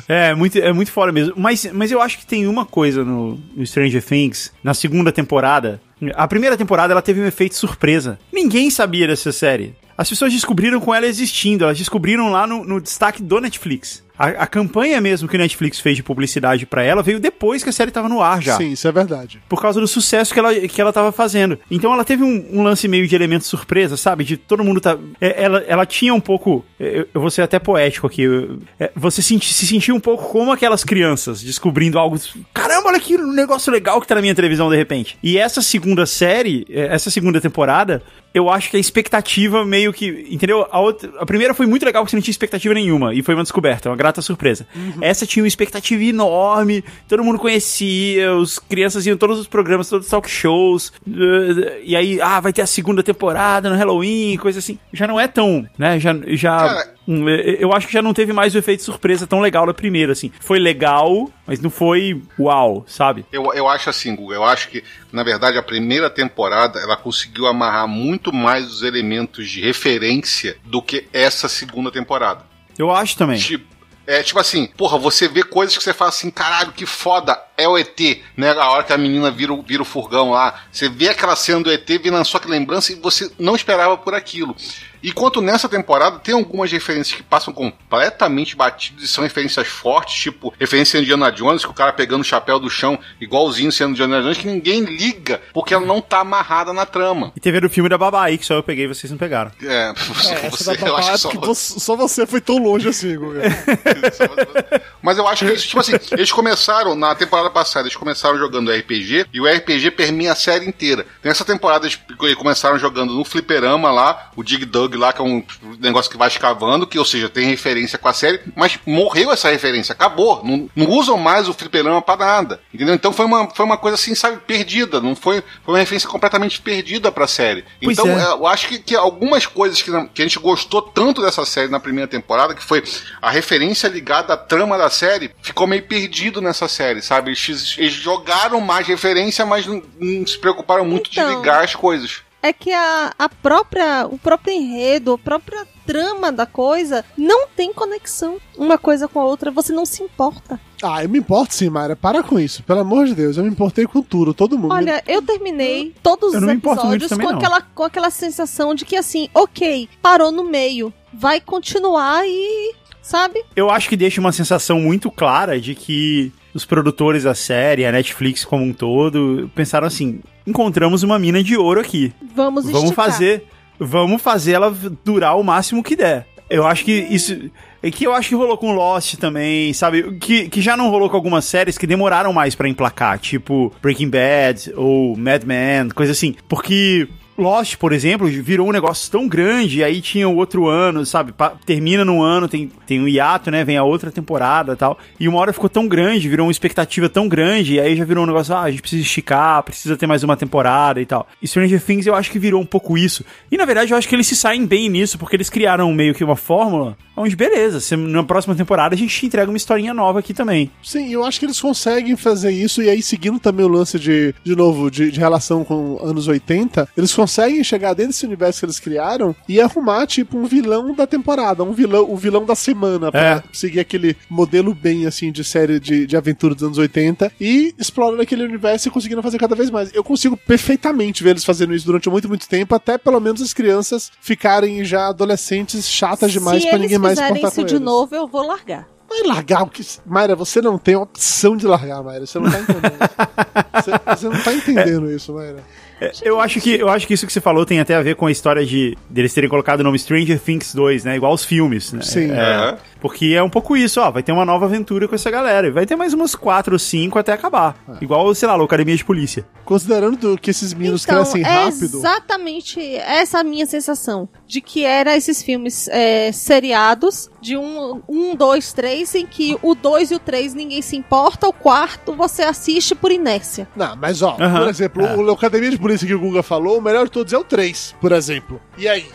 É, 0.09 0.35
muito, 0.35 0.57
é 0.59 0.73
muito 0.73 0.91
fora 0.91 1.13
mesmo. 1.13 1.35
Mas, 1.37 1.67
mas 1.71 1.93
eu 1.93 2.01
acho 2.01 2.19
que 2.19 2.27
tem 2.27 2.47
uma 2.47 2.65
coisa 2.65 3.05
no, 3.05 3.39
no 3.55 3.67
Stranger 3.67 4.03
Things, 4.03 4.51
na 4.65 4.73
segunda 4.73 5.13
temporada. 5.13 5.81
A 6.15 6.27
primeira 6.27 6.57
temporada 6.57 6.95
ela 6.95 7.03
teve 7.03 7.21
um 7.21 7.27
efeito 7.27 7.55
surpresa. 7.55 8.19
Ninguém 8.33 8.71
sabia 8.71 9.07
dessa 9.07 9.33
série. 9.33 9.77
As 9.99 10.09
pessoas 10.09 10.33
descobriram 10.33 10.79
com 10.79 10.95
ela 10.95 11.07
existindo, 11.07 11.65
elas 11.65 11.77
descobriram 11.77 12.31
lá 12.31 12.47
no, 12.47 12.65
no 12.65 12.81
destaque 12.81 13.21
do 13.21 13.41
Netflix. 13.41 14.05
A, 14.19 14.27
a 14.29 14.47
campanha 14.47 15.01
mesmo 15.01 15.29
que 15.29 15.37
o 15.37 15.39
Netflix 15.39 15.79
fez 15.81 15.97
de 15.97 16.03
publicidade 16.03 16.67
pra 16.67 16.83
ela 16.83 17.03
veio 17.03 17.21
depois 17.21 17.63
que 17.63 17.71
a 17.71 17.73
série 17.73 17.91
tava 17.91 18.09
no 18.09 18.21
ar 18.21 18.43
já. 18.43 18.57
Sim, 18.57 18.73
isso 18.73 18.89
é 18.89 18.93
verdade. 18.93 19.41
Por 19.49 19.61
causa 19.61 19.81
do 19.81 19.87
sucesso 19.87 20.33
que 20.35 20.39
ela, 20.41 20.55
que 20.55 20.81
ela 20.81 20.93
tava 20.93 21.13
fazendo. 21.13 21.59
Então 21.71 21.93
ela 21.93 22.05
teve 22.05 22.25
um, 22.25 22.47
um 22.53 22.63
lance 22.63 22.89
meio 22.89 23.07
de 23.07 23.15
elemento 23.15 23.45
surpresa, 23.45 23.97
sabe? 23.97 24.25
De 24.25 24.37
todo 24.37 24.65
mundo 24.65 24.81
tá. 24.81 24.99
é, 25.21 25.45
Ela, 25.45 25.59
ela 25.69 25.87
tinha 25.87 26.13
um 26.13 26.21
pouco. 26.21 26.65
Eu, 26.81 27.07
eu 27.15 27.21
vou 27.21 27.31
ser 27.31 27.43
até 27.43 27.59
poético 27.59 28.07
aqui. 28.07 28.23
eu- 28.23 28.59
é, 28.81 28.91
Você 28.97 29.23
senti- 29.23 29.53
se 29.55 29.67
sentia 29.67 29.95
um 29.95 30.01
pouco 30.01 30.29
como 30.31 30.51
aquelas 30.53 30.83
crianças 30.85 31.43
descobrindo 31.43 31.99
algo. 31.99 32.19
Caramba, 32.53 32.89
olha 32.89 33.01
que 33.01 33.17
negócio 33.17 33.73
legal 33.73 34.01
que 34.01 34.07
tá 34.09 34.15
na 34.15 34.21
minha 34.21 34.35
televisão 34.35 34.69
de 34.71 34.77
repente. 34.77 35.17
E 35.23 35.39
essa 35.39 35.63
segunda 35.63 36.07
série, 36.07 36.67
é, 36.71 36.87
essa 36.95 37.11
segunda 37.11 37.41
temporada, 37.41 38.03
eu 38.35 38.51
acho 38.51 38.71
que 38.71 38.77
a 38.77 38.81
expectativa 38.81 39.65
meio 39.65 39.93
que. 39.93 40.27
Entendeu? 40.31 40.67
A, 40.71 40.81
outra, 40.81 41.11
a 41.19 41.27
primeira 41.27 41.55
foi 41.55 41.67
muito 41.67 41.85
legal 41.85 42.03
porque 42.03 42.11
você 42.11 42.17
não 42.17 42.23
tinha 42.23 42.33
expectativa 42.33 42.75
nenhuma. 42.75 43.15
E 43.15 43.23
foi 43.23 43.35
uma 43.35 43.43
descoberta, 43.43 43.89
uma 43.89 43.97
grata 44.09 44.23
surpresa. 44.23 44.67
Essa 45.01 45.27
tinha 45.27 45.43
uma 45.43 45.49
expectativa 45.49 46.03
enorme, 46.03 46.83
todo 47.07 47.23
mundo 47.23 47.39
conhecia, 47.39 48.35
os 48.35 48.59
crianças 48.59 49.07
iam 49.07 49.15
em 49.15 49.19
todos 49.19 49.39
os 49.39 49.47
programas, 49.47 49.89
todos 49.89 50.07
os 50.07 50.11
talk 50.11 50.29
shows, 50.29 50.93
eh, 51.07 51.81
e 51.85 51.97
aí, 51.97 52.21
ah, 52.21 52.41
vai 52.41 52.53
ter 52.53 52.63
a 52.63 52.67
segunda 52.67 53.03
temporada 53.03 53.69
no 53.69 53.77
Halloween, 53.77 54.37
coisa 54.39 54.59
assim. 54.59 54.79
Já 54.93 55.07
não 55.07 55.21
é 55.21 55.29
tão, 55.29 55.69
né? 55.77 56.01
Já, 56.01 56.15
já 56.29 56.57
Cara, 56.57 56.95
hum, 57.07 57.29
eh, 57.29 57.59
eu 57.61 57.73
acho 57.73 57.87
que 57.87 57.93
já 57.93 58.03
não 58.03 58.15
teve 58.15 58.33
mais 58.33 58.55
o 58.55 58.59
efeito 58.59 58.83
surpresa 58.83 59.27
tão 59.27 59.41
legal 59.41 59.67
da 59.67 59.75
primeira, 59.75 60.13
assim. 60.13 60.33
Foi 60.41 60.59
legal, 60.59 61.31
mas 61.47 61.61
não 61.61 61.71
foi 61.71 62.23
uau, 62.39 62.85
sabe? 62.87 63.27
Eu, 63.31 63.53
eu 63.53 63.69
acho 63.69 63.91
assim, 63.91 64.17
Guga, 64.17 64.35
eu 64.35 64.45
acho 64.45 64.69
que, 64.69 64.83
na 65.13 65.23
verdade, 65.23 65.59
a 65.59 65.63
primeira 65.63 66.09
temporada 66.09 66.81
ela 66.81 66.97
conseguiu 66.97 67.47
amarrar 67.47 67.87
muito 67.87 68.33
mais 68.33 68.67
os 68.67 68.83
elementos 68.83 69.49
de 69.49 69.61
referência 69.61 70.57
do 70.65 70.81
que 70.81 71.07
essa 71.13 71.49
segunda 71.49 71.91
temporada. 71.91 72.49
Eu 72.79 72.93
acho 72.93 73.17
também. 73.17 73.39
Tipo, 73.39 73.78
é 74.09 74.23
tipo 74.23 74.41
assim, 74.41 74.67
porra, 74.67 74.99
você 74.99 75.29
vê 75.29 75.43
coisas 75.43 75.77
que 75.77 75.85
você 75.85 75.93
fala 75.93 76.09
assim, 76.09 76.31
caralho, 76.31 76.73
que 76.73 76.87
foda, 76.87 77.39
é 77.59 77.69
o 77.69 77.77
ET, 77.77 78.01
né? 78.37 78.53
A 78.53 78.71
hora 78.71 78.85
que 78.85 78.93
a 78.93 78.97
menina 78.99 79.31
vira, 79.31 79.53
o- 79.53 79.61
vira 79.63 79.83
o 79.83 79.85
furgão 79.85 80.31
lá. 80.31 80.61
Você 80.73 80.89
vê 80.89 81.09
aquela 81.09 81.37
cena 81.37 81.61
do 81.63 81.71
ET, 81.71 81.87
vem 81.99 82.11
na 82.13 82.25
sua 82.25 82.41
lembrança 82.47 82.93
e 82.93 82.95
você 82.95 83.31
não 83.39 83.55
esperava 83.57 83.99
por 83.99 84.15
aquilo. 84.15 84.55
Enquanto 85.01 85.41
nessa 85.41 85.69
temporada 85.69 86.19
tem 86.19 86.35
algumas 86.35 86.73
referências 86.73 87.15
que 87.17 87.23
passam 87.23 87.53
completamente 87.55 88.57
batidas 88.57 89.05
e 89.05 89.09
são 89.09 89.23
referências 89.23 89.69
fortes, 89.69 90.15
tipo 90.21 90.53
referência 90.59 90.99
a 90.99 91.03
Indiana 91.03 91.31
Jones, 91.31 91.65
que 91.65 91.71
o 91.71 91.75
cara 91.75 91.93
pegando 91.93 92.23
o 92.23 92.25
chapéu 92.25 92.59
do 92.59 92.69
chão, 92.69 92.99
igualzinho 93.21 93.71
sendo 93.71 93.93
Indiana 93.93 94.21
Jones, 94.23 94.39
que 94.39 94.47
ninguém 94.49 94.81
liga, 94.85 95.41
porque 95.55 95.73
ela 95.73 95.87
não 95.87 96.01
tá 96.01 96.19
amarrada 96.21 96.73
na 96.73 96.85
trama. 96.85 97.33
E 97.37 97.39
teve 97.41 97.65
o 97.65 97.71
filme 97.71 97.89
da 97.89 97.97
Babá 97.97 98.25
aí, 98.25 98.37
que 98.39 98.45
só 98.45 98.55
eu 98.55 98.63
peguei 98.63 98.87
e 98.87 98.89
vocês 98.89 99.09
não 99.09 99.19
pegaram. 99.19 99.53
É, 99.63 99.93
você, 100.03 100.33
É, 100.35 100.51
você- 100.51 100.71
eu 100.73 100.97
acho 100.97 101.07
babá, 101.07 101.13
que 101.13 101.19
só 101.19 101.31
você- 101.47 101.79
só 101.81 101.95
você 101.97 102.27
foi 102.27 102.41
tão 102.41 102.59
longe 102.59 102.89
assim, 102.89 103.17
Guga. 103.17 103.43
Mas 105.01 105.17
eu 105.17 105.27
acho 105.29 105.47
que, 105.47 105.57
tipo 105.57 105.79
assim, 105.81 105.93
eles 106.13 106.33
começaram, 106.33 106.95
na 106.97 107.15
temporada 107.15 107.48
passada, 107.51 107.87
eles 107.87 107.97
começaram 107.97 108.39
jogando 108.39 108.71
RPG, 108.71 109.27
e 109.33 109.41
o 109.41 109.47
RPG 109.47 109.91
permeia 109.93 110.33
a 110.33 110.37
série 110.37 110.67
inteira. 110.67 111.07
Nessa 111.23 111.45
temporada, 111.45 111.87
eles 111.87 111.99
começaram 112.37 112.79
jogando 112.79 113.15
no 113.15 113.25
fliperama 113.25 113.91
lá, 113.91 114.31
o 114.37 114.43
Dig 114.43 114.65
Dug 114.65 114.97
lá, 114.97 115.13
que 115.13 115.21
é 115.21 115.25
um 115.25 115.45
negócio 115.79 116.11
que 116.11 116.17
vai 116.17 116.29
escavando, 116.29 116.87
que, 116.87 116.99
ou 116.99 117.05
seja, 117.05 117.29
tem 117.29 117.47
referência 117.47 117.99
com 117.99 118.09
a 118.09 118.13
série, 118.13 118.41
mas 118.57 118.79
morreu 118.87 119.33
essa 119.33 119.51
referência, 119.51 119.93
acabou. 119.93 120.43
Não, 120.45 120.69
não 120.75 120.91
usam 120.91 121.17
mais 121.17 121.49
o 121.49 121.55
fliperama 121.55 122.03
pra 122.03 122.17
nada. 122.17 122.61
Entendeu? 122.73 122.95
Então 122.95 123.13
foi 123.13 123.27
uma, 123.27 123.49
foi 123.51 123.65
uma 123.65 123.77
coisa 123.77 123.95
assim, 123.95 124.15
sabe, 124.15 124.39
perdida. 124.47 125.01
Não 125.01 125.15
foi, 125.15 125.43
foi 125.65 125.75
uma 125.75 125.79
referência 125.79 126.09
completamente 126.09 126.61
perdida 126.61 127.11
pra 127.11 127.27
série. 127.27 127.65
Pois 127.83 127.99
então, 127.99 128.09
é. 128.09 128.33
eu 128.33 128.47
acho 128.47 128.69
que, 128.69 128.79
que 128.79 128.97
algumas 128.97 129.47
coisas 129.47 129.81
que, 129.83 129.91
que 129.91 130.23
a 130.23 130.25
gente 130.25 130.39
gostou 130.39 130.83
tanto 130.83 131.23
dessa 131.23 131.45
série 131.45 131.69
na 131.69 131.81
primeira 131.81 132.09
temporada, 132.09 132.55
que 132.55 132.63
foi 132.63 132.83
a 133.21 133.31
referência 133.31 133.89
ligada 133.89 134.35
à 134.35 134.37
trama 134.37 134.79
da 134.79 134.91
série, 134.91 135.31
ficou 135.43 135.67
meio 135.67 135.83
perdido 135.83 136.41
nessa 136.41 136.69
série, 136.69 137.03
sabe? 137.03 137.35
Eles, 137.49 137.77
eles 137.79 137.93
jogaram 137.93 138.61
mais 138.61 138.87
referência, 138.87 139.45
mas 139.45 139.67
não, 139.67 139.83
não 140.01 140.27
se 140.27 140.39
preocuparam 140.39 140.85
muito 140.85 141.11
de 141.11 141.21
Então. 141.21 141.39
ligar 141.39 141.63
as 141.65 141.75
coisas. 141.75 142.23
É 142.41 142.53
que 142.53 142.73
a, 142.73 143.13
a 143.19 143.29
própria, 143.29 144.07
o 144.09 144.17
próprio 144.17 144.55
enredo, 144.55 145.13
a 145.15 145.19
própria 145.19 145.67
trama 145.85 146.31
da 146.31 146.47
coisa 146.47 147.05
não 147.17 147.49
tem 147.49 147.73
conexão 147.73 148.37
uma 148.57 148.79
coisa 148.79 149.09
com 149.09 149.19
a 149.21 149.25
outra, 149.25 149.51
você 149.51 149.73
não 149.73 149.85
se 149.85 150.05
importa. 150.05 150.61
Ah, 150.81 151.03
eu 151.03 151.09
me 151.09 151.19
importo 151.19 151.53
sim, 151.55 151.69
Mayra. 151.69 151.97
Para 151.97 152.23
com 152.23 152.39
isso. 152.39 152.63
Pelo 152.63 152.79
amor 152.81 153.07
de 153.07 153.15
Deus, 153.17 153.37
eu 153.37 153.43
me 153.43 153.51
importei 153.51 153.87
com 153.87 154.01
tudo, 154.03 154.33
todo 154.33 154.57
mundo. 154.57 154.73
Olha, 154.73 155.03
eu 155.09 155.21
terminei 155.21 155.93
todos 156.01 156.33
Eu 156.33 156.41
os 156.41 156.49
episódios 156.49 157.09
também, 157.09 157.27
com 157.27 157.33
não. 157.33 157.39
aquela, 157.41 157.61
com 157.61 157.83
aquela 157.83 158.11
sensação 158.11 158.73
de 158.73 158.85
que 158.85 158.95
assim, 158.95 159.29
ok, 159.35 159.89
parou 160.01 160.31
no 160.31 160.45
meio, 160.45 160.93
vai 161.13 161.41
continuar 161.41 162.25
e. 162.25 162.73
Sabe? 163.03 163.43
Eu 163.57 163.71
acho 163.71 163.89
que 163.89 163.97
deixa 163.97 164.21
uma 164.21 164.33
sensação 164.33 164.79
muito 164.79 165.11
clara 165.11 165.59
de 165.59 165.75
que 165.75 166.31
os 166.59 166.67
produtores 166.67 167.23
da 167.23 167.35
série, 167.35 167.87
a 167.87 167.93
Netflix 167.93 168.45
como 168.45 168.65
um 168.65 168.73
todo, 168.73 169.51
pensaram 169.55 169.87
assim: 169.87 170.21
encontramos 170.47 171.03
uma 171.03 171.19
mina 171.19 171.43
de 171.43 171.57
ouro 171.57 171.81
aqui. 171.81 172.13
Vamos 172.35 172.67
Vamos 172.67 172.85
esticar. 172.85 173.07
fazer, 173.07 173.45
vamos 173.79 174.21
fazer 174.21 174.53
ela 174.53 174.75
durar 175.05 175.39
o 175.39 175.43
máximo 175.43 175.83
que 175.83 175.97
der. 175.97 176.27
Eu 176.51 176.67
acho 176.67 176.85
que 176.85 176.93
isso. 176.93 177.51
É 177.83 177.91
que 177.93 178.05
eu 178.05 178.13
acho 178.13 178.31
que 178.31 178.35
rolou 178.35 178.57
com 178.59 178.73
Lost 178.73 179.15
também, 179.17 179.73
sabe? 179.73 180.15
Que, 180.19 180.49
que 180.49 180.61
já 180.61 180.77
não 180.77 180.91
rolou 180.91 181.09
com 181.09 181.15
algumas 181.15 181.45
séries 181.45 181.79
que 181.79 181.87
demoraram 181.87 182.33
mais 182.33 182.55
pra 182.57 182.69
emplacar, 182.69 183.19
tipo 183.19 183.73
Breaking 183.81 184.11
Bad 184.11 184.73
ou 184.75 185.17
Mad 185.17 185.45
Men, 185.45 185.91
coisa 185.91 186.11
assim. 186.11 186.35
Porque 186.49 187.07
Lost, 187.39 187.77
por 187.77 187.93
exemplo, 187.93 188.27
virou 188.27 188.69
um 188.69 188.73
negócio 188.73 189.11
tão 189.11 189.29
grande, 189.29 189.83
aí 189.85 190.01
tinha 190.01 190.29
o 190.29 190.37
outro 190.37 190.67
ano, 190.67 191.05
sabe? 191.07 191.33
Termina 191.65 192.05
num 192.05 192.23
ano, 192.23 192.49
tem, 192.49 192.71
tem 192.87 193.01
um 193.01 193.09
hiato, 193.09 193.51
né? 193.51 193.65
Vem 193.65 193.77
a 193.77 193.85
outra 193.85 194.11
temporada 194.11 194.73
e 194.73 194.77
tal. 194.77 194.99
E 195.19 195.29
uma 195.29 195.39
hora 195.39 195.53
ficou 195.53 195.69
tão 195.69 195.87
grande, 195.87 196.29
virou 196.29 196.47
uma 196.47 196.53
expectativa 196.53 197.09
tão 197.09 197.29
grande, 197.29 197.75
e 197.75 197.81
aí 197.81 197.97
já 197.97 198.05
virou 198.05 198.25
um 198.25 198.27
negócio, 198.27 198.55
ah, 198.55 198.63
a 198.63 198.71
gente 198.71 198.81
precisa 198.81 199.03
esticar, 199.03 199.63
precisa 199.63 199.97
ter 199.97 200.07
mais 200.07 200.23
uma 200.23 200.37
temporada 200.37 201.01
e 201.01 201.07
tal. 201.07 201.27
E 201.41 201.47
Stranger 201.47 201.81
Things 201.83 202.07
eu 202.07 202.15
acho 202.15 202.31
que 202.31 202.39
virou 202.39 202.61
um 202.61 202.67
pouco 202.67 202.99
isso. 202.99 203.25
E 203.51 203.57
na 203.57 203.65
verdade 203.65 203.93
eu 203.93 203.99
acho 203.99 204.09
que 204.09 204.15
eles 204.15 204.27
se 204.27 204.37
saem 204.37 204.67
bem 204.67 204.89
nisso, 204.89 205.19
porque 205.19 205.37
eles 205.37 205.51
criaram 205.51 205.93
meio 205.93 206.15
que 206.15 206.25
uma 206.25 206.37
fórmula 206.37 206.97
onde, 207.17 207.35
beleza, 207.35 207.81
se 207.81 207.97
na 207.97 208.23
próxima 208.23 208.55
temporada 208.55 208.95
a 208.95 208.99
gente 208.99 209.19
te 209.19 209.27
entrega 209.27 209.51
uma 209.51 209.57
historinha 209.57 209.93
nova 209.93 210.21
aqui 210.21 210.33
também. 210.33 210.71
Sim, 210.83 211.13
eu 211.13 211.25
acho 211.25 211.41
que 211.41 211.47
eles 211.47 211.61
conseguem 211.61 212.17
fazer 212.17 212.53
isso, 212.53 212.81
e 212.81 212.89
aí 212.89 213.03
seguindo 213.03 213.41
também 213.41 213.67
o 213.67 213.69
lance 213.69 213.99
de, 213.99 214.33
de 214.45 214.55
novo, 214.55 214.89
de, 214.91 215.11
de 215.11 215.19
relação 215.19 215.65
com 215.65 215.99
anos 216.01 216.29
80, 216.29 216.89
eles 216.97 217.13
conseguem 217.13 217.28
chegar 217.65 217.95
dentro 217.95 218.13
desse 218.13 218.27
universo 218.27 218.61
que 218.61 218.67
eles 218.67 218.81
criaram 218.81 219.35
e 219.49 219.61
arrumar, 219.61 220.07
tipo, 220.07 220.37
um 220.39 220.47
vilão 220.47 220.95
da 220.95 221.07
temporada, 221.07 221.63
um 221.63 221.73
vilão, 221.73 222.11
um 222.11 222.17
vilão 222.17 222.45
da 222.45 222.55
semana, 222.55 223.11
pra 223.13 223.21
É. 223.21 223.43
seguir 223.53 223.81
aquele 223.81 224.17
modelo 224.29 224.75
bem, 224.75 225.07
assim, 225.07 225.31
de 225.31 225.45
série 225.45 225.79
de, 225.79 226.07
de 226.07 226.17
aventura 226.17 226.55
dos 226.55 226.65
anos 226.65 226.79
80 226.79 227.31
e 227.41 227.75
explorando 227.79 228.23
aquele 228.23 228.43
universo 228.45 228.89
e 228.89 228.91
conseguindo 228.91 229.23
fazer 229.23 229.39
cada 229.39 229.55
vez 229.55 229.71
mais. 229.71 229.93
Eu 229.95 230.03
consigo 230.03 230.37
perfeitamente 230.37 231.23
ver 231.23 231.31
eles 231.31 231.45
fazendo 231.45 231.75
isso 231.75 231.87
durante 231.87 232.09
muito, 232.09 232.29
muito 232.29 232.49
tempo, 232.49 232.75
até 232.75 232.97
pelo 232.99 233.21
menos 233.21 233.41
as 233.43 233.53
crianças 233.53 234.11
ficarem 234.21 234.85
já 234.85 235.09
adolescentes 235.09 235.87
chatas 235.89 236.33
demais 236.33 236.63
Se 236.63 236.69
pra 236.69 236.77
eles 236.79 236.83
ninguém 236.87 236.99
mais 236.99 237.19
fizerem 237.19 237.39
importar 237.39 237.49
isso 237.49 237.61
com 237.61 237.67
de 237.67 237.75
eles. 237.75 237.85
novo, 237.85 238.15
eu 238.15 238.27
vou 238.27 238.47
largar. 238.47 238.87
Vai 239.09 239.23
largar 239.23 239.63
o 239.63 239.67
que. 239.69 239.83
Mayra, 240.05 240.37
você 240.37 240.61
não 240.61 240.77
tem 240.77 240.95
opção 240.95 241.57
de 241.57 241.67
largar, 241.67 242.03
Mayra. 242.03 242.27
Você 242.27 242.39
não 242.39 242.51
tá 242.51 242.61
entendendo. 242.61 242.99
você, 243.75 243.91
você 244.17 244.29
não 244.29 244.43
tá 244.43 244.53
entendendo 244.53 245.11
isso, 245.11 245.33
Mayra. 245.33 245.65
É, 246.01 246.13
Eu 246.23 246.41
acho, 246.41 246.61
que, 246.61 246.75
eu 246.75 246.89
acho 246.89 247.07
que 247.07 247.15
isso 247.15 247.27
que 247.27 247.33
você 247.33 247.41
falou 247.41 247.67
tem 247.67 247.81
até 247.81 247.95
a 247.95 248.03
ver 248.03 248.15
com 248.17 248.27
a 248.27 248.31
história 248.31 248.65
de 248.65 248.97
deles 249.11 249.35
terem 249.35 249.49
colocado 249.49 249.81
o 249.81 249.83
nome 249.85 249.99
Stranger 249.99 250.39
Things 250.39 250.75
2, 250.75 251.05
né? 251.05 251.17
Igual 251.17 251.33
os 251.33 251.45
filmes, 251.45 251.93
né? 251.93 252.03
Sim. 252.03 252.31
É, 252.33 252.41
Aham. 252.41 252.79
Porque 253.01 253.27
é 253.35 253.43
um 253.43 253.51
pouco 253.51 253.77
isso, 253.77 254.01
ó. 254.01 254.11
Vai 254.11 254.23
ter 254.23 254.33
uma 254.33 254.45
nova 254.45 254.65
aventura 254.67 255.07
com 255.07 255.15
essa 255.15 255.31
galera. 255.31 255.67
E 255.69 255.71
vai 255.71 255.87
ter 255.87 255.97
mais 255.97 256.13
umas 256.15 256.35
quatro 256.35 256.73
ou 256.75 256.79
cinco 256.79 257.19
até 257.19 257.33
acabar. 257.33 257.77
Igual, 258.01 258.35
sei 258.35 258.49
lá, 258.49 258.55
a 258.55 258.63
Academia 258.65 258.97
de 258.97 259.05
Polícia. 259.05 259.47
Considerando 259.65 260.17
do- 260.17 260.39
que 260.39 260.51
esses 260.51 260.73
meninos 260.75 261.05
então, 261.05 261.17
crescem 261.23 261.43
é 261.43 261.45
rápido. 261.65 261.99
exatamente 261.99 262.81
essa 262.97 263.41
a 263.41 263.45
minha 263.45 263.67
sensação. 263.67 264.29
De 264.47 264.61
que 264.61 264.85
era 264.85 265.17
esses 265.17 265.43
filmes 265.43 265.89
é, 265.89 266.33
seriados 266.33 267.31
de 267.41 267.57
um, 267.57 268.03
um, 268.09 268.35
dois, 268.35 268.73
três, 268.73 269.15
em 269.15 269.27
que 269.27 269.57
o 269.63 269.75
dois 269.75 270.11
e 270.11 270.15
o 270.15 270.19
três 270.19 270.55
ninguém 270.55 270.83
se 270.83 270.97
importa, 270.97 271.47
o 271.47 271.53
quarto 271.53 272.15
você 272.15 272.43
assiste 272.43 272.95
por 272.95 273.13
inércia. 273.13 273.69
Não, 273.77 273.95
mas 273.97 274.23
ó, 274.23 274.33
por 274.33 274.69
exemplo, 274.69 275.05
É. 275.07 275.17
o 275.17 275.31
Academia 275.31 275.71
de 275.71 275.79
Polícia 275.79 276.07
que 276.07 276.15
o 276.15 276.19
Guga 276.19 276.43
falou, 276.43 276.79
o 276.79 276.83
melhor 276.83 277.05
de 277.05 277.13
todos 277.13 277.33
é 277.33 277.39
o 277.39 277.45
3, 277.45 277.95
por 278.01 278.11
exemplo. 278.13 278.61
E 278.77 278.89
aí? 278.89 279.07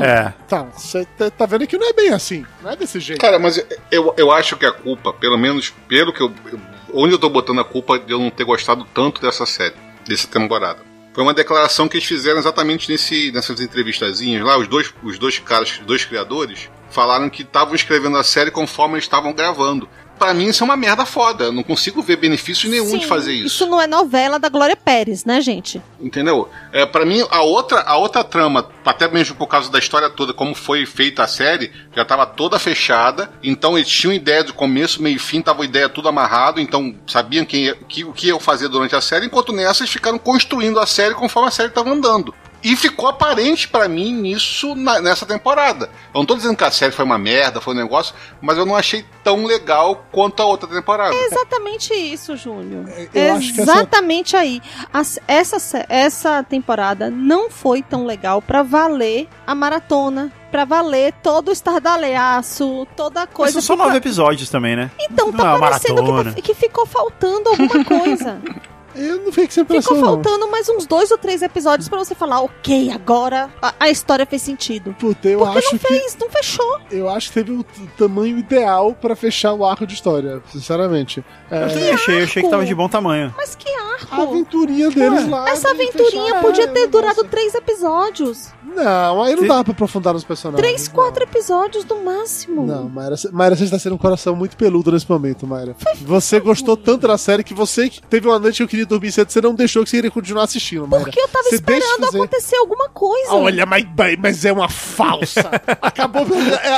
É. 0.00 0.32
Tá, 0.48 0.62
você 0.62 1.04
tá, 1.18 1.30
tá 1.30 1.46
vendo 1.46 1.66
que 1.66 1.76
não 1.78 1.88
é 1.88 1.92
bem 1.92 2.10
assim. 2.10 2.44
Não 2.62 2.70
é 2.70 2.76
desse 2.76 2.98
jeito. 3.00 3.20
Cara, 3.20 3.38
mas 3.38 3.64
eu, 3.90 4.14
eu 4.16 4.30
acho 4.32 4.56
que 4.56 4.66
a 4.66 4.72
culpa, 4.72 5.12
pelo 5.12 5.36
menos 5.38 5.70
pelo 5.88 6.12
que 6.12 6.20
eu. 6.22 6.32
eu- 6.52 6.60
Onde 6.96 7.12
eu 7.12 7.18
tô 7.18 7.28
botando 7.28 7.60
a 7.60 7.64
culpa 7.64 7.98
de 7.98 8.12
eu 8.12 8.20
não 8.20 8.30
ter 8.30 8.44
gostado 8.44 8.86
tanto 8.94 9.20
dessa 9.20 9.44
série, 9.44 9.74
dessa 10.06 10.28
temporada. 10.28 10.78
Foi 11.12 11.24
uma 11.24 11.34
declaração 11.34 11.88
que 11.88 11.96
eles 11.96 12.06
fizeram 12.06 12.38
exatamente 12.38 12.88
nesse, 12.88 13.32
nessas 13.32 13.60
entrevistazinhas 13.60 14.44
lá. 14.44 14.56
Os 14.56 14.68
dois, 14.68 14.94
os 15.02 15.18
dois 15.18 15.40
caras, 15.40 15.72
os 15.72 15.78
dois 15.80 16.04
criadores, 16.04 16.68
falaram 16.90 17.28
que 17.28 17.42
estavam 17.42 17.74
escrevendo 17.74 18.16
a 18.16 18.22
série 18.22 18.52
conforme 18.52 18.94
eles 18.94 19.04
estavam 19.06 19.32
gravando. 19.32 19.88
Pra 20.18 20.32
mim, 20.32 20.46
isso 20.46 20.62
é 20.62 20.64
uma 20.64 20.76
merda 20.76 21.04
foda. 21.04 21.44
Eu 21.44 21.52
não 21.52 21.62
consigo 21.62 22.00
ver 22.02 22.16
benefício 22.16 22.70
nenhum 22.70 22.86
Sim, 22.86 22.98
de 22.98 23.06
fazer 23.06 23.32
isso. 23.32 23.46
Isso 23.46 23.66
não 23.66 23.80
é 23.80 23.86
novela 23.86 24.38
da 24.38 24.48
Glória 24.48 24.76
Pérez, 24.76 25.24
né, 25.24 25.40
gente? 25.40 25.82
Entendeu? 26.00 26.48
É, 26.72 26.86
para 26.86 27.04
mim, 27.04 27.24
a 27.30 27.42
outra, 27.42 27.80
a 27.80 27.96
outra 27.96 28.22
trama, 28.22 28.68
até 28.84 29.08
mesmo 29.08 29.36
por 29.36 29.46
causa 29.46 29.70
da 29.70 29.78
história 29.78 30.08
toda, 30.08 30.32
como 30.32 30.54
foi 30.54 30.86
feita 30.86 31.22
a 31.22 31.26
série, 31.26 31.72
já 31.94 32.02
estava 32.02 32.26
toda 32.26 32.58
fechada. 32.58 33.30
Então 33.42 33.76
eles 33.76 33.88
tinham 33.88 34.12
ideia 34.12 34.44
do 34.44 34.54
começo, 34.54 35.02
meio 35.02 35.16
e 35.16 35.18
fim, 35.18 35.42
tava 35.42 35.62
a 35.62 35.66
ideia 35.66 35.88
tudo 35.88 36.08
amarrado. 36.08 36.60
Então 36.60 36.94
sabiam 37.06 37.44
quem 37.44 37.74
que, 37.88 38.04
o 38.04 38.12
que 38.12 38.28
iam 38.28 38.40
fazer 38.40 38.68
durante 38.68 38.94
a 38.94 39.00
série. 39.00 39.26
Enquanto 39.26 39.52
nessa, 39.52 39.82
eles 39.82 39.92
ficaram 39.92 40.18
construindo 40.18 40.78
a 40.78 40.86
série 40.86 41.14
conforme 41.14 41.48
a 41.48 41.52
série 41.52 41.68
estava 41.68 41.90
andando. 41.90 42.34
E 42.64 42.74
ficou 42.76 43.06
aparente 43.08 43.68
pra 43.68 43.86
mim 43.86 44.10
nisso 44.10 44.74
na- 44.74 44.98
nessa 44.98 45.26
temporada. 45.26 45.90
Eu 46.14 46.20
não 46.20 46.24
tô 46.24 46.34
dizendo 46.34 46.56
que 46.56 46.64
a 46.64 46.70
série 46.70 46.92
foi 46.92 47.04
uma 47.04 47.18
merda, 47.18 47.60
foi 47.60 47.74
um 47.74 47.76
negócio, 47.76 48.14
mas 48.40 48.56
eu 48.56 48.64
não 48.64 48.74
achei 48.74 49.04
tão 49.22 49.44
legal 49.44 50.06
quanto 50.10 50.40
a 50.42 50.46
outra 50.46 50.66
temporada. 50.68 51.14
É 51.14 51.26
exatamente 51.26 51.92
isso, 51.92 52.34
Júnior. 52.38 52.86
acho 52.88 53.08
que 53.10 53.60
essa- 53.60 53.72
exatamente 53.72 54.34
aí. 54.36 54.62
As- 54.92 55.18
essa, 55.28 55.84
essa 55.90 56.42
temporada 56.42 57.10
não 57.10 57.50
foi 57.50 57.82
tão 57.82 58.06
legal 58.06 58.40
pra 58.40 58.62
valer 58.62 59.28
a 59.46 59.54
maratona, 59.54 60.32
pra 60.50 60.64
valer 60.64 61.12
todo 61.22 61.48
o 61.48 61.52
estardalhaço, 61.52 62.86
toda 62.96 63.20
a 63.22 63.26
Mas 63.26 63.34
coisa. 63.34 63.52
são 63.54 63.62
só 63.62 63.72
Fica- 63.74 63.84
nove 63.84 63.98
episódios 63.98 64.48
também, 64.48 64.74
né? 64.76 64.90
Então, 65.00 65.26
Não 65.30 65.44
tá 65.44 65.56
é 65.56 65.58
parecendo 65.58 66.02
que, 66.02 66.34
tá- 66.34 66.42
que 66.42 66.54
ficou 66.54 66.86
faltando 66.86 67.50
alguma 67.50 67.84
coisa. 67.84 68.40
Eu 68.94 69.16
não 69.18 69.26
fiquei 69.32 69.46
com 69.46 69.50
essa 69.52 69.60
impressão, 69.62 69.96
ficou 69.96 70.10
não. 70.16 70.22
faltando 70.22 70.50
mais 70.50 70.68
uns 70.68 70.86
dois 70.86 71.10
ou 71.10 71.18
três 71.18 71.42
episódios 71.42 71.88
pra 71.88 71.98
você 71.98 72.14
falar, 72.14 72.40
ok, 72.40 72.90
agora 72.90 73.50
a, 73.60 73.74
a 73.80 73.90
história 73.90 74.24
fez 74.26 74.42
sentido. 74.42 74.94
Puta, 74.98 75.28
eu 75.28 75.40
Porque 75.40 75.58
acho 75.58 75.72
não 75.72 75.78
que 75.78 75.88
fez, 75.88 76.16
não 76.20 76.30
fechou. 76.30 76.80
eu 76.90 77.08
acho 77.08 77.28
que 77.28 77.34
teve 77.34 77.52
o 77.52 77.64
tamanho 77.98 78.38
ideal 78.38 78.92
pra 78.94 79.14
fechar 79.16 79.52
o 79.52 79.64
arco 79.64 79.86
de 79.86 79.94
história, 79.94 80.42
sinceramente. 80.50 81.24
É, 81.50 81.64
Eu 81.64 81.68
também 81.68 81.90
achei, 81.92 82.20
eu 82.20 82.24
achei 82.24 82.42
que 82.42 82.48
tava 82.50 82.64
de 82.64 82.74
bom 82.74 82.88
tamanho. 82.88 83.34
Mas 83.36 83.54
que 83.54 83.68
a 83.68 83.82
arco! 83.94 84.22
aventurinha 84.22 84.90
deles 84.90 85.28
lá. 85.28 85.48
Essa 85.48 85.70
aventurinha 85.70 86.26
fechar- 86.34 86.40
podia 86.42 86.64
é, 86.64 86.68
ter 86.68 86.86
um 86.86 86.90
durado 86.90 87.08
negócio- 87.16 87.30
três 87.30 87.54
episódios. 87.54 88.52
Não, 88.74 89.22
aí 89.22 89.34
não 89.34 89.42
Se- 89.42 89.48
dá 89.48 89.62
pra 89.64 89.72
aprofundar 89.72 90.14
nos 90.14 90.24
personagens. 90.24 90.66
Três, 90.66 90.88
quatro 90.88 91.22
episódios 91.22 91.84
no 91.84 92.02
máximo. 92.04 92.66
Não, 92.66 92.88
Mayra, 92.88 93.14
Mayra, 93.32 93.56
você 93.56 93.64
está 93.64 93.78
sendo 93.78 93.94
um 93.94 93.98
coração 93.98 94.34
muito 94.34 94.56
peludo 94.56 94.90
nesse 94.92 95.08
momento, 95.10 95.46
Mayra. 95.46 95.76
Você 96.02 96.40
gostou 96.40 96.76
tanto 96.76 97.06
da 97.06 97.16
série 97.18 97.44
que 97.44 97.54
você 97.54 97.88
que 97.88 98.02
teve 98.02 98.26
uma 98.28 98.38
noite 98.38 98.56
que 98.58 98.62
eu 98.62 98.68
queria 98.68 98.86
dormir 98.86 99.12
cedo, 99.12 99.30
você 99.30 99.40
não 99.40 99.54
deixou 99.54 99.84
que 99.84 99.90
você 99.90 99.98
iria 99.98 100.10
continuar 100.10 100.44
assistindo, 100.44 100.86
Mayra. 100.86 101.04
Porque 101.04 101.20
eu 101.20 101.28
tava 101.28 101.44
Você 101.48 101.54
esperando 101.56 102.00
fazer. 102.06 102.18
acontecer 102.18 102.56
alguma 102.56 102.88
coisa. 102.88 103.32
Olha, 103.32 103.66
mas, 103.66 103.84
mas 104.18 104.44
é 104.44 104.52
uma 104.52 104.68
falsa. 104.68 105.50
Acabou. 105.80 106.26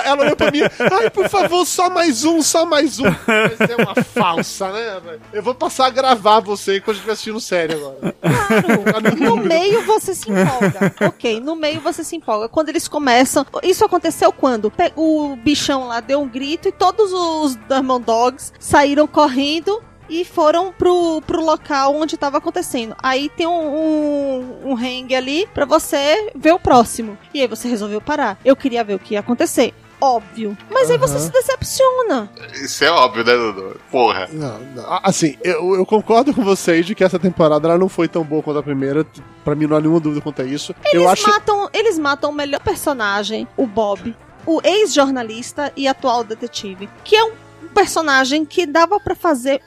Ela 0.05 0.23
olhou 0.23 0.37
pra 0.37 0.51
mim. 0.51 0.61
Ai, 0.93 1.11
por 1.11 1.29
favor, 1.29 1.65
só 1.67 1.89
mais 1.91 2.25
um, 2.25 2.43
só 2.43 2.65
mais 2.67 2.99
um. 2.99 3.05
Mas 3.05 3.71
é 3.71 3.77
uma 3.83 3.95
falsa, 4.03 4.71
né? 4.73 5.01
velho? 5.05 5.21
Eu 5.33 5.43
vou 5.43 5.55
passar 5.55 5.87
a 5.87 5.91
gravar 5.91 6.41
você 6.41 6.81
quando 6.81 6.97
estiver 6.97 7.13
assistindo 7.13 7.41
série 7.41 7.75
agora. 7.75 8.15
Claro. 8.21 9.17
No 9.17 9.37
meio 9.37 9.83
você 9.85 10.15
se 10.15 10.31
empolga. 10.31 10.95
ok, 11.07 11.41
no 11.41 11.57
meio 11.57 11.81
você 11.93 12.05
se 12.05 12.17
empolga. 12.17 12.49
Quando 12.49 12.69
eles 12.69 12.89
começam. 12.89 13.47
Isso 13.63 13.85
aconteceu 13.85 14.33
quando? 14.33 14.73
O 14.95 15.37
bichão 15.37 15.89
lá 15.89 16.01
deu 16.01 16.21
um 16.21 16.29
grito 16.29 16.69
e 16.69 16.73
todos 16.73 17.13
os 17.13 17.57
Diamond 17.69 18.05
Dogs 18.05 18.53
saíram 18.59 19.07
correndo. 19.07 19.83
E 20.09 20.25
foram 20.25 20.73
pro, 20.73 21.21
pro 21.27 21.45
local 21.45 21.97
onde 21.97 22.17
tava 22.17 22.39
acontecendo. 22.39 22.95
Aí 23.03 23.29
tem 23.29 23.45
um, 23.45 23.51
um, 23.51 24.71
um 24.71 24.75
hang 24.77 25.13
ali 25.13 25.49
pra 25.53 25.65
você 25.65 26.31
ver 26.33 26.53
o 26.53 26.61
próximo. 26.61 27.19
E 27.35 27.41
aí 27.41 27.49
você 27.49 27.67
resolveu 27.67 28.01
parar. 28.01 28.39
Eu 28.45 28.55
queria 28.55 28.85
ver 28.85 28.95
o 28.95 29.01
que 29.01 29.15
ia 29.15 29.21
acontecer. 29.21 29.75
Óbvio. 30.01 30.57
Mas 30.71 30.91
aí 30.91 30.99
você 30.99 31.19
se 31.19 31.31
decepciona. 31.31 32.31
Isso 32.55 32.85
é 32.85 32.91
óbvio, 32.91 33.25
né, 33.25 33.35
Dudu? 33.35 33.81
Porra. 33.91 34.29
Não, 34.31 34.59
não. 34.75 35.01
Assim, 35.03 35.37
eu, 35.43 35.75
eu 35.75 35.87
concordo 35.87 36.35
com 36.35 36.45
vocês 36.45 36.85
de 36.85 36.95
que 36.95 37.03
essa 37.03 37.19
temporada 37.19 37.67
ela 37.69 37.79
não 37.79 37.89
foi 37.89 38.07
tão 38.09 38.23
boa 38.23 38.43
quanto 38.43 38.59
a 38.59 38.63
primeira. 38.63 39.07
Pra 39.45 39.55
mim 39.55 39.67
não 39.67 39.77
há 39.77 39.81
nenhuma 39.81 40.01
dúvida 40.01 40.21
quanto 40.21 40.43
a 40.43 40.45
isso. 40.45 40.75
eu 40.93 41.03
Eles, 41.03 41.13
acho. 41.13 41.29
matam, 41.29 41.71
eles 41.73 41.99
matam 41.99 42.31
o 42.31 42.35
melhor 42.35 42.61
personagem, 42.61 43.49
o 43.57 43.67
Bob, 43.67 44.15
o 44.45 44.61
ex-jornalista 44.63 45.73
e 45.77 45.89
atual 45.89 46.23
detetive, 46.25 46.89
que 47.03 47.17
é 47.17 47.25
um 47.25 47.33
personagem 47.75 48.45
que 48.45 48.67
dava 48.67 48.99
pra 48.99 49.15
fazer, 49.15 49.61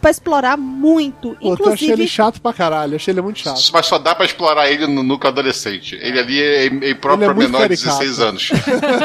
pra 0.00 0.10
explorar 0.10 0.56
muito, 0.56 1.36
Pô, 1.40 1.48
eu 1.48 1.52
achei 1.52 1.88
ele 1.88 2.04
inclusive 2.04 2.08
chato 2.08 2.40
pra 2.40 2.52
caralho, 2.52 2.96
achei 2.96 3.12
ele 3.12 3.20
muito 3.20 3.40
chato. 3.40 3.60
Mas 3.72 3.86
só 3.86 3.98
dá 3.98 4.14
pra 4.14 4.24
explorar 4.24 4.70
ele 4.70 4.86
no 4.86 5.02
núcleo 5.02 5.32
adolescente. 5.32 5.96
Ele 5.96 6.18
ali 6.18 6.40
é, 6.40 6.66
é 6.66 6.94
próprio 6.94 7.24
Ele 7.24 7.24
é 7.24 7.26
pra 7.26 7.34
muito 7.34 7.50
menor 7.50 7.68
de 7.68 7.76
caricato. 7.76 7.98
16 7.98 8.20
anos. 8.20 8.50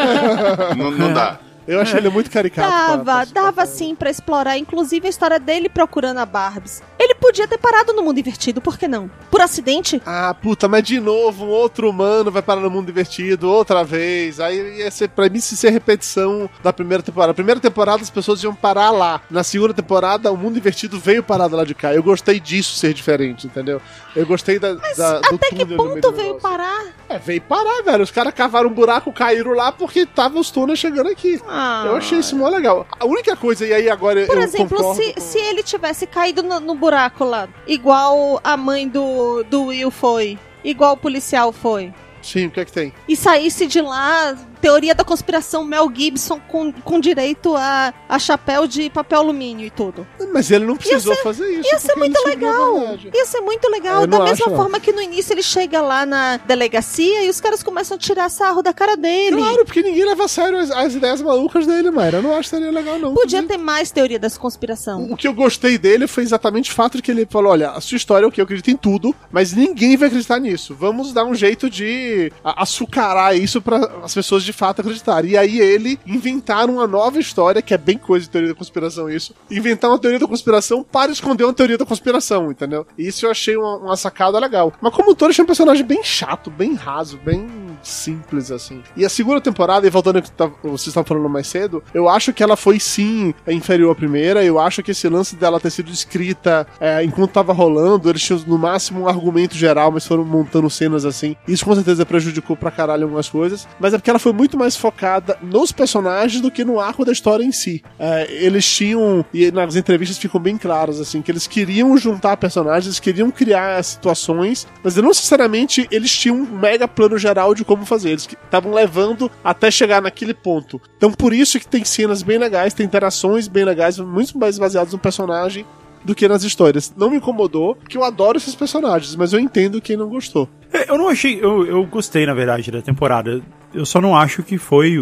não, 0.78 0.92
não 0.92 1.14
dá. 1.14 1.40
Eu 1.72 1.82
achei 1.82 2.00
ele 2.00 2.10
muito 2.10 2.30
caricato. 2.30 2.68
pra- 2.70 2.88
dava, 2.98 3.04
pra- 3.04 3.26
dava 3.26 3.66
sim 3.66 3.96
pra 3.96 4.10
explorar, 4.10 4.58
inclusive 4.58 5.08
a 5.08 5.10
história 5.10 5.40
dele 5.40 5.70
procurando 5.70 6.18
a 6.20 6.26
Barbies. 6.26 6.82
Ele 7.00 7.16
podia 7.16 7.48
ter 7.48 7.58
parado 7.58 7.94
no 7.94 8.04
mundo 8.04 8.20
invertido, 8.20 8.62
por 8.62 8.78
que 8.78 8.88
não? 8.88 9.10
Por 9.30 9.42
acidente? 9.42 10.02
Ah, 10.06 10.34
puta, 10.40 10.68
mas 10.68 10.84
de 10.84 11.00
novo, 11.00 11.46
um 11.46 11.50
outro 11.50 11.90
humano 11.90 12.30
vai 12.32 12.42
parar 12.42 12.62
no 12.62 12.70
mundo 12.70 12.86
divertido 12.88 13.50
outra 13.50 13.84
vez. 13.84 14.40
Aí 14.40 14.78
ia 14.80 14.92
ser, 14.92 15.10
pra 15.10 15.30
mim, 15.30 15.40
se 15.40 15.56
ser 15.58 15.70
repetição 15.72 16.50
da 16.62 16.72
primeira 16.74 17.02
temporada. 17.02 17.30
Na 17.30 17.34
primeira 17.34 17.60
temporada 17.60 18.02
as 18.04 18.10
pessoas 18.10 18.44
iam 18.44 18.54
parar 18.54 18.92
lá. 18.92 19.22
Na 19.30 19.44
segunda 19.44 19.74
temporada, 19.74 20.32
o 20.32 20.38
mundo 20.38 20.58
invertido 20.58 21.00
veio 21.00 21.24
parar 21.24 21.48
do 21.48 21.56
lado 21.56 21.68
de 21.68 21.76
cá. 21.76 21.94
Eu 21.94 22.04
gostei 22.04 22.40
disso 22.40 22.76
ser 22.76 22.94
diferente, 22.94 23.48
entendeu? 23.48 23.82
Eu 24.16 24.26
gostei 24.26 24.60
da, 24.60 24.74
da, 24.74 25.20
do 25.22 25.36
Até 25.36 25.50
que 25.50 25.66
ponto 25.66 26.12
veio 26.12 26.36
parar? 26.36 26.86
É, 27.10 27.18
veio 27.18 27.42
parar, 27.42 27.82
velho. 27.84 28.04
Os 28.04 28.12
caras 28.12 28.34
cavaram 28.34 28.70
um 28.70 28.74
buraco, 28.74 29.12
caíram 29.12 29.52
lá 29.54 29.72
porque 29.72 30.06
tava 30.06 30.40
os 30.40 30.52
túneis 30.52 30.80
chegando 30.80 31.10
aqui. 31.10 31.42
Ah. 31.48 31.61
Eu 31.86 31.96
achei 31.98 32.20
isso 32.20 32.36
mó 32.36 32.48
legal. 32.50 32.86
A 33.00 33.06
única 33.06 33.36
coisa, 33.36 33.66
e 33.66 33.74
aí 33.74 33.90
agora 33.90 34.26
Por 34.26 34.38
eu 34.38 34.44
exemplo, 34.44 34.94
se, 34.96 35.14
com- 35.14 35.22
se 35.22 35.38
ele 35.40 35.64
tivesse 35.64 36.06
caído 36.08 36.42
no, 36.44 36.60
no 36.60 36.76
buraco 36.76 37.24
lá, 37.24 37.48
igual 37.68 38.40
a 38.44 38.56
mãe 38.58 38.88
do, 38.88 39.44
do 39.44 39.66
Will 39.66 39.92
foi, 39.92 40.38
igual 40.64 40.94
o 40.94 40.98
policial 40.98 41.52
foi, 41.52 41.94
Sim, 42.22 42.48
o 42.48 42.52
que 42.52 42.60
é 42.60 42.66
que 42.66 42.72
tem? 42.72 42.94
e 43.08 43.16
saísse 43.16 43.66
de 43.66 43.82
lá, 43.82 44.36
teoria 44.62 44.94
da 44.94 45.04
conspiração 45.04 45.64
Mel 45.66 45.92
Gibson 45.94 46.40
com, 46.48 46.72
com 46.72 47.00
direito 47.00 47.56
a, 47.56 47.94
a 48.08 48.20
chapéu 48.20 48.68
de 48.68 48.90
papel 48.90 49.20
alumínio 49.20 49.66
e 49.66 49.70
tudo. 49.70 50.06
Mas 50.32 50.52
ele 50.52 50.66
não 50.66 50.76
precisou 50.78 51.16
fazer 51.18 51.50
isso. 51.50 51.70
Ia 51.72 51.80
ser 51.80 51.96
muito 51.96 52.24
legal. 52.26 52.78
Ia 53.14 53.26
ser 53.26 53.42
muito 53.42 53.68
legal. 53.70 54.02
Eu 54.02 54.08
Da 54.08 54.18
não 54.20 54.26
mesma 54.26 54.46
acho, 54.46 54.50
não. 54.52 54.58
forma 54.58 54.80
que 54.80 54.92
no 54.92 55.02
início 55.02 55.34
ele 55.34 55.44
chega 55.44 55.82
lá 55.82 56.06
na 56.06 56.38
delegacia 56.38 57.24
e 57.24 57.30
os 57.30 57.42
caras 57.42 57.64
começam 57.64 57.96
a 57.96 58.00
tirar 58.00 58.30
sarro 58.30 58.62
da 58.62 58.74
cara 58.74 58.96
dele. 58.96 59.38
Claro, 59.38 59.66
porque 59.66 59.82
ninguém 59.82 60.06
leva 60.06 60.26
a 60.26 60.28
sério 60.28 60.60
as, 60.60 60.70
as 60.72 60.94
ideias 60.96 61.22
malucas 61.22 61.66
dele, 61.66 61.90
Mayra. 61.92 62.20
Eu 62.20 62.24
não 62.24 62.32
acho 62.34 62.50
que 62.50 62.56
seria 62.56 62.72
legal, 62.72 63.00
não. 63.00 63.14
Podia 63.14 63.40
Inclusive, 63.40 63.48
ter 63.48 63.58
mais 63.58 63.92
teoria 63.92 64.20
das 64.20 64.38
conspiração. 64.38 65.04
O 65.12 65.18
que 65.18 65.28
eu 65.28 65.34
gostei 65.34 65.78
dele 65.78 66.08
foi 66.08 66.24
exatamente 66.24 66.72
o 66.72 66.74
fato 66.74 66.98
de 66.98 67.02
que 67.04 67.12
ele 67.12 67.28
falou: 67.30 67.52
olha, 67.52 67.72
a 67.72 67.82
sua 67.82 67.96
história 67.98 68.26
é 68.26 68.28
o 68.28 68.32
que 68.32 68.40
eu 68.40 68.44
acredito 68.44 68.70
em 68.70 68.78
tudo, 68.78 69.16
mas 69.32 69.54
ninguém 69.54 69.98
vai 69.98 70.08
acreditar 70.08 70.40
nisso. 70.40 70.76
Vamos 70.78 71.14
dar 71.14 71.26
um 71.26 71.34
jeito 71.34 71.70
de 71.70 72.32
açucarar 72.44 73.36
isso 73.36 73.62
para 73.62 73.78
as 74.04 74.14
pessoas 74.14 74.44
de 74.44 74.51
fato 74.54 74.82
acreditarem. 74.82 75.32
E 75.32 75.38
aí 75.38 75.60
ele 75.60 76.00
inventar 76.06 76.70
uma 76.70 76.88
nova 76.88 77.20
história, 77.20 77.62
que 77.62 77.74
é 77.74 77.78
bem 77.78 77.98
coisa 77.98 78.26
de 78.26 78.32
teoria 78.32 78.50
da 78.50 78.56
conspiração 78.56 79.10
isso, 79.10 79.34
inventar 79.50 79.90
uma 79.90 80.00
teoria 80.00 80.20
da 80.20 80.28
conspiração 80.28 80.84
para 80.84 81.12
esconder 81.12 81.44
uma 81.44 81.54
teoria 81.54 81.78
da 81.78 81.86
conspiração, 81.86 82.52
entendeu? 82.52 82.86
Isso 82.98 83.26
eu 83.26 83.32
achei 83.32 83.56
uma, 83.56 83.78
uma 83.78 83.98
sacada 83.98 84.40
legal. 84.40 84.74
Mas 84.82 84.94
como 84.94 85.12
um 85.12 85.16
todo, 85.16 85.30
achei 85.30 85.44
um 85.44 85.48
personagem 85.48 85.86
bem 85.86 86.04
chato, 86.04 86.50
bem 86.50 86.74
raso, 86.74 87.18
bem 87.18 87.48
simples, 87.88 88.52
assim. 88.52 88.82
E 88.96 89.06
a 89.06 89.10
segunda 89.10 89.42
temporada, 89.42 89.86
e 89.86 89.90
voltando 89.90 90.18
ao 90.18 90.22
que 90.22 90.32
tá- 90.32 90.50
vocês 90.64 90.88
estavam 90.88 91.08
falando 91.08 91.30
mais 91.30 91.48
cedo, 91.48 91.84
eu 91.94 92.08
acho 92.10 92.34
que 92.34 92.44
ela 92.44 92.56
foi 92.56 92.80
sim 92.80 93.34
inferior 93.48 93.92
à 93.92 93.96
primeira. 93.96 94.44
Eu 94.44 94.60
acho 94.60 94.82
que 94.84 94.92
esse 94.92 95.08
lance 95.10 95.36
dela 95.36 95.60
ter 95.60 95.70
sido 95.72 95.92
escrita 95.92 96.68
é, 96.80 97.04
enquanto 97.04 97.32
tava 97.32 97.54
rolando, 97.54 98.10
eles 98.10 98.22
tinham 98.22 98.42
no 98.48 98.58
máximo 98.58 99.02
um 99.02 99.08
argumento 99.08 99.56
geral, 99.56 99.92
mas 99.92 100.06
foram 100.06 100.24
montando 100.26 100.70
cenas 100.70 101.06
assim. 101.06 101.36
Isso 101.48 101.66
com 101.66 101.74
certeza 101.76 102.06
prejudicou 102.06 102.56
pra 102.56 102.72
caralho 102.72 103.04
algumas 103.04 103.30
coisas. 103.30 103.68
Mas 103.80 103.94
é 103.94 103.98
porque 103.98 104.10
ela 104.10 104.20
foi 104.20 104.34
muito 104.34 104.58
mais 104.58 104.76
focada 104.76 105.38
nos 105.42 105.72
personagens 105.72 106.42
do 106.42 106.52
que 106.52 106.64
no 106.64 106.80
arco 106.80 107.04
da 107.06 107.12
história 107.12 107.44
em 107.44 107.52
si. 107.52 107.82
É, 108.00 108.28
eles 108.32 108.66
tinham, 108.70 109.26
e 109.34 109.52
nas 109.52 109.76
entrevistas 109.76 110.18
ficam 110.18 110.40
bem 110.40 110.58
claros, 110.58 111.00
assim, 111.00 111.22
que 111.22 111.32
eles 111.32 111.48
queriam 111.48 111.96
juntar 111.98 112.38
personagens, 112.38 113.00
queriam 113.00 113.30
criar 113.32 113.84
situações, 113.84 114.68
mas 114.84 114.96
não 114.96 115.10
necessariamente 115.10 115.88
eles 115.92 116.12
tinham 116.12 116.38
um 116.38 116.46
mega 116.46 116.88
plano 116.88 117.18
geral 117.18 117.54
de 117.54 117.64
como 117.72 117.86
fazer. 117.86 118.10
Eles 118.10 118.28
estavam 118.28 118.74
levando 118.74 119.32
até 119.42 119.72
chegar 119.72 120.02
naquele 120.02 120.34
ponto. 120.34 120.82
Então 120.98 121.10
por 121.10 121.34
isso 121.34 121.58
que 121.58 121.66
tem 121.66 121.86
cenas 121.86 122.22
bem 122.22 122.38
legais, 122.38 122.74
tem 122.74 122.86
interações 122.86 123.48
bem 123.48 123.64
legais, 123.64 123.98
muito 123.98 124.38
mais 124.38 124.60
baseadas 124.60 124.92
no 124.92 125.00
personagem 125.00 125.66
do 126.04 126.14
que 126.16 126.28
nas 126.28 126.44
histórias. 126.44 126.94
Não 126.98 127.10
me 127.10 127.18
incomodou, 127.18 127.76
porque 127.76 127.98
eu 127.98 128.04
adoro 128.04 128.38
esses 128.38 128.56
personagens, 128.56 129.16
mas 129.16 129.34
eu 129.34 129.40
entendo 129.40 129.82
quem 129.82 129.96
não 129.98 130.08
gostou. 130.10 130.50
É, 130.74 130.90
Eu 130.90 130.98
não 130.98 131.08
achei. 131.10 131.40
Eu, 131.42 131.66
eu 131.66 131.86
gostei, 131.86 132.26
na 132.26 132.34
verdade, 132.34 132.72
da 132.72 132.82
temporada. 132.82 133.42
Eu 133.74 133.86
só 133.86 134.02
não 134.02 134.16
acho 134.16 134.44
que 134.44 134.58
foi 134.58 134.98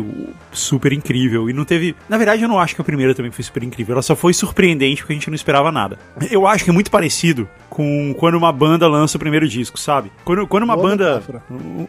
super 0.51 0.93
incrível. 0.93 1.49
E 1.49 1.53
não 1.53 1.65
teve. 1.65 1.95
Na 2.07 2.17
verdade, 2.17 2.43
eu 2.43 2.49
não 2.49 2.59
acho 2.59 2.75
que 2.75 2.81
a 2.81 2.83
primeira 2.83 3.15
também 3.15 3.31
foi 3.31 3.43
super 3.43 3.63
incrível. 3.63 3.93
Ela 3.93 4.01
só 4.01 4.15
foi 4.15 4.33
surpreendente 4.33 5.01
porque 5.01 5.13
a 5.13 5.15
gente 5.15 5.27
não 5.29 5.35
esperava 5.35 5.71
nada. 5.71 5.97
Eu 6.29 6.45
acho 6.45 6.63
que 6.63 6.69
é 6.69 6.73
muito 6.73 6.91
parecido 6.91 7.47
com 7.69 8.13
quando 8.17 8.35
uma 8.35 8.51
banda 8.51 8.87
lança 8.87 9.17
o 9.17 9.19
primeiro 9.19 9.47
disco, 9.47 9.79
sabe? 9.79 10.11
Quando, 10.23 10.45
quando 10.47 10.63
uma 10.63 10.75
Boa 10.75 10.89
banda. 10.89 11.23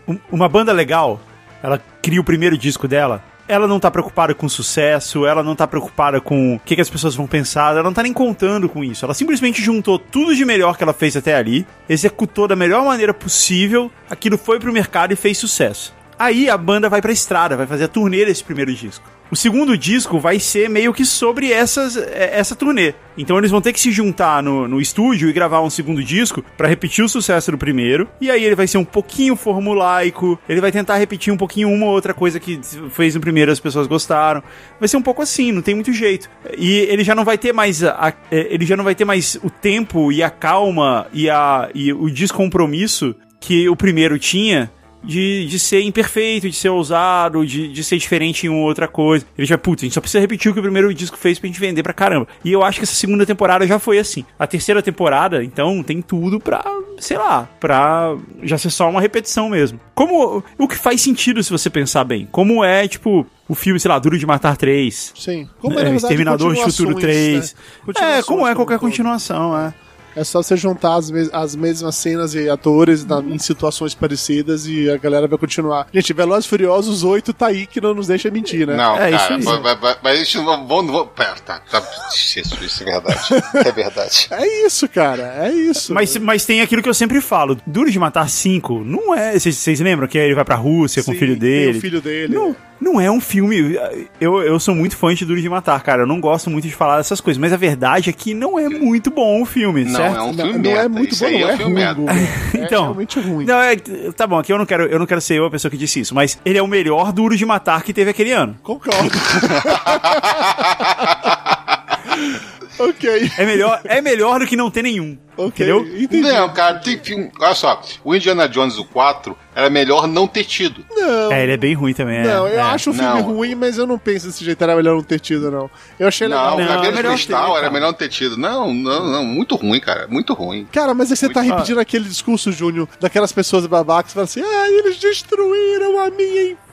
um- 0.08 0.18
Uma 0.32 0.48
banda 0.48 0.72
legal, 0.72 1.20
ela 1.62 1.78
cria 2.00 2.20
o 2.20 2.24
primeiro 2.24 2.56
disco 2.56 2.88
dela. 2.88 3.22
Ela 3.50 3.66
não 3.66 3.80
tá 3.80 3.90
preocupada 3.90 4.32
com 4.32 4.48
sucesso, 4.48 5.26
ela 5.26 5.42
não 5.42 5.56
tá 5.56 5.66
preocupada 5.66 6.20
com 6.20 6.54
o 6.54 6.60
que, 6.60 6.76
que 6.76 6.80
as 6.80 6.88
pessoas 6.88 7.16
vão 7.16 7.26
pensar, 7.26 7.72
ela 7.72 7.82
não 7.82 7.92
tá 7.92 8.00
nem 8.00 8.12
contando 8.12 8.68
com 8.68 8.84
isso. 8.84 9.04
Ela 9.04 9.12
simplesmente 9.12 9.60
juntou 9.60 9.98
tudo 9.98 10.36
de 10.36 10.44
melhor 10.44 10.76
que 10.76 10.84
ela 10.84 10.92
fez 10.92 11.16
até 11.16 11.34
ali, 11.34 11.66
executou 11.88 12.46
da 12.46 12.54
melhor 12.54 12.84
maneira 12.84 13.12
possível, 13.12 13.90
aquilo 14.08 14.38
foi 14.38 14.60
pro 14.60 14.72
mercado 14.72 15.12
e 15.12 15.16
fez 15.16 15.36
sucesso. 15.36 15.92
Aí 16.20 16.50
a 16.50 16.58
banda 16.58 16.86
vai 16.86 17.00
pra 17.00 17.10
estrada, 17.12 17.56
vai 17.56 17.66
fazer 17.66 17.84
a 17.84 17.88
turnê 17.88 18.26
desse 18.26 18.44
primeiro 18.44 18.74
disco. 18.74 19.08
O 19.30 19.36
segundo 19.36 19.78
disco 19.78 20.18
vai 20.18 20.38
ser 20.38 20.68
meio 20.68 20.92
que 20.92 21.02
sobre 21.06 21.50
essas, 21.50 21.96
é, 21.96 22.32
essa 22.38 22.54
turnê. 22.54 22.92
Então 23.16 23.38
eles 23.38 23.50
vão 23.50 23.60
ter 23.62 23.72
que 23.72 23.80
se 23.80 23.90
juntar 23.90 24.42
no, 24.42 24.68
no 24.68 24.80
estúdio 24.82 25.30
e 25.30 25.32
gravar 25.32 25.62
um 25.62 25.70
segundo 25.70 26.04
disco 26.04 26.44
pra 26.58 26.68
repetir 26.68 27.02
o 27.02 27.08
sucesso 27.08 27.50
do 27.50 27.56
primeiro. 27.56 28.06
E 28.20 28.30
aí 28.30 28.44
ele 28.44 28.54
vai 28.54 28.66
ser 28.66 28.76
um 28.76 28.84
pouquinho 28.84 29.34
formulaico, 29.36 30.38
ele 30.46 30.60
vai 30.60 30.70
tentar 30.70 30.96
repetir 30.98 31.32
um 31.32 31.38
pouquinho 31.38 31.70
uma 31.70 31.86
ou 31.86 31.92
outra 31.92 32.12
coisa 32.12 32.38
que 32.38 32.60
fez 32.90 33.14
no 33.14 33.20
primeiro 33.22 33.50
as 33.50 33.60
pessoas 33.60 33.86
gostaram. 33.86 34.42
Vai 34.78 34.88
ser 34.88 34.98
um 34.98 35.02
pouco 35.02 35.22
assim, 35.22 35.52
não 35.52 35.62
tem 35.62 35.74
muito 35.74 35.92
jeito. 35.92 36.28
E 36.58 36.80
ele 36.80 37.02
já 37.02 37.14
não 37.14 37.24
vai 37.24 37.38
ter 37.38 37.54
mais 37.54 37.82
a- 37.82 38.12
é, 38.30 38.48
ele 38.50 38.66
já 38.66 38.76
não 38.76 38.84
vai 38.84 38.94
ter 38.94 39.06
mais 39.06 39.38
o 39.42 39.48
tempo 39.48 40.12
e 40.12 40.22
a 40.22 40.28
calma 40.28 41.06
e, 41.14 41.30
a, 41.30 41.70
e 41.74 41.92
o 41.94 42.10
descompromisso 42.10 43.14
que 43.40 43.68
o 43.70 43.76
primeiro 43.76 44.18
tinha 44.18 44.70
de, 45.02 45.46
de 45.46 45.58
ser 45.58 45.82
imperfeito, 45.82 46.48
de 46.48 46.56
ser 46.56 46.68
ousado, 46.68 47.44
de, 47.44 47.68
de 47.68 47.84
ser 47.84 47.98
diferente 47.98 48.46
em 48.46 48.48
uma 48.48 48.60
outra 48.60 48.86
coisa. 48.86 49.24
Ele 49.36 49.46
já, 49.46 49.56
putz, 49.58 49.82
a 49.82 49.86
gente 49.86 49.94
só 49.94 50.00
precisa 50.00 50.20
repetir 50.20 50.50
o 50.50 50.54
que 50.54 50.60
o 50.60 50.62
primeiro 50.62 50.92
disco 50.92 51.16
fez 51.16 51.38
pra 51.38 51.46
gente 51.46 51.60
vender 51.60 51.82
pra 51.82 51.92
caramba. 51.92 52.28
E 52.44 52.52
eu 52.52 52.62
acho 52.62 52.78
que 52.78 52.84
essa 52.84 52.94
segunda 52.94 53.24
temporada 53.24 53.66
já 53.66 53.78
foi 53.78 53.98
assim. 53.98 54.24
A 54.38 54.46
terceira 54.46 54.82
temporada, 54.82 55.42
então, 55.42 55.82
tem 55.82 56.00
tudo 56.02 56.38
pra, 56.38 56.64
sei 56.98 57.16
lá, 57.16 57.48
pra 57.58 58.16
já 58.42 58.58
ser 58.58 58.70
só 58.70 58.88
uma 58.88 59.00
repetição 59.00 59.48
mesmo. 59.48 59.80
Como, 59.94 60.42
o 60.58 60.68
que 60.68 60.76
faz 60.76 61.00
sentido 61.00 61.42
se 61.42 61.50
você 61.50 61.70
pensar 61.70 62.04
bem. 62.04 62.28
Como 62.30 62.64
é, 62.64 62.86
tipo, 62.86 63.26
o 63.48 63.54
filme, 63.54 63.80
sei 63.80 63.88
lá, 63.90 63.98
Duro 63.98 64.18
de 64.18 64.26
Matar 64.26 64.56
3. 64.56 65.12
Sim. 65.16 65.48
Como 65.60 65.74
é, 65.74 65.76
na 65.76 65.90
verdade, 65.90 66.04
Exterminador 66.04 66.54
de 66.54 66.62
Futuro 66.62 66.94
continuações, 66.94 67.54
3. 67.84 68.00
né? 68.00 68.18
É, 68.18 68.22
como 68.22 68.46
é 68.46 68.54
qualquer 68.54 68.78
todo. 68.78 68.88
continuação, 68.88 69.58
é. 69.58 69.74
É 70.20 70.24
só 70.24 70.42
você 70.42 70.56
juntar 70.56 70.96
as, 70.96 71.10
mes- 71.10 71.30
as 71.32 71.56
mesmas 71.56 71.94
cenas 71.94 72.34
e 72.34 72.48
atores 72.50 73.04
na- 73.06 73.20
em 73.20 73.38
situações 73.38 73.94
parecidas 73.94 74.66
e 74.66 74.90
a 74.90 74.96
galera 74.98 75.26
vai 75.26 75.38
continuar. 75.38 75.86
Gente, 75.94 76.12
Velozes 76.12 76.44
e 76.44 76.48
Furiosos 76.48 77.02
8 77.02 77.32
tá 77.32 77.46
aí 77.46 77.66
que 77.66 77.80
não 77.80 77.94
nos 77.94 78.06
deixa 78.08 78.30
mentir, 78.30 78.66
né? 78.66 78.76
Não, 78.76 78.96
É, 78.96 79.10
isso 79.10 79.18
cara, 79.18 79.34
aí. 79.36 79.42
vai- 79.42 79.60
vai- 79.62 79.76
vai- 79.76 79.96
mas 80.02 80.12
a 80.20 80.24
gente 80.24 80.36
não 80.38 80.44
vamos. 80.44 80.86
Não, 80.86 80.92
vamos- 80.92 81.08
pera, 81.16 81.34
tá, 81.44 81.60
tá. 81.70 81.82
Isso, 82.14 82.38
isso 82.64 82.82
é 82.82 82.86
verdade. 82.86 83.20
É 83.54 83.72
verdade. 83.72 84.28
É 84.40 84.66
isso, 84.66 84.88
cara. 84.88 85.46
É 85.46 85.50
isso. 85.52 85.94
Mas, 85.94 86.16
mas 86.18 86.44
tem 86.44 86.60
aquilo 86.60 86.82
que 86.82 86.88
eu 86.88 86.94
sempre 86.94 87.20
falo: 87.20 87.56
Duro 87.66 87.90
de 87.90 87.98
Matar 87.98 88.28
5 88.28 88.82
não 88.84 89.14
é. 89.14 89.38
Vocês- 89.38 89.80
lembram 89.80 90.06
que 90.08 90.18
ele 90.18 90.34
vai 90.34 90.44
pra 90.44 90.54
Rússia 90.56 91.02
com 91.02 91.10
o 91.10 91.14
Sim, 91.14 91.20
filho 91.20 91.32
tem 91.32 91.40
dele? 91.40 91.78
o 91.78 91.80
filho 91.80 92.00
dele. 92.00 92.34
Não, 92.34 92.56
não 92.80 93.00
é 93.00 93.10
um 93.10 93.20
filme. 93.20 93.76
Eu, 94.20 94.40
eu 94.42 94.58
sou 94.60 94.74
muito 94.74 94.96
fã 94.96 95.14
de 95.14 95.24
Duro 95.24 95.40
de 95.40 95.48
Matar, 95.48 95.82
cara. 95.82 96.02
Eu 96.02 96.06
não 96.06 96.20
gosto 96.20 96.50
muito 96.50 96.66
de 96.68 96.74
falar 96.74 96.96
dessas 96.98 97.20
coisas. 97.20 97.40
Mas 97.40 97.52
a 97.52 97.56
verdade 97.56 98.10
é 98.10 98.12
que 98.12 98.34
não 98.34 98.58
é 98.58 98.68
muito 98.68 99.10
bom 99.10 99.42
o 99.42 99.44
filme, 99.44 99.84
Não, 99.84 99.92
certo? 99.96 100.09
É 100.14 100.22
um 100.22 100.32
Não, 100.32 100.44
filme 100.44 100.52
não 100.52 100.60
merda. 100.60 100.84
é 100.84 100.88
muito 100.88 101.12
Isso 101.12 101.24
bom, 101.24 101.30
aí 101.30 101.40
não 101.40 101.48
é 101.48 101.50
é 101.50 101.54
um 101.54 101.56
filme 101.56 101.74
merda. 101.74 102.02
É 102.54 102.64
Então, 102.64 102.82
realmente 102.84 103.20
ruim. 103.20 103.44
Não, 103.44 103.60
é, 103.60 103.76
tá 104.16 104.26
bom, 104.26 104.38
aqui 104.38 104.52
eu 104.52 104.58
não 104.58 104.66
quero, 104.66 104.84
eu 104.84 104.98
não 104.98 105.06
quero 105.06 105.20
ser 105.20 105.38
eu 105.38 105.46
a 105.46 105.50
pessoa 105.50 105.70
que 105.70 105.76
disse 105.76 106.00
isso, 106.00 106.14
mas 106.14 106.38
ele 106.44 106.58
é 106.58 106.62
o 106.62 106.66
melhor 106.66 107.12
Duro 107.12 107.36
de 107.36 107.44
Matar 107.46 107.82
que 107.82 107.92
teve 107.92 108.10
aquele 108.10 108.32
ano. 108.32 108.56
Concordo. 108.62 109.10
ok. 112.88 113.30
É 113.38 113.46
melhor, 113.46 113.80
é 113.84 114.00
melhor 114.00 114.40
do 114.40 114.46
que 114.46 114.56
não 114.56 114.70
ter 114.70 114.82
nenhum. 114.82 115.16
Ok. 115.36 115.66
Entendeu? 115.66 115.80
Entendi. 116.02 116.20
Não, 116.22 116.52
cara, 116.52 116.78
tem 116.80 116.98
filme. 116.98 117.30
Olha 117.40 117.54
só, 117.54 117.80
o 118.04 118.14
Indiana 118.14 118.46
Jones 118.48 118.76
o 118.76 118.84
4 118.84 119.34
era 119.54 119.70
melhor 119.70 120.06
não 120.06 120.26
ter 120.26 120.44
tido. 120.44 120.84
Não. 120.90 121.32
É, 121.32 121.42
ele 121.42 121.52
é 121.52 121.56
bem 121.56 121.72
ruim 121.74 121.94
também. 121.94 122.18
é, 122.18 122.24
Não, 122.24 122.46
eu 122.46 122.58
é. 122.58 122.62
acho 122.62 122.90
o 122.90 122.92
filme 122.92 123.08
Não. 123.08 123.22
ruim, 123.22 123.54
mas 123.54 123.78
eu 123.78 123.86
não 123.86 123.98
penso 123.98 124.26
desse 124.26 124.44
jeito. 124.44 124.62
Era 124.62 124.76
melhor 124.76 124.96
não 124.96 125.02
ter 125.02 125.18
tido, 125.18 125.50
não. 125.50 125.70
Eu 125.98 126.08
achei 126.08 126.28
legal. 126.28 126.58
Não, 126.58 126.64
o 126.64 126.68
Não, 126.68 126.74
Caveira 126.82 126.98
é 126.98 127.02
de 127.02 127.08
Cristal 127.08 127.56
era 127.56 127.70
melhor 127.70 127.86
não 127.86 127.94
ter 127.94 128.08
tido. 128.08 128.36
Não, 128.36 128.72
não, 128.74 129.06
não. 129.10 129.24
Muito 129.24 129.54
ruim, 129.56 129.80
cara. 129.80 130.06
Muito 130.08 130.34
ruim. 130.34 130.66
Cara, 130.70 130.92
mas 130.92 131.10
aí 131.10 131.16
você 131.16 131.28
tá 131.30 131.40
repetindo 131.40 131.80
aquele 131.80 132.04
discurso, 132.04 132.52
Júnior, 132.52 132.86
daquelas 133.00 133.32
pessoas 133.32 133.64
babacas 133.66 134.12
que 134.12 134.14
falam 134.14 134.24
assim: 134.24 134.42
ah, 134.42 134.68
eles 134.68 134.98
destruíram 134.98 135.98
a 136.00 136.10
minha 136.10 136.42
infância. 136.42 136.69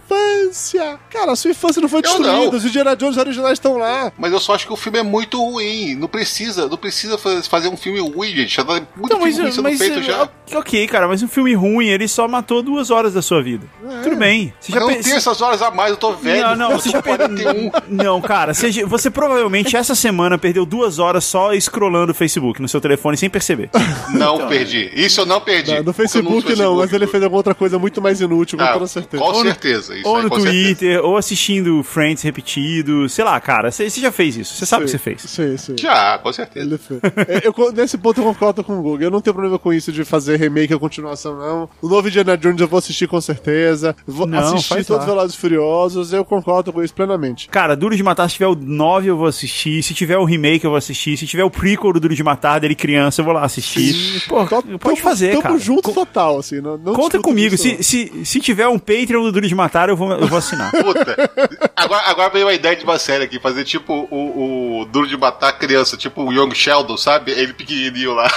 Cara, 1.12 1.32
a 1.32 1.36
sua 1.36 1.52
infância 1.52 1.82
não 1.82 1.90
foi 1.90 2.00
Eu 2.00 2.04
destruída. 2.04 2.32
não. 2.32 2.50
Os 2.50 2.66
Indiana 2.66 2.96
Jones 2.96 3.18
originais 3.18 3.54
estão 3.54 3.78
lá. 3.78 4.12
Mas 4.18 4.32
eu 4.32 4.40
só 4.40 4.56
acho 4.56 4.66
que 4.66 4.74
o 4.74 4.78
filme 4.78 5.00
é 5.00 5.04
muito 5.04 5.40
ruim. 5.44 5.96
Não 5.96 6.08
precisa, 6.08 6.68
não 6.68 6.78
precisa 6.78 7.18
fa- 7.18 7.42
fazer 7.44 7.68
um 7.68 7.78
filme 7.78 8.00
ruim, 8.00 8.30
gente. 8.36 8.56
Já 8.56 8.64
tá 8.64 8.74
muito 8.74 8.88
Então, 9.06 9.18
filme 9.18 9.32
mas, 9.34 9.38
ruim 9.40 9.52
sendo 9.52 9.64
mas, 9.64 9.78
feito 9.78 10.02
já. 10.04 10.30
ok, 10.56 10.88
cara, 10.88 11.08
mas 11.08 11.22
um 11.24 11.28
filme 11.28 11.54
ruim, 11.54 11.88
ele 11.88 12.08
só 12.08 12.28
matou 12.28 12.62
duas 12.64 12.90
horas 12.92 13.14
da 13.14 13.22
sua 13.22 13.42
vida. 13.42 13.68
Tudo 14.04 14.16
bem. 14.16 14.54
Você 14.60 14.72
já 14.72 14.80
não 14.80 14.88
pe- 14.88 14.96
tem 15.04 15.14
essas 15.14 15.42
horas 15.42 15.62
a 15.62 15.72
mais, 15.72 15.92
eu 15.92 15.98
tô 15.98 16.14
velho. 16.14 16.42
Não, 16.48 16.56
não, 16.56 16.72
eu 16.72 16.80
você 16.80 16.90
já 16.90 17.02
perdeu. 17.02 17.28
41. 17.28 17.72
Não, 17.90 18.22
cara, 18.22 18.54
você, 18.54 18.86
você 18.86 19.10
provavelmente 19.10 19.76
essa 19.76 19.96
semana 19.96 20.38
perdeu 20.38 20.66
duas 20.66 21.00
horas 21.00 21.24
só 21.26 21.54
scrollando 21.60 22.12
o 22.12 22.16
Facebook 22.16 22.62
no 22.62 22.68
seu 22.68 22.80
telefone 22.82 23.18
sem 23.18 23.30
perceber. 23.30 23.70
Não 24.14 24.48
perdi. 24.48 24.90
Isso 24.94 25.22
eu 25.22 25.26
não 25.26 25.42
perdi. 25.42 25.72
Não, 25.72 25.78
no 25.78 25.84
porque 25.86 26.02
eu 26.02 26.08
Facebook 26.08 26.56
não, 26.56 26.72
mas 26.76 26.90
Facebook. 26.90 26.96
ele 26.96 27.08
fez 27.08 27.24
alguma 27.24 27.40
outra 27.40 27.54
coisa 27.56 27.78
muito 27.78 28.02
mais 28.02 28.22
inútil, 28.22 28.58
com 28.58 28.64
Ah, 28.64 28.74
toda 28.74 28.88
certeza. 28.88 29.22
Com 29.24 29.34
certeza. 29.42 29.97
Isso 30.00 30.08
ou 30.08 30.16
aí, 30.18 30.24
no 30.24 30.30
com 30.30 30.40
certeza. 30.40 30.64
Twitter, 30.64 31.06
ou 31.06 31.18
assistindo 31.18 31.84
Friends 31.84 32.24
repetido. 32.24 33.08
Sei 33.10 33.24
lá, 33.24 33.40
cara, 33.40 33.72
você 33.72 33.90
já 33.90 34.12
fez 34.12 34.38
isso. 34.38 34.56
Você 34.56 34.66
sabe 34.66 34.84
o 34.84 34.86
que 34.86 34.92
você 34.92 34.98
fez. 34.98 35.22
Sim, 35.22 35.58
sim. 35.58 35.76
Já, 35.80 36.18
com 36.20 36.32
certeza. 36.34 36.66
Ele 36.66 36.78
fez. 36.78 37.00
É, 37.28 37.48
eu- 37.48 37.72
nesse 37.74 37.98
ponto 37.98 38.20
eu 38.22 38.24
concordo 38.26 38.64
com 38.64 38.74
o 38.80 38.82
Google. 38.82 39.02
Eu 39.02 39.12
não 39.12 39.22
tenho 39.22 39.34
problema 39.34 39.58
com 39.60 39.74
isso 39.74 39.92
de 39.92 40.04
fazer 40.06 40.38
remake 40.38 40.74
ou 40.74 40.80
continuação, 40.80 41.38
não. 41.38 41.70
O 41.82 41.88
novo 41.88 42.08
Indiana 42.08 42.38
Jones 42.38 42.60
eu 42.62 42.68
vou 42.68 42.78
assistir 42.80 43.08
com 43.08 43.20
certeza. 43.22 43.96
Vou 44.06 44.28
Não, 44.28 44.40
assistir 44.40 44.86
todos 44.86 45.04
os. 45.04 45.10
Velozes 45.10 45.36
e 45.36 45.40
Furiosos. 45.40 46.14
Eu 46.14 46.26
concordo 46.26 46.72
com 46.74 46.84
isso 46.84 46.94
plenamente. 46.94 47.48
Cara, 47.50 47.76
Duro 47.76 47.96
de 47.96 48.04
Matar, 48.04 48.28
se 48.30 48.36
tiver 48.36 48.48
o 48.48 48.56
9 48.56 49.08
eu 49.10 49.18
vou 49.18 49.28
assistir. 49.28 49.82
Se 49.84 49.94
tiver 49.94 50.18
o 50.18 50.26
remake 50.26 50.66
eu 50.66 50.72
vou 50.72 50.78
assistir. 50.78 51.18
Se 51.18 51.26
tiver 51.26 51.44
o 51.44 51.50
prequel 51.50 51.94
do 51.94 52.00
Duro 52.00 52.16
de 52.16 52.24
Matar 52.24 52.60
dele 52.60 52.76
criança, 52.76 53.22
eu 53.22 53.26
vou 53.26 53.34
lá 53.34 53.44
assistir. 53.44 54.24
Pô, 54.28 54.46
Tó- 54.46 54.62
pode 54.62 54.78
tamo- 54.80 54.96
fazer, 54.98 55.30
tamo 55.32 55.42
cara. 55.44 55.58
junto 55.60 55.82
Co- 55.84 55.94
total, 55.94 56.40
assim. 56.40 56.60
Não, 56.62 56.78
não 56.78 56.94
Conta 56.94 57.20
comigo. 57.20 57.56
isso, 57.56 57.64
Se, 57.64 57.84
se, 57.84 58.12
se 58.26 58.40
tiver 58.40 58.68
um 58.68 58.78
Patreon 58.80 59.24
do 59.24 59.32
Duro 59.32 59.48
de 59.48 59.56
Matar, 59.56 59.87
eu 59.92 59.96
vou, 59.98 60.12
eu 60.12 60.28
vou 60.28 60.38
assinar. 60.38 60.72
Puta. 60.84 61.16
Agora, 61.76 62.04
agora 62.10 62.30
veio 62.30 62.48
a 62.48 62.54
ideia 62.54 62.76
de 62.76 62.84
uma 62.84 62.98
série 63.00 63.24
aqui, 63.24 63.40
fazer 63.40 63.64
tipo 63.64 64.08
o, 64.12 64.82
o 64.82 64.86
Duro 64.86 65.08
de 65.08 65.18
Matar 65.18 65.54
criança, 65.58 65.96
tipo 65.98 66.24
o 66.24 66.32
Young 66.34 66.54
Sheldon, 66.54 66.98
sabe? 66.98 67.32
Ele 67.32 67.54
pequenininho 67.54 68.14
lá. 68.14 68.32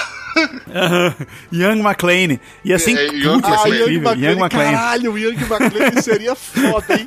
Aham. 0.73 1.15
Young 1.53 1.81
McClane. 1.81 2.41
Ia 2.65 2.79
ser 2.79 2.97
É, 2.97 3.07
incrível. 3.07 3.33
Young- 3.33 3.43
Ah, 3.45 3.69
Young. 3.69 3.95
McClane, 3.97 4.25
Young 4.27 4.39
McClane. 4.41 4.73
caralho, 4.77 5.13
o 5.13 5.19
Young 5.19 5.37
McClane 5.41 6.03
seria 6.03 6.35
foda, 6.37 6.95
hein? 6.95 7.05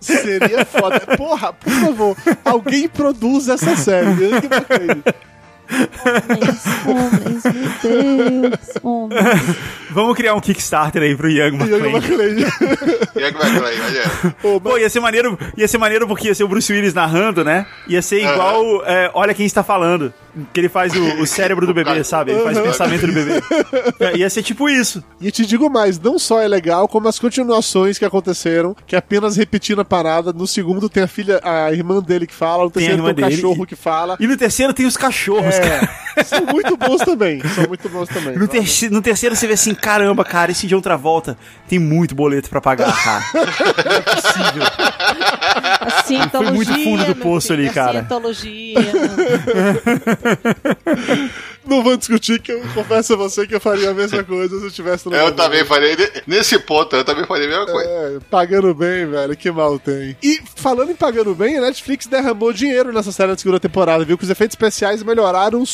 seria 0.00 0.64
foda. 0.64 1.00
Porra, 1.16 1.52
por 1.52 1.72
favor, 1.72 2.16
alguém 2.44 2.88
produz 2.88 3.48
essa 3.48 3.76
série, 3.76 4.08
Young 4.10 4.46
McClane. 4.46 5.02
Homens, 5.70 6.64
homens, 6.86 7.44
meu 7.44 8.50
Deus, 8.50 8.58
homens. 8.82 9.56
Vamos 9.90 10.16
criar 10.16 10.34
um 10.34 10.40
Kickstarter 10.40 11.02
aí 11.02 11.14
pro 11.14 11.28
Young 11.28 11.58
Young 11.58 11.90
McClane. 11.90 12.42
McClane. 12.42 12.42
Young 13.16 13.34
McClane, 13.36 13.80
olha. 13.80 14.34
Pô, 14.40 14.60
Pô, 14.60 14.78
ia 14.78 14.88
ser 14.88 15.00
maneiro, 15.00 15.38
ia 15.56 15.68
ser 15.68 15.78
maneiro 15.78 16.06
porque 16.06 16.28
ia 16.28 16.34
ser 16.34 16.44
o 16.44 16.48
Bruce 16.48 16.72
Willis 16.72 16.94
narrando, 16.94 17.44
né? 17.44 17.66
Ia 17.86 18.00
ser 18.02 18.20
igual, 18.22 18.84
é, 18.86 19.10
olha 19.14 19.34
quem 19.34 19.46
está 19.46 19.62
falando. 19.62 20.12
Que 20.52 20.60
ele 20.60 20.68
faz 20.68 20.92
o, 20.94 21.20
o 21.22 21.26
cérebro 21.26 21.66
do 21.66 21.74
bebê, 21.74 22.02
sabe? 22.04 22.32
Ele 22.32 22.42
faz 22.42 22.58
o 22.58 22.62
pensamento 22.62 23.06
do 23.06 23.12
bebê. 23.12 23.42
É, 24.00 24.16
ia 24.18 24.30
ser 24.30 24.42
tipo 24.42 24.68
isso. 24.68 25.02
E 25.20 25.30
te 25.30 25.44
digo 25.46 25.68
mais, 25.70 25.98
não 25.98 26.18
só 26.18 26.40
é 26.40 26.48
legal, 26.48 26.86
como 26.88 27.08
as 27.08 27.18
continuações 27.18 27.98
que 27.98 28.04
aconteceram, 28.04 28.74
que 28.86 28.94
é 28.94 28.98
apenas 28.98 29.36
repetindo 29.36 29.80
a 29.80 29.84
parada. 29.84 30.32
No 30.32 30.46
segundo 30.46 30.88
tem 30.88 31.02
a 31.02 31.06
filha, 31.08 31.40
a 31.42 31.72
irmã 31.72 32.00
dele 32.00 32.26
que 32.26 32.34
fala, 32.34 32.64
no 32.64 32.70
Tem 32.70 32.84
a 32.84 32.88
terceiro 32.88 32.96
tem, 32.96 32.98
irmã 32.98 33.10
o 33.10 33.14
dele 33.14 33.36
cachorro 33.42 33.66
que 33.66 33.76
fala. 33.76 34.16
E 34.20 34.26
no 34.26 34.36
terceiro 34.36 34.72
tem 34.74 34.86
os 34.86 34.96
cachorros, 34.96 35.58
cara. 35.58 35.88
É, 36.16 36.24
são 36.24 36.44
muito 36.46 36.76
bons 36.76 36.98
também. 37.04 37.40
São 37.54 37.64
muito 37.68 37.88
bons 37.88 38.08
também. 38.08 38.36
No, 38.36 38.46
terci- 38.48 38.90
no 38.90 39.00
terceiro 39.02 39.34
você 39.36 39.46
vê 39.46 39.54
assim, 39.54 39.74
caramba, 39.74 40.24
cara, 40.24 40.50
esse 40.52 40.66
de 40.66 40.74
outra 40.74 40.96
volta 40.96 41.36
tem 41.68 41.78
muito 41.78 42.14
boleto 42.14 42.48
pra 42.50 42.60
pagar, 42.60 42.92
cara. 43.04 43.24
Não 43.84 43.92
é 43.92 44.00
possível. 44.00 44.62
A 45.80 46.02
cientologia. 46.04 46.52
muito 46.54 46.72
fundo 46.84 47.04
do 47.04 47.14
poço 47.16 47.48
filho, 47.48 47.60
ali, 47.60 47.68
a 47.68 47.72
cara. 47.72 47.92
Cientologia. 48.00 48.78
Não 51.64 51.82
vou 51.82 51.96
discutir 51.98 52.40
que 52.40 52.50
eu 52.50 52.62
confesso 52.74 53.12
a 53.12 53.16
você 53.16 53.46
que 53.46 53.54
eu 53.54 53.60
faria 53.60 53.90
a 53.90 53.94
mesma 53.94 54.24
coisa 54.24 54.58
se 54.58 54.64
eu 54.64 54.70
tivesse 54.70 55.06
no 55.06 55.14
Eu 55.14 55.26
lugar 55.26 55.44
também 55.44 55.64
falei, 55.66 55.96
nesse 56.26 56.58
ponto, 56.58 56.96
eu 56.96 57.04
também 57.04 57.26
falei 57.26 57.46
a 57.46 57.48
mesma 57.48 57.66
coisa. 57.66 57.90
É, 57.90 58.18
pagando 58.30 58.74
bem, 58.74 59.06
velho, 59.06 59.36
que 59.36 59.50
mal 59.50 59.78
tem. 59.78 60.16
E 60.22 60.40
falando 60.56 60.90
em 60.90 60.96
pagando 60.96 61.34
bem, 61.34 61.58
a 61.58 61.60
Netflix 61.60 62.06
derramou 62.06 62.52
dinheiro 62.54 62.90
nessa 62.90 63.12
série 63.12 63.32
da 63.32 63.38
segunda 63.38 63.60
temporada, 63.60 64.04
viu? 64.04 64.16
Que 64.16 64.24
os 64.24 64.30
efeitos 64.30 64.54
especiais 64.54 65.02
melhoraram 65.02 65.64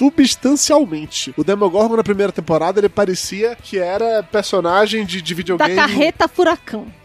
substancialmente. 0.00 1.34
O 1.36 1.44
Demogorgon 1.44 1.94
na 1.94 2.02
primeira 2.02 2.32
temporada, 2.32 2.80
ele 2.80 2.88
parecia 2.88 3.54
que 3.54 3.78
era 3.78 4.22
personagem 4.22 5.04
de, 5.04 5.20
de 5.20 5.34
da 5.34 5.36
videogame. 5.36 5.74
carreta 5.74 6.26
furacão. 6.26 6.86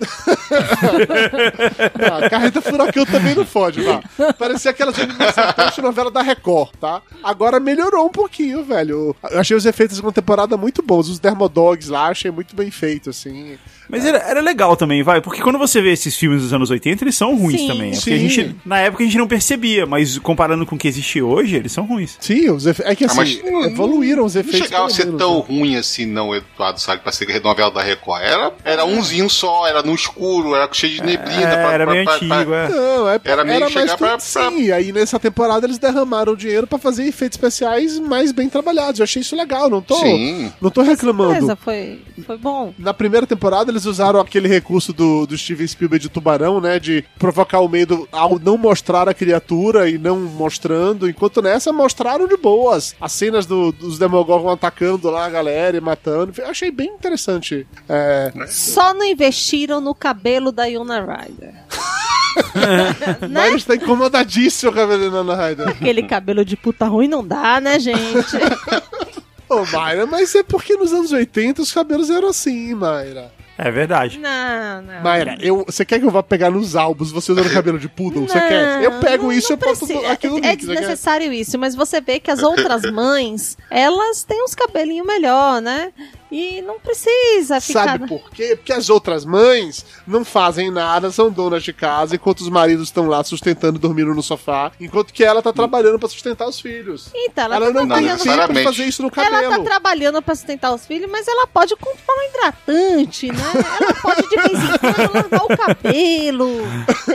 Ah, 1.96 2.30
carreta 2.30 2.62
furacão 2.62 3.06
também 3.06 3.36
não 3.36 3.46
fode, 3.46 3.82
vá. 3.82 4.02
Parecia 4.38 4.74
animações 5.00 5.76
de 5.76 5.82
novela 5.82 6.12
da 6.12 6.22
Record, 6.22 6.72
tá? 6.80 7.02
Agora 7.24 7.60
melhorou 7.60 8.06
um 8.06 8.12
pouquinho, 8.12 8.64
velho. 8.64 9.16
Eu 9.30 9.40
achei 9.40 9.56
os 9.56 9.66
efeitos 9.66 9.96
da 9.96 10.02
segunda 10.02 10.14
temporada 10.14 10.56
muito 10.56 10.82
bons. 10.82 11.10
Os 11.10 11.20
Dermodogs 11.20 11.90
lá, 11.90 12.08
achei 12.08 12.32
muito 12.32 12.56
bem 12.56 12.70
feito, 12.72 13.10
assim. 13.10 13.58
Mas 13.96 14.06
era, 14.06 14.18
era 14.20 14.42
legal 14.42 14.76
também, 14.76 15.02
vai, 15.04 15.22
porque 15.22 15.42
quando 15.42 15.58
você 15.58 15.82
vê 15.82 15.92
esses 15.94 16.16
filmes 16.16 16.42
dos 16.42 16.54
anos 16.54 16.70
80, 16.70 17.04
eles 17.04 17.16
são 17.16 17.36
ruins 17.36 17.62
Sim. 17.62 17.68
também. 17.68 17.92
É 17.92 17.94
porque 17.96 18.10
Sim. 18.10 18.14
a 18.16 18.18
gente, 18.30 18.56
na 18.66 18.80
época 18.80 19.04
a 19.04 19.06
gente 19.06 19.18
não 19.18 19.28
percebia, 19.28 19.86
mas 19.86 20.18
comparando 20.20 20.66
com 20.66 20.76
o 20.76 20.78
que 20.80 20.88
existe 20.88 21.22
hoje, 21.22 21.56
eles 21.56 21.72
são 21.72 21.86
ruins. 21.86 22.18
Sim, 22.20 22.50
os 22.52 22.66
efe... 22.66 22.82
é 22.86 22.96
que 22.96 23.04
Ah, 23.06 23.08
assim, 23.08 23.18
mas 23.18 23.44
não- 23.44 23.64
evoluíram 23.66 24.26
os 24.26 24.36
Não 24.36 24.42
efeitos. 24.42 24.62
chegava 24.68 24.86
a 24.88 24.90
ser 24.90 25.06
menos, 25.06 25.20
tão 25.20 25.38
né? 25.40 25.44
ruim 25.48 25.76
assim, 25.78 26.06
não, 26.06 26.36
Eduardo, 26.36 26.80
sabe? 26.80 27.02
Pra 27.02 27.12
ser 27.12 27.26
novela 27.42 27.72
da 27.72 27.82
Record. 27.82 28.22
Era, 28.22 28.54
era 28.64 28.86
umzinho 28.86 29.30
só, 29.30 29.68
era 29.68 29.82
no 29.82 29.94
escuro, 29.94 30.56
era 30.56 30.68
cheio 30.72 30.96
de 30.96 31.04
neblina. 31.04 31.42
É, 31.42 31.56
pra- 31.64 31.72
era 31.74 31.84
pra- 31.86 31.94
meio 31.94 32.06
pra- 32.06 32.16
antigo, 32.16 32.30
pra- 32.46 32.64
é. 32.66 32.70
Não, 32.70 33.10
é, 33.10 33.20
Era 33.24 33.44
meio 33.44 33.60
mais 33.62 33.74
chegar 33.74 33.98
pra- 33.98 34.20
Sim, 34.20 34.72
aí 34.72 34.92
nessa 34.92 35.20
temporada 35.20 35.66
eles 35.66 35.78
derramaram 35.78 36.36
dinheiro 36.36 36.68
pra 36.68 36.78
fazer 36.78 37.06
efeitos 37.06 37.38
especiais 37.38 38.00
mais 38.00 38.32
bem 38.32 38.50
trabalhados. 38.50 39.00
Eu 39.00 39.04
achei 39.04 39.22
isso 39.22 39.36
legal, 39.36 39.70
não 39.70 39.82
tô, 39.82 39.96
Sim. 39.96 40.52
não 40.62 40.70
tô 40.70 40.82
reclamando. 40.82 41.34
Beleza, 41.34 41.56
foi, 41.56 42.00
foi 42.26 42.38
bom. 42.38 42.74
Na 42.78 42.94
primeira 42.94 43.26
temporada 43.28 43.72
eles 43.72 43.85
usaram 43.86 44.20
aquele 44.20 44.48
recurso 44.48 44.92
do, 44.94 45.26
do 45.26 45.38
Steven 45.38 45.68
Spielberg 45.68 46.02
de 46.04 46.10
tubarão, 46.10 46.60
né? 46.62 46.80
De 46.80 47.04
provocar 47.18 47.60
o 47.60 47.68
medo 47.68 48.08
ao 48.12 48.40
não 48.40 48.58
mostrar 48.58 49.08
a 49.10 49.14
criatura 49.14 49.90
e 49.90 49.98
não 49.98 50.20
mostrando. 50.20 51.10
Enquanto 51.10 51.42
nessa 51.42 51.72
mostraram 51.74 52.28
de 52.28 52.38
boas. 52.38 52.96
As 53.00 53.12
cenas 53.12 53.46
do- 53.46 53.72
dos 53.72 53.98
Demogorgon 53.98 54.52
atacando 54.52 55.10
lá 55.10 55.26
a 55.26 55.30
galera 55.30 55.78
e 55.78 55.82
matando. 55.82 56.34
Eu 56.38 56.48
achei 56.48 56.72
bem 56.72 56.88
interessante. 56.90 57.66
É, 57.90 58.32
Só 58.48 58.94
não 58.94 59.06
investiram 59.06 59.80
no 59.82 59.94
cabelo 59.96 60.52
da 60.52 60.66
Yuna 60.66 61.00
Ryder. 61.02 61.54
Mas 63.22 63.30
né? 63.32 63.48
ele 63.48 63.56
está 63.58 63.76
incomodadíssimo 63.76 64.74
com 64.74 64.80
a 64.80 64.86
Venena 64.86 65.36
Ryder. 65.36 65.70
Aquele 65.70 66.04
cabelo 66.04 66.44
de 66.44 66.58
puta 66.58 66.86
ruim 66.86 67.08
não 67.08 67.26
dá, 67.26 67.62
né, 67.62 67.80
gente? 67.80 68.36
Ô, 69.48 69.64
Mayra, 69.72 70.06
mas 70.08 70.34
é 70.34 70.42
porque 70.42 70.76
nos 70.76 70.92
anos 70.92 71.12
80 71.12 71.62
os 71.62 71.72
cabelos 71.72 72.10
eram 72.10 72.30
assim, 72.30 72.74
Mayra. 72.74 73.32
É 73.58 73.72
verdade. 73.72 74.20
Não, 74.20 74.82
não. 74.82 75.02
Mayra, 75.02 75.38
eu, 75.40 75.64
você 75.66 75.86
quer 75.86 76.00
que 76.00 76.06
eu 76.06 76.12
vá 76.12 76.22
pegar 76.22 76.50
nos 76.52 76.76
álbuns 76.76 77.10
você 77.12 77.32
usando 77.32 77.50
cabelo 77.50 77.80
de 77.80 77.88
poodle? 77.88 78.28
Você 78.28 78.38
Não, 78.40 78.48
quer? 78.48 78.84
Eu 78.84 79.00
pego 79.00 79.24
não- 79.24 79.32
isso 79.32 79.54
e 79.54 79.56
boto 79.56 79.86
precisa. 79.86 80.12
aqui 80.12 80.28
no 80.28 80.38
É 80.40 80.42
link. 80.42 80.62
você 80.62 80.68
quer? 80.68 80.74
desnecessário 80.80 81.32
isso, 81.32 81.58
mas 81.58 81.74
você 81.74 82.02
vê 82.02 82.20
que 82.20 82.30
as 82.30 82.44
outras 82.44 82.82
mães, 82.92 83.58
elas 83.72 84.24
têm 84.26 84.44
uns 84.44 84.54
cabelinhos 84.54 85.08
melhor, 85.08 85.62
né? 85.62 85.94
E 86.38 86.62
não 86.64 86.78
precisa 86.80 87.62
ficar. 87.62 87.86
Sabe 87.86 88.08
por 88.10 88.30
quê? 88.30 88.58
Porque 88.58 88.74
as 88.74 88.90
outras 88.90 89.24
mães 89.24 89.86
não 90.06 90.26
fazem 90.26 90.70
nada, 90.70 91.10
são 91.10 91.32
donas 91.32 91.64
de 91.64 91.72
casa, 91.72 92.16
enquanto 92.16 92.42
os 92.42 92.50
maridos 92.50 92.90
estão 92.90 93.08
lá 93.08 93.24
sustentando, 93.24 93.80
dormindo 93.80 94.14
no 94.14 94.22
sofá, 94.22 94.70
enquanto 94.78 95.14
que 95.14 95.24
ela 95.24 95.42
tá 95.42 95.54
trabalhando 95.54 95.98
pra 95.98 96.10
sustentar 96.10 96.46
os 96.46 96.60
filhos. 96.60 97.10
Então, 97.16 97.46
ela, 97.46 97.56
Ela 97.56 97.66
tá 97.68 97.72
não 97.72 97.88
tem 97.88 97.88
trabalhando. 98.06 98.48
tempo 98.48 98.54
de 98.54 98.64
fazer 98.66 98.84
isso 98.86 99.02
no 99.02 99.10
cabelo. 99.10 99.36
Ela 99.38 99.58
tá 99.60 99.64
trabalhando 99.64 100.22
pra 100.22 100.36
sustentar 100.36 100.74
os 100.74 100.86
filhos, 100.86 101.10
mas 101.10 101.26
ela 101.26 101.48
pode 101.48 101.74
comprar 101.78 102.14
um 102.14 102.30
hidratante, 102.30 103.28
né? 103.32 103.44
Ela 103.80 103.94
pode 103.94 104.30
de 104.30 104.36
vez 104.36 104.52
em 104.64 104.78
quando 104.78 105.14
lavar 105.14 105.46
o 105.46 105.58
cabelo. 105.58 106.50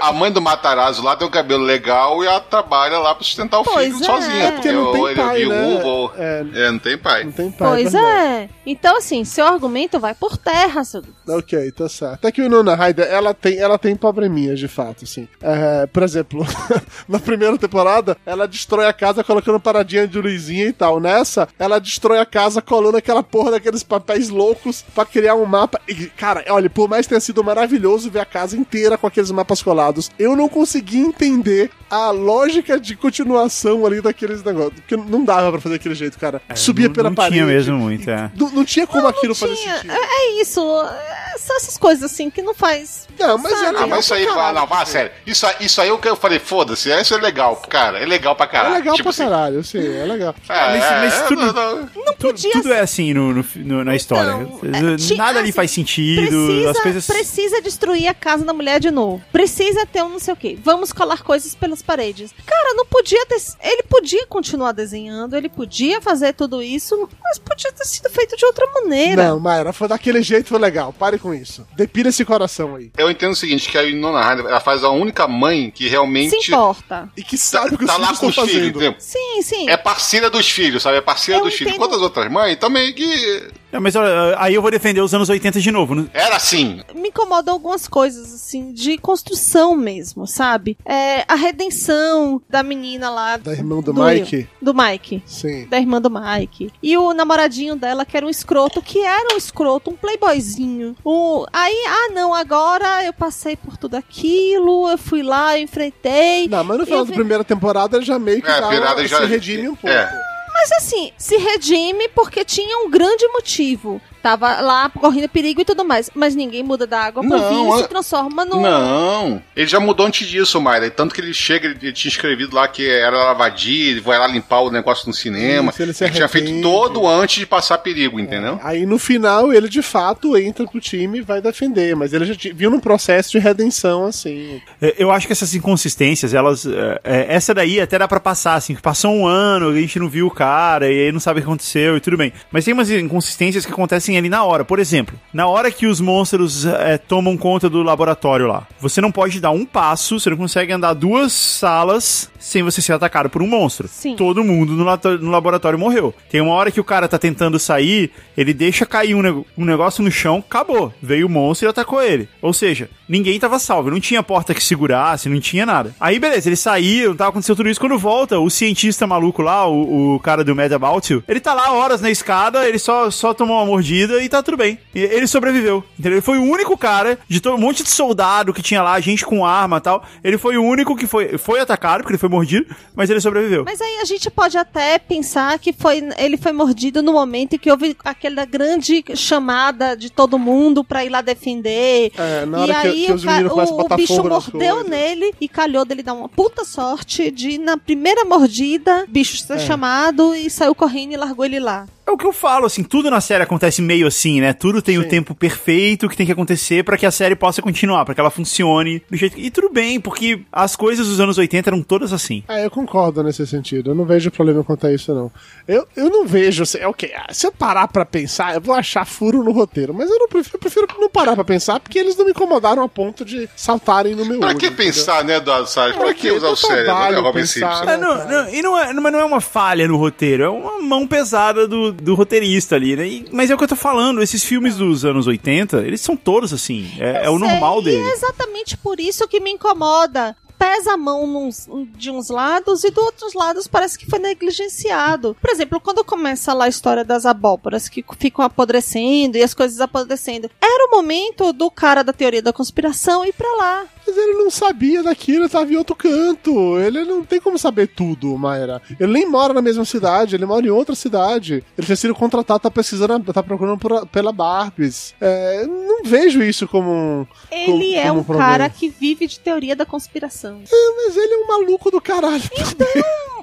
A 0.01 0.13
mãe 0.13 0.33
do 0.33 0.41
Matarazzo 0.41 1.03
lá 1.03 1.15
tem 1.15 1.29
um 1.29 1.31
cabelo 1.31 1.63
legal 1.63 2.25
e 2.25 2.27
ela 2.27 2.41
trabalha 2.41 2.99
lá 2.99 3.15
pra 3.15 3.23
sustentar 3.25 3.61
o 3.61 3.65
Pois 3.65 3.93
filho 3.93 4.03
é. 4.03 4.07
sozinha. 4.07 4.45
É 4.45 4.51
porque 4.53 4.73
não 4.73 4.93
tem 4.93 5.05
ele 5.09 5.15
pai, 5.17 5.43
é 5.43 5.47
né? 5.47 5.81
É. 6.17 6.47
É, 6.67 6.71
não 6.71 6.79
tem 6.79 6.97
pai. 6.97 7.25
Não 7.25 7.33
tem 7.33 7.51
pai. 7.51 7.69
Pois 7.69 7.95
é. 7.95 8.49
Então, 8.65 8.97
assim, 8.97 9.10
seu 9.25 9.47
argumento 9.47 9.99
vai 9.99 10.15
por 10.15 10.37
terra, 10.37 10.85
seu. 10.85 11.03
Ok, 11.29 11.71
tá 11.73 11.89
certo. 11.89 12.15
Até 12.15 12.33
que 12.33 12.43
o 12.43 12.49
Nona 12.49 12.75
Ryder, 12.75 13.07
ela 13.07 13.35
tem, 13.35 13.59
ela 13.59 13.79
tem 13.79 13.95
probleminhas, 13.97 14.59
de 14.59 14.69
fato, 14.69 15.05
assim. 15.05 15.27
É, 15.43 15.87
por 15.87 16.03
exemplo, 16.03 16.47
na 17.09 17.19
primeira 17.19 17.57
temporada, 17.59 18.17
ela 18.25 18.47
destrói 18.47 18.87
a 18.87 18.93
casa 18.93 19.25
colocando 19.25 19.59
paradinha 19.61 20.07
de 20.07 20.21
luzinha 20.21 20.67
e 20.67 20.73
tal. 20.73 21.01
Nessa, 21.01 21.49
ela 21.59 21.79
destrói 21.81 22.19
a 22.19 22.27
casa 22.27 22.63
colando 22.63 22.97
aquela 22.97 23.23
porra 23.23 23.53
daqueles 23.53 23.83
papéis 23.83 24.29
loucos 24.29 24.85
pra 24.95 25.05
criar 25.05 25.35
um 25.35 25.45
mapa. 25.45 25.81
E, 25.89 26.07
cara, 26.07 26.45
olha, 26.49 26.71
por 26.71 26.89
mais 26.89 27.07
que 27.07 27.11
tenha 27.11 27.21
sido 27.21 27.43
maravilhoso 27.43 28.11
ver 28.11 28.21
a 28.21 28.25
casa 28.25 28.57
inteira 28.57 28.97
com 28.97 29.07
aqueles 29.07 29.31
mapas 29.31 29.63
colados, 29.63 30.11
eu 30.19 30.37
não 30.37 30.49
consegui 30.49 30.99
entender 30.99 31.71
a 31.91 32.11
lógica 32.11 32.79
de 32.79 32.95
continuação 32.95 33.85
ali 33.85 34.01
daqueles 34.01 34.43
negócios. 34.45 34.75
Porque 34.81 34.97
não 34.97 35.25
dava 35.25 35.51
pra 35.51 35.61
fazer 35.61 35.77
daquele 35.77 35.95
jeito, 35.95 36.19
cara. 36.19 36.41
Subia 36.55 36.87
É, 36.87 36.89
não, 36.89 36.95
pela 36.95 37.09
não 37.11 37.15
parede. 37.17 37.35
tinha 37.37 37.47
mesmo 37.47 37.77
muito, 37.79 38.09
é. 38.09 38.31
Não, 38.37 38.51
não 38.51 38.65
tinha 38.65 38.87
como 38.87 39.00
aquilo 39.09 39.35
fazer 39.35 39.55
Tinha- 39.57 39.75
sentido. 39.77 39.93
É 39.93 39.97
é 39.99 40.41
isso. 40.43 40.61
é, 40.61 41.21
São 41.39 41.57
essas 41.57 41.79
coisas 41.79 42.05
assim 42.05 42.29
que 42.31 42.43
não 42.43 42.53
faz. 42.55 43.09
Não, 43.19 43.39
mas 43.39 43.53
Sabe? 43.53 43.65
é 43.65 43.71
legal 43.73 43.89
mas 43.89 44.05
isso 44.05 44.15
aí, 44.15 44.27
caralho. 44.27 44.59
não, 44.61 44.67
fala 44.67 44.85
sério. 44.87 45.11
Isso, 45.27 45.47
aí- 45.47 45.55
isso 45.61 45.81
aí 45.81 45.89
é 45.89 45.93
o 45.93 45.99
que 45.99 46.09
eu 46.09 46.17
falei, 46.17 46.39
foda-se, 46.39 46.91
isso 46.91 47.15
é 47.15 47.19
legal, 47.19 47.57
cara. 47.57 47.99
É 47.99 48.05
legal 48.07 48.35
pra 48.37 48.47
É 48.47 48.49
caralho. 48.49 48.75
legal 48.75 48.95
tipo 48.95 49.05
pra 49.05 49.11
assim, 49.11 49.25
caralho, 49.25 49.65
sim, 49.65 49.79
é 49.79 50.05
legal. 50.05 50.35
É, 50.49 50.53
Mas- 50.55 50.85
é, 50.85 50.91
mas 51.01 51.15
é, 51.15 51.23
tudo- 51.27 51.41
não, 51.41 51.53
não. 51.53 51.77
Não 51.81 51.87
Tudo, 52.15 52.17
podia 52.33 52.53
tudo 52.53 52.73
é 52.73 52.81
assim 52.81 53.15
no, 53.15 53.33
no- 53.33 53.45
no- 53.57 53.85
na 53.85 53.95
história. 53.97 54.31
Então, 54.33 54.61
é, 54.65 55.17
Nada 55.17 55.39
ali 55.39 55.49
assim, 55.49 55.53
faz 55.53 55.71
sentido. 55.71 56.21
Precisa, 56.47 56.71
as 56.71 56.81
coisas. 56.81 57.07
precisa 57.07 57.63
destruir 57.63 58.07
a 58.09 58.15
casa 58.15 58.45
da 58.45 58.53
mulher 58.53 58.81
de 58.81 58.91
novo. 58.91 59.23
Precisa 59.33 59.87
ter 59.87 60.03
um 60.03 60.09
não 60.11 60.19
sei 60.19 60.35
o 60.35 60.37
quê. 60.37 60.59
Vamos 60.63 60.93
colar 60.93 61.23
coisas 61.23 61.55
pelas 61.55 61.81
paredes. 61.83 62.33
Cara, 62.47 62.75
não 62.75 62.85
podia 62.87 63.25
ter. 63.27 63.41
Ele 63.63 63.83
podia 63.85 64.27
continuar 64.27 64.73
desenhando, 64.73 65.37
ele 65.37 65.49
podia 65.49 66.01
fazer 66.01 66.33
tudo 66.35 66.63
isso, 66.63 67.09
mas 67.23 67.39
podia 67.39 67.73
ter 67.73 67.85
sido 67.85 68.11
feito 68.11 68.37
de 68.37 68.45
outra 68.45 68.67
maneira. 68.67 68.80
Não, 69.25 69.41
Mayra, 69.41 69.73
foi 69.73 69.89
daquele 69.89 70.23
jeito, 70.23 70.49
foi 70.49 70.59
legal. 70.59 70.93
Pare 70.93 71.19
com 71.19 71.35
isso. 71.35 71.67
Depira 71.77 72.09
esse 72.09 72.25
coração 72.25 72.77
aí. 72.77 72.91
Eu 72.97 73.11
entendo 73.11 73.33
o 73.33 73.37
seguinte, 73.37 73.69
que 73.69 73.79
a 73.79 73.83
Winona 73.83 74.23
Ryder, 74.23 74.47
ela 74.47 74.61
faz 74.61 74.85
a 74.85 74.91
única 74.91 75.27
mãe 75.29 75.71
que 75.71 75.85
Se 75.85 75.91
realmente 75.91 76.35
importa. 76.49 77.09
E 77.17 77.23
que 77.23 77.37
tá, 77.37 77.43
sabe 77.43 77.75
o 77.75 77.79
que 77.79 77.87
tá 77.87 77.97
lá 77.97 78.07
filhos 78.15 78.19
com 78.21 78.27
os 78.27 78.51
filhos? 78.51 78.95
Sim, 78.99 79.43
sim. 79.43 79.69
É 79.71 79.77
parceira 79.77 80.31
dos 80.31 80.51
filhos, 80.51 80.83
sabe? 80.83 80.97
É 80.99 81.01
parceira 81.01 81.41
Eu 81.41 81.45
dos 81.45 81.55
filhos. 81.55 81.73
entendo. 81.73 81.83
Enquanto 81.85 81.97
as 81.97 82.03
outras 82.03 82.31
mães, 82.31 82.57
também 82.57 82.93
que 82.93 83.49
É, 83.73 83.79
mas 83.79 83.95
olha, 83.95 84.35
aí 84.39 84.55
eu 84.55 84.63
vou 84.63 84.71
defender 84.71 85.01
os 85.01 85.15
anos 85.15 85.29
80 85.29 85.61
de 85.61 85.71
novo. 85.71 85.95
né? 85.95 86.07
era 86.13 86.37
assim. 86.37 86.81
me 86.95 87.09
incomodam 87.09 87.55
algumas 87.55 87.87
coisas, 87.87 88.33
assim, 88.35 88.73
de 88.73 88.99
construção 88.99 89.77
mesmo, 89.77 90.27
sabe? 90.27 90.77
É, 90.85 91.25
a 91.29 91.35
redenção 91.37 92.41
da 92.49 92.63
menina 92.63 93.11
lá. 93.11 93.37
Da 93.37 93.53
irmã 93.53 93.81
do 93.81 93.95
Mike? 93.95 94.49
Do 94.61 94.75
Mike. 94.75 95.23
Sim. 95.25 95.67
Da 95.69 95.79
irmã 95.79 96.01
do 96.01 96.11
Mike. 96.11 96.73
E 96.83 96.97
o 96.97 97.13
namoradinho 97.15 97.77
dela, 97.77 98.05
que 98.05 98.17
era 98.17 98.27
um 98.27 98.31
escroto, 98.31 98.83
que 98.83 98.99
era 99.05 99.35
um 99.35 99.37
escroto, 99.37 99.91
um 99.91 99.97
playboyzinho. 99.97 100.97
O... 101.05 101.47
Aí, 101.53 101.85
ah, 101.89 102.13
não, 102.13 102.35
agora 102.35 103.05
eu 103.05 103.13
passei 103.13 103.57
por 103.57 103.77
tudo 103.77 103.95
aquilo, 103.97 104.89
eu 104.91 104.99
fui 104.99 105.23
lá, 105.23 105.57
eu 105.59 105.63
enfrentei. 105.65 106.49
Não, 106.49 106.65
mas 106.65 106.79
no 106.79 106.85
final 106.87 107.05
da 107.05 107.11
vi- 107.11 107.15
primeira 107.15 107.45
temporada 107.45 107.97
ele 107.97 108.05
já 108.05 108.19
meio 108.19 108.43
que 108.43 108.51
É, 108.51 108.61
dá 108.61 108.69
uma- 108.69 109.07
já- 109.07 109.19
se 109.21 109.27
redime 109.27 109.69
um 109.69 109.75
pouco. 109.77 109.89
é. 109.89 110.30
Mas 110.61 110.73
assim, 110.73 111.11
se 111.17 111.39
redime 111.39 112.07
porque 112.09 112.45
tinha 112.45 112.85
um 112.85 112.91
grande 112.91 113.27
motivo. 113.29 113.99
Tava 114.23 114.61
lá 114.61 114.89
correndo 114.91 115.29
perigo 115.29 115.61
e 115.61 115.65
tudo 115.65 115.85
mais. 115.85 116.11
Mas 116.15 116.35
ninguém 116.35 116.63
muda 116.63 116.87
da 116.87 117.01
água 117.01 117.23
pro 117.23 117.49
vinho 117.49 117.75
e 117.75 117.79
se 117.79 117.85
a- 117.85 117.89
transforma 117.89 118.45
no. 118.45 118.61
Não, 118.61 119.43
ele 119.57 119.67
já 119.67 119.81
mudou 119.81 120.07
antes 120.07 120.29
disso, 120.29 120.61
Mayra. 120.61 120.91
Tanto 120.91 121.15
que 121.15 121.21
ele 121.21 121.33
chega, 121.35 121.67
ele 121.67 121.79
ele 121.81 121.93
tinha 121.93 122.11
escrevido 122.11 122.55
lá 122.55 122.69
que 122.69 122.87
era 122.89 123.17
lavadia, 123.25 123.91
ele 123.91 124.01
vai 124.01 124.19
lá 124.19 124.27
limpar 124.27 124.61
o 124.61 124.71
negócio 124.71 125.07
no 125.09 125.15
cinema. 125.15 125.71
Isso, 125.71 125.83
ele 125.83 125.93
se 125.95 126.11
tinha 126.11 126.29
feito 126.29 126.61
todo 126.63 127.07
antes 127.09 127.39
de 127.39 127.47
passar 127.47 127.79
perigo, 127.79 128.21
entendeu? 128.21 128.61
Aí 128.63 128.85
no 128.85 128.99
final 128.99 129.53
ele 129.53 129.69
de 129.69 129.81
fato 129.83 130.37
entra 130.37 130.67
pro 130.67 130.81
time 130.81 131.19
e 131.19 131.23
vai 131.23 131.41
defender, 131.41 131.97
mas 131.97 132.13
ele 132.13 132.27
já 132.27 132.35
viu 132.55 132.71
num 132.71 132.81
processo 132.81 133.31
de 133.31 133.39
redenção 133.39 134.07
assim. 134.07 134.61
É, 134.81 134.95
Eu 134.99 135.11
acho 135.11 135.27
que 135.27 135.33
essas 135.33 135.55
inconsistências, 135.55 136.35
elas. 136.35 136.67
é, 136.67 137.01
é, 137.05 137.35
essa 137.35 137.55
daí 137.55 137.81
até 137.81 137.99
dá 137.99 138.07
pra 138.07 138.21
passar, 138.21 138.55
assim, 138.55 138.75
que 138.75 138.83
passou 138.83 139.13
um 139.15 139.27
ano, 139.27 139.69
a 139.71 139.75
gente 139.81 139.99
não 139.99 140.09
viu 140.09 140.27
o 140.27 140.31
cara, 140.31 140.91
e 140.91 141.07
aí 141.07 141.13
não 141.13 141.21
sabe 141.21 141.41
o 141.41 141.43
que 141.43 141.49
aconteceu 141.49 141.97
e 141.97 142.01
tudo 142.01 142.17
bem. 142.17 142.33
Mas 142.53 142.65
tem 142.65 142.75
umas 142.75 142.91
inconsistências 142.91 143.65
que 143.65 143.73
acontecem 143.73 144.10
ali 144.19 144.29
na 144.29 144.45
hora. 144.45 144.65
Por 144.65 144.79
exemplo, 144.79 145.19
na 145.33 145.47
hora 145.47 145.71
que 145.71 145.87
os 145.87 146.01
monstros 146.01 146.65
é, 146.65 146.99
tomam 146.99 147.37
conta 147.37 147.69
do 147.69 147.83
laboratório 147.83 148.47
lá, 148.47 148.67
você 148.81 149.01
não 149.01 149.11
pode 149.13 149.41
dar 149.41 149.51
um 149.51 149.65
passo, 149.65 150.19
você 150.19 150.31
não 150.31 150.37
consegue 150.37 150.73
andar 150.73 150.95
duas 150.95 151.33
salas 151.33 152.31
sem 152.39 152.63
você 152.63 152.81
ser 152.81 152.93
atacado 152.95 153.29
por 153.29 153.43
um 153.43 153.47
monstro. 153.47 153.87
Sim. 153.89 154.17
Todo 154.17 154.43
mundo 154.43 154.73
no, 154.73 154.85
no 155.19 155.31
laboratório 155.31 155.79
morreu. 155.79 156.15
Tem 156.31 156.41
uma 156.41 156.55
hora 156.55 156.71
que 156.71 156.81
o 156.81 156.85
cara 156.85 157.07
tá 157.09 157.19
tentando 157.19 157.59
sair, 157.59 158.11
ele 158.37 158.55
deixa 158.55 158.87
cair 158.87 159.15
um, 159.15 159.23
nego- 159.23 159.47
um 159.59 159.65
negócio 159.65 160.03
no 160.03 160.11
chão, 160.11 160.43
acabou. 160.47 160.93
Veio 161.03 161.27
o 161.27 161.31
monstro 161.31 161.69
e 161.69 161.71
atacou 161.71 162.03
ele. 162.03 162.29
Ou 162.41 162.53
seja, 162.53 162.89
ninguém 163.09 163.39
tava 163.39 163.59
salvo, 163.59 163.91
não 163.91 164.01
tinha 164.01 164.23
porta 164.23 164.55
que 164.55 164.65
segurasse, 164.65 165.29
não 165.29 165.39
tinha 165.41 165.67
nada. 165.67 165.95
Aí 166.01 166.19
beleza, 166.19 166.49
ele 166.49 166.57
saiu, 166.57 167.15
tava 167.15 167.31
acontecendo 167.31 167.57
tudo 167.57 167.69
isso. 167.69 167.81
Quando 167.81 167.99
volta, 167.99 168.39
o 168.39 168.49
cientista 168.49 169.07
maluco 169.07 169.43
lá, 169.43 169.67
o, 169.69 170.15
o 170.15 170.21
cara 170.21 170.43
do 170.43 170.57
Mad 170.57 170.73
About 170.73 171.13
You, 171.13 171.23
ele 171.29 171.41
tá 171.41 171.53
lá 171.53 171.73
horas 171.73 172.01
na 172.01 172.11
escada, 172.11 172.67
ele 172.67 172.79
só, 172.79 173.11
só 173.11 173.35
tomou 173.35 173.57
uma 173.59 173.67
mordida 173.67 174.00
e 174.09 174.29
tá 174.29 174.43
tudo 174.43 174.57
bem. 174.57 174.79
E 174.95 175.01
ele 175.01 175.27
sobreviveu. 175.27 175.85
Entendeu? 175.99 176.13
Ele 176.19 176.21
foi 176.23 176.39
o 176.39 176.43
único 176.43 176.77
cara 176.79 177.19
de 177.29 177.41
todo 177.41 177.55
um 177.57 177.59
monte 177.59 177.83
de 177.83 177.91
soldado 177.91 178.53
que 178.53 178.63
tinha 178.63 178.83
lá, 178.83 178.99
gente 179.01 179.25
com 179.27 179.45
arma 179.45 179.79
e 179.79 179.81
tal. 179.81 180.05
Ele 180.23 180.39
foi 180.39 180.57
o 180.57 180.63
único 180.65 180.97
que 180.97 181.07
foi, 181.07 181.37
foi 181.39 181.61
atacado, 181.61 181.99
porque 182.03 182.13
ele 182.13 182.19
foi 182.19 182.29
mordido, 182.29 182.67
mas 182.95 183.11
ele 183.11 183.21
sobreviveu. 183.21 183.65
Mas 183.65 183.81
aí 183.81 183.99
a 184.01 184.05
gente 184.05 184.31
pode 184.31 184.57
até 184.57 184.99
pensar 184.99 185.59
que 185.59 185.73
foi, 185.73 186.03
ele 186.19 186.37
foi 186.37 186.53
mordido 186.53 187.03
no 187.03 187.13
momento 187.13 187.55
em 187.55 187.59
que 187.59 187.71
houve 187.71 187.97
aquela 188.05 188.45
grande 188.45 189.05
chamada 189.15 189.97
de 189.97 190.11
todo 190.11 190.39
mundo 190.39 190.83
pra 190.85 191.05
ir 191.05 191.09
lá 191.09 191.21
defender. 191.21 192.13
É, 192.17 192.47
na 192.47 192.59
e 192.59 192.63
hora 192.63 192.75
que- 192.83 192.87
aí 192.89 193.07
que 193.07 193.13
o, 193.13 193.15
os 193.17 193.25
ca- 193.25 193.31
meninos 193.33 193.53
começam 193.53 193.75
a 193.75 193.79
o 193.79 193.83
botar 193.83 193.97
bicho 193.97 194.15
mordeu 194.23 194.75
coisas. 194.77 194.89
nele 194.91 195.35
e 195.41 195.49
calhou 195.49 195.85
dele 195.85 196.03
dar 196.03 196.15
uma 196.15 196.29
puta 196.29 196.65
sorte 196.65 197.31
de, 197.31 197.59
na 197.59 197.77
primeira 197.77 198.25
mordida, 198.25 199.05
bicho 199.09 199.37
ser 199.39 199.59
chamado 199.61 200.35
e 200.35 200.49
saiu 200.51 200.75
correndo 200.75 201.13
e 201.13 201.17
largou 201.17 201.45
ele 201.45 201.59
lá. 201.61 201.87
É 202.07 202.11
o 202.11 202.17
que 202.17 202.27
eu 202.27 202.33
falo, 202.33 202.67
assim, 202.67 202.83
tudo 202.83 203.09
na 203.11 203.21
série 203.21 203.45
acontece 203.45 203.81
meio 203.81 204.07
assim, 204.07 204.41
né? 204.41 204.53
Tudo 204.53 204.83
tem 204.83 204.99
o 204.99 205.03
Sim. 205.03 205.09
tempo 205.09 205.35
perfeito 205.35 206.09
que 206.09 206.17
tem 206.17 206.27
que 206.27 206.33
acontecer 206.33 206.83
pra 206.85 206.97
que 206.97 207.07
a 207.07 207.11
série 207.11 207.37
possa 207.37 207.63
continuar, 207.63 208.05
pra 208.05 208.15
que 208.15 208.21
ela 208.21 208.31
funcione 208.31 209.01
do 209.09 209.17
jeito 209.17 209.37
que... 209.37 209.43
E 209.43 209.51
tudo 209.51 209.69
bem, 209.71 210.01
porque 210.01 210.41
as 210.51 210.75
coisas 210.75 211.07
dos 211.07 211.21
anos 211.21 211.39
80 211.39 211.71
eram 211.71 211.83
todas 211.83 212.13
assim. 212.13 212.43
É, 212.49 212.65
eu 212.65 212.71
concordo 212.71 213.23
nesse 213.23 213.47
sentido. 213.47 213.91
Eu 213.91 213.95
não 213.95 214.05
vejo 214.05 214.31
problema 214.31 214.65
quanto 214.65 214.87
a 214.89 214.93
isso, 214.93 215.15
não. 215.15 215.31
Eu, 215.69 215.87
eu 215.97 216.11
não 216.11 216.27
vejo. 216.27 216.65
assim, 216.65 216.83
Ok, 216.85 217.13
ah, 217.15 217.33
se 217.33 217.47
eu 217.47 217.53
parar 217.53 217.87
pra 217.87 218.05
pensar, 218.05 218.55
eu 218.55 218.61
vou 218.61 218.75
achar 218.75 219.07
furo 219.07 219.45
no 219.45 219.53
roteiro. 219.53 219.95
Mas 219.95 220.11
eu 220.11 220.19
não 220.19 220.27
prefiro, 220.29 220.57
eu 220.57 220.61
prefiro 220.61 220.89
não 220.99 221.09
parar 221.11 221.35
pra 221.37 221.45
pensar, 221.45 221.79
porque 221.79 221.99
eles 221.99 222.17
não 222.17 222.25
me 222.25 222.33
incomodaram 222.33 222.83
a 222.83 222.89
ponto 222.89 223.25
de 223.25 223.49
saltarem 223.55 224.17
no 224.17 224.25
meu 224.25 224.41
Pra 224.41 224.49
olho. 224.49 224.59
que 224.59 224.67
entendeu? 224.67 224.85
pensar, 224.87 225.23
né, 225.25 225.37
Eduardo 225.37 225.69
Salles? 225.69 225.95
Pra 225.95 226.07
Pra 226.07 226.15
que 226.15 226.23
quê? 226.23 226.33
usar 226.33 226.49
o 226.49 226.57
cérebro, 226.57 226.93
né, 226.93 227.19
Robin 227.21 227.41
pensar, 227.41 227.77
Simpson? 227.77 227.85
né? 227.85 227.95
É, 227.95 227.97
não, 227.99 228.29
não, 228.29 228.49
e 228.55 228.63
não 228.63 228.77
é, 228.79 228.93
mas 228.95 229.13
não 229.13 229.21
é 229.21 229.25
uma 229.25 229.41
falha 229.41 229.87
no 229.87 229.97
roteiro, 229.97 230.43
é 230.43 230.49
uma 230.49 230.81
mão 230.83 231.07
pesada 231.07 231.69
do, 231.69 231.90
do 231.93 232.15
roteirista 232.15 232.75
ali, 232.77 232.97
né? 232.97 233.07
E- 233.07 233.27
mas 233.33 233.51
é 233.51 233.55
o 233.55 233.59
que 233.59 233.65
eu 233.65 233.69
tô 233.69 233.77
falando, 233.77 234.23
esses 234.23 234.45
filmes 234.45 234.77
dos 234.77 235.05
anos 235.05 235.27
80, 235.27 235.79
eles 235.87 236.01
são 236.01 236.17
todos 236.17 236.53
assim, 236.53 236.91
é, 236.99 237.27
é 237.27 237.31
o 237.31 237.39
Sei, 237.39 237.49
normal 237.49 237.81
E 237.81 237.85
dele. 237.85 238.03
é 238.09 238.13
exatamente 238.13 238.77
por 238.77 238.99
isso 239.01 239.27
que 239.29 239.41
me 239.41 239.51
incomoda. 239.51 240.37
Pesa 240.59 240.93
a 240.93 240.97
mão 240.99 241.27
nos- 241.27 241.67
de 241.97 242.11
uns 242.11 242.29
lados 242.29 242.85
e 242.85 242.91
do 242.91 243.01
outros 243.01 243.33
lados 243.33 243.67
parece 243.67 243.99
que 243.99 244.05
foi 244.05 244.19
negligenciado. 244.19 245.35
Por 245.41 245.49
exemplo, 245.51 245.81
quando 245.81 246.05
começa 246.05 246.53
lá 246.53 246.67
a 246.67 246.69
história 246.69 247.03
das 247.03 247.25
abóboras 247.25 247.89
que 247.89 248.05
ficam 248.19 248.45
apodrecendo 248.45 249.39
e 249.39 249.43
as 249.43 249.55
coisas 249.55 249.81
apodrecendo, 249.81 250.51
era 250.61 250.87
o 250.87 250.91
momento 250.97 251.53
do 251.55 251.71
cara 251.71 252.03
da 252.03 252.13
teoria 252.13 252.43
da 252.43 252.53
conspiração 252.53 253.25
ir 253.25 253.33
pra 253.33 253.49
lá. 253.57 253.85
Mas 254.11 254.17
ele 254.19 254.33
não 254.35 254.51
sabia 254.51 255.03
daquilo, 255.05 255.43
ele 255.45 255.49
tava 255.49 255.73
em 255.73 255.77
outro 255.77 255.95
canto. 255.95 256.79
Ele 256.81 257.05
não 257.05 257.25
tem 257.25 257.41
como 257.41 257.57
saber 257.59 257.87
tudo, 257.87 258.37
Mayra. 258.37 258.83
Ele 258.99 259.13
nem 259.13 259.29
mora 259.29 259.55
na 259.55 259.63
mesma 259.63 259.85
cidade, 259.85 260.35
ele 260.35 260.45
mora 260.45 260.67
em 260.67 260.71
outra 260.71 260.95
cidade. 260.97 261.65
Ele 261.79 261.87
tinha 261.87 261.95
sido 261.97 262.15
contratado, 262.15 262.59
tá 262.61 262.71
precisando, 262.71 263.33
tá 263.33 263.43
procurando 263.43 263.79
por- 263.79 264.07
pela 264.09 264.33
Barbies. 264.33 265.15
É, 265.21 265.65
não 265.67 266.03
vejo 266.05 266.43
isso 266.43 266.67
como 266.67 266.91
um. 266.91 267.27
Ele 267.51 267.67
como- 267.67 267.83
é 267.95 268.09
como 268.09 268.21
um 268.21 268.25
problema. 268.25 268.51
cara 268.51 268.69
que 268.69 268.89
vive 268.89 269.27
de 269.29 269.39
teoria 269.39 269.77
da 269.77 269.87
conspiração. 269.87 270.61
Mas 270.71 271.17
ele 271.17 271.35
é 271.35 271.45
um 271.45 271.47
maluco 271.47 271.91
do 271.91 272.01
caralho. 272.01 272.43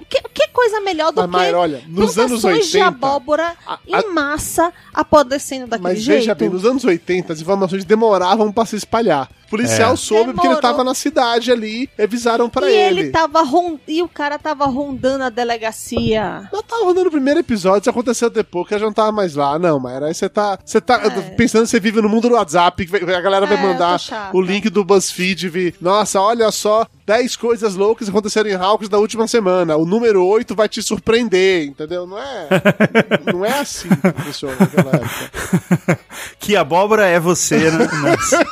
Que, 0.09 0.22
que 0.22 0.47
coisa 0.53 0.80
melhor 0.80 1.11
do 1.11 1.18
Mas, 1.22 1.26
que 1.30 1.32
Mayra, 1.36 1.59
olha, 1.59 1.82
nos 1.88 2.18
anos 2.18 2.41
plantações 2.41 2.68
de 2.72 2.78
80. 2.78 2.88
abóbora 2.88 3.53
a- 3.68 3.80
em 3.86 4.13
massa 4.13 4.72
apodrecendo 4.93 5.68
daquele 5.68 5.89
Mas 5.95 6.01
jeito? 6.01 6.20
veja 6.20 6.34
bem, 6.36 6.49
nos 6.49 6.63
anos 6.65 6.86
80 6.86 7.34
as 7.34 7.41
informações 7.41 7.84
demoravam 7.84 8.51
pra 8.51 8.65
se 8.65 8.78
espalhar. 8.78 9.30
O 9.47 9.49
policial 9.49 9.93
É. 9.93 9.95
soube 9.97 10.34
porque 10.34 10.47
ele 10.47 10.57
Demorou. 10.60 10.62
tava 10.78 10.84
na 10.84 10.93
cidade 10.93 11.51
ali, 11.51 11.89
avisaram 11.99 12.49
pra 12.49 12.70
e 12.70 12.74
ele. 12.76 12.99
ele 13.01 13.10
tava 13.12 13.41
ron... 13.43 13.78
e 13.88 14.01
o 14.03 14.08
cara 14.08 14.38
tava 14.39 14.66
rondando 14.66 15.24
a 15.24 15.30
delegacia. 15.30 16.49
Ela 16.51 16.64
tava 16.64 16.86
rodando 16.86 17.08
o 17.08 17.12
primeiro 17.12 17.39
episódio, 17.39 17.82
isso 17.82 17.89
aconteceu 17.89 18.30
depois, 18.30 18.68
que 18.68 18.74
ela 18.74 18.80
já 18.82 18.86
não 18.86 18.93
tava 18.93 19.12
mais 19.12 19.36
lá. 19.36 19.58
Não, 19.60 19.80
mas 19.80 20.01
aí 20.03 20.14
você 20.14 20.30
tá. 20.30 20.58
Você 20.64 20.80
tá 20.82 21.01
É. 21.03 21.10
pensando 21.36 21.64
que 21.64 21.70
você 21.70 21.80
vive 21.80 22.01
no 22.01 22.10
mundo 22.10 22.30
do 22.30 22.36
WhatsApp, 22.36 22.86
que 22.86 22.91
vai- 22.91 23.16
a 23.16 23.22
galera 23.22 23.45
vai 23.45 23.55
É, 23.58 23.60
eu 23.60 23.64
tô 23.64 23.68
mandar 23.74 23.99
o 24.34 24.41
link 24.41 24.70
do 24.70 24.84
BuzzFeed. 24.84 25.49
Vi, 25.49 25.76
Nossa, 25.80 26.20
olha 26.22 26.51
só, 26.51 26.86
10 27.05 27.36
coisas 27.36 27.76
loucas 27.76 28.08
que 28.08 28.12
aconteceram 28.12 28.49
em 28.49 28.55
Hawks 28.55 28.89
na 28.89 28.97
última 28.97 29.28
semana. 29.28 29.78
O 29.78 29.86
número 29.86 30.26
8 30.26 30.55
vai 30.55 30.68
te 30.68 30.82
surpreender, 30.82 31.66
entendeu? 31.68 32.05
Não 32.05 32.18
é. 32.20 32.47
não 33.34 33.45
é 33.45 33.60
assim 33.60 33.89
que 33.89 34.22
funciona 34.24 34.55
naquela 34.60 34.91
época. 34.95 35.99
Que 36.39 36.55
abóbora 36.55 37.05
é 37.05 37.20
você, 37.20 37.72
né? 37.72 37.88
Nossa. 38.01 38.45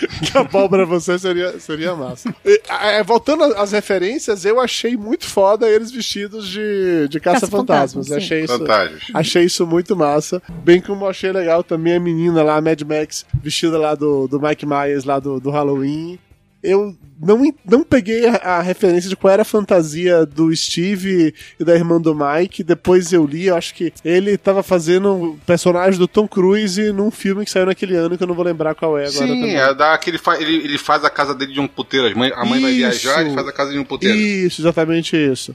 Que 0.22 0.38
abóbora 0.38 0.86
você 0.86 1.18
seria, 1.18 1.58
seria 1.58 1.94
massa. 1.94 2.34
E, 2.44 2.60
é, 2.68 3.02
voltando 3.02 3.44
às 3.44 3.72
referências, 3.72 4.44
eu 4.44 4.60
achei 4.60 4.96
muito 4.96 5.26
foda 5.26 5.68
eles 5.68 5.90
vestidos 5.90 6.48
de, 6.48 7.08
de 7.08 7.20
caça-fantasmas. 7.20 8.06
Sim. 8.06 8.14
achei 8.14 8.44
isso. 8.44 8.58
Fantástico. 8.58 9.12
Achei 9.14 9.44
isso 9.44 9.66
muito 9.66 9.96
massa. 9.96 10.42
Bem 10.64 10.80
como 10.80 11.04
eu 11.04 11.10
achei 11.10 11.32
legal 11.32 11.62
também 11.62 11.96
a 11.96 12.00
menina 12.00 12.42
lá, 12.42 12.56
a 12.56 12.60
Mad 12.60 12.80
Max, 12.82 13.26
vestida 13.42 13.78
lá 13.78 13.94
do, 13.94 14.26
do 14.26 14.40
Mike 14.40 14.66
Myers, 14.66 15.04
lá 15.04 15.18
do, 15.18 15.40
do 15.40 15.50
Halloween. 15.50 16.18
Eu 16.62 16.96
não, 17.22 17.54
não 17.64 17.84
peguei 17.84 18.26
a, 18.26 18.58
a 18.58 18.62
referência 18.62 19.08
de 19.08 19.14
qual 19.14 19.32
era 19.32 19.42
a 19.42 19.44
fantasia 19.44 20.26
do 20.26 20.54
Steve 20.54 21.32
e 21.58 21.64
da 21.64 21.72
irmã 21.74 22.00
do 22.00 22.14
Mike. 22.14 22.64
Depois 22.64 23.12
eu 23.12 23.24
li, 23.24 23.46
eu 23.46 23.56
acho 23.56 23.74
que 23.74 23.92
ele 24.04 24.36
tava 24.36 24.62
fazendo 24.62 25.12
o 25.12 25.38
personagem 25.46 25.98
do 25.98 26.08
Tom 26.08 26.26
Cruise 26.26 26.92
num 26.92 27.12
filme 27.12 27.44
que 27.44 27.50
saiu 27.50 27.66
naquele 27.66 27.94
ano 27.94 28.18
que 28.18 28.24
eu 28.24 28.26
não 28.26 28.34
vou 28.34 28.44
lembrar 28.44 28.74
qual 28.74 28.98
é 28.98 29.06
agora. 29.06 29.26
Sim, 29.26 29.40
também. 29.40 29.56
é 29.56 29.72
da 29.72 29.96
que 29.98 30.10
ele, 30.10 30.18
fa 30.18 30.36
ele, 30.40 30.56
ele 30.64 30.78
faz 30.78 31.04
a 31.04 31.10
casa 31.10 31.32
dele 31.32 31.52
de 31.52 31.60
um 31.60 31.68
puteiro. 31.68 32.08
A 32.08 32.18
mãe, 32.18 32.32
a 32.34 32.44
mãe 32.44 32.60
vai 32.60 32.72
viajar 32.72 33.24
e 33.24 33.32
faz 33.32 33.46
a 33.46 33.52
casa 33.52 33.70
de 33.70 33.78
um 33.78 33.84
puteiro. 33.84 34.16
Isso, 34.16 34.60
exatamente 34.60 35.16
isso. 35.16 35.54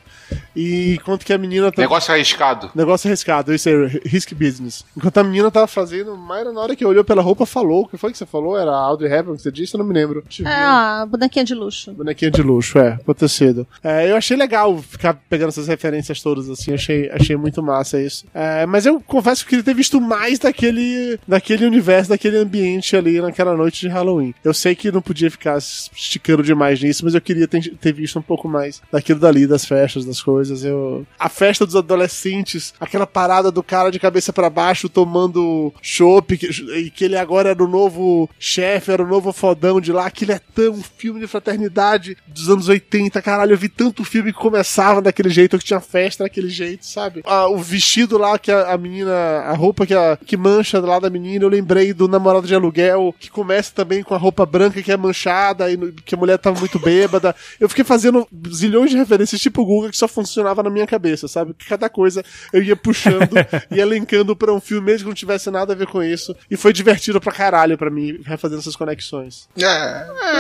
E 0.56 0.96
enquanto 0.96 1.26
que 1.26 1.34
a 1.34 1.38
menina 1.38 1.70
tá. 1.72 1.82
Negócio 1.82 2.14
arriscado. 2.14 2.72
Negócio 2.74 3.10
arriscado, 3.10 3.54
isso 3.54 3.68
é 3.68 3.88
risk 4.06 4.34
business. 4.34 4.86
Enquanto 4.96 5.18
a 5.18 5.24
menina 5.24 5.52
tava 5.52 5.68
fazendo, 5.68 6.16
Mayra, 6.16 6.54
na 6.54 6.62
hora 6.62 6.76
que 6.76 6.86
olhou 6.86 7.04
pela 7.04 7.22
roupa, 7.22 7.46
falou. 7.46 7.84
O 7.84 7.88
que 7.88 7.98
foi 7.98 8.12
que 8.12 8.18
você 8.18 8.26
falou? 8.26 8.58
Era 8.58 8.72
a 8.72 8.80
Audrey 8.80 9.12
Hepburn 9.12 9.36
que 9.38 9.44
você 9.44 9.52
disse? 9.52 9.76
Eu 9.76 9.80
não 9.80 9.86
me 9.86 9.94
lembro. 9.94 10.24
É 10.46 10.50
a 10.50 11.06
bonequinha 11.06 11.44
de 11.44 11.57
luxo. 11.58 11.92
Bonequinha 11.94 12.32
de 12.32 12.42
luxo, 12.42 12.80
é, 12.80 12.98
pode 13.06 13.20
ter 13.20 13.30
sido. 13.30 13.68
É, 13.84 14.10
eu 14.10 14.16
achei 14.16 14.38
legal 14.38 14.78
ficar 14.78 15.14
pegando 15.30 15.50
essas 15.50 15.68
referências 15.68 16.22
todas, 16.22 16.50
assim, 16.50 16.74
achei, 16.74 17.10
achei 17.12 17.36
muito 17.36 17.62
massa 17.62 18.02
isso. 18.02 18.26
É, 18.34 18.66
mas 18.66 18.86
eu 18.86 19.02
confesso 19.02 19.44
que 19.44 19.48
eu 19.48 19.50
queria 19.50 19.64
ter 19.64 19.76
visto 19.76 20.00
mais 20.00 20.40
daquele, 20.40 21.20
daquele 21.28 21.66
universo, 21.66 22.10
daquele 22.10 22.38
ambiente 22.38 22.96
ali 22.96 23.20
naquela 23.22 23.56
noite 23.56 23.82
de 23.82 23.88
Halloween. 23.88 24.34
Eu 24.44 24.54
sei 24.54 24.76
que 24.76 24.92
não 24.92 25.02
podia 25.02 25.32
ficar 25.32 25.58
esticando 25.58 26.44
demais 26.44 26.82
nisso, 26.82 27.04
mas 27.04 27.14
eu 27.14 27.22
queria 27.22 27.48
ter, 27.48 27.76
ter 27.76 27.92
visto 27.92 28.20
um 28.20 28.22
pouco 28.22 28.48
mais 28.48 28.82
daquilo 28.92 29.20
dali, 29.20 29.48
das 29.48 29.66
festas, 29.66 30.06
das 30.06 30.22
coisas. 30.22 30.64
Eu... 30.64 31.06
A 31.20 31.30
festa 31.30 31.66
dos 31.66 31.76
adolescentes, 31.76 32.74
aquela 32.80 33.08
parada 33.08 33.52
do 33.52 33.64
cara 33.64 33.90
de 33.90 34.00
cabeça 34.00 34.32
pra 34.32 34.50
baixo 34.50 34.90
tomando 34.90 35.74
chopp, 35.82 36.34
e 36.34 36.90
que 36.90 37.06
ele 37.06 37.18
agora 37.18 37.50
era 37.50 37.64
o 37.64 37.68
novo 37.68 38.30
chefe, 38.40 38.92
era 38.92 39.04
o 39.04 39.08
novo 39.08 39.32
fodão 39.32 39.80
de 39.82 39.92
lá, 39.92 40.06
aquilo 40.06 40.32
é 40.32 40.40
tão 40.54 40.82
filme 40.82 41.20
de 41.20 41.28
fraternidade 41.42 42.18
dos 42.28 42.50
anos 42.50 42.68
80, 42.68 43.22
caralho, 43.22 43.54
eu 43.54 43.58
vi 43.58 43.70
tanto 43.70 44.04
filme 44.04 44.34
que 44.34 44.40
começava 44.40 45.02
daquele 45.02 45.30
jeito, 45.30 45.58
que 45.58 45.64
tinha 45.66 45.80
festa 45.80 46.24
daquele 46.24 46.50
jeito, 46.50 46.86
sabe? 46.86 47.22
Ah, 47.26 47.48
o 47.48 47.58
vestido 47.58 48.18
lá 48.18 48.38
que 48.38 48.52
a, 48.52 48.74
a 48.74 48.78
menina, 48.78 49.14
a 49.14 49.54
roupa 49.54 49.86
que, 49.86 49.94
a, 49.94 50.18
que 50.18 50.36
mancha 50.36 50.80
lá 50.80 51.00
da 51.00 51.10
menina, 51.10 51.46
eu 51.46 51.50
lembrei 51.50 51.94
do 51.94 52.08
namorado 52.08 52.48
de 52.48 52.56
aluguel, 52.56 53.14
que 53.20 53.30
começa 53.30 53.72
também 53.74 54.04
com 54.04 54.14
a 54.14 54.18
roupa 54.18 54.46
branca 54.46 54.82
que 54.82 54.92
é 54.92 54.98
manchada, 54.98 55.72
e 55.72 55.78
no- 55.78 55.92
que 55.94 56.16
a 56.16 56.18
mulher 56.18 56.38
tava 56.38 56.60
muito 56.60 56.80
bêbada. 56.80 57.36
Eu 57.60 57.70
fiquei 57.70 57.84
fazendo 57.84 58.28
zilhões 58.52 58.90
de 58.92 58.98
referências 58.98 59.40
tipo 59.42 59.66
Google 59.66 59.90
que 59.90 59.98
só 59.98 60.08
funcionava 60.08 60.62
na 60.64 60.70
minha 60.70 60.88
cabeça, 60.88 61.28
sabe? 61.28 61.54
Que 61.54 61.66
cada 61.66 61.90
coisa 61.90 62.24
eu 62.52 62.62
ia 62.64 62.76
puxando 62.76 63.34
e 63.72 63.80
elencando 63.80 64.36
pra 64.36 64.54
um 64.54 64.60
filme, 64.60 64.86
mesmo 64.88 65.00
que 65.06 65.10
não 65.10 65.14
tivesse 65.14 65.50
nada 65.52 65.74
a 65.74 65.76
ver 65.76 65.88
com 65.88 66.02
isso. 66.04 66.36
E 66.50 66.58
foi 66.58 66.74
divertido 66.74 67.20
pra 67.22 67.32
caralho 67.32 67.78
pra 67.78 67.90
mim, 67.90 68.20
refazendo 68.26 68.60
essas 68.62 68.76
conexões. 68.76 69.48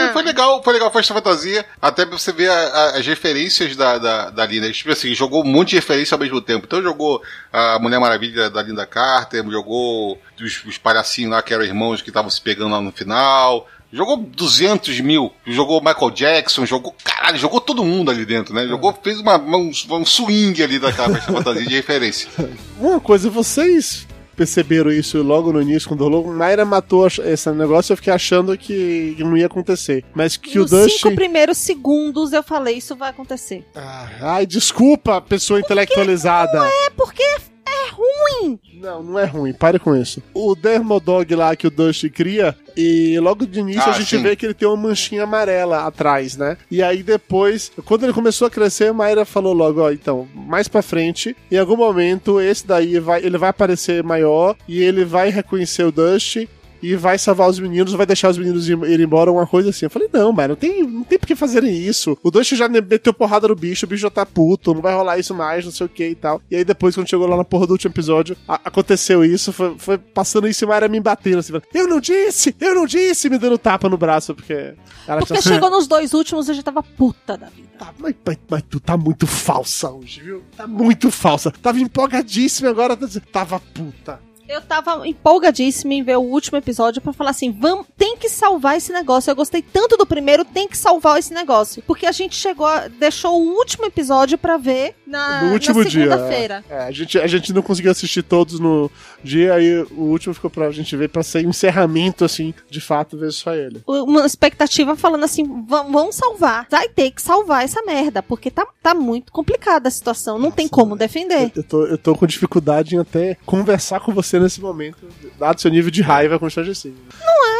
É, 0.09 0.13
foi 0.13 0.23
legal, 0.23 0.63
foi 0.63 0.73
legal 0.73 0.86
a 0.87 0.91
Festa 0.91 1.13
Fantasia, 1.13 1.65
até 1.81 2.05
pra 2.05 2.17
você 2.17 2.31
ver 2.31 2.49
a- 2.49 2.53
a- 2.53 2.97
as 2.97 3.05
referências 3.05 3.75
da, 3.75 3.97
da, 3.97 4.29
da 4.29 4.45
Linda. 4.45 4.71
Tipo 4.71 4.91
assim, 4.91 5.13
jogou 5.13 5.43
um 5.43 5.47
monte 5.47 5.69
de 5.69 5.75
referência 5.77 6.15
ao 6.15 6.19
mesmo 6.19 6.41
tempo. 6.41 6.65
Então 6.65 6.81
jogou 6.81 7.21
a 7.51 7.77
Mulher 7.79 7.99
Maravilha 7.99 8.49
da 8.49 8.61
Linda 8.61 8.85
Carter, 8.85 9.43
jogou 9.49 10.19
os, 10.41 10.63
os 10.65 10.77
palhacinhos 10.77 11.31
lá 11.31 11.41
que 11.41 11.53
eram 11.53 11.63
irmãos 11.63 12.01
que 12.01 12.09
estavam 12.09 12.29
se 12.29 12.41
pegando 12.41 12.71
lá 12.71 12.81
no 12.81 12.91
final. 12.91 13.67
Jogou 13.91 14.17
200 14.17 14.99
mil, 14.99 15.31
jogou 15.45 15.79
Michael 15.81 16.11
Jackson, 16.11 16.65
jogou, 16.65 16.93
caralho, 17.05 17.37
jogou 17.37 17.61
todo 17.61 17.85
mundo 17.85 18.11
ali 18.11 18.25
dentro, 18.25 18.53
né? 18.53 18.67
Jogou, 18.67 18.97
fez 19.01 19.17
uma, 19.21 19.37
um, 19.37 19.71
um 19.91 20.05
swing 20.05 20.61
ali 20.61 20.77
daquela 20.77 21.13
Festa 21.15 21.31
Fantasia 21.31 21.65
de 21.65 21.73
referência. 21.75 22.29
Uma 22.77 22.99
coisa, 22.99 23.29
vocês 23.29 24.05
perceberam 24.37 24.91
isso 24.91 25.21
logo 25.23 25.51
no 25.51 25.59
início, 25.61 25.89
quando 25.89 26.03
rolou. 26.03 26.31
Naira 26.33 26.63
matou 26.63 27.07
esse 27.07 27.51
negócio, 27.51 27.91
eu 27.91 27.97
fiquei 27.97 28.13
achando 28.13 28.55
que 28.55 29.15
não 29.19 29.35
ia 29.35 29.47
acontecer. 29.47 30.05
Mas 30.13 30.37
que 30.37 30.59
Nos 30.59 30.71
o 30.71 30.77
Dustin. 30.77 30.97
cinco 30.99 31.15
primeiros 31.15 31.57
segundos 31.57 32.31
eu 32.31 32.43
falei, 32.43 32.77
isso 32.77 32.95
vai 32.95 33.09
acontecer. 33.09 33.65
Ah, 33.75 34.07
ai, 34.21 34.45
desculpa, 34.45 35.19
pessoa 35.19 35.59
intelectualizada. 35.59 36.63
É 36.85 36.89
porque 36.91 37.23
é 37.67 37.89
ruim. 37.91 38.59
Não, 38.75 39.01
não 39.03 39.19
é 39.19 39.25
ruim, 39.25 39.53
pare 39.53 39.79
com 39.79 39.95
isso. 39.95 40.21
O 40.33 40.55
Dermodog 40.55 41.33
lá 41.35 41.55
que 41.55 41.67
o 41.67 41.71
Dusty 41.71 42.09
cria, 42.09 42.55
e 42.75 43.19
logo 43.19 43.45
de 43.45 43.59
início 43.59 43.81
Ah, 43.81 43.89
a 43.89 43.93
gente 43.93 44.15
sim. 44.15 44.21
vê 44.21 44.35
que 44.35 44.45
ele 44.45 44.53
tem 44.53 44.67
uma 44.67 44.77
manchinha 44.77 45.23
amarela 45.23 45.85
atrás, 45.85 46.37
né? 46.37 46.57
E 46.69 46.81
aí 46.83 47.01
depois, 47.01 47.71
quando 47.85 48.03
ele 48.03 48.13
começou 48.13 48.47
a 48.47 48.51
crescer, 48.51 48.89
a 48.89 48.93
Mayra 48.93 49.25
falou 49.25 49.53
logo, 49.53 49.81
ó, 49.81 49.91
então, 49.91 50.27
mais 50.35 50.67
pra 50.67 50.81
frente, 50.83 51.35
em 51.51 51.57
algum 51.57 51.75
momento 51.75 52.39
esse 52.39 52.65
daí 52.67 52.99
vai, 52.99 53.23
ele 53.25 53.37
vai 53.37 53.49
aparecer 53.49 54.03
maior 54.03 54.55
e 54.67 54.81
ele 54.81 55.03
vai 55.03 55.29
reconhecer 55.29 55.83
o 55.83 55.91
Dusty 55.91 56.47
e 56.81 56.95
vai 56.95 57.17
salvar 57.17 57.49
os 57.49 57.59
meninos, 57.59 57.93
vai 57.93 58.05
deixar 58.05 58.29
os 58.29 58.37
meninos 58.37 58.67
ir- 58.69 58.99
embora, 58.99 59.31
uma 59.31 59.45
coisa 59.47 59.69
assim. 59.69 59.85
Eu 59.85 59.89
falei, 59.89 60.09
não, 60.11 60.31
mas 60.31 60.49
não 60.49 60.55
tem, 60.55 60.83
não 60.83 61.03
tem 61.03 61.17
por 61.19 61.25
que 61.27 61.35
fazerem 61.35 61.75
isso. 61.75 62.17
O 62.23 62.31
Dustin 62.31 62.55
já 62.55 62.67
meteu 62.69 63.13
porrada 63.13 63.47
no 63.47 63.55
bicho, 63.55 63.85
o 63.85 63.89
bicho 63.89 64.01
já 64.01 64.09
tá 64.09 64.25
puto, 64.25 64.73
não 64.73 64.81
vai 64.81 64.93
rolar 64.93 65.17
isso 65.17 65.33
mais, 65.33 65.65
não 65.65 65.71
sei 65.71 65.85
o 65.85 65.89
que 65.89 66.07
e 66.09 66.15
tal. 66.15 66.41
E 66.49 66.55
aí 66.55 66.63
depois, 66.63 66.95
quando 66.95 67.09
chegou 67.09 67.27
lá 67.27 67.37
na 67.37 67.43
porra 67.43 67.67
do 67.67 67.71
último 67.71 67.91
episódio, 67.91 68.35
aconteceu 68.47 69.23
isso, 69.23 69.51
foi, 69.53 69.75
foi 69.77 69.97
passando 69.97 70.47
isso 70.47 70.63
e 70.63 70.67
Mayra 70.67 70.87
me 70.87 70.99
batendo 70.99 71.39
assim, 71.39 71.51
falando, 71.51 71.65
eu 71.73 71.87
não 71.87 71.99
disse, 71.99 72.55
eu 72.59 72.75
não 72.75 72.85
disse, 72.85 73.29
me 73.29 73.37
dando 73.37 73.57
tapa 73.57 73.87
no 73.89 73.97
braço, 73.97 74.33
porque 74.35 74.73
ela 75.07 75.19
Porque 75.21 75.41
tinha- 75.41 75.53
chegou 75.53 75.69
nos 75.69 75.87
dois 75.87 76.13
últimos 76.13 76.47
eu 76.49 76.55
já 76.55 76.63
tava 76.63 76.83
puta 76.83 77.37
da 77.37 77.47
vida. 77.47 77.67
Tá, 77.77 77.93
mas, 77.99 78.15
mas- 78.25 78.37
mas 78.49 78.63
tu 78.69 78.79
tá 78.79 78.97
muito 78.97 79.27
falsa 79.27 79.89
hoje, 79.91 80.21
viu? 80.21 80.43
Tá 80.55 80.65
muito 80.65 81.11
falsa. 81.11 81.51
Tava 81.51 81.79
empolgadíssima 81.79 82.69
agora, 82.69 82.95
tá 82.97 83.07
tava 83.31 83.59
puta. 83.59 84.19
Eu 84.47 84.61
tava 84.61 85.07
empolgadíssima 85.07 85.93
em 85.93 86.03
ver 86.03 86.17
o 86.17 86.21
último 86.21 86.57
episódio 86.57 87.01
pra 87.01 87.11
falar 87.13 87.31
assim, 87.31 87.51
vamos, 87.51 87.85
tem 87.97 88.15
que 88.17 88.29
salvar 88.29 88.77
esse 88.77 88.91
negócio. 88.93 89.29
Eu 89.29 89.35
gostei 89.35 89.61
tanto 89.61 89.97
do 89.97 90.05
primeiro, 90.05 90.45
tem 90.45 90.67
que 90.67 90.77
salvar 90.77 91.19
esse 91.19 91.33
negócio. 91.33 91.83
Porque 91.85 92.05
a 92.05 92.11
gente 92.11 92.35
chegou, 92.35 92.65
a- 92.65 92.87
deixou 92.87 93.41
o 93.41 93.55
último 93.57 93.85
episódio 93.85 94.37
pra 94.37 94.57
ver 94.57 94.95
na, 95.05 95.43
No 95.43 95.53
último 95.53 95.79
na 95.83 95.89
dia. 95.89 96.09
segunda-feira. 96.09 96.63
É, 96.69 96.79
a, 96.83 96.91
gente, 96.91 97.19
a 97.19 97.27
gente 97.27 97.51
não 97.53 97.61
conseguiu 97.61 97.91
assistir 97.91 98.23
todos 98.23 98.59
no 98.59 98.89
dia, 99.23 99.53
aí 99.53 99.81
o 99.91 100.03
último 100.03 100.33
ficou 100.33 100.49
pra 100.49 100.71
gente 100.71 100.95
ver, 100.95 101.09
pra 101.09 101.23
ser 101.23 101.43
encerramento, 101.45 102.23
assim, 102.23 102.53
de 102.69 102.79
fato, 102.79 103.17
ver 103.17 103.31
só 103.31 103.53
ele. 103.53 103.81
Uma 103.85 104.25
expectativa 104.25 104.95
falando 104.95 105.23
assim, 105.25 105.45
"Vam- 105.67 105.91
vamos 105.91 106.15
salvar. 106.15 106.67
Vai 106.69 106.87
ter 106.89 107.11
que 107.11 107.21
salvar 107.21 107.63
essa 107.65 107.81
merda, 107.83 108.23
porque 108.23 108.49
tá, 108.49 108.65
tá 108.81 108.93
muito 108.93 109.31
complicada 109.31 109.87
a 109.87 109.91
situação. 109.91 110.39
Não 110.39 110.51
tem 110.51 110.67
como 110.67 110.95
defender. 110.95 111.51
Eu 111.55 111.63
tô, 111.63 111.85
eu 111.85 111.97
tô 111.97 112.15
com 112.15 112.25
dificuldade 112.25 112.95
em 112.95 112.99
até 112.99 113.37
conversar 113.45 113.99
com 113.99 114.13
você 114.13 114.36
nesse 114.39 114.61
momento, 114.61 115.07
dado 115.37 115.61
seu 115.61 115.71
nível 115.71 115.91
de 115.91 116.01
raiva 116.01 116.39
com 116.39 116.45
o 116.45 116.49
Stranger 116.49 116.75
Things. 116.75 116.97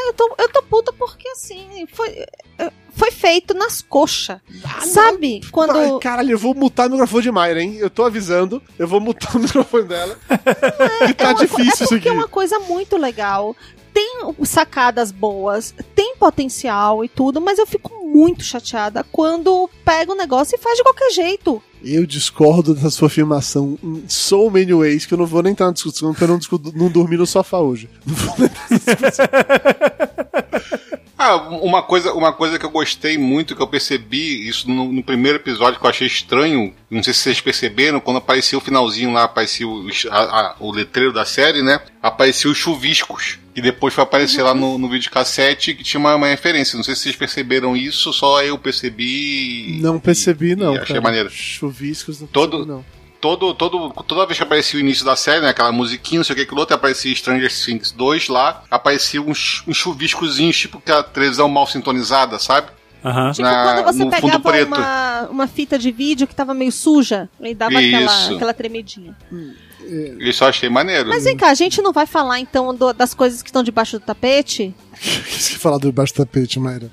Eu 0.08 0.14
tô, 0.14 0.36
eu 0.40 0.50
tô 0.50 0.64
puta 0.64 0.94
porque 0.94 1.28
assim, 1.30 1.86
foi, 1.92 2.26
foi 2.92 3.12
feito 3.12 3.54
nas 3.54 3.82
coxas. 3.82 4.40
Sabe? 4.86 5.42
Quando. 5.52 5.78
Ai, 5.78 6.00
caralho, 6.00 6.32
eu 6.32 6.38
vou 6.38 6.56
mutar 6.56 6.88
o 6.88 6.92
microfone 6.92 7.24
de 7.24 7.32
Mayra, 7.32 7.62
hein? 7.62 7.76
Eu 7.78 7.90
tô 7.90 8.04
avisando, 8.04 8.62
eu 8.80 8.88
vou 8.88 9.00
mutar 9.02 9.36
o 9.36 9.40
microfone 9.40 9.84
dela. 9.84 10.18
que 11.08 11.14
tá 11.14 11.26
é 11.26 11.34
uma 11.34 11.36
difícil 11.36 11.88
é 11.92 11.96
aqui. 11.96 12.08
é 12.10 12.12
uma 12.12 12.28
coisa 12.28 12.58
muito 12.60 12.98
legal. 12.98 13.56
Tem 13.94 14.20
sacadas 14.44 15.12
boas, 15.12 15.74
tem 15.96 16.16
potencial 16.18 17.04
e 17.04 17.10
tudo, 17.10 17.42
mas 17.42 17.58
eu 17.58 17.66
fico 17.66 18.06
muito 18.06 18.44
chateada 18.44 19.04
quando 19.12 19.70
pega 19.84 20.12
o 20.12 20.16
negócio 20.16 20.56
e 20.56 20.60
faz 20.60 20.78
de 20.78 20.84
qualquer 20.84 21.12
jeito. 21.12 21.62
Eu 21.84 22.06
discordo 22.06 22.74
dessa 22.74 22.90
sua 22.90 23.08
afirmação 23.08 23.78
em 23.84 24.04
so 24.08 24.50
many 24.50 24.74
ways 24.74 25.06
que 25.06 25.14
eu 25.14 25.18
não 25.18 25.26
vou 25.26 25.42
nem 25.44 25.52
entrar 25.52 25.68
na 25.68 25.74
discussão 25.74 26.14
pra 26.14 26.26
eu 26.26 26.30
não, 26.30 26.38
discu- 26.38 26.62
não 26.76 26.90
dormir 26.90 27.18
no 27.18 27.26
sofá 27.26 27.60
hoje. 27.60 27.90
Não 28.06 28.16
vou 28.16 28.36
nem. 28.40 28.50
Ah, 31.20 31.36
uma 31.36 31.82
coisa, 31.82 32.14
uma 32.14 32.32
coisa 32.32 32.60
que 32.60 32.66
eu 32.66 32.70
gostei 32.70 33.18
muito, 33.18 33.56
que 33.56 33.62
eu 33.62 33.68
percebi 33.68 34.48
isso 34.48 34.70
no, 34.70 34.92
no 34.94 35.02
primeiro 35.04 35.40
episódio, 35.40 35.80
que 35.80 35.86
eu 35.86 35.90
achei 35.90 36.06
estranho, 36.06 36.72
não 36.92 37.02
sei 37.02 37.12
se 37.12 37.22
vocês 37.22 37.42
perceberam, 37.42 38.00
quando 38.00 38.18
apareceu 38.18 38.60
o 38.60 38.62
finalzinho 38.62 39.12
lá, 39.12 39.24
apareceu 39.24 39.68
o, 39.68 39.88
a- 40.12 40.20
a- 40.20 40.56
o 40.60 40.72
letreiro 40.72 41.12
da 41.12 41.26
série, 41.26 41.64
né? 41.64 41.80
Apareceu 42.04 42.52
os 42.52 42.58
chuviscos. 42.60 43.40
E 43.58 43.62
depois 43.62 43.91
foi 43.91 44.03
aparecer 44.03 44.43
lá 44.43 44.53
no, 44.53 44.78
no 44.78 44.88
videocassete 44.88 45.74
que 45.74 45.84
tinha 45.84 45.99
uma, 45.99 46.14
uma 46.16 46.28
referência. 46.28 46.78
Não 46.78 46.84
sei 46.84 46.93
se 46.95 47.01
vocês 47.01 47.16
perceberam 47.16 47.76
isso, 47.76 48.14
só 48.14 48.43
eu 48.43 48.55
percebi. 48.58 49.80
Não 49.82 49.99
percebi, 49.99 50.55
não. 50.55 50.76
e 50.76 50.78
achei 50.78 50.88
cara. 50.95 51.01
maneiro. 51.01 51.30
Chuviscos 51.32 52.22
não 52.22 52.28
Todo- 52.28 52.51
percebi, 52.51 52.72
não. 52.72 52.86
todo, 53.20 53.53
todo, 53.55 53.89
toda 54.03 54.26
vez 54.28 54.38
que 54.38 54.43
aparecia 54.43 54.78
o 54.78 54.80
início 54.80 55.03
da 55.03 55.16
série, 55.16 55.41
né, 55.41 55.49
aquela 55.49 55.72
musiquinha, 55.72 56.20
não 56.20 56.24
sei 56.24 56.34
o 56.34 56.36
que, 56.36 56.43
aquilo 56.43 56.60
outro, 56.60 56.76
aparecia 56.76 57.14
Stranger 57.16 57.51
Things 57.51 57.91
2 57.91 58.28
lá, 58.28 58.64
aparecia 58.70 59.22
uns, 59.22 59.64
uns 59.68 59.76
chuviscozinhos, 59.76 60.55
tipo 60.58 60.80
que 60.80 60.91
a 60.91 61.01
televisão 61.01 61.49
mal 61.49 61.66
sintonizada, 61.66 62.38
sabe? 62.38 62.68
Aham. 63.10 63.32
Tipo 63.32 63.41
Na- 63.47 63.64
quando 63.84 63.86
você 63.86 64.05
pegava 64.10 64.64
uma, 64.66 65.28
uma 65.30 65.47
fita 65.47 65.78
de 65.80 65.91
vídeo 65.91 66.28
que 66.28 66.36
tava 66.36 66.53
meio 66.53 66.72
suja 66.72 67.30
e 67.41 67.53
dava 67.55 67.78
aquela, 67.78 68.05
Isso. 68.12 68.36
aquela 68.36 68.53
tremedinha. 68.53 69.16
Isso 70.20 70.43
eu 70.43 70.47
achei 70.49 70.70
maneiro. 70.70 71.10
Mas 71.10 71.24
vem 71.24 71.38
cá, 71.38 71.49
a 71.49 71.53
gente 71.53 71.82
não 71.82 71.93
vai 71.93 72.05
falar 72.05 72.39
então 72.39 72.76
do- 72.76 72.91
das 72.93 73.14
coisas 73.14 73.41
que 73.41 73.49
estão 73.49 73.64
debaixo 73.64 73.97
do 73.99 74.03
tapete? 74.05 74.76
Esqueci 75.01 75.53
de 75.53 75.60
falar 75.60 75.78
do 75.78 75.91
baixo 75.91 76.14
tapete, 76.14 76.60
Mayra. 76.60 76.91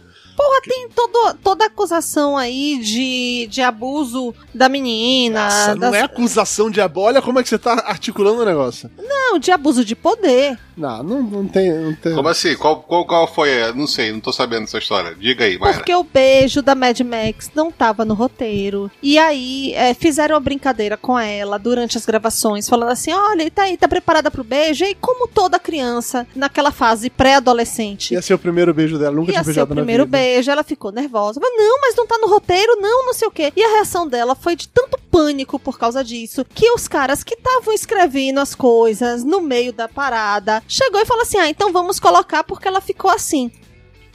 Tem 0.66 0.88
todo, 0.94 1.34
toda 1.42 1.66
acusação 1.66 2.36
aí 2.36 2.78
de, 2.82 3.46
de 3.50 3.60
abuso 3.62 4.34
da 4.54 4.68
menina. 4.68 5.44
Nossa, 5.44 5.76
das- 5.76 5.90
não 5.90 5.94
é 5.94 6.02
acusação 6.02 6.70
de 6.70 6.80
abo. 6.80 7.00
Olha 7.00 7.20
como 7.22 7.38
é 7.38 7.42
que 7.42 7.48
você 7.48 7.58
tá 7.58 7.72
articulando 7.86 8.42
o 8.42 8.44
negócio. 8.44 8.90
Não, 8.98 9.38
de 9.38 9.50
abuso 9.50 9.84
de 9.84 9.94
poder. 9.94 10.58
Não, 10.76 11.02
não, 11.02 11.22
não 11.22 11.46
tem. 11.46 11.72
Não 11.72 11.94
tem... 11.94 12.14
Como 12.14 12.28
assim? 12.28 12.56
Qual, 12.56 12.80
qual, 12.82 13.06
qual 13.06 13.32
foi? 13.32 13.72
Não 13.74 13.86
sei, 13.86 14.10
não 14.12 14.18
tô 14.20 14.32
sabendo 14.32 14.64
essa 14.64 14.78
história. 14.78 15.14
Diga 15.14 15.44
aí, 15.44 15.56
Mayra. 15.58 15.76
Porque 15.78 15.94
o 15.94 16.02
beijo 16.02 16.60
da 16.62 16.74
Mad 16.74 16.98
Max 17.00 17.50
não 17.54 17.70
tava 17.70 18.04
no 18.04 18.14
roteiro. 18.14 18.90
E 19.02 19.16
aí 19.18 19.72
é, 19.74 19.94
fizeram 19.94 20.34
uma 20.34 20.40
brincadeira 20.40 20.96
com 20.96 21.16
ela 21.18 21.58
durante 21.58 21.96
as 21.96 22.04
gravações, 22.04 22.68
falando 22.68 22.90
assim: 22.90 23.12
olha, 23.12 23.48
tá 23.50 23.62
aí, 23.64 23.76
tá 23.76 23.86
preparada 23.86 24.30
pro 24.30 24.42
beijo? 24.42 24.84
E 24.84 24.94
como 24.96 25.28
toda 25.28 25.58
criança, 25.60 26.26
naquela 26.34 26.72
fase 26.72 27.08
pré-adolescente. 27.08 28.14
Ia 28.14 28.22
ser 28.22 28.34
o 28.34 28.38
primeiro 28.38 28.72
beijo 28.74 28.98
dela, 28.98 29.14
nunca 29.14 29.30
Ia 29.30 29.34
tinha 29.34 29.44
ser 29.44 29.50
o 29.50 29.54
beijado 29.54 29.74
na 29.74 29.80
primeiro 29.82 30.04
vida. 30.04 30.18
beijo, 30.18 30.50
ela 30.54 30.64
ficou 30.64 30.90
nervosa. 30.90 31.40
Falei, 31.40 31.56
não, 31.56 31.80
mas 31.80 31.94
não 31.94 32.06
tá 32.06 32.16
no 32.18 32.28
roteiro, 32.28 32.76
não, 32.80 33.06
não 33.06 33.12
sei 33.12 33.28
o 33.28 33.30
quê. 33.30 33.52
E 33.54 33.62
a 33.62 33.68
reação 33.68 34.06
dela 34.06 34.34
foi 34.34 34.56
de 34.56 34.68
tanto 34.68 34.98
pânico 35.10 35.58
por 35.58 35.78
causa 35.78 36.02
disso, 36.02 36.44
que 36.44 36.70
os 36.72 36.88
caras 36.88 37.22
que 37.22 37.34
estavam 37.34 37.72
escrevendo 37.72 38.40
as 38.40 38.54
coisas 38.54 39.22
no 39.22 39.40
meio 39.40 39.72
da 39.72 39.88
parada, 39.88 40.62
chegou 40.66 41.00
e 41.00 41.06
falou 41.06 41.22
assim, 41.22 41.38
ah, 41.38 41.48
então 41.48 41.72
vamos 41.72 42.00
colocar 42.00 42.42
porque 42.42 42.66
ela 42.66 42.80
ficou 42.80 43.10
assim. 43.10 43.50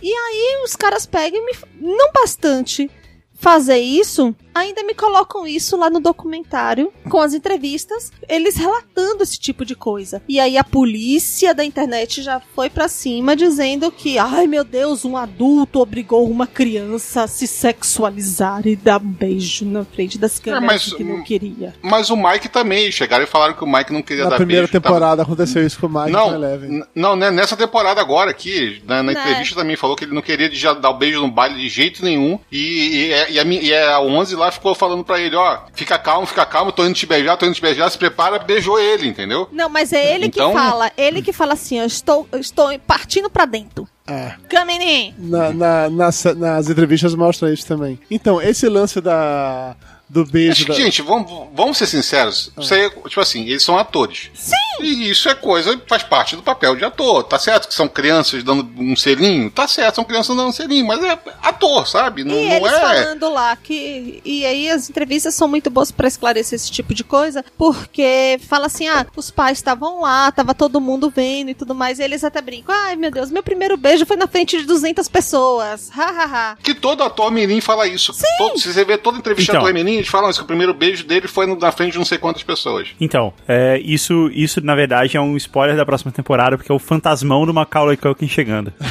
E 0.01 0.11
aí 0.11 0.61
os 0.63 0.75
caras 0.75 1.05
pegam 1.05 1.39
e 1.39 1.45
me... 1.45 1.53
Não 1.79 2.11
bastante 2.11 2.89
fazer 3.33 3.77
isso, 3.77 4.35
ainda 4.59 4.83
me 4.83 4.93
colocam 4.93 5.47
isso 5.47 5.75
lá 5.77 5.89
no 5.89 5.99
documentário, 5.99 6.91
com 7.09 7.19
as 7.19 7.33
entrevistas, 7.33 8.11
eles 8.27 8.55
relatando 8.55 9.23
esse 9.23 9.39
tipo 9.39 9.65
de 9.65 9.75
coisa. 9.75 10.21
E 10.27 10.39
aí 10.39 10.57
a 10.57 10.63
polícia 10.63 11.53
da 11.53 11.63
internet 11.65 12.21
já 12.21 12.39
foi 12.55 12.69
pra 12.69 12.87
cima 12.87 13.35
dizendo 13.35 13.91
que, 13.91 14.17
ai 14.17 14.47
meu 14.47 14.63
Deus, 14.63 15.05
um 15.05 15.15
adulto 15.17 15.79
obrigou 15.79 16.29
uma 16.29 16.45
criança 16.47 17.23
a 17.23 17.27
se 17.27 17.47
sexualizar 17.47 18.65
e 18.67 18.75
dar 18.75 19.01
um 19.01 19.07
beijo 19.11 19.65
na 19.65 19.83
frente 19.85 20.17
das 20.17 20.39
câmeras 20.39 20.65
mas, 20.65 20.93
que 20.93 21.03
não 21.03 21.23
queria. 21.23 21.73
Mas 21.81 22.09
o 22.09 22.15
Mike 22.17 22.49
também. 22.49 22.91
Chegaram 22.91 23.23
e 23.23 23.27
falaram 23.27 23.53
que 23.53 23.63
o 23.63 23.67
Mike 23.67 23.91
não 23.93 24.01
queria 24.01 24.23
Na 24.25 24.31
dar 24.31 24.35
primeira 24.37 24.63
beijo. 24.67 24.73
tava- 24.73 24.83
temporada 24.95 25.21
aconteceu 25.23 25.65
isso 25.65 25.79
com 25.79 25.87
o 25.87 25.89
Mike 25.89 26.11
Não, 26.11 26.33
Eleven. 26.33 26.83
não, 26.93 27.15
né, 27.15 27.31
nessa 27.31 27.55
temporada 27.55 27.99
agora 28.01 28.31
aqui, 28.31 28.81
na, 28.85 29.01
na 29.03 29.13
Né. 29.13 29.19
entrevista 29.21 29.55
também 29.55 29.75
falou 29.75 29.95
que 29.95 30.03
ele 30.05 30.13
não 30.13 30.21
queria 30.21 30.49
já 30.51 30.73
dar 30.73 30.89
o 30.89 30.97
beijo 30.97 31.21
no 31.21 31.29
baile 31.31 31.55
de 31.59 31.69
jeito 31.69 32.03
nenhum. 32.03 32.39
E, 32.51 32.57
e, 32.59 33.11
é- 33.13 33.31
e 33.31 33.39
a, 33.39 33.43
e 33.43 33.73
a 33.73 33.99
11 34.01 34.35
lá 34.35 34.48
ficou 34.51 34.73
falando 34.75 35.03
pra 35.03 35.19
ele: 35.19 35.35
ó, 35.35 35.59
fica 35.73 35.97
calmo, 35.97 36.25
fica 36.27 36.45
calmo, 36.45 36.71
tô 36.71 36.85
indo 36.85 36.93
te 36.95 37.05
beijar, 37.05 37.37
tô 37.37 37.45
indo 37.45 37.55
te 37.55 37.61
beijar, 37.61 37.89
se 37.89 37.97
prepara, 37.97 38.39
beijou 38.39 38.79
ele, 38.79 39.07
entendeu? 39.07 39.47
Não, 39.51 39.69
mas 39.69 39.91
é 39.93 40.13
ele 40.15 40.27
Então- 40.27 40.51
que 40.51 40.57
fala, 40.57 40.91
ele 40.97 41.21
que 41.21 41.33
fala 41.33 41.53
assim, 41.53 41.79
eu 41.79 41.85
estou, 41.85 42.27
eu 42.31 42.39
estou 42.39 42.77
partindo 42.79 43.29
pra 43.29 43.45
dentro. 43.45 43.87
É. 44.07 44.33
Camininho! 44.49 45.13
Na, 45.19 45.53
na- 45.53 45.89
nas, 45.89 46.23
nas 46.35 46.67
entrevistas 46.69 47.13
mostra 47.13 47.53
isso 47.53 47.67
também. 47.67 47.99
Então, 48.09 48.41
esse 48.41 48.67
lance 48.67 48.99
da, 48.99 49.75
do 50.09 50.25
beijo. 50.25 50.51
Acho 50.53 50.65
que, 50.65 50.71
da- 50.71 50.77
gente, 50.77 51.01
vamos, 51.01 51.47
vamos 51.53 51.77
ser 51.77 51.85
sinceros. 51.85 52.51
Isso 52.57 52.73
aí, 52.73 52.81
é, 52.81 52.89
tipo 52.89 53.19
assim, 53.21 53.43
eles 53.45 53.61
são 53.63 53.77
atores. 53.77 54.29
Sim! 54.33 54.55
E 54.81 55.09
isso 55.09 55.27
é 55.29 55.35
coisa, 55.35 55.79
faz 55.87 56.03
parte 56.03 56.35
do 56.37 56.41
papel 56.41 56.75
de 56.75 56.85
ator. 56.85 57.23
Tá 57.25 57.37
certo 57.37 57.67
que 57.67 57.73
são 57.73 57.87
crianças 57.87 58.41
dando 58.43 58.65
um 58.81 58.95
selinho? 58.95 59.51
Tá 59.51 59.67
certo, 59.67 59.95
são 59.95 60.05
crianças 60.05 60.35
dando 60.35 60.47
um 60.47 60.53
selinho, 60.53 60.85
mas 60.87 61.03
é 61.03 61.19
ator, 61.43 61.85
sabe? 61.85 62.23
Não, 62.23 62.33
E 62.35 62.47
não 62.47 62.55
eles 62.55 62.71
é. 62.73 62.79
falando 62.79 63.29
lá 63.29 63.55
que. 63.57 64.21
E 64.23 64.45
aí 64.45 64.69
as 64.69 64.89
entrevistas 64.89 65.35
são 65.35 65.47
muito 65.49 65.69
boas 65.69 65.91
pra 65.91 66.07
esclarecer 66.07 66.55
esse 66.55 66.71
tipo 66.71 66.93
de 66.93 67.03
coisa, 67.03 67.43
porque 67.57 68.39
fala 68.47 68.67
assim: 68.67 68.87
ah, 68.87 69.05
os 69.15 69.29
pais 69.29 69.57
estavam 69.57 70.01
lá, 70.01 70.31
tava 70.31 70.53
todo 70.55 70.79
mundo 70.81 71.11
vendo 71.13 71.49
e 71.51 71.53
tudo 71.53 71.75
mais, 71.75 71.99
e 71.99 72.03
eles 72.03 72.23
até 72.23 72.41
brincam: 72.41 72.73
ai 72.73 72.95
meu 72.95 73.11
Deus, 73.11 73.29
meu 73.29 73.43
primeiro 73.43 73.75
beijo 73.77 74.05
foi 74.05 74.15
na 74.17 74.27
frente 74.27 74.57
de 74.57 74.63
200 74.63 75.07
pessoas. 75.09 75.89
Ha 75.95 76.03
ha 76.05 76.23
ha. 76.51 76.57
Que 76.63 76.73
todo 76.73 77.03
ator 77.03 77.29
mirim 77.31 77.59
fala 77.61 77.85
isso. 77.87 78.13
Todo- 78.37 78.57
se 78.59 78.71
você 78.73 78.85
vê 78.85 78.97
toda 78.97 79.17
entrevista 79.17 79.51
Então. 79.51 79.61
ator 79.61 79.73
mirim, 79.73 79.98
eles 79.99 80.09
falam 80.09 80.29
isso, 80.29 80.39
que 80.39 80.43
o 80.45 80.47
primeiro 80.47 80.73
beijo 80.73 81.05
dele 81.05 81.27
foi 81.27 81.45
no- 81.45 81.55
na 81.57 81.71
frente 81.71 81.93
de 81.93 81.97
não 81.97 82.05
sei 82.05 82.17
quantas 82.17 82.43
pessoas. 82.43 82.89
Então, 82.99 83.33
é, 83.47 83.79
isso, 83.83 84.29
isso 84.33 84.59
na 84.63 84.75
verdade 84.75 85.15
é 85.17 85.21
um 85.21 85.35
spoiler 85.37 85.75
da 85.77 85.85
próxima 85.85 86.11
temporada, 86.11 86.57
porque 86.57 86.71
é 86.71 86.75
o 86.75 86.79
fantasmão 86.79 87.45
do 87.45 87.53
Macaulay 87.53 87.97
Culkin 87.97 88.27
chegando. 88.27 88.73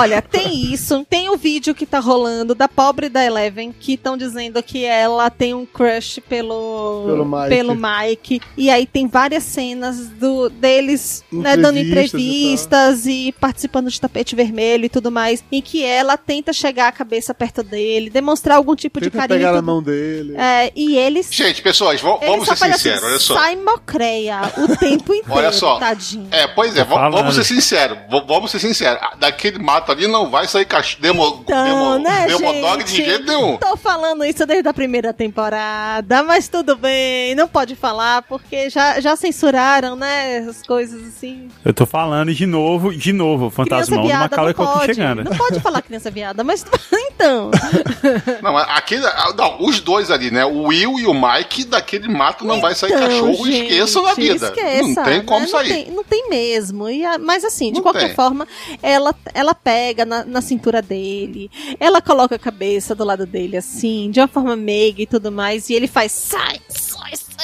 Olha, 0.00 0.22
tem 0.22 0.72
isso. 0.72 1.04
Tem 1.08 1.28
o 1.28 1.36
vídeo 1.36 1.74
que 1.74 1.84
tá 1.86 1.98
rolando 1.98 2.54
da 2.54 2.68
pobre 2.68 3.08
da 3.08 3.24
Eleven, 3.24 3.72
que 3.72 3.94
estão 3.94 4.16
dizendo 4.16 4.62
que 4.62 4.84
ela 4.84 5.28
tem 5.30 5.52
um 5.54 5.66
crush 5.66 6.20
pelo, 6.28 7.04
Pelo 7.06 7.24
Mike. 7.24 7.48
pelo 7.48 7.74
Mike. 7.74 8.40
E 8.56 8.70
aí 8.70 8.86
tem 8.86 9.06
várias 9.06 9.42
cenas 9.44 10.08
do, 10.08 10.48
deles 10.48 11.24
né, 11.30 11.56
dando 11.56 11.78
Entrevistas 11.78 13.06
e 13.06 13.18
e, 13.18 13.32
participando 13.32 13.90
de 13.90 14.00
tapete 14.00 14.36
vermelho 14.36 14.84
e 14.84 14.88
tudo 14.88 15.10
mais. 15.10 15.42
Em 15.50 15.60
que 15.60 15.84
ela 15.84 16.16
tenta 16.16 16.52
chegar 16.52 16.86
a 16.88 16.92
cabeça 16.92 17.34
perto 17.34 17.64
dele, 17.64 18.08
demonstrar 18.10 18.56
algum 18.56 18.76
tipo 18.76 19.00
de 19.00 19.10
Tenta 19.10 19.18
carinho. 19.26 19.36
e 19.36 19.38
pegar 19.40 19.50
na 19.52 19.58
tudo. 19.58 19.66
mão 19.66 19.82
dele. 19.82 20.36
É, 20.36 20.70
e 20.76 20.96
eles. 20.96 21.28
Gente, 21.32 21.60
pessoas, 21.60 22.00
vamos, 22.00 22.46
ser 22.46 22.56
sinceros, 22.56 22.98
assim, 23.02 23.06
olha 23.08 23.18
só. 23.18 23.34
Sai 23.34 23.56
mocreia 23.56 24.40
o 24.56 24.76
tempo 24.76 25.12
inteiro, 25.14 25.36
Olha 25.36 25.50
só. 25.52 25.78
tadinho. 25.78 26.28
É, 26.30 26.46
pois 26.46 26.76
é, 26.76 26.84
falando. 26.84 27.12
vamos 27.12 27.34
ser 27.34 27.44
sinceros. 27.44 27.98
Vamos 28.08 28.50
ser 28.52 28.60
sinceros. 28.60 29.00
Daquele 29.18 29.58
mato 29.58 29.87
ali 29.92 30.06
não 30.06 30.30
vai 30.30 30.46
sair 30.46 30.64
cach... 30.64 30.96
demo, 31.00 31.40
Então, 31.44 31.64
demo, 31.64 31.98
né, 31.98 32.26
demodog 32.26 32.84
de 32.84 32.90
gente? 32.96 33.06
jeito 33.06 33.26
nenhum. 33.26 33.56
Tô 33.56 33.76
falando 33.76 34.24
isso 34.24 34.44
desde 34.46 34.68
a 34.68 34.74
primeira 34.74 35.12
temporada, 35.12 36.22
mas 36.22 36.48
tudo 36.48 36.76
bem, 36.76 37.34
não 37.34 37.48
pode 37.48 37.74
falar, 37.76 38.22
porque 38.22 38.68
já, 38.70 39.00
já 39.00 39.16
censuraram, 39.16 39.96
né, 39.96 40.38
as 40.48 40.62
coisas 40.62 41.06
assim. 41.08 41.48
Eu 41.64 41.72
tô 41.72 41.86
falando 41.86 42.34
de 42.34 42.46
novo, 42.46 42.94
de 42.94 43.12
novo, 43.12 43.50
fantasmão 43.50 44.02
do 44.02 44.08
Macaulay 44.08 44.54
não 44.56 44.64
Culkin 44.64 44.78
pode, 44.80 44.94
chegando. 44.94 45.24
não 45.24 45.36
pode 45.36 45.60
falar 45.60 45.82
criança 45.82 46.10
viada, 46.10 46.42
mas 46.44 46.64
então, 46.92 47.50
Não, 48.42 48.52
mas 48.52 48.66
aquele, 48.70 49.02
não, 49.36 49.62
os 49.62 49.80
dois 49.80 50.10
ali, 50.10 50.30
né? 50.30 50.44
O 50.44 50.64
Will 50.64 50.98
e 50.98 51.06
o 51.06 51.14
Mike, 51.14 51.64
daquele 51.64 52.08
mato 52.08 52.44
não 52.44 52.60
vai 52.60 52.74
sair 52.74 52.92
Então, 52.92 53.06
cachorro, 53.08 53.46
gente, 53.46 53.62
esqueçam 53.72 54.02
na 54.02 54.14
vida. 54.14 54.46
esqueça, 54.46 54.82
não 54.82 55.04
tem 55.04 55.22
como 55.24 55.40
né? 55.40 55.46
sair. 55.46 55.68
Não 55.68 55.74
tem, 55.84 55.90
não 55.94 56.04
tem 56.04 56.28
mesmo. 56.28 56.88
E 56.88 57.04
a- 57.04 57.18
mas 57.18 57.44
assim, 57.44 57.68
de 57.70 57.76
Não 57.76 57.82
qualquer 57.82 58.06
tem. 58.06 58.14
forma, 58.14 58.46
ela, 58.82 59.14
ela 59.34 59.54
pega 59.54 59.77
na, 60.06 60.24
na 60.24 60.40
cintura 60.40 60.80
dele, 60.82 61.50
ela 61.78 62.00
coloca 62.00 62.34
a 62.34 62.38
cabeça 62.38 62.94
do 62.94 63.04
lado 63.04 63.26
dele 63.26 63.56
assim, 63.56 64.10
de 64.10 64.20
uma 64.20 64.28
forma 64.28 64.56
meiga 64.56 65.02
e 65.02 65.06
tudo 65.06 65.30
mais, 65.30 65.68
e 65.70 65.74
ele 65.74 65.86
faz 65.86 66.12
sai, 66.12 66.60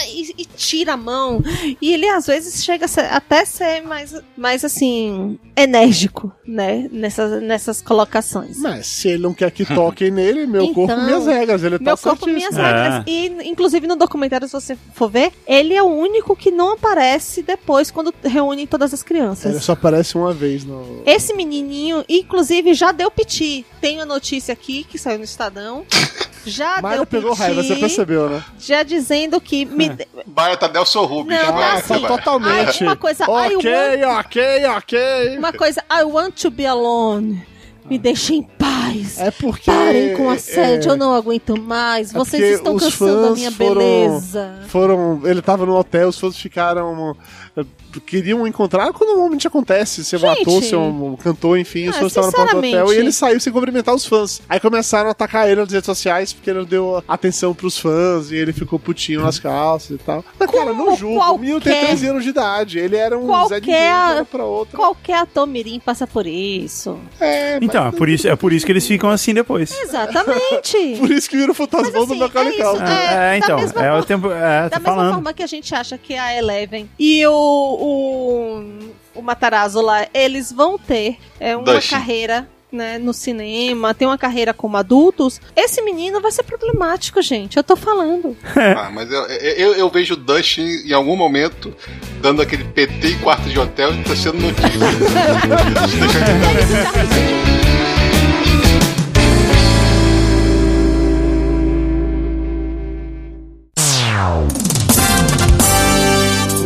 e, 0.08 0.34
e 0.38 0.44
tira 0.44 0.94
a 0.94 0.96
mão. 0.96 1.42
E 1.80 1.92
ele 1.92 2.08
às 2.08 2.26
vezes 2.26 2.64
chega 2.64 2.84
a 2.84 2.88
ser- 2.88 3.12
até 3.12 3.44
ser 3.44 3.82
mais, 3.82 4.14
mais 4.36 4.64
assim, 4.64 5.38
enérgico, 5.56 6.32
né? 6.46 6.88
Nessas, 6.90 7.42
nessas 7.42 7.80
colocações. 7.80 8.58
Mas 8.58 8.86
se 8.86 9.08
ele 9.08 9.22
não 9.22 9.34
quer 9.34 9.50
que 9.50 9.64
toquem 9.64 10.10
nele, 10.12 10.46
meu 10.46 10.64
Então, 10.64 10.74
corpo, 10.86 11.02
minhas 11.02 11.26
regras. 11.26 11.62
Ele 11.62 11.78
Meu 11.78 11.96
tá 11.96 12.02
corpo, 12.02 12.26
minhas 12.26 12.54
certíssimo. 12.54 12.66
É. 12.66 12.82
regras. 12.82 13.04
E, 13.06 13.48
inclusive, 13.48 13.86
no 13.86 13.96
documentário, 13.96 14.46
se 14.46 14.52
você 14.52 14.76
for 14.94 15.08
ver, 15.10 15.32
ele 15.46 15.74
é 15.74 15.82
o 15.82 15.86
único 15.86 16.34
que 16.36 16.50
não 16.50 16.72
aparece 16.72 17.42
depois 17.42 17.90
quando 17.90 18.12
reúnem 18.22 18.66
todas 18.66 18.92
as 18.92 19.00
Ele 19.00 19.08
crianças. 19.08 19.62
só 19.64 19.72
aparece 19.72 20.16
uma 20.16 20.32
vez 20.32 20.64
no. 20.64 21.02
Esse 21.06 21.32
menininho, 21.34 22.04
inclusive, 22.08 22.74
já 22.74 22.92
deu 22.92 23.10
piti. 23.10 23.64
Tem 23.80 24.00
a 24.00 24.06
notícia 24.06 24.52
aqui 24.52 24.84
que 24.84 24.98
saiu 24.98 25.18
no 25.18 25.24
Estadão. 25.24 25.84
Já 26.46 26.78
Mayra 26.82 26.96
deu 26.98 27.06
pegou 27.06 27.30
piti. 27.30 27.40
raiva, 27.42 27.62
você 27.62 27.74
percebeu, 27.76 28.28
né? 28.28 28.44
Já 28.60 28.82
dizendo 28.82 29.40
que 29.40 29.64
me. 29.88 29.96
de- 29.96 30.08
Baia 30.26 30.56
tá 30.56 30.68
Nelson 30.68 31.04
Rubens. 31.04 31.42
Não, 31.42 31.60
é 31.62 31.70
assim. 31.72 32.00
totalmente. 32.06 32.82
Ai, 32.82 32.88
uma 32.88 32.96
coisa, 32.96 33.24
ok, 33.30 34.04
o 34.04 34.18
ok, 34.18 34.66
ok. 34.76 35.38
Uma 35.38 35.52
coisa, 35.52 35.82
I 35.90 36.02
want 36.04 36.34
to 36.40 36.50
be 36.50 36.66
alone. 36.66 37.44
Me 37.88 37.98
deixem 37.98 38.38
em 38.38 38.42
paz. 38.42 39.18
É 39.18 39.30
porque. 39.30 39.70
Parem 39.70 40.16
com 40.16 40.30
assédio, 40.30 40.90
é, 40.90 40.92
eu 40.92 40.96
não 40.96 41.14
aguento 41.14 41.60
mais. 41.60 42.14
é 42.14 42.18
Vocês 42.18 42.56
estão 42.56 42.76
cansando 42.76 43.28
a 43.28 43.30
minha 43.34 43.50
foram- 43.52 43.74
beleza. 43.74 44.54
Foram. 44.68 45.20
Ele 45.24 45.42
tava 45.42 45.66
no 45.66 45.74
hotel, 45.76 46.08
os 46.08 46.18
fãs 46.18 46.36
ficaram. 46.36 47.16
eh, 47.56 47.64
Queriam 48.06 48.44
encontrar 48.44 48.92
quando 48.92 49.10
normalmente 49.10 49.46
acontece. 49.46 50.02
Gente. 50.02 50.26
ator, 50.26 50.60
ser 50.64 50.74
um 50.74 51.14
cantor, 51.14 51.56
enfim, 51.56 51.88
os 51.88 51.94
Ah, 51.96 52.00
fãs 52.00 52.08
estavam 52.08 52.30
no 52.30 52.36
porta 52.36 52.52
do 52.52 52.58
hotel 52.58 52.92
e 52.92 52.96
ele 52.96 53.12
saiu 53.12 53.38
sem 53.38 53.52
cumprimentar 53.52 53.94
os 53.94 54.04
fãs. 54.04 54.42
Aí 54.48 54.58
começaram 54.58 55.08
a 55.08 55.12
atacar 55.12 55.46
ele 55.48 55.60
nas 55.60 55.70
redes 55.70 55.86
sociais 55.86 56.32
porque 56.32 56.50
ele 56.50 56.58
não 56.58 56.66
deu 56.66 57.04
atenção 57.06 57.54
pros 57.54 57.78
fãs 57.78 58.32
e 58.32 58.36
ele 58.36 58.52
ficou 58.52 58.80
putinho 58.80 59.22
nas 59.22 59.38
calças 59.38 59.90
e 59.92 59.98
tal. 59.98 60.24
Mas, 60.40 60.50
cara, 60.50 60.72
não 60.72 60.86
Como 60.86 60.96
julgo. 60.96 61.20
O 61.20 61.38
menino 61.38 61.60
tem 61.60 61.72
qualquer- 61.72 61.86
13 61.86 62.06
anos 62.08 62.24
de 62.24 62.30
idade. 62.30 62.78
Ele 62.80 62.96
era 62.96 63.16
um 63.16 63.26
Zé 63.26 63.28
Qualquer- 63.28 63.60
Ninguém 63.60 63.76
de 63.82 64.12
hora 64.14 64.24
pra 64.24 64.44
outra. 64.44 64.76
Qualquer 64.76 65.14
ator 65.18 65.46
mirim 65.46 65.78
passa 65.78 66.04
por 66.04 66.26
isso. 66.26 66.98
É, 67.20 67.60
mas 67.60 67.73
Então, 67.74 67.88
é 67.88 67.90
por, 67.90 68.08
isso, 68.08 68.28
é 68.28 68.36
por 68.36 68.52
isso 68.52 68.64
que 68.64 68.70
eles 68.70 68.86
ficam 68.86 69.10
assim 69.10 69.34
depois. 69.34 69.76
Exatamente. 69.80 70.76
por 71.00 71.10
isso 71.10 71.28
que 71.28 71.36
vira 71.36 71.50
o 71.50 71.54
fantasmão 71.54 71.90
Mas, 71.92 72.06
do 72.06 72.12
assim, 72.12 72.22
Macaulay 72.22 72.52
é 72.52 72.62
é. 72.62 72.62
É, 72.62 73.30
da 73.30 73.36
então, 73.38 73.58
mesma 73.58 73.80
é 73.84 73.88
o 73.88 73.90
forma- 73.94 74.06
tempo. 74.06 74.30
É, 74.30 74.68
Da 74.68 74.78
mesma 74.78 74.80
falando. 74.80 75.12
forma 75.14 75.32
que 75.34 75.42
a 75.42 75.46
gente 75.48 75.74
acha 75.74 75.98
que 75.98 76.14
a 76.14 76.36
Eleven 76.36 76.88
e 76.96 77.26
o, 77.26 77.32
o, 77.32 79.18
o 79.18 79.22
Matarazzo 79.22 79.80
lá, 79.80 80.06
eles 80.14 80.52
vão 80.52 80.78
ter 80.78 81.16
é, 81.40 81.56
uma 81.56 81.64
Dustin. 81.64 81.90
carreira 81.96 82.48
né, 82.74 82.98
no 82.98 83.12
cinema, 83.14 83.94
tem 83.94 84.06
uma 84.08 84.18
carreira 84.18 84.52
como 84.52 84.76
adultos, 84.76 85.40
esse 85.54 85.80
menino 85.82 86.20
vai 86.20 86.32
ser 86.32 86.42
problemático, 86.42 87.22
gente. 87.22 87.56
Eu 87.56 87.62
tô 87.64 87.76
falando. 87.76 88.36
Ah, 88.76 88.90
mas 88.92 89.10
eu, 89.10 89.22
eu, 89.26 89.74
eu 89.74 89.88
vejo 89.88 90.14
o 90.14 90.16
Dustin 90.16 90.62
em 90.84 90.92
algum 90.92 91.14
momento 91.16 91.72
dando 92.20 92.42
aquele 92.42 92.64
PT 92.64 93.08
em 93.08 93.18
quarto 93.18 93.48
de 93.48 93.58
hotel 93.58 93.94
e 93.94 94.02
tá 94.02 94.16
sendo 94.16 94.38
notícia. 94.40 94.70
Deixa 95.98 96.18
eu- 104.68 104.73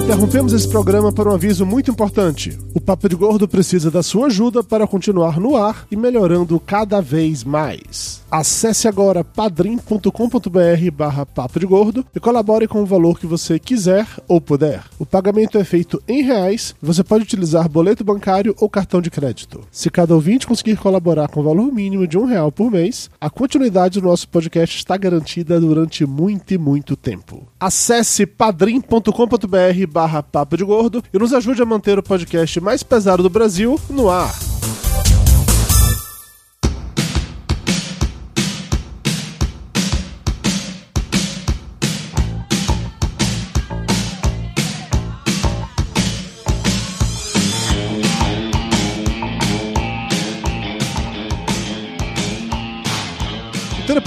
Interrompemos 0.08 0.54
esse 0.54 0.66
programa 0.66 1.12
para 1.12 1.28
um 1.28 1.34
aviso 1.34 1.66
muito 1.66 1.90
importante. 1.90 2.58
O 2.72 2.80
Papo 2.80 3.10
de 3.10 3.14
Gordo 3.14 3.46
precisa 3.46 3.90
da 3.90 4.02
sua 4.02 4.28
ajuda 4.28 4.64
para 4.64 4.86
continuar 4.86 5.38
no 5.38 5.54
ar 5.54 5.86
e 5.90 5.96
melhorando 5.96 6.58
cada 6.58 7.02
vez 7.02 7.44
mais. 7.44 8.22
Acesse 8.30 8.88
agora 8.88 9.22
padrim.com.br 9.22 10.90
barra 10.94 11.26
Papo 11.26 11.60
de 11.60 11.66
Gordo 11.66 12.06
e 12.14 12.18
colabore 12.18 12.66
com 12.66 12.82
o 12.82 12.86
valor 12.86 13.18
que 13.18 13.26
você 13.26 13.58
quiser 13.58 14.06
ou 14.26 14.40
puder. 14.40 14.82
O 14.98 15.04
pagamento 15.04 15.58
é 15.58 15.64
feito 15.64 16.02
em 16.08 16.22
reais, 16.22 16.74
você 16.80 17.04
pode 17.04 17.24
utilizar 17.24 17.68
boleto 17.68 18.02
bancário 18.02 18.54
ou 18.58 18.68
cartão 18.68 19.02
de 19.02 19.10
crédito. 19.10 19.60
Se 19.70 19.90
cada 19.90 20.14
ouvinte 20.14 20.46
conseguir 20.46 20.76
colaborar 20.76 21.28
com 21.28 21.40
o 21.40 21.44
valor 21.44 21.70
mínimo 21.70 22.06
de 22.06 22.16
um 22.16 22.24
real 22.24 22.50
por 22.50 22.70
mês, 22.70 23.10
a 23.20 23.28
continuidade 23.28 24.00
do 24.00 24.06
nosso 24.06 24.26
podcast 24.28 24.74
está 24.74 24.96
garantida 24.96 25.60
durante 25.60 26.06
muito 26.06 26.54
e 26.54 26.58
muito 26.58 26.96
tempo. 26.96 27.46
Acesse 27.60 28.24
padrim.com.br 28.24 29.86
barra 29.88 30.22
Papo 30.22 30.56
de 30.56 30.64
Gordo 30.64 31.02
e 31.12 31.18
nos 31.18 31.32
ajude 31.32 31.60
a 31.60 31.66
manter 31.66 31.98
o 31.98 32.02
podcast 32.02 32.60
mais 32.60 32.82
pesado 32.82 33.22
do 33.22 33.30
Brasil 33.30 33.80
no 33.90 34.08
ar. 34.08 34.32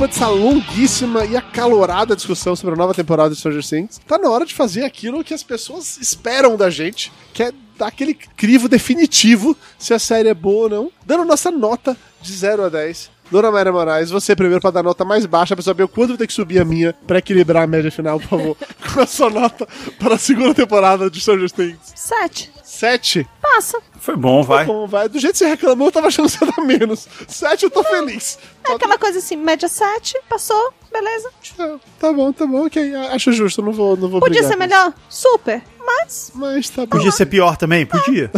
Depois 0.01 0.17
dessa 0.17 0.27
longuíssima 0.29 1.25
e 1.25 1.37
acalorada 1.37 2.15
discussão 2.15 2.55
sobre 2.55 2.73
a 2.73 2.77
nova 2.77 2.91
temporada 2.91 3.29
de 3.29 3.35
Stranger 3.35 3.63
Things, 3.63 4.01
tá 4.07 4.17
na 4.17 4.31
hora 4.31 4.47
de 4.47 4.53
fazer 4.53 4.83
aquilo 4.83 5.23
que 5.23 5.31
as 5.31 5.43
pessoas 5.43 5.99
esperam 5.99 6.57
da 6.57 6.71
gente, 6.71 7.11
que 7.31 7.43
é 7.43 7.51
dar 7.77 7.87
aquele 7.87 8.15
crivo 8.15 8.67
definitivo 8.67 9.55
se 9.77 9.93
a 9.93 9.99
série 9.99 10.29
é 10.29 10.33
boa 10.33 10.63
ou 10.63 10.69
não, 10.69 10.91
dando 11.05 11.23
nossa 11.23 11.51
nota 11.51 11.95
de 12.19 12.33
0 12.33 12.65
a 12.65 12.69
10. 12.69 13.11
Dona 13.29 13.51
Mayra 13.51 13.71
Moraes, 13.71 14.09
você 14.09 14.35
primeiro 14.35 14.59
para 14.59 14.71
dar 14.71 14.83
nota 14.83 15.05
mais 15.05 15.27
baixa, 15.27 15.55
pra 15.55 15.63
saber 15.63 15.83
o 15.83 15.87
quanto 15.87 16.01
eu 16.01 16.07
vou 16.09 16.17
ter 16.17 16.27
que 16.27 16.33
subir 16.33 16.59
a 16.59 16.65
minha 16.65 16.95
pra 17.05 17.19
equilibrar 17.19 17.63
a 17.63 17.67
média 17.67 17.91
final, 17.91 18.19
por 18.19 18.27
favor. 18.27 18.57
Com 18.93 19.01
a 19.01 19.05
sua 19.05 19.29
nota 19.29 19.67
para 19.99 20.15
a 20.15 20.17
segunda 20.17 20.55
temporada 20.55 21.11
de 21.11 21.21
Stranger 21.21 21.51
Things. 21.51 21.93
Sete. 21.95 22.51
7. 22.63 23.27
Passa. 23.53 23.79
Foi 23.99 24.15
bom, 24.15 24.41
vai. 24.43 24.65
Bom, 24.65 24.87
vai. 24.87 25.09
Do 25.09 25.19
jeito 25.19 25.33
que 25.33 25.39
você 25.39 25.47
reclamou, 25.47 25.87
eu 25.89 25.91
tava 25.91 26.07
achando 26.07 26.29
que 26.29 26.37
você 26.37 26.45
dar 26.45 26.63
menos. 26.63 27.07
7 27.27 27.63
eu 27.63 27.69
tô 27.69 27.83
feliz. 27.83 28.39
É 28.67 28.73
aquela 28.73 28.97
coisa 28.97 29.19
assim, 29.19 29.35
média 29.35 29.67
sete, 29.67 30.17
passou, 30.29 30.73
beleza. 30.91 31.29
Tá, 31.57 31.79
tá 31.99 32.13
bom, 32.13 32.31
tá 32.31 32.45
bom, 32.45 32.65
ok. 32.67 32.95
Acho 32.95 33.33
justo, 33.33 33.61
não 33.61 33.73
vou, 33.73 33.97
não 33.97 34.07
vou 34.07 34.19
Podia 34.21 34.43
ser 34.43 34.55
melhor? 34.55 34.93
Super. 35.09 35.61
Mas. 35.85 36.31
Mas 36.33 36.69
tá 36.69 36.83
bom. 36.83 36.97
Podia 36.97 37.11
ser 37.11 37.25
pior 37.25 37.57
também? 37.57 37.85
Podia. 37.85 38.31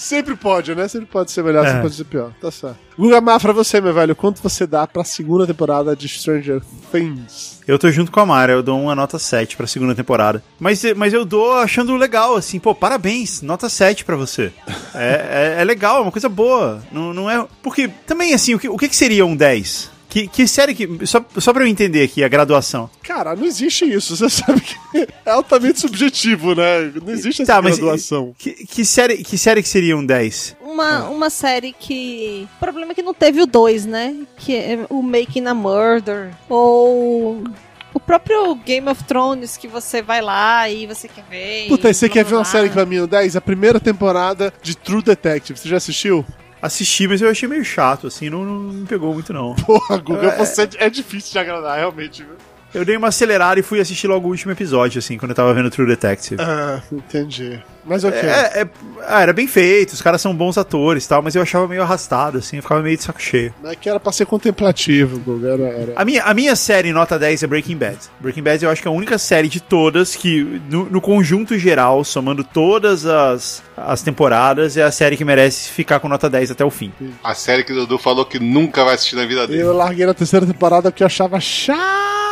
Sempre 0.00 0.34
pode, 0.34 0.74
né? 0.74 0.88
Sempre 0.88 1.08
pode 1.08 1.30
ser 1.30 1.44
melhor, 1.44 1.62
É. 1.62 1.66
sempre 1.68 1.82
pode 1.82 1.94
ser 1.94 2.04
pior. 2.04 2.32
Tá 2.40 2.50
certo. 2.50 2.78
Guga 2.98 3.20
Mafra, 3.20 3.52
você, 3.52 3.82
meu 3.82 3.92
velho, 3.92 4.16
quanto 4.16 4.42
você 4.42 4.66
dá 4.66 4.86
pra 4.86 5.04
segunda 5.04 5.46
temporada 5.46 5.94
de 5.94 6.08
Stranger 6.08 6.62
Things? 6.90 7.60
Eu 7.68 7.78
tô 7.78 7.90
junto 7.90 8.10
com 8.10 8.18
a 8.18 8.24
Mara, 8.24 8.50
eu 8.52 8.62
dou 8.62 8.80
uma 8.80 8.94
nota 8.94 9.18
7 9.18 9.58
pra 9.58 9.66
segunda 9.66 9.94
temporada. 9.94 10.42
Mas, 10.58 10.82
mas 10.96 11.12
eu 11.12 11.26
dou 11.26 11.52
achando 11.52 11.94
legal, 11.96 12.34
assim, 12.34 12.58
pô, 12.58 12.74
parabéns, 12.74 13.42
nota 13.42 13.68
7 13.68 14.02
pra 14.06 14.16
você. 14.16 14.50
É, 14.94 15.54
é, 15.58 15.60
é 15.60 15.64
legal, 15.64 15.98
é 15.98 16.00
uma 16.00 16.12
coisa 16.12 16.30
boa. 16.30 16.82
Não, 16.90 17.12
não 17.12 17.30
é. 17.30 17.46
Porque 17.62 17.88
também, 18.06 18.32
assim, 18.32 18.54
o 18.54 18.58
que, 18.58 18.68
o 18.70 18.78
que 18.78 18.88
que 18.88 18.96
seria 18.96 19.26
um 19.26 19.36
10? 19.36 19.90
Que, 20.10 20.26
que 20.26 20.46
série 20.46 20.74
que. 20.74 21.06
Só, 21.06 21.24
só 21.38 21.52
pra 21.52 21.62
eu 21.62 21.68
entender 21.68 22.02
aqui 22.02 22.22
a 22.24 22.28
graduação. 22.28 22.90
Cara, 23.02 23.34
não 23.36 23.44
existe 23.46 23.84
isso. 23.84 24.16
Você 24.16 24.28
sabe 24.42 24.60
que 24.60 24.76
é 25.24 25.30
altamente 25.30 25.80
subjetivo, 25.80 26.54
né? 26.54 26.92
Não 27.02 27.12
existe 27.12 27.42
essa 27.42 27.54
Tá, 27.54 27.62
mas. 27.62 27.78
graduação. 27.78 28.34
Que, 28.36 28.50
que, 28.66 28.84
série, 28.84 29.18
que 29.18 29.38
série 29.38 29.62
que 29.62 29.68
seria 29.68 29.96
um 29.96 30.04
10? 30.04 30.56
uma, 30.60 31.08
uma 31.08 31.30
série 31.30 31.72
que. 31.72 32.46
O 32.56 32.58
problema 32.58 32.90
é 32.92 32.94
que 32.94 33.02
não 33.02 33.14
teve 33.14 33.40
o 33.40 33.46
2, 33.46 33.86
né? 33.86 34.16
Que 34.36 34.56
é 34.56 34.78
o 34.90 35.00
Making 35.00 35.46
a 35.46 35.54
Murder. 35.54 36.30
Ou. 36.48 37.44
O 37.92 37.98
próprio 37.98 38.54
Game 38.54 38.88
of 38.88 39.02
Thrones 39.04 39.56
que 39.56 39.66
você 39.66 40.00
vai 40.00 40.20
lá 40.20 40.68
e 40.68 40.86
você 40.86 41.08
quer 41.08 41.24
ver. 41.28 41.66
Puta, 41.68 41.90
e 41.90 41.94
você 41.94 42.06
blá, 42.06 42.14
quer 42.14 42.20
blá, 42.24 42.30
ver 42.30 42.36
uma 42.36 42.42
blá. 42.42 42.50
série 42.52 42.68
que 42.68 42.74
pra 42.74 42.86
mim 42.86 42.96
é 42.96 43.02
o 43.02 43.06
10? 43.06 43.34
A 43.36 43.40
primeira 43.40 43.80
temporada 43.80 44.52
de 44.62 44.76
True 44.76 45.02
Detective. 45.02 45.58
Você 45.58 45.68
já 45.68 45.76
assistiu? 45.76 46.24
Assisti, 46.62 47.08
mas 47.08 47.22
eu 47.22 47.30
achei 47.30 47.48
meio 47.48 47.64
chato, 47.64 48.06
assim, 48.06 48.28
não, 48.28 48.44
não 48.44 48.72
me 48.72 48.86
pegou 48.86 49.14
muito, 49.14 49.32
não. 49.32 49.54
Porra, 49.54 49.96
Guga, 49.98 50.36
você 50.36 50.68
é 50.76 50.90
difícil 50.90 51.32
de 51.32 51.38
agradar, 51.38 51.78
realmente, 51.78 52.22
viu? 52.22 52.36
Eu 52.72 52.84
dei 52.84 52.96
uma 52.96 53.08
acelerada 53.08 53.58
e 53.58 53.62
fui 53.62 53.80
assistir 53.80 54.06
logo 54.06 54.28
o 54.28 54.30
último 54.30 54.52
episódio, 54.52 54.98
assim, 55.00 55.18
quando 55.18 55.30
eu 55.30 55.34
tava 55.36 55.52
vendo 55.52 55.70
True 55.70 55.88
Detective. 55.88 56.40
Ah, 56.40 56.80
entendi. 56.92 57.60
Mas 57.84 58.04
ok. 58.04 58.18
É, 58.18 58.60
é- 58.62 58.68
ah, 59.08 59.22
era 59.22 59.32
bem 59.32 59.48
feito, 59.48 59.92
os 59.92 60.02
caras 60.02 60.20
são 60.20 60.34
bons 60.34 60.56
atores 60.56 61.04
e 61.04 61.08
tal, 61.08 61.22
mas 61.22 61.34
eu 61.34 61.42
achava 61.42 61.66
meio 61.66 61.82
arrastado, 61.82 62.38
assim, 62.38 62.56
eu 62.56 62.62
ficava 62.62 62.80
meio 62.82 62.96
de 62.96 63.02
saco 63.02 63.20
cheio. 63.20 63.52
Mas 63.60 63.72
é 63.72 63.74
que 63.74 63.88
era 63.88 63.98
pra 63.98 64.12
ser 64.12 64.26
contemplativo, 64.26 65.18
Guga. 65.18 65.48
Era, 65.48 65.62
era... 65.64 65.92
A 65.96 66.04
minha, 66.04 66.22
a 66.22 66.32
minha 66.32 66.54
série 66.54 66.92
nota 66.92 67.18
10 67.18 67.42
é 67.42 67.46
Breaking 67.46 67.76
Bad. 67.76 67.98
Breaking 68.20 68.42
Bad 68.42 68.64
eu 68.64 68.70
acho 68.70 68.82
que 68.82 68.86
é 68.86 68.90
a 68.90 68.94
única 68.94 69.18
série 69.18 69.48
de 69.48 69.60
todas 69.60 70.14
que, 70.14 70.60
no, 70.68 70.84
no 70.88 71.00
conjunto 71.00 71.58
geral, 71.58 72.04
somando 72.04 72.44
todas 72.44 73.06
as, 73.06 73.62
as 73.76 74.02
temporadas, 74.02 74.76
é 74.76 74.82
a 74.82 74.92
série 74.92 75.16
que 75.16 75.24
merece 75.24 75.70
ficar 75.70 75.98
com 75.98 76.08
nota 76.08 76.30
10 76.30 76.52
até 76.52 76.64
o 76.64 76.70
fim. 76.70 76.92
A 77.24 77.34
série 77.34 77.64
que 77.64 77.72
o 77.72 77.74
Dudu 77.76 77.98
falou 77.98 78.24
que 78.24 78.38
nunca 78.38 78.84
vai 78.84 78.94
assistir 78.94 79.16
na 79.16 79.24
vida 79.24 79.46
dele. 79.46 79.62
Eu 79.62 79.72
larguei 79.72 80.06
na 80.06 80.14
terceira 80.14 80.46
temporada 80.46 80.90
porque 80.90 81.02
eu 81.02 81.06
achava 81.06 81.40
chato 81.40 82.29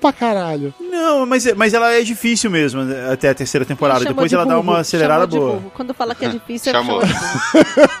pra 0.00 0.12
caralho. 0.12 0.72
Não, 0.80 1.26
mas, 1.26 1.52
mas 1.54 1.74
ela 1.74 1.92
é 1.92 2.02
difícil 2.02 2.50
mesmo 2.50 2.82
até 3.12 3.28
a 3.30 3.34
terceira 3.34 3.64
temporada. 3.64 4.00
Chamou 4.00 4.14
Depois 4.14 4.30
de 4.30 4.34
ela 4.34 4.44
dá 4.46 4.54
burro, 4.54 4.62
uma 4.70 4.78
acelerada 4.80 5.20
chamou 5.22 5.28
de 5.30 5.38
boa. 5.38 5.52
burro. 5.60 5.72
Quando 5.74 5.94
fala 5.94 6.14
que 6.14 6.24
é 6.24 6.28
difícil, 6.30 6.72
Chamou. 6.72 7.02
é 7.02 7.06
burro. 7.06 7.20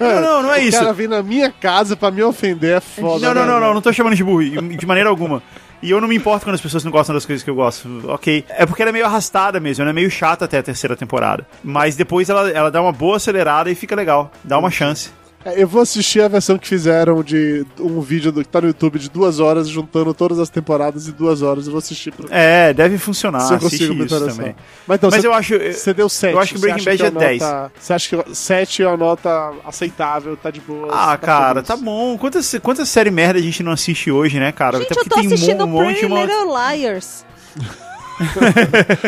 Não, 0.00 0.20
não, 0.20 0.42
não 0.44 0.52
é 0.54 0.58
O 0.58 0.62
isso. 0.62 0.78
cara 0.78 0.92
vem 0.92 1.08
na 1.08 1.22
minha 1.22 1.50
casa 1.50 1.96
pra 1.96 2.10
me 2.10 2.22
ofender, 2.22 2.76
é 2.78 2.80
foda. 2.80 3.26
Não, 3.28 3.34
não, 3.34 3.46
né, 3.46 3.52
não, 3.52 3.60
não, 3.60 3.74
não 3.74 3.82
tô 3.82 3.92
chamando 3.92 4.14
de 4.16 4.24
burro, 4.24 4.42
de 4.42 4.86
maneira 4.86 5.08
alguma. 5.10 5.42
E 5.82 5.90
eu 5.90 6.00
não 6.00 6.06
me 6.08 6.14
importo 6.16 6.44
quando 6.44 6.54
as 6.56 6.60
pessoas 6.60 6.84
não 6.84 6.90
gostam 6.92 7.14
das 7.14 7.24
coisas 7.24 7.42
que 7.42 7.48
eu 7.48 7.54
gosto, 7.54 7.88
ok. 8.08 8.44
É 8.50 8.66
porque 8.66 8.82
ela 8.82 8.90
é 8.90 8.92
meio 8.92 9.06
arrastada 9.06 9.58
mesmo, 9.58 9.82
ela 9.82 9.90
é 9.90 9.94
meio 9.94 10.10
chata 10.10 10.44
até 10.44 10.58
a 10.58 10.62
terceira 10.62 10.94
temporada. 10.94 11.46
Mas 11.64 11.96
depois 11.96 12.28
ela, 12.28 12.50
ela 12.50 12.70
dá 12.70 12.82
uma 12.82 12.92
boa 12.92 13.16
acelerada 13.16 13.70
e 13.70 13.74
fica 13.74 13.94
legal, 13.96 14.30
dá 14.44 14.58
uma 14.58 14.70
chance. 14.70 15.10
É, 15.44 15.62
Eu 15.62 15.66
vou 15.66 15.80
assistir 15.80 16.20
a 16.20 16.28
versão 16.28 16.58
que 16.58 16.68
fizeram 16.68 17.22
de 17.22 17.64
um 17.78 18.00
vídeo 18.00 18.30
do, 18.30 18.42
que 18.42 18.48
tá 18.48 18.60
no 18.60 18.66
YouTube 18.68 18.98
de 18.98 19.08
duas 19.08 19.40
horas, 19.40 19.68
juntando 19.68 20.12
todas 20.12 20.38
as 20.38 20.48
temporadas 20.50 21.08
em 21.08 21.12
duas 21.12 21.40
horas. 21.42 21.66
Eu 21.66 21.72
vou 21.72 21.78
assistir 21.78 22.12
pra 22.12 22.26
É, 22.30 22.72
deve 22.74 22.98
funcionar, 22.98 23.40
se 23.40 23.54
eu 23.54 23.58
consigo 23.58 23.94
me 23.94 24.04
interessar. 24.04 24.34
também. 24.36 24.54
Mas, 24.86 24.96
então, 24.98 25.10
Mas 25.10 25.20
você, 25.22 25.26
eu 25.26 25.32
acho... 25.34 25.58
você 25.58 25.94
deu 25.94 26.08
7. 26.08 26.34
eu 26.34 26.40
acho 26.40 26.54
que 26.54 26.60
Breaking 26.60 26.84
Bad 26.84 27.02
é 27.04 27.10
10. 27.10 27.42
Você 27.78 27.92
acha 27.92 28.22
que 28.24 28.34
7 28.34 28.82
é 28.82 28.88
uma 28.88 28.96
nota 28.96 29.52
aceitável, 29.64 30.36
tá 30.36 30.50
de 30.50 30.60
boa? 30.60 30.88
Ah, 30.90 31.16
tá 31.16 31.18
cara, 31.18 31.54
feliz? 31.54 31.68
tá 31.68 31.76
bom. 31.76 32.18
Quantas, 32.18 32.54
quantas 32.62 32.88
séries 32.88 33.12
merda 33.12 33.38
a 33.38 33.42
gente 33.42 33.62
não 33.62 33.72
assiste 33.72 34.10
hoje, 34.10 34.38
né, 34.38 34.52
cara? 34.52 34.78
Gente, 34.78 34.92
Até 34.92 35.00
eu 35.00 35.04
tô 35.04 35.08
porque 35.10 35.26
tem 35.26 35.34
assistindo 35.34 35.64
um 35.64 35.68
monte 35.68 35.86
Pretty 36.00 36.06
uma... 36.06 36.22
Little 36.24 36.54
Liars. 36.54 37.24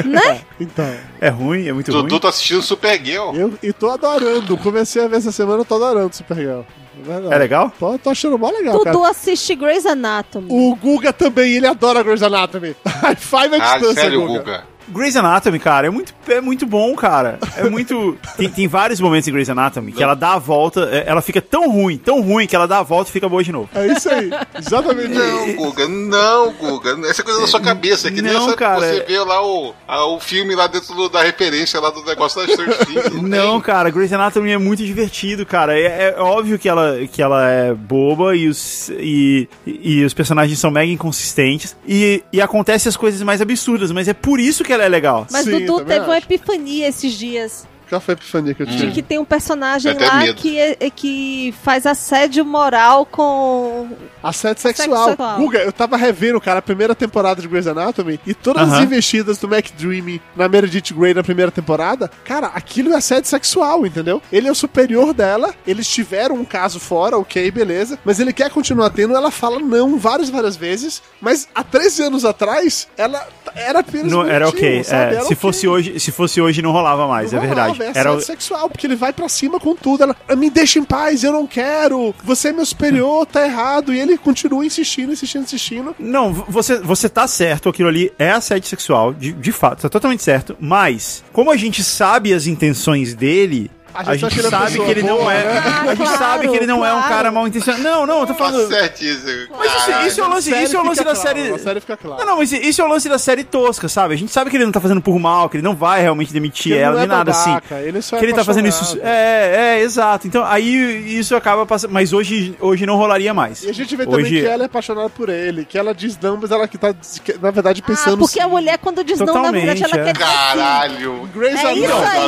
né? 0.05 0.41
Então, 0.61 0.85
É 1.21 1.29
ruim, 1.29 1.67
é 1.69 1.73
muito 1.73 1.91
ruim. 1.93 2.03
Dudu 2.03 2.21
tá 2.21 2.29
assistindo 2.29 2.63
Supergirl. 2.63 3.35
eu 3.35 3.53
e 3.63 3.73
tô 3.73 3.91
adorando. 3.91 4.57
Comecei 4.59 5.05
a 5.05 5.09
ver 5.09 5.17
essa 5.17 5.33
semana, 5.33 5.61
eu 5.61 5.65
tô 5.65 5.75
adorando 5.77 6.15
Supergirl. 6.15 6.61
É, 6.61 7.03
verdade. 7.05 7.35
É 7.35 7.39
legal? 7.39 7.73
Tô, 7.79 7.99
tô 7.99 8.11
achando 8.11 8.39
mó 8.39 8.51
legal, 8.51 8.79
cara. 8.81 8.93
Dudu 8.97 9.05
assiste 9.05 9.55
Grey's 9.55 9.87
Anatomy. 9.87 10.49
O 10.51 10.75
Guga 10.77 11.13
também, 11.13 11.53
ele 11.55 11.67
adora 11.67 12.03
Grey's 12.03 12.23
Anatomy. 12.23 12.77
High 12.87 13.17
five 13.17 13.55
à 13.55 13.57
Ah, 13.57 13.79
distância, 13.79 13.95
sério, 14.03 14.21
Guga. 14.27 14.39
Guga. 14.39 14.65
Grey's 14.89 15.17
Anatomy, 15.17 15.59
cara, 15.59 15.87
é 15.87 15.91
muito, 15.91 16.15
é 16.29 16.41
muito 16.41 16.67
bom, 16.67 16.95
cara. 16.95 17.39
É 17.57 17.69
muito. 17.69 18.17
tem, 18.37 18.49
tem 18.49 18.69
vários 18.69 19.01
momentos 19.01 19.29
em 19.29 19.33
Grey's 19.33 19.51
Anatomy 19.51 19.93
que 19.93 20.03
ela 20.03 20.15
dá 20.15 20.35
a 20.35 20.39
volta, 20.39 20.89
é, 20.93 21.05
ela 21.07 21.21
fica 21.23 21.41
tão 21.41 21.71
ruim, 21.71 21.97
tão 21.99 22.21
ruim 22.21 22.47
que 22.47 22.55
ela 22.57 22.67
dá 22.67 22.79
a 22.79 22.83
volta 22.83 23.11
e 23.11 23.13
fica 23.13 23.29
boa 23.29 23.43
de 23.43 23.53
novo. 23.53 23.69
É 23.75 23.87
isso 23.93 24.09
aí. 24.09 24.31
Exatamente 24.59 25.09
Não. 25.09 25.55
Guga, 25.55 25.89
não, 25.89 26.53
Guga. 26.53 27.09
Essa 27.09 27.23
é 27.23 27.25
coisa 27.25 27.41
da 27.41 27.47
sua 27.47 27.61
cabeça. 27.61 28.09
É 28.09 28.11
que 28.11 28.23
nem 28.23 28.33
Não, 28.33 28.47
essa, 28.49 28.57
cara, 28.57 28.81
você 28.81 28.99
é- 28.99 29.05
vê 29.05 29.19
lá 29.21 29.45
o, 29.45 29.75
a- 29.87 30.07
o 30.07 30.21
filme 30.21 30.55
lá 30.55 30.67
dentro 30.67 30.95
do- 30.95 31.09
da 31.09 31.23
referência 31.23 31.79
lá 31.81 31.91
do 31.91 32.03
negócio 32.05 32.45
das 32.47 32.57
Things. 32.57 33.13
Não, 33.23 33.53
tem. 33.55 33.61
cara, 33.63 33.91
Grey's 33.91 34.13
Anatomy 34.13 34.51
é 34.53 34.59
muito 34.59 34.85
divertido, 34.85 35.45
cara. 35.47 35.79
É, 35.79 36.15
é 36.17 36.21
óbvio 36.21 36.59
que 36.59 36.69
ela, 36.69 36.97
que 37.11 37.23
ela 37.23 37.49
é 37.51 37.75
boba 37.75 38.35
e 38.37 38.49
os, 38.49 38.89
e, 38.91 39.49
e 39.67 40.05
os 40.05 40.15
personagens 40.15 40.59
são 40.59 40.71
mega 40.71 40.91
inconsistentes. 40.91 41.77
E, 41.87 42.23
e 42.33 42.41
acontecem 42.41 42.89
as 42.89 42.97
coisas 42.97 43.21
mais 43.23 43.41
absurdas, 43.41 43.91
mas 43.93 44.09
é 44.09 44.13
por 44.15 44.41
isso 44.41 44.65
que 44.65 44.72
ela 44.73 44.85
é 44.85 44.89
legal. 44.89 45.27
Mas 45.31 45.45
Sim, 45.45 45.67
Dudu 45.67 45.85
teve 45.85 46.05
uma 46.05 46.17
acho. 46.17 46.27
epifania 46.27 46.89
esses 46.89 47.13
dias. 47.13 47.71
Qual 47.89 48.01
foi 48.01 48.15
a 48.15 48.17
epifania 48.17 48.55
que 48.55 48.63
eu 48.63 48.67
De 48.67 48.75
tive? 48.79 48.93
que 48.93 49.03
tem 49.03 49.19
um 49.19 49.25
personagem 49.25 49.93
lá 49.99 50.21
medo. 50.21 50.35
que, 50.41 50.59
é- 50.59 50.79
é- 50.81 50.89
que 50.89 51.55
faz 51.63 51.85
assédio 51.85 52.43
moral 52.43 53.05
com. 53.05 53.87
Assédio 54.23 54.63
sexual. 54.63 55.09
sexual. 55.11 55.37
Guga, 55.37 55.59
eu 55.59 55.71
tava 55.73 55.99
revendo, 55.99 56.41
cara, 56.41 56.61
a 56.61 56.63
primeira 56.63 56.95
temporada 56.95 57.43
de 57.43 57.49
Grey's 57.49 57.67
Anatomy 57.67 58.19
e 58.27 58.33
todas 58.33 58.63
as 58.63 58.73
Aham. 58.77 58.85
investidas 58.85 59.37
do 59.37 59.47
McDreamy 59.47 60.23
na 60.35 60.49
Meredith 60.49 60.95
Grey 60.95 61.13
na 61.13 61.23
primeira 61.23 61.51
temporada, 61.51 62.11
cara, 62.25 62.47
aquilo 62.55 62.95
é 62.95 62.97
assédio 62.97 63.29
sexual, 63.29 63.85
entendeu? 63.85 64.23
Ele 64.33 64.49
é 64.49 64.51
o 64.51 64.55
superior 64.55 65.13
dela, 65.13 65.55
eles 65.67 65.87
tiveram 65.87 66.37
um 66.37 66.47
caso 66.47 66.81
fora, 66.81 67.19
ok, 67.19 67.51
beleza, 67.51 67.99
mas 68.07 68.19
ele 68.19 68.33
quer 68.33 68.49
continuar 68.49 68.89
tendo, 68.89 69.15
ela 69.15 69.31
fala 69.31 69.59
não 69.59 69.99
várias, 69.99 70.31
várias 70.31 70.57
vezes, 70.57 71.03
mas 71.21 71.47
há 71.55 71.63
13 71.63 72.05
anos 72.05 72.25
atrás, 72.25 72.89
ela 72.97 73.29
era 73.55 73.81
apenas 73.81 74.11
Não, 74.13 74.25
era 74.27 74.49
ok. 74.49 74.69
é, 74.69 74.95
Era 74.95 75.21
se, 75.21 75.25
ok. 75.27 75.37
fosse 75.37 75.69
hoje, 75.69 76.01
se 76.01 76.11
fosse 76.11 76.41
hoje, 76.41 76.63
não 76.63 76.73
rolava 76.73 77.07
mais, 77.07 77.33
Não 77.33 77.43
é 77.43 77.47
verdade. 77.47 77.83
É 77.83 77.93
Era, 77.95 78.21
sexual, 78.21 78.69
porque 78.69 78.87
ele 78.87 78.97
vai 78.97 79.13
pra 79.13 79.29
cima 79.29 79.59
com 79.61 79.75
tudo. 79.75 80.03
Ela, 80.05 80.17
me 80.37 80.51
deixa 80.51 80.79
em 80.79 80.85
paz, 80.85 81.23
eu 81.25 81.33
não 81.33 81.47
quero. 81.47 82.15
Você 82.25 82.49
é 82.49 82.53
meu 82.53 82.67
superior, 82.67 83.27
tá 83.27 83.45
errado. 83.45 83.93
E 83.93 84.01
ele 84.01 84.17
continua 84.19 84.65
insistindo, 84.65 85.13
insistindo, 85.13 85.43
insistindo. 85.43 85.95
Não, 85.99 86.33
você, 86.33 86.79
você 86.81 87.09
tá 87.09 87.27
certo, 87.27 87.69
aquilo 87.69 87.89
ali 87.89 88.13
é 88.19 88.31
assédio 88.31 88.69
sexual, 88.69 89.13
de, 89.13 89.33
de 89.33 89.53
fato, 89.53 89.83
tá 89.83 89.89
totalmente 89.89 90.23
certo, 90.23 90.57
mas, 90.61 91.23
como 91.33 91.51
a 91.51 91.57
gente 91.57 91.83
sabe 91.83 92.33
as 92.33 92.47
intenções 92.47 93.15
dele, 93.15 93.71
a 93.95 94.05
gente, 94.17 94.21
sabe 94.21 94.35
que 94.35 94.41
ele 94.41 94.47
é 94.47 94.51
sabe 94.51 94.79
que 94.79 94.91
ele 94.91 95.03
não 95.03 95.19
boa, 95.19 95.33
é. 95.35 95.45
né? 95.45 95.59
A 95.59 95.95
gente 95.95 96.03
Claro, 96.03 96.19
sabe 96.19 96.49
que 96.49 96.57
ele 96.57 96.67
não 96.67 96.85
é 96.85 96.93
um 96.93 96.97
claro. 96.99 97.15
cara 97.15 97.33
mal 97.33 97.47
intencionado. 97.47 97.83
Não, 97.83 98.07
não, 98.07 98.21
eu 98.21 98.27
tô 98.27 98.33
Tá 98.33 98.39
falando. 98.39 98.69
certíssimo. 98.69 99.49
Mas 99.59 99.73
isso, 99.73 99.91
isso 100.07 100.21
é 100.21 100.25
o 100.25 100.29
lance, 100.29 100.51
isso 100.63 100.77
é 100.77 100.81
o 100.81 100.85
lance 100.85 101.05
da 101.05 101.15
claro, 101.15 101.19
série. 101.21 101.59
série 101.59 101.81
fica 101.81 101.97
claro. 101.97 102.19
Não, 102.21 102.27
não, 102.27 102.39
mas 102.39 102.53
isso 102.53 102.81
é 102.81 102.85
o 102.85 102.89
lance 102.89 103.09
da 103.09 103.19
série 103.19 103.45
tosca, 103.45 103.89
sabe? 103.89 104.15
A 104.15 104.17
gente 104.17 104.33
sabe 104.33 104.51
que 104.51 104.57
ele 104.57 104.65
não 104.65 104.73
tá 104.73 104.81
fazendo 104.81 105.01
por 105.01 105.19
mal, 105.19 105.49
que 105.49 105.57
ele 105.57 105.65
não 105.65 105.75
vai 105.75 106.01
realmente 106.03 106.33
demitir 106.33 106.73
Que 106.73 106.79
ela, 106.79 106.95
não 106.95 107.03
é 107.03 107.07
nem 107.07 107.17
nada 107.17 107.31
assim. 107.31 107.51
babaca, 107.51 107.81
ele 107.81 108.01
só 108.03 108.17
é 108.17 108.19
que 108.19 108.25
ele 108.27 108.33
tá 108.35 108.45
fazendo 108.45 108.69
isso. 108.69 108.99
É, 109.03 109.77
é, 109.79 109.81
exato. 109.83 110.27
Então 110.27 110.45
aí 110.45 111.19
isso 111.19 111.35
acaba 111.37 111.67
passando. 111.67 111.91
Mas 111.93 112.13
hoje, 112.13 112.57
hoje 112.61 112.87
não 112.87 112.97
rolaria 112.97 113.33
mais. 113.35 113.63
E 113.63 113.71
a 113.71 113.75
gente 113.75 113.95
vê 113.97 114.05
hoje... 114.05 114.11
também 114.11 114.43
que 114.43 114.47
ela 114.47 114.63
é 114.63 114.67
apaixonada 114.67 115.09
por 115.11 115.29
ele, 115.29 115.65
que 115.65 115.77
ela 115.79 115.95
diz 115.95 116.19
não, 116.21 116.37
mas 116.41 116.51
ela 116.51 116.67
que 116.67 116.79
tá, 116.79 116.95
na 117.41 117.51
verdade, 117.51 117.83
pensando... 117.83 118.15
ah, 118.15 118.19
porque 118.19 118.41
a 118.41 118.49
mulher, 118.49 118.79
quando 118.79 119.05
diz 119.05 119.19
não, 119.21 119.27
na 119.27 119.51
verdade, 119.51 119.81
Totalmente, 119.83 119.95
ela 119.95 120.09
é. 120.09 120.13
quer. 120.13 120.19
Caralho. 120.19 121.29
Grey's 121.35 121.63
É 121.63 121.75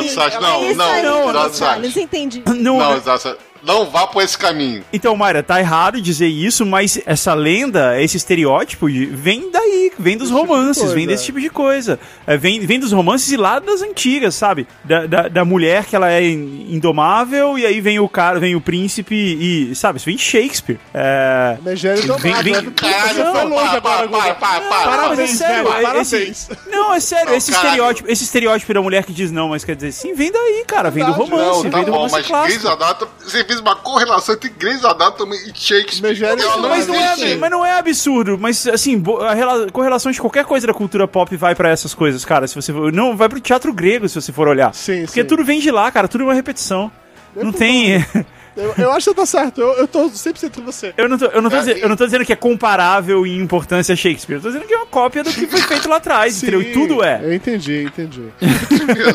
isso 0.01 0.19
Anatomy. 0.19 0.67
aí. 0.67 0.75
Não, 0.75 0.85
não, 0.85 0.95
é 0.95 1.01
não, 1.33 1.33
não, 1.59 1.67
não, 1.81 2.01
entendi. 2.01 2.43
Não, 2.45 2.77
Não, 2.77 2.99
Zaça, 2.99 3.37
não 3.65 3.89
vá 3.89 4.07
por 4.07 4.21
esse 4.23 4.37
caminho. 4.37 4.83
Então, 4.93 5.15
Mayra, 5.15 5.41
tá 5.43 5.59
errado 5.59 5.99
dizer 6.01 6.27
isso, 6.27 6.65
mas 6.65 6.99
essa 7.05 7.33
lenda, 7.33 7.99
esse 8.01 8.17
estereótipo, 8.17 8.89
de- 8.89 9.05
vem 9.05 9.49
daí, 9.51 9.91
vem 9.97 10.17
dos 10.17 10.29
Esse 10.29 10.35
tipo 10.39 10.45
de 10.47 10.51
romances, 10.53 10.77
coisa, 10.83 10.95
vem 10.95 11.07
desse 11.07 11.25
tipo 11.25 11.39
de 11.39 11.49
coisa. 11.49 11.99
É, 12.27 12.37
vem, 12.37 12.59
vem 12.65 12.79
dos 12.79 12.91
romances 12.91 13.31
e 13.31 13.37
lá 13.37 13.59
das 13.59 13.81
antigas, 13.81 14.35
sabe? 14.35 14.67
Da, 14.83 15.05
da, 15.05 15.27
da 15.27 15.45
mulher 15.45 15.85
que 15.85 15.95
ela 15.95 16.11
é 16.11 16.23
in- 16.29 16.67
indomável, 16.71 17.57
e 17.57 17.65
aí 17.65 17.81
vem 17.81 17.99
o 17.99 18.07
cara, 18.07 18.39
vem 18.39 18.55
o 18.55 18.61
príncipe 18.61 19.15
e, 19.15 19.75
sabe, 19.75 19.97
isso 19.97 20.05
vem 20.05 20.15
de 20.15 20.21
Shakespeare. 20.23 20.79
É. 20.93 21.57
Megério 21.61 22.15
Vem- 22.17 22.33
vem- 22.43 22.53
né? 22.53 22.71
Caralho, 22.75 23.15
Você 23.15 23.31
foi 23.31 23.43
longe 23.45 23.81
para, 23.81 24.03
agora, 24.03 24.35
para, 24.35 24.35
para, 24.35 24.35
para, 24.35 24.61
Não, 24.61 24.69
para. 24.69 24.69
mas 24.69 24.93
é 24.93 24.97
Parabéns, 25.05 25.31
sério, 25.31 25.67
é- 25.69 25.81
parabéns. 25.81 26.11
esse- 26.13 26.49
Não, 26.69 26.93
é 26.93 26.99
sério, 26.99 27.29
Não, 27.31 27.35
esse, 27.37 27.51
caralho. 27.51 27.67
estereótipo, 27.69 28.11
esse 28.11 28.23
estereótipo 28.23 28.73
da 28.73 28.81
mulher 28.81 29.03
que 29.05 29.13
diz 29.13 29.31
não, 29.31 29.49
mas 29.49 29.63
quer 29.65 29.75
dizer 29.75 29.91
sim, 29.91 30.13
vem 30.13 30.31
daí, 30.31 30.63
cara, 30.67 30.89
vem 30.91 31.05
do 31.05 31.11
romance, 31.11 31.63
Não, 31.63 31.69
tá 31.71 31.77
vem 31.77 31.85
do 31.85 31.91
bom, 31.91 31.97
romance 31.97 32.15
mas 32.15 32.27
clássico. 32.27 32.67
Anatomy, 32.67 33.11
você 33.23 33.43
fez 33.55 33.61
uma 33.61 33.75
correlação 33.75 34.35
entre 34.35 34.49
Grey's 34.49 34.83
Anatomy 34.83 35.35
e 35.35 35.51
Shakespeare. 35.53 36.17
Não 36.37 36.61
Mas 36.69 36.87
não, 36.87 36.95
é, 36.95 37.35
mas 37.35 37.51
não 37.51 37.65
é 37.65 37.77
absurdo, 37.77 38.37
mas 38.39 38.67
assim, 38.67 39.01
a 39.21 39.33
rela- 39.33 39.67
correlação 39.71 40.11
de 40.11 40.19
qualquer 40.19 40.45
coisa 40.45 40.67
da 40.67 40.73
cultura 40.73 41.07
pop 41.07 41.35
vai 41.37 41.55
pra 41.55 41.69
essas 41.69 41.93
coisas, 41.93 42.23
cara. 42.25 42.47
Se 42.47 42.55
você 42.55 42.71
for- 42.73 42.91
não 42.91 43.15
vai 43.15 43.29
pro 43.29 43.39
teatro 43.39 43.73
grego 43.73 44.07
se 44.09 44.19
você 44.19 44.31
for 44.31 44.47
olhar. 44.47 44.73
Sim, 44.73 45.05
Porque 45.05 45.21
sim. 45.21 45.27
tudo 45.27 45.43
vem 45.43 45.59
de 45.59 45.71
lá, 45.71 45.91
cara, 45.91 46.07
tudo 46.07 46.21
é 46.23 46.27
uma 46.27 46.33
repetição. 46.33 46.91
não 47.35 47.51
tem. 47.51 48.05
Eu, 48.57 48.73
eu 48.77 48.91
acho 48.91 49.09
que 49.09 49.15
tá 49.15 49.25
certo. 49.25 49.59
Eu, 49.59 49.73
eu 49.73 49.87
tô 49.87 50.09
100% 50.09 50.55
com 50.55 50.61
você. 50.61 50.93
Eu 50.95 51.09
não, 51.09 51.17
tô, 51.17 51.25
eu, 51.25 51.41
não 51.41 51.49
tô 51.49 51.57
É, 51.57 51.59
dizendo, 51.59 51.77
eu 51.79 51.89
não 51.89 51.95
tô 51.97 52.05
dizendo 52.05 52.23
que 52.25 52.31
é 52.31 52.35
comparável 52.35 53.25
em 53.27 53.37
importância 53.37 53.93
a 53.93 53.95
Shakespeare. 53.95 54.35
Eu 54.37 54.41
tô 54.41 54.47
dizendo 54.47 54.65
que 54.65 54.73
é 54.73 54.77
uma 54.77 54.85
cópia 54.85 55.23
do 55.23 55.31
que 55.31 55.45
foi 55.45 55.61
feito 55.61 55.89
lá 55.89 55.97
atrás, 55.97 56.41
entendeu? 56.41 56.61
E 56.61 56.71
tudo 56.71 57.03
é. 57.03 57.19
Eu 57.21 57.33
entendi, 57.33 57.83
entendi. 57.83 58.23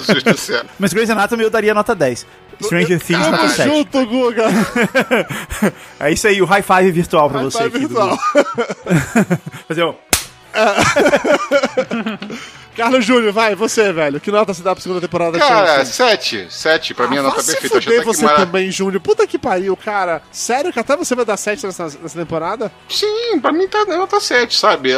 Jesus 0.07 0.23
do 0.23 0.37
céu. 0.37 0.63
Mas 0.79 0.93
Grey's 0.93 1.09
Anatomy 1.11 1.43
eu 1.45 1.51
daria 1.51 1.73
nota 1.73 1.95
10. 1.95 2.27
Stranger 2.63 3.01
Things 3.01 3.19
Caralho. 3.25 3.43
nota 3.43 3.49
7. 3.55 3.69
Junto, 3.69 4.07
Guga. 4.07 4.45
É 5.99 6.11
isso 6.13 6.27
aí, 6.27 6.41
o 6.41 6.45
high 6.47 6.63
five 6.63 6.91
virtual 6.91 7.31
pra 7.31 7.43
você. 7.43 7.59
Vai 7.59 7.67
aqui, 7.69 7.79
virtual. 7.81 8.19
Fazer 9.69 9.85
um. 9.85 9.95
Carlos 12.77 13.05
Júnior, 13.05 13.33
vai, 13.33 13.55
você, 13.55 13.93
velho. 13.93 14.21
Que 14.21 14.31
nota 14.31 14.55
você 14.55 14.63
dá 14.63 14.75
pra 14.75 14.83
segunda 14.83 15.01
temporada 15.01 15.33
de 15.33 15.39
Cara, 15.39 15.85
sete. 15.85 16.47
Sete, 16.51 16.95
pra 16.95 17.09
mim 17.09 17.17
a 17.17 17.21
Ah, 17.21 17.23
nota 17.25 17.43
perfeita. 17.43 17.69
Fuder 17.81 18.05
você 18.05 18.25
mara- 18.25 18.37
também, 18.39 18.71
Júnior. 18.71 19.01
Puta 19.01 19.27
que 19.27 19.39
pariu, 19.39 19.77
cara. 19.77 20.23
Sério 20.33 20.73
que 20.73 20.79
até 20.81 20.97
você 20.97 21.15
vai 21.15 21.25
dar 21.25 21.37
7 21.37 21.67
nessa, 21.67 21.85
nessa 21.85 22.19
temporada? 22.19 22.71
Sim, 22.89 23.39
pra 23.41 23.53
mim 23.53 23.67
tá 23.69 23.85
nota 23.85 24.21
7, 24.21 24.57
sabe? 24.59 24.91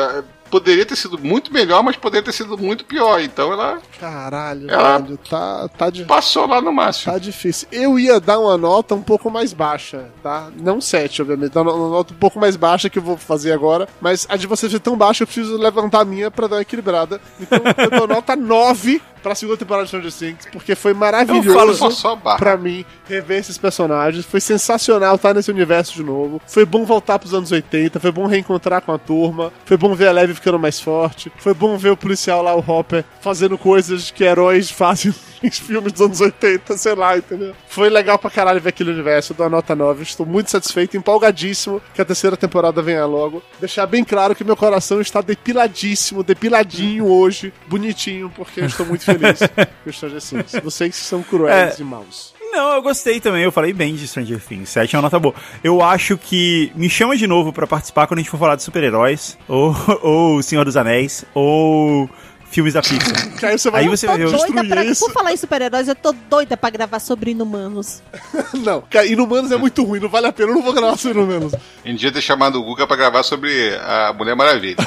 É, 0.53 0.63
Poderia 0.63 0.85
ter 0.87 0.97
sido 0.97 1.19
muito 1.19 1.53
melhor, 1.53 1.83
mas 1.83 1.97
poderia 1.97 2.25
ter 2.25 2.33
sido 2.33 2.57
muito 2.59 2.85
pior. 2.85 3.21
Então 3.21 3.53
ela 3.53 3.79
Caralho, 3.99 4.71
Ela- 4.71 4.99
velho. 4.99 5.17
Tá, 5.29 5.69
tá, 5.69 5.91
de, 5.91 6.05
passou 6.05 6.47
lá 6.47 6.61
no 6.61 6.73
máximo. 6.73 7.13
tá 7.13 7.19
difícil. 7.19 7.67
Eu 7.73 7.99
ia 7.99 8.21
dar 8.21 8.39
uma 8.39 8.57
nota 8.59 8.95
um 8.95 9.03
pouco 9.03 9.31
mais 9.31 9.53
baixa, 9.53 10.11
tá? 10.23 10.49
Não 10.61 10.81
7, 10.81 11.23
obviamente. 11.23 11.53
Dar 11.53 11.63
uma 11.63 11.73
uma 11.73 11.89
nota 11.89 12.13
um 12.13 12.17
pouco 12.17 12.39
mais 12.39 12.55
baixa 12.57 12.91
que 12.91 12.99
eu 12.99 13.03
vou 13.03 13.17
fazer 13.17 13.53
agora. 13.53 13.89
Mas 14.01 14.27
a 14.29 14.37
de 14.37 14.47
você 14.47 14.69
ser 14.69 14.81
tão 14.81 14.97
baixa, 14.97 15.23
eu 15.23 15.27
preciso 15.27 15.57
levantar 15.57 16.01
a 16.01 16.05
minha 16.05 16.31
pra 16.31 16.47
dar 16.47 16.57
uma 16.57 16.63
equilibrada. 16.63 17.21
Então 17.41 17.59
eu 17.79 17.91
dou 17.91 18.07
nota 18.09 18.37
9 18.37 19.01
pra 19.23 19.35
segunda 19.35 19.59
temporada 19.59 19.85
de 19.85 19.89
Stranger 19.89 20.13
Things, 20.13 20.49
porque 20.53 20.75
foi 20.75 20.93
maravilhoso. 20.93 21.91
Só 21.93 22.17
pra 22.17 22.57
mim, 22.57 22.85
rever 23.07 23.39
esses 23.39 23.59
personagens. 23.59 24.25
Foi 24.25 24.41
sensacional 24.41 25.15
estar 25.17 25.35
nesse 25.35 25.51
universo 25.51 25.95
de 25.95 26.03
novo. 26.03 26.41
Foi 26.47 26.65
bom 26.65 26.85
voltar 26.85 27.19
pros 27.19 27.35
anos 27.35 27.53
80. 27.53 28.01
Foi 28.01 28.11
bom 28.11 28.27
reencontrar 28.27 28.83
com 28.83 28.93
a 28.93 28.99
turma. 28.99 29.53
Foi 29.65 29.77
bom 29.77 29.95
ver 29.95 30.09
a 30.09 30.13
Leve 30.13 30.35
ficando 30.35 30.59
mais 30.59 30.81
forte. 30.81 31.33
Foi 31.37 31.55
bom 31.55 31.77
ver 31.77 31.91
o 31.91 31.97
policial 31.97 32.43
lá, 32.43 32.55
o 32.55 32.65
Hopper, 32.67 33.05
fazendo 33.21 33.57
coisas 33.57 34.11
que 34.11 34.25
heróis 34.25 34.71
fazem 34.73 35.15
em 35.43 35.51
filmes 35.51 35.93
dos 35.93 36.03
anos 36.03 36.21
80, 36.21 36.77
sei 36.77 36.95
lá, 36.95 37.17
entendeu? 37.17 37.55
Foi 37.69 37.91
legal 37.91 38.19
pra 38.19 38.31
caralho 38.31 38.61
ver 38.61 38.71
aquele 38.71 38.91
universo. 38.91 39.33
Eu 39.33 39.37
dou 39.37 39.47
a 39.47 39.51
nota 39.51 39.75
9. 39.75 40.03
Estou 40.03 40.25
muito 40.25 40.51
satisfeito, 40.51 40.97
empolgadíssimo 40.97 41.83
que 41.95 42.01
a 42.01 42.05
terceira 42.05 42.37
temporada 42.37 42.81
venha 42.81 43.05
logo. 43.05 43.43
Deixar 43.61 43.87
bem 43.87 44.05
claro 44.05 44.35
que 44.35 44.45
meu 44.45 44.57
coração 44.57 45.01
está 45.01 45.21
depiladíssimo, 45.21 46.23
depiladinho 46.23 47.07
hoje, 47.07 47.53
bonitinho, 47.67 48.31
porque 48.35 48.61
eu 48.61 48.67
estou 48.67 48.87
muito 48.87 49.05
feliz 49.19 49.39
com 49.85 49.93
Stranger 49.93 50.21
Things. 50.23 50.53
Vocês 50.63 50.95
são 50.97 51.23
cruéis 51.23 51.79
É. 51.79 51.83
e 51.83 51.85
maus. 51.85 52.33
Não, 52.53 52.75
eu 52.75 52.83
gostei 52.83 53.19
também, 53.19 53.43
eu 53.45 53.51
falei 53.53 53.73
bem 53.73 53.95
de 53.95 54.07
Stranger 54.07 54.39
Things. 54.39 54.69
7 54.69 54.95
é 54.95 54.99
uma 54.99 55.03
nota 55.05 55.19
boa. 55.19 55.35
Eu 55.65 55.81
acho 55.83 56.19
que 56.19 56.71
me 56.75 56.91
chama 56.91 57.17
de 57.17 57.27
novo 57.27 57.51
pra 57.53 57.67
participar 57.67 58.07
quando 58.07 58.19
a 58.19 58.23
gente 58.23 58.31
for 58.31 58.39
falar 58.39 58.57
de 58.57 58.63
super-heróis, 58.63 59.39
ou, 59.49 59.75
ou 60.03 60.43
Senhor 60.43 60.65
dos 60.65 60.77
Anéis, 60.77 61.25
ou 61.33 62.11
filmes 62.51 62.75
da 62.75 62.83
Pixar. 62.83 63.49
Aí 63.51 63.59
você 63.59 63.71
vai 63.71 63.81
Aí 63.85 63.89
você 63.89 64.07
Tô 64.07 64.13
vai 64.13 64.19
ver. 64.19 64.25
doida 64.31 64.45
destruir 64.45 64.69
pra... 64.69 64.85
isso. 64.85 65.07
Por 65.07 65.13
falar 65.15 65.33
em 65.33 65.37
super-heróis, 65.39 65.89
eu 65.89 65.95
tô 65.95 66.15
doida 66.29 66.55
pra 66.55 66.69
gravar 66.69 66.99
sobre 67.01 67.31
Inumanos. 67.31 68.03
Não, 68.53 68.83
cara, 68.83 69.07
Inumanos 69.07 69.51
é 69.51 69.57
muito 69.57 69.83
ruim, 69.83 69.99
não 70.01 70.11
vale 70.11 70.27
a 70.27 70.33
pena, 70.33 70.51
eu 70.51 70.57
não 70.57 70.63
vou 70.63 70.75
gravar 70.75 70.99
sobre 70.99 71.19
Inumanos. 71.19 71.55
Em 71.83 71.95
dia 71.97 72.13
ter 72.13 72.21
chamado 72.21 72.61
o 72.61 72.63
Guga 72.63 72.87
pra 72.87 72.97
gravar 72.97 73.23
sobre 73.23 73.75
a 73.77 74.13
Mulher 74.13 74.37
Maravilha. 74.37 74.77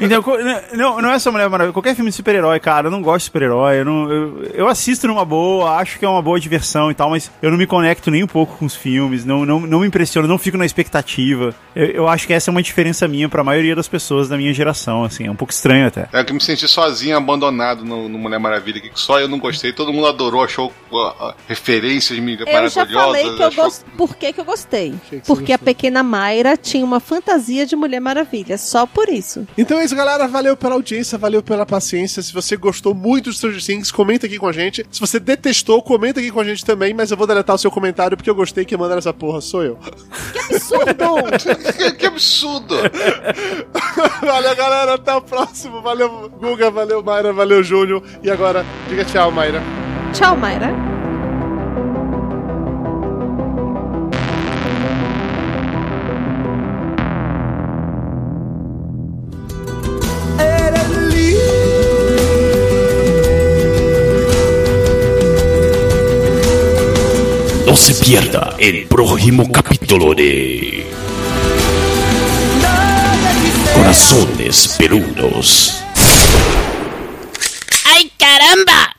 Então, 0.00 0.22
co- 0.22 0.38
não, 0.74 1.00
não 1.00 1.10
é 1.12 1.18
só 1.18 1.30
Mulher 1.30 1.48
Maravilha. 1.48 1.72
Qualquer 1.72 1.94
filme 1.94 2.10
de 2.10 2.16
super-herói, 2.16 2.58
cara, 2.60 2.86
eu 2.88 2.90
não 2.90 3.02
gosto 3.02 3.18
de 3.20 3.24
super-herói. 3.26 3.80
Eu, 3.80 3.84
não- 3.84 4.10
eu, 4.12 4.42
eu 4.54 4.68
assisto 4.68 5.06
numa 5.06 5.24
boa, 5.24 5.76
acho 5.76 5.98
que 5.98 6.04
é 6.04 6.08
uma 6.08 6.22
boa 6.22 6.38
diversão 6.40 6.90
e 6.90 6.94
tal, 6.94 7.10
mas 7.10 7.30
eu 7.40 7.50
não 7.50 7.58
me 7.58 7.66
conecto 7.66 8.10
nem 8.10 8.22
um 8.22 8.26
pouco 8.26 8.56
com 8.58 8.64
os 8.66 8.74
filmes, 8.74 9.24
não, 9.24 9.44
não, 9.44 9.60
não 9.60 9.80
me 9.80 9.86
impressiono, 9.86 10.26
não 10.28 10.38
fico 10.38 10.56
na 10.56 10.66
expectativa. 10.66 11.54
Eu, 11.74 11.86
eu 11.86 12.08
acho 12.08 12.26
que 12.26 12.32
essa 12.32 12.50
é 12.50 12.52
uma 12.52 12.62
diferença 12.62 13.06
minha 13.08 13.28
pra 13.28 13.44
maioria 13.44 13.74
das 13.76 13.88
pessoas 13.88 14.28
da 14.28 14.36
minha 14.36 14.52
geração, 14.52 15.04
assim, 15.04 15.26
é 15.26 15.30
um 15.30 15.36
pouco 15.36 15.52
estranho 15.52 15.86
até. 15.86 16.08
É 16.12 16.24
que 16.24 16.30
eu 16.30 16.34
me 16.34 16.40
senti 16.42 16.66
sozinho, 16.68 17.16
abandonado 17.16 17.84
no, 17.84 18.08
no 18.08 18.18
Mulher 18.18 18.38
Maravilha, 18.38 18.80
que 18.80 18.90
só 18.94 19.20
eu 19.20 19.28
não 19.28 19.38
gostei. 19.38 19.72
Todo 19.72 19.92
mundo 19.92 20.06
adorou, 20.06 20.42
achou 20.42 20.72
uh, 20.90 20.96
uh, 20.96 21.34
referências 21.48 22.18
mi- 22.18 22.38
Eu 22.38 22.46
maravilhosas. 22.46 22.74
já 22.74 23.00
falei 23.00 23.22
que 23.36 23.42
eu 23.42 23.46
achou- 23.46 23.64
gosto. 23.64 23.84
Por 23.96 24.16
que, 24.16 24.32
que 24.32 24.40
eu 24.40 24.44
gostei? 24.44 24.94
que 25.08 25.16
você 25.16 25.22
Porque 25.26 25.52
a 25.52 25.58
pequena 25.58 26.02
Mayra 26.02 26.56
tinha 26.56 26.84
uma 26.84 27.00
fantasia 27.00 27.64
de 27.66 27.76
Mulher 27.76 28.00
Maravilha. 28.00 28.56
Só 28.58 28.86
por 28.86 29.08
isso. 29.08 29.41
Então 29.56 29.78
é 29.78 29.84
isso, 29.84 29.94
galera. 29.94 30.26
Valeu 30.26 30.56
pela 30.56 30.74
audiência, 30.74 31.18
valeu 31.18 31.42
pela 31.42 31.66
paciência. 31.66 32.22
Se 32.22 32.32
você 32.32 32.56
gostou 32.56 32.94
muito 32.94 33.30
de 33.30 33.36
Stranger 33.36 33.64
Things, 33.64 33.90
comenta 33.90 34.26
aqui 34.26 34.38
com 34.38 34.46
a 34.46 34.52
gente. 34.52 34.86
Se 34.90 35.00
você 35.00 35.18
detestou, 35.18 35.82
comenta 35.82 36.20
aqui 36.20 36.30
com 36.30 36.40
a 36.40 36.44
gente 36.44 36.64
também, 36.64 36.94
mas 36.94 37.10
eu 37.10 37.16
vou 37.16 37.26
deletar 37.26 37.56
o 37.56 37.58
seu 37.58 37.70
comentário 37.70 38.16
porque 38.16 38.30
eu 38.30 38.34
gostei 38.34 38.64
que 38.64 38.76
manda 38.76 38.96
essa 38.96 39.12
porra 39.12 39.40
sou 39.40 39.62
eu. 39.62 39.78
Que 40.32 40.38
absurdo! 40.38 41.02
Que, 41.72 41.92
que 41.92 42.06
absurdo! 42.06 42.76
valeu, 44.22 44.56
galera. 44.56 44.94
Até 44.94 45.14
o 45.14 45.22
próximo. 45.22 45.80
Valeu, 45.80 46.30
Guga. 46.40 46.70
Valeu, 46.70 47.02
Mayra. 47.02 47.32
Valeu, 47.32 47.62
Júnior. 47.62 48.02
E 48.22 48.30
agora, 48.30 48.64
diga 48.88 49.04
tchau, 49.04 49.30
Mayra. 49.30 49.62
Tchau, 50.12 50.36
Mayra. 50.36 50.91
No 67.72 67.78
se 67.78 67.94
pierda 67.94 68.54
el 68.58 68.84
próximo 68.84 69.50
capítulo 69.50 70.14
de 70.14 70.84
Corazones 73.74 74.76
Peludos. 74.76 75.82
¡Ay, 77.86 78.12
caramba! 78.18 78.94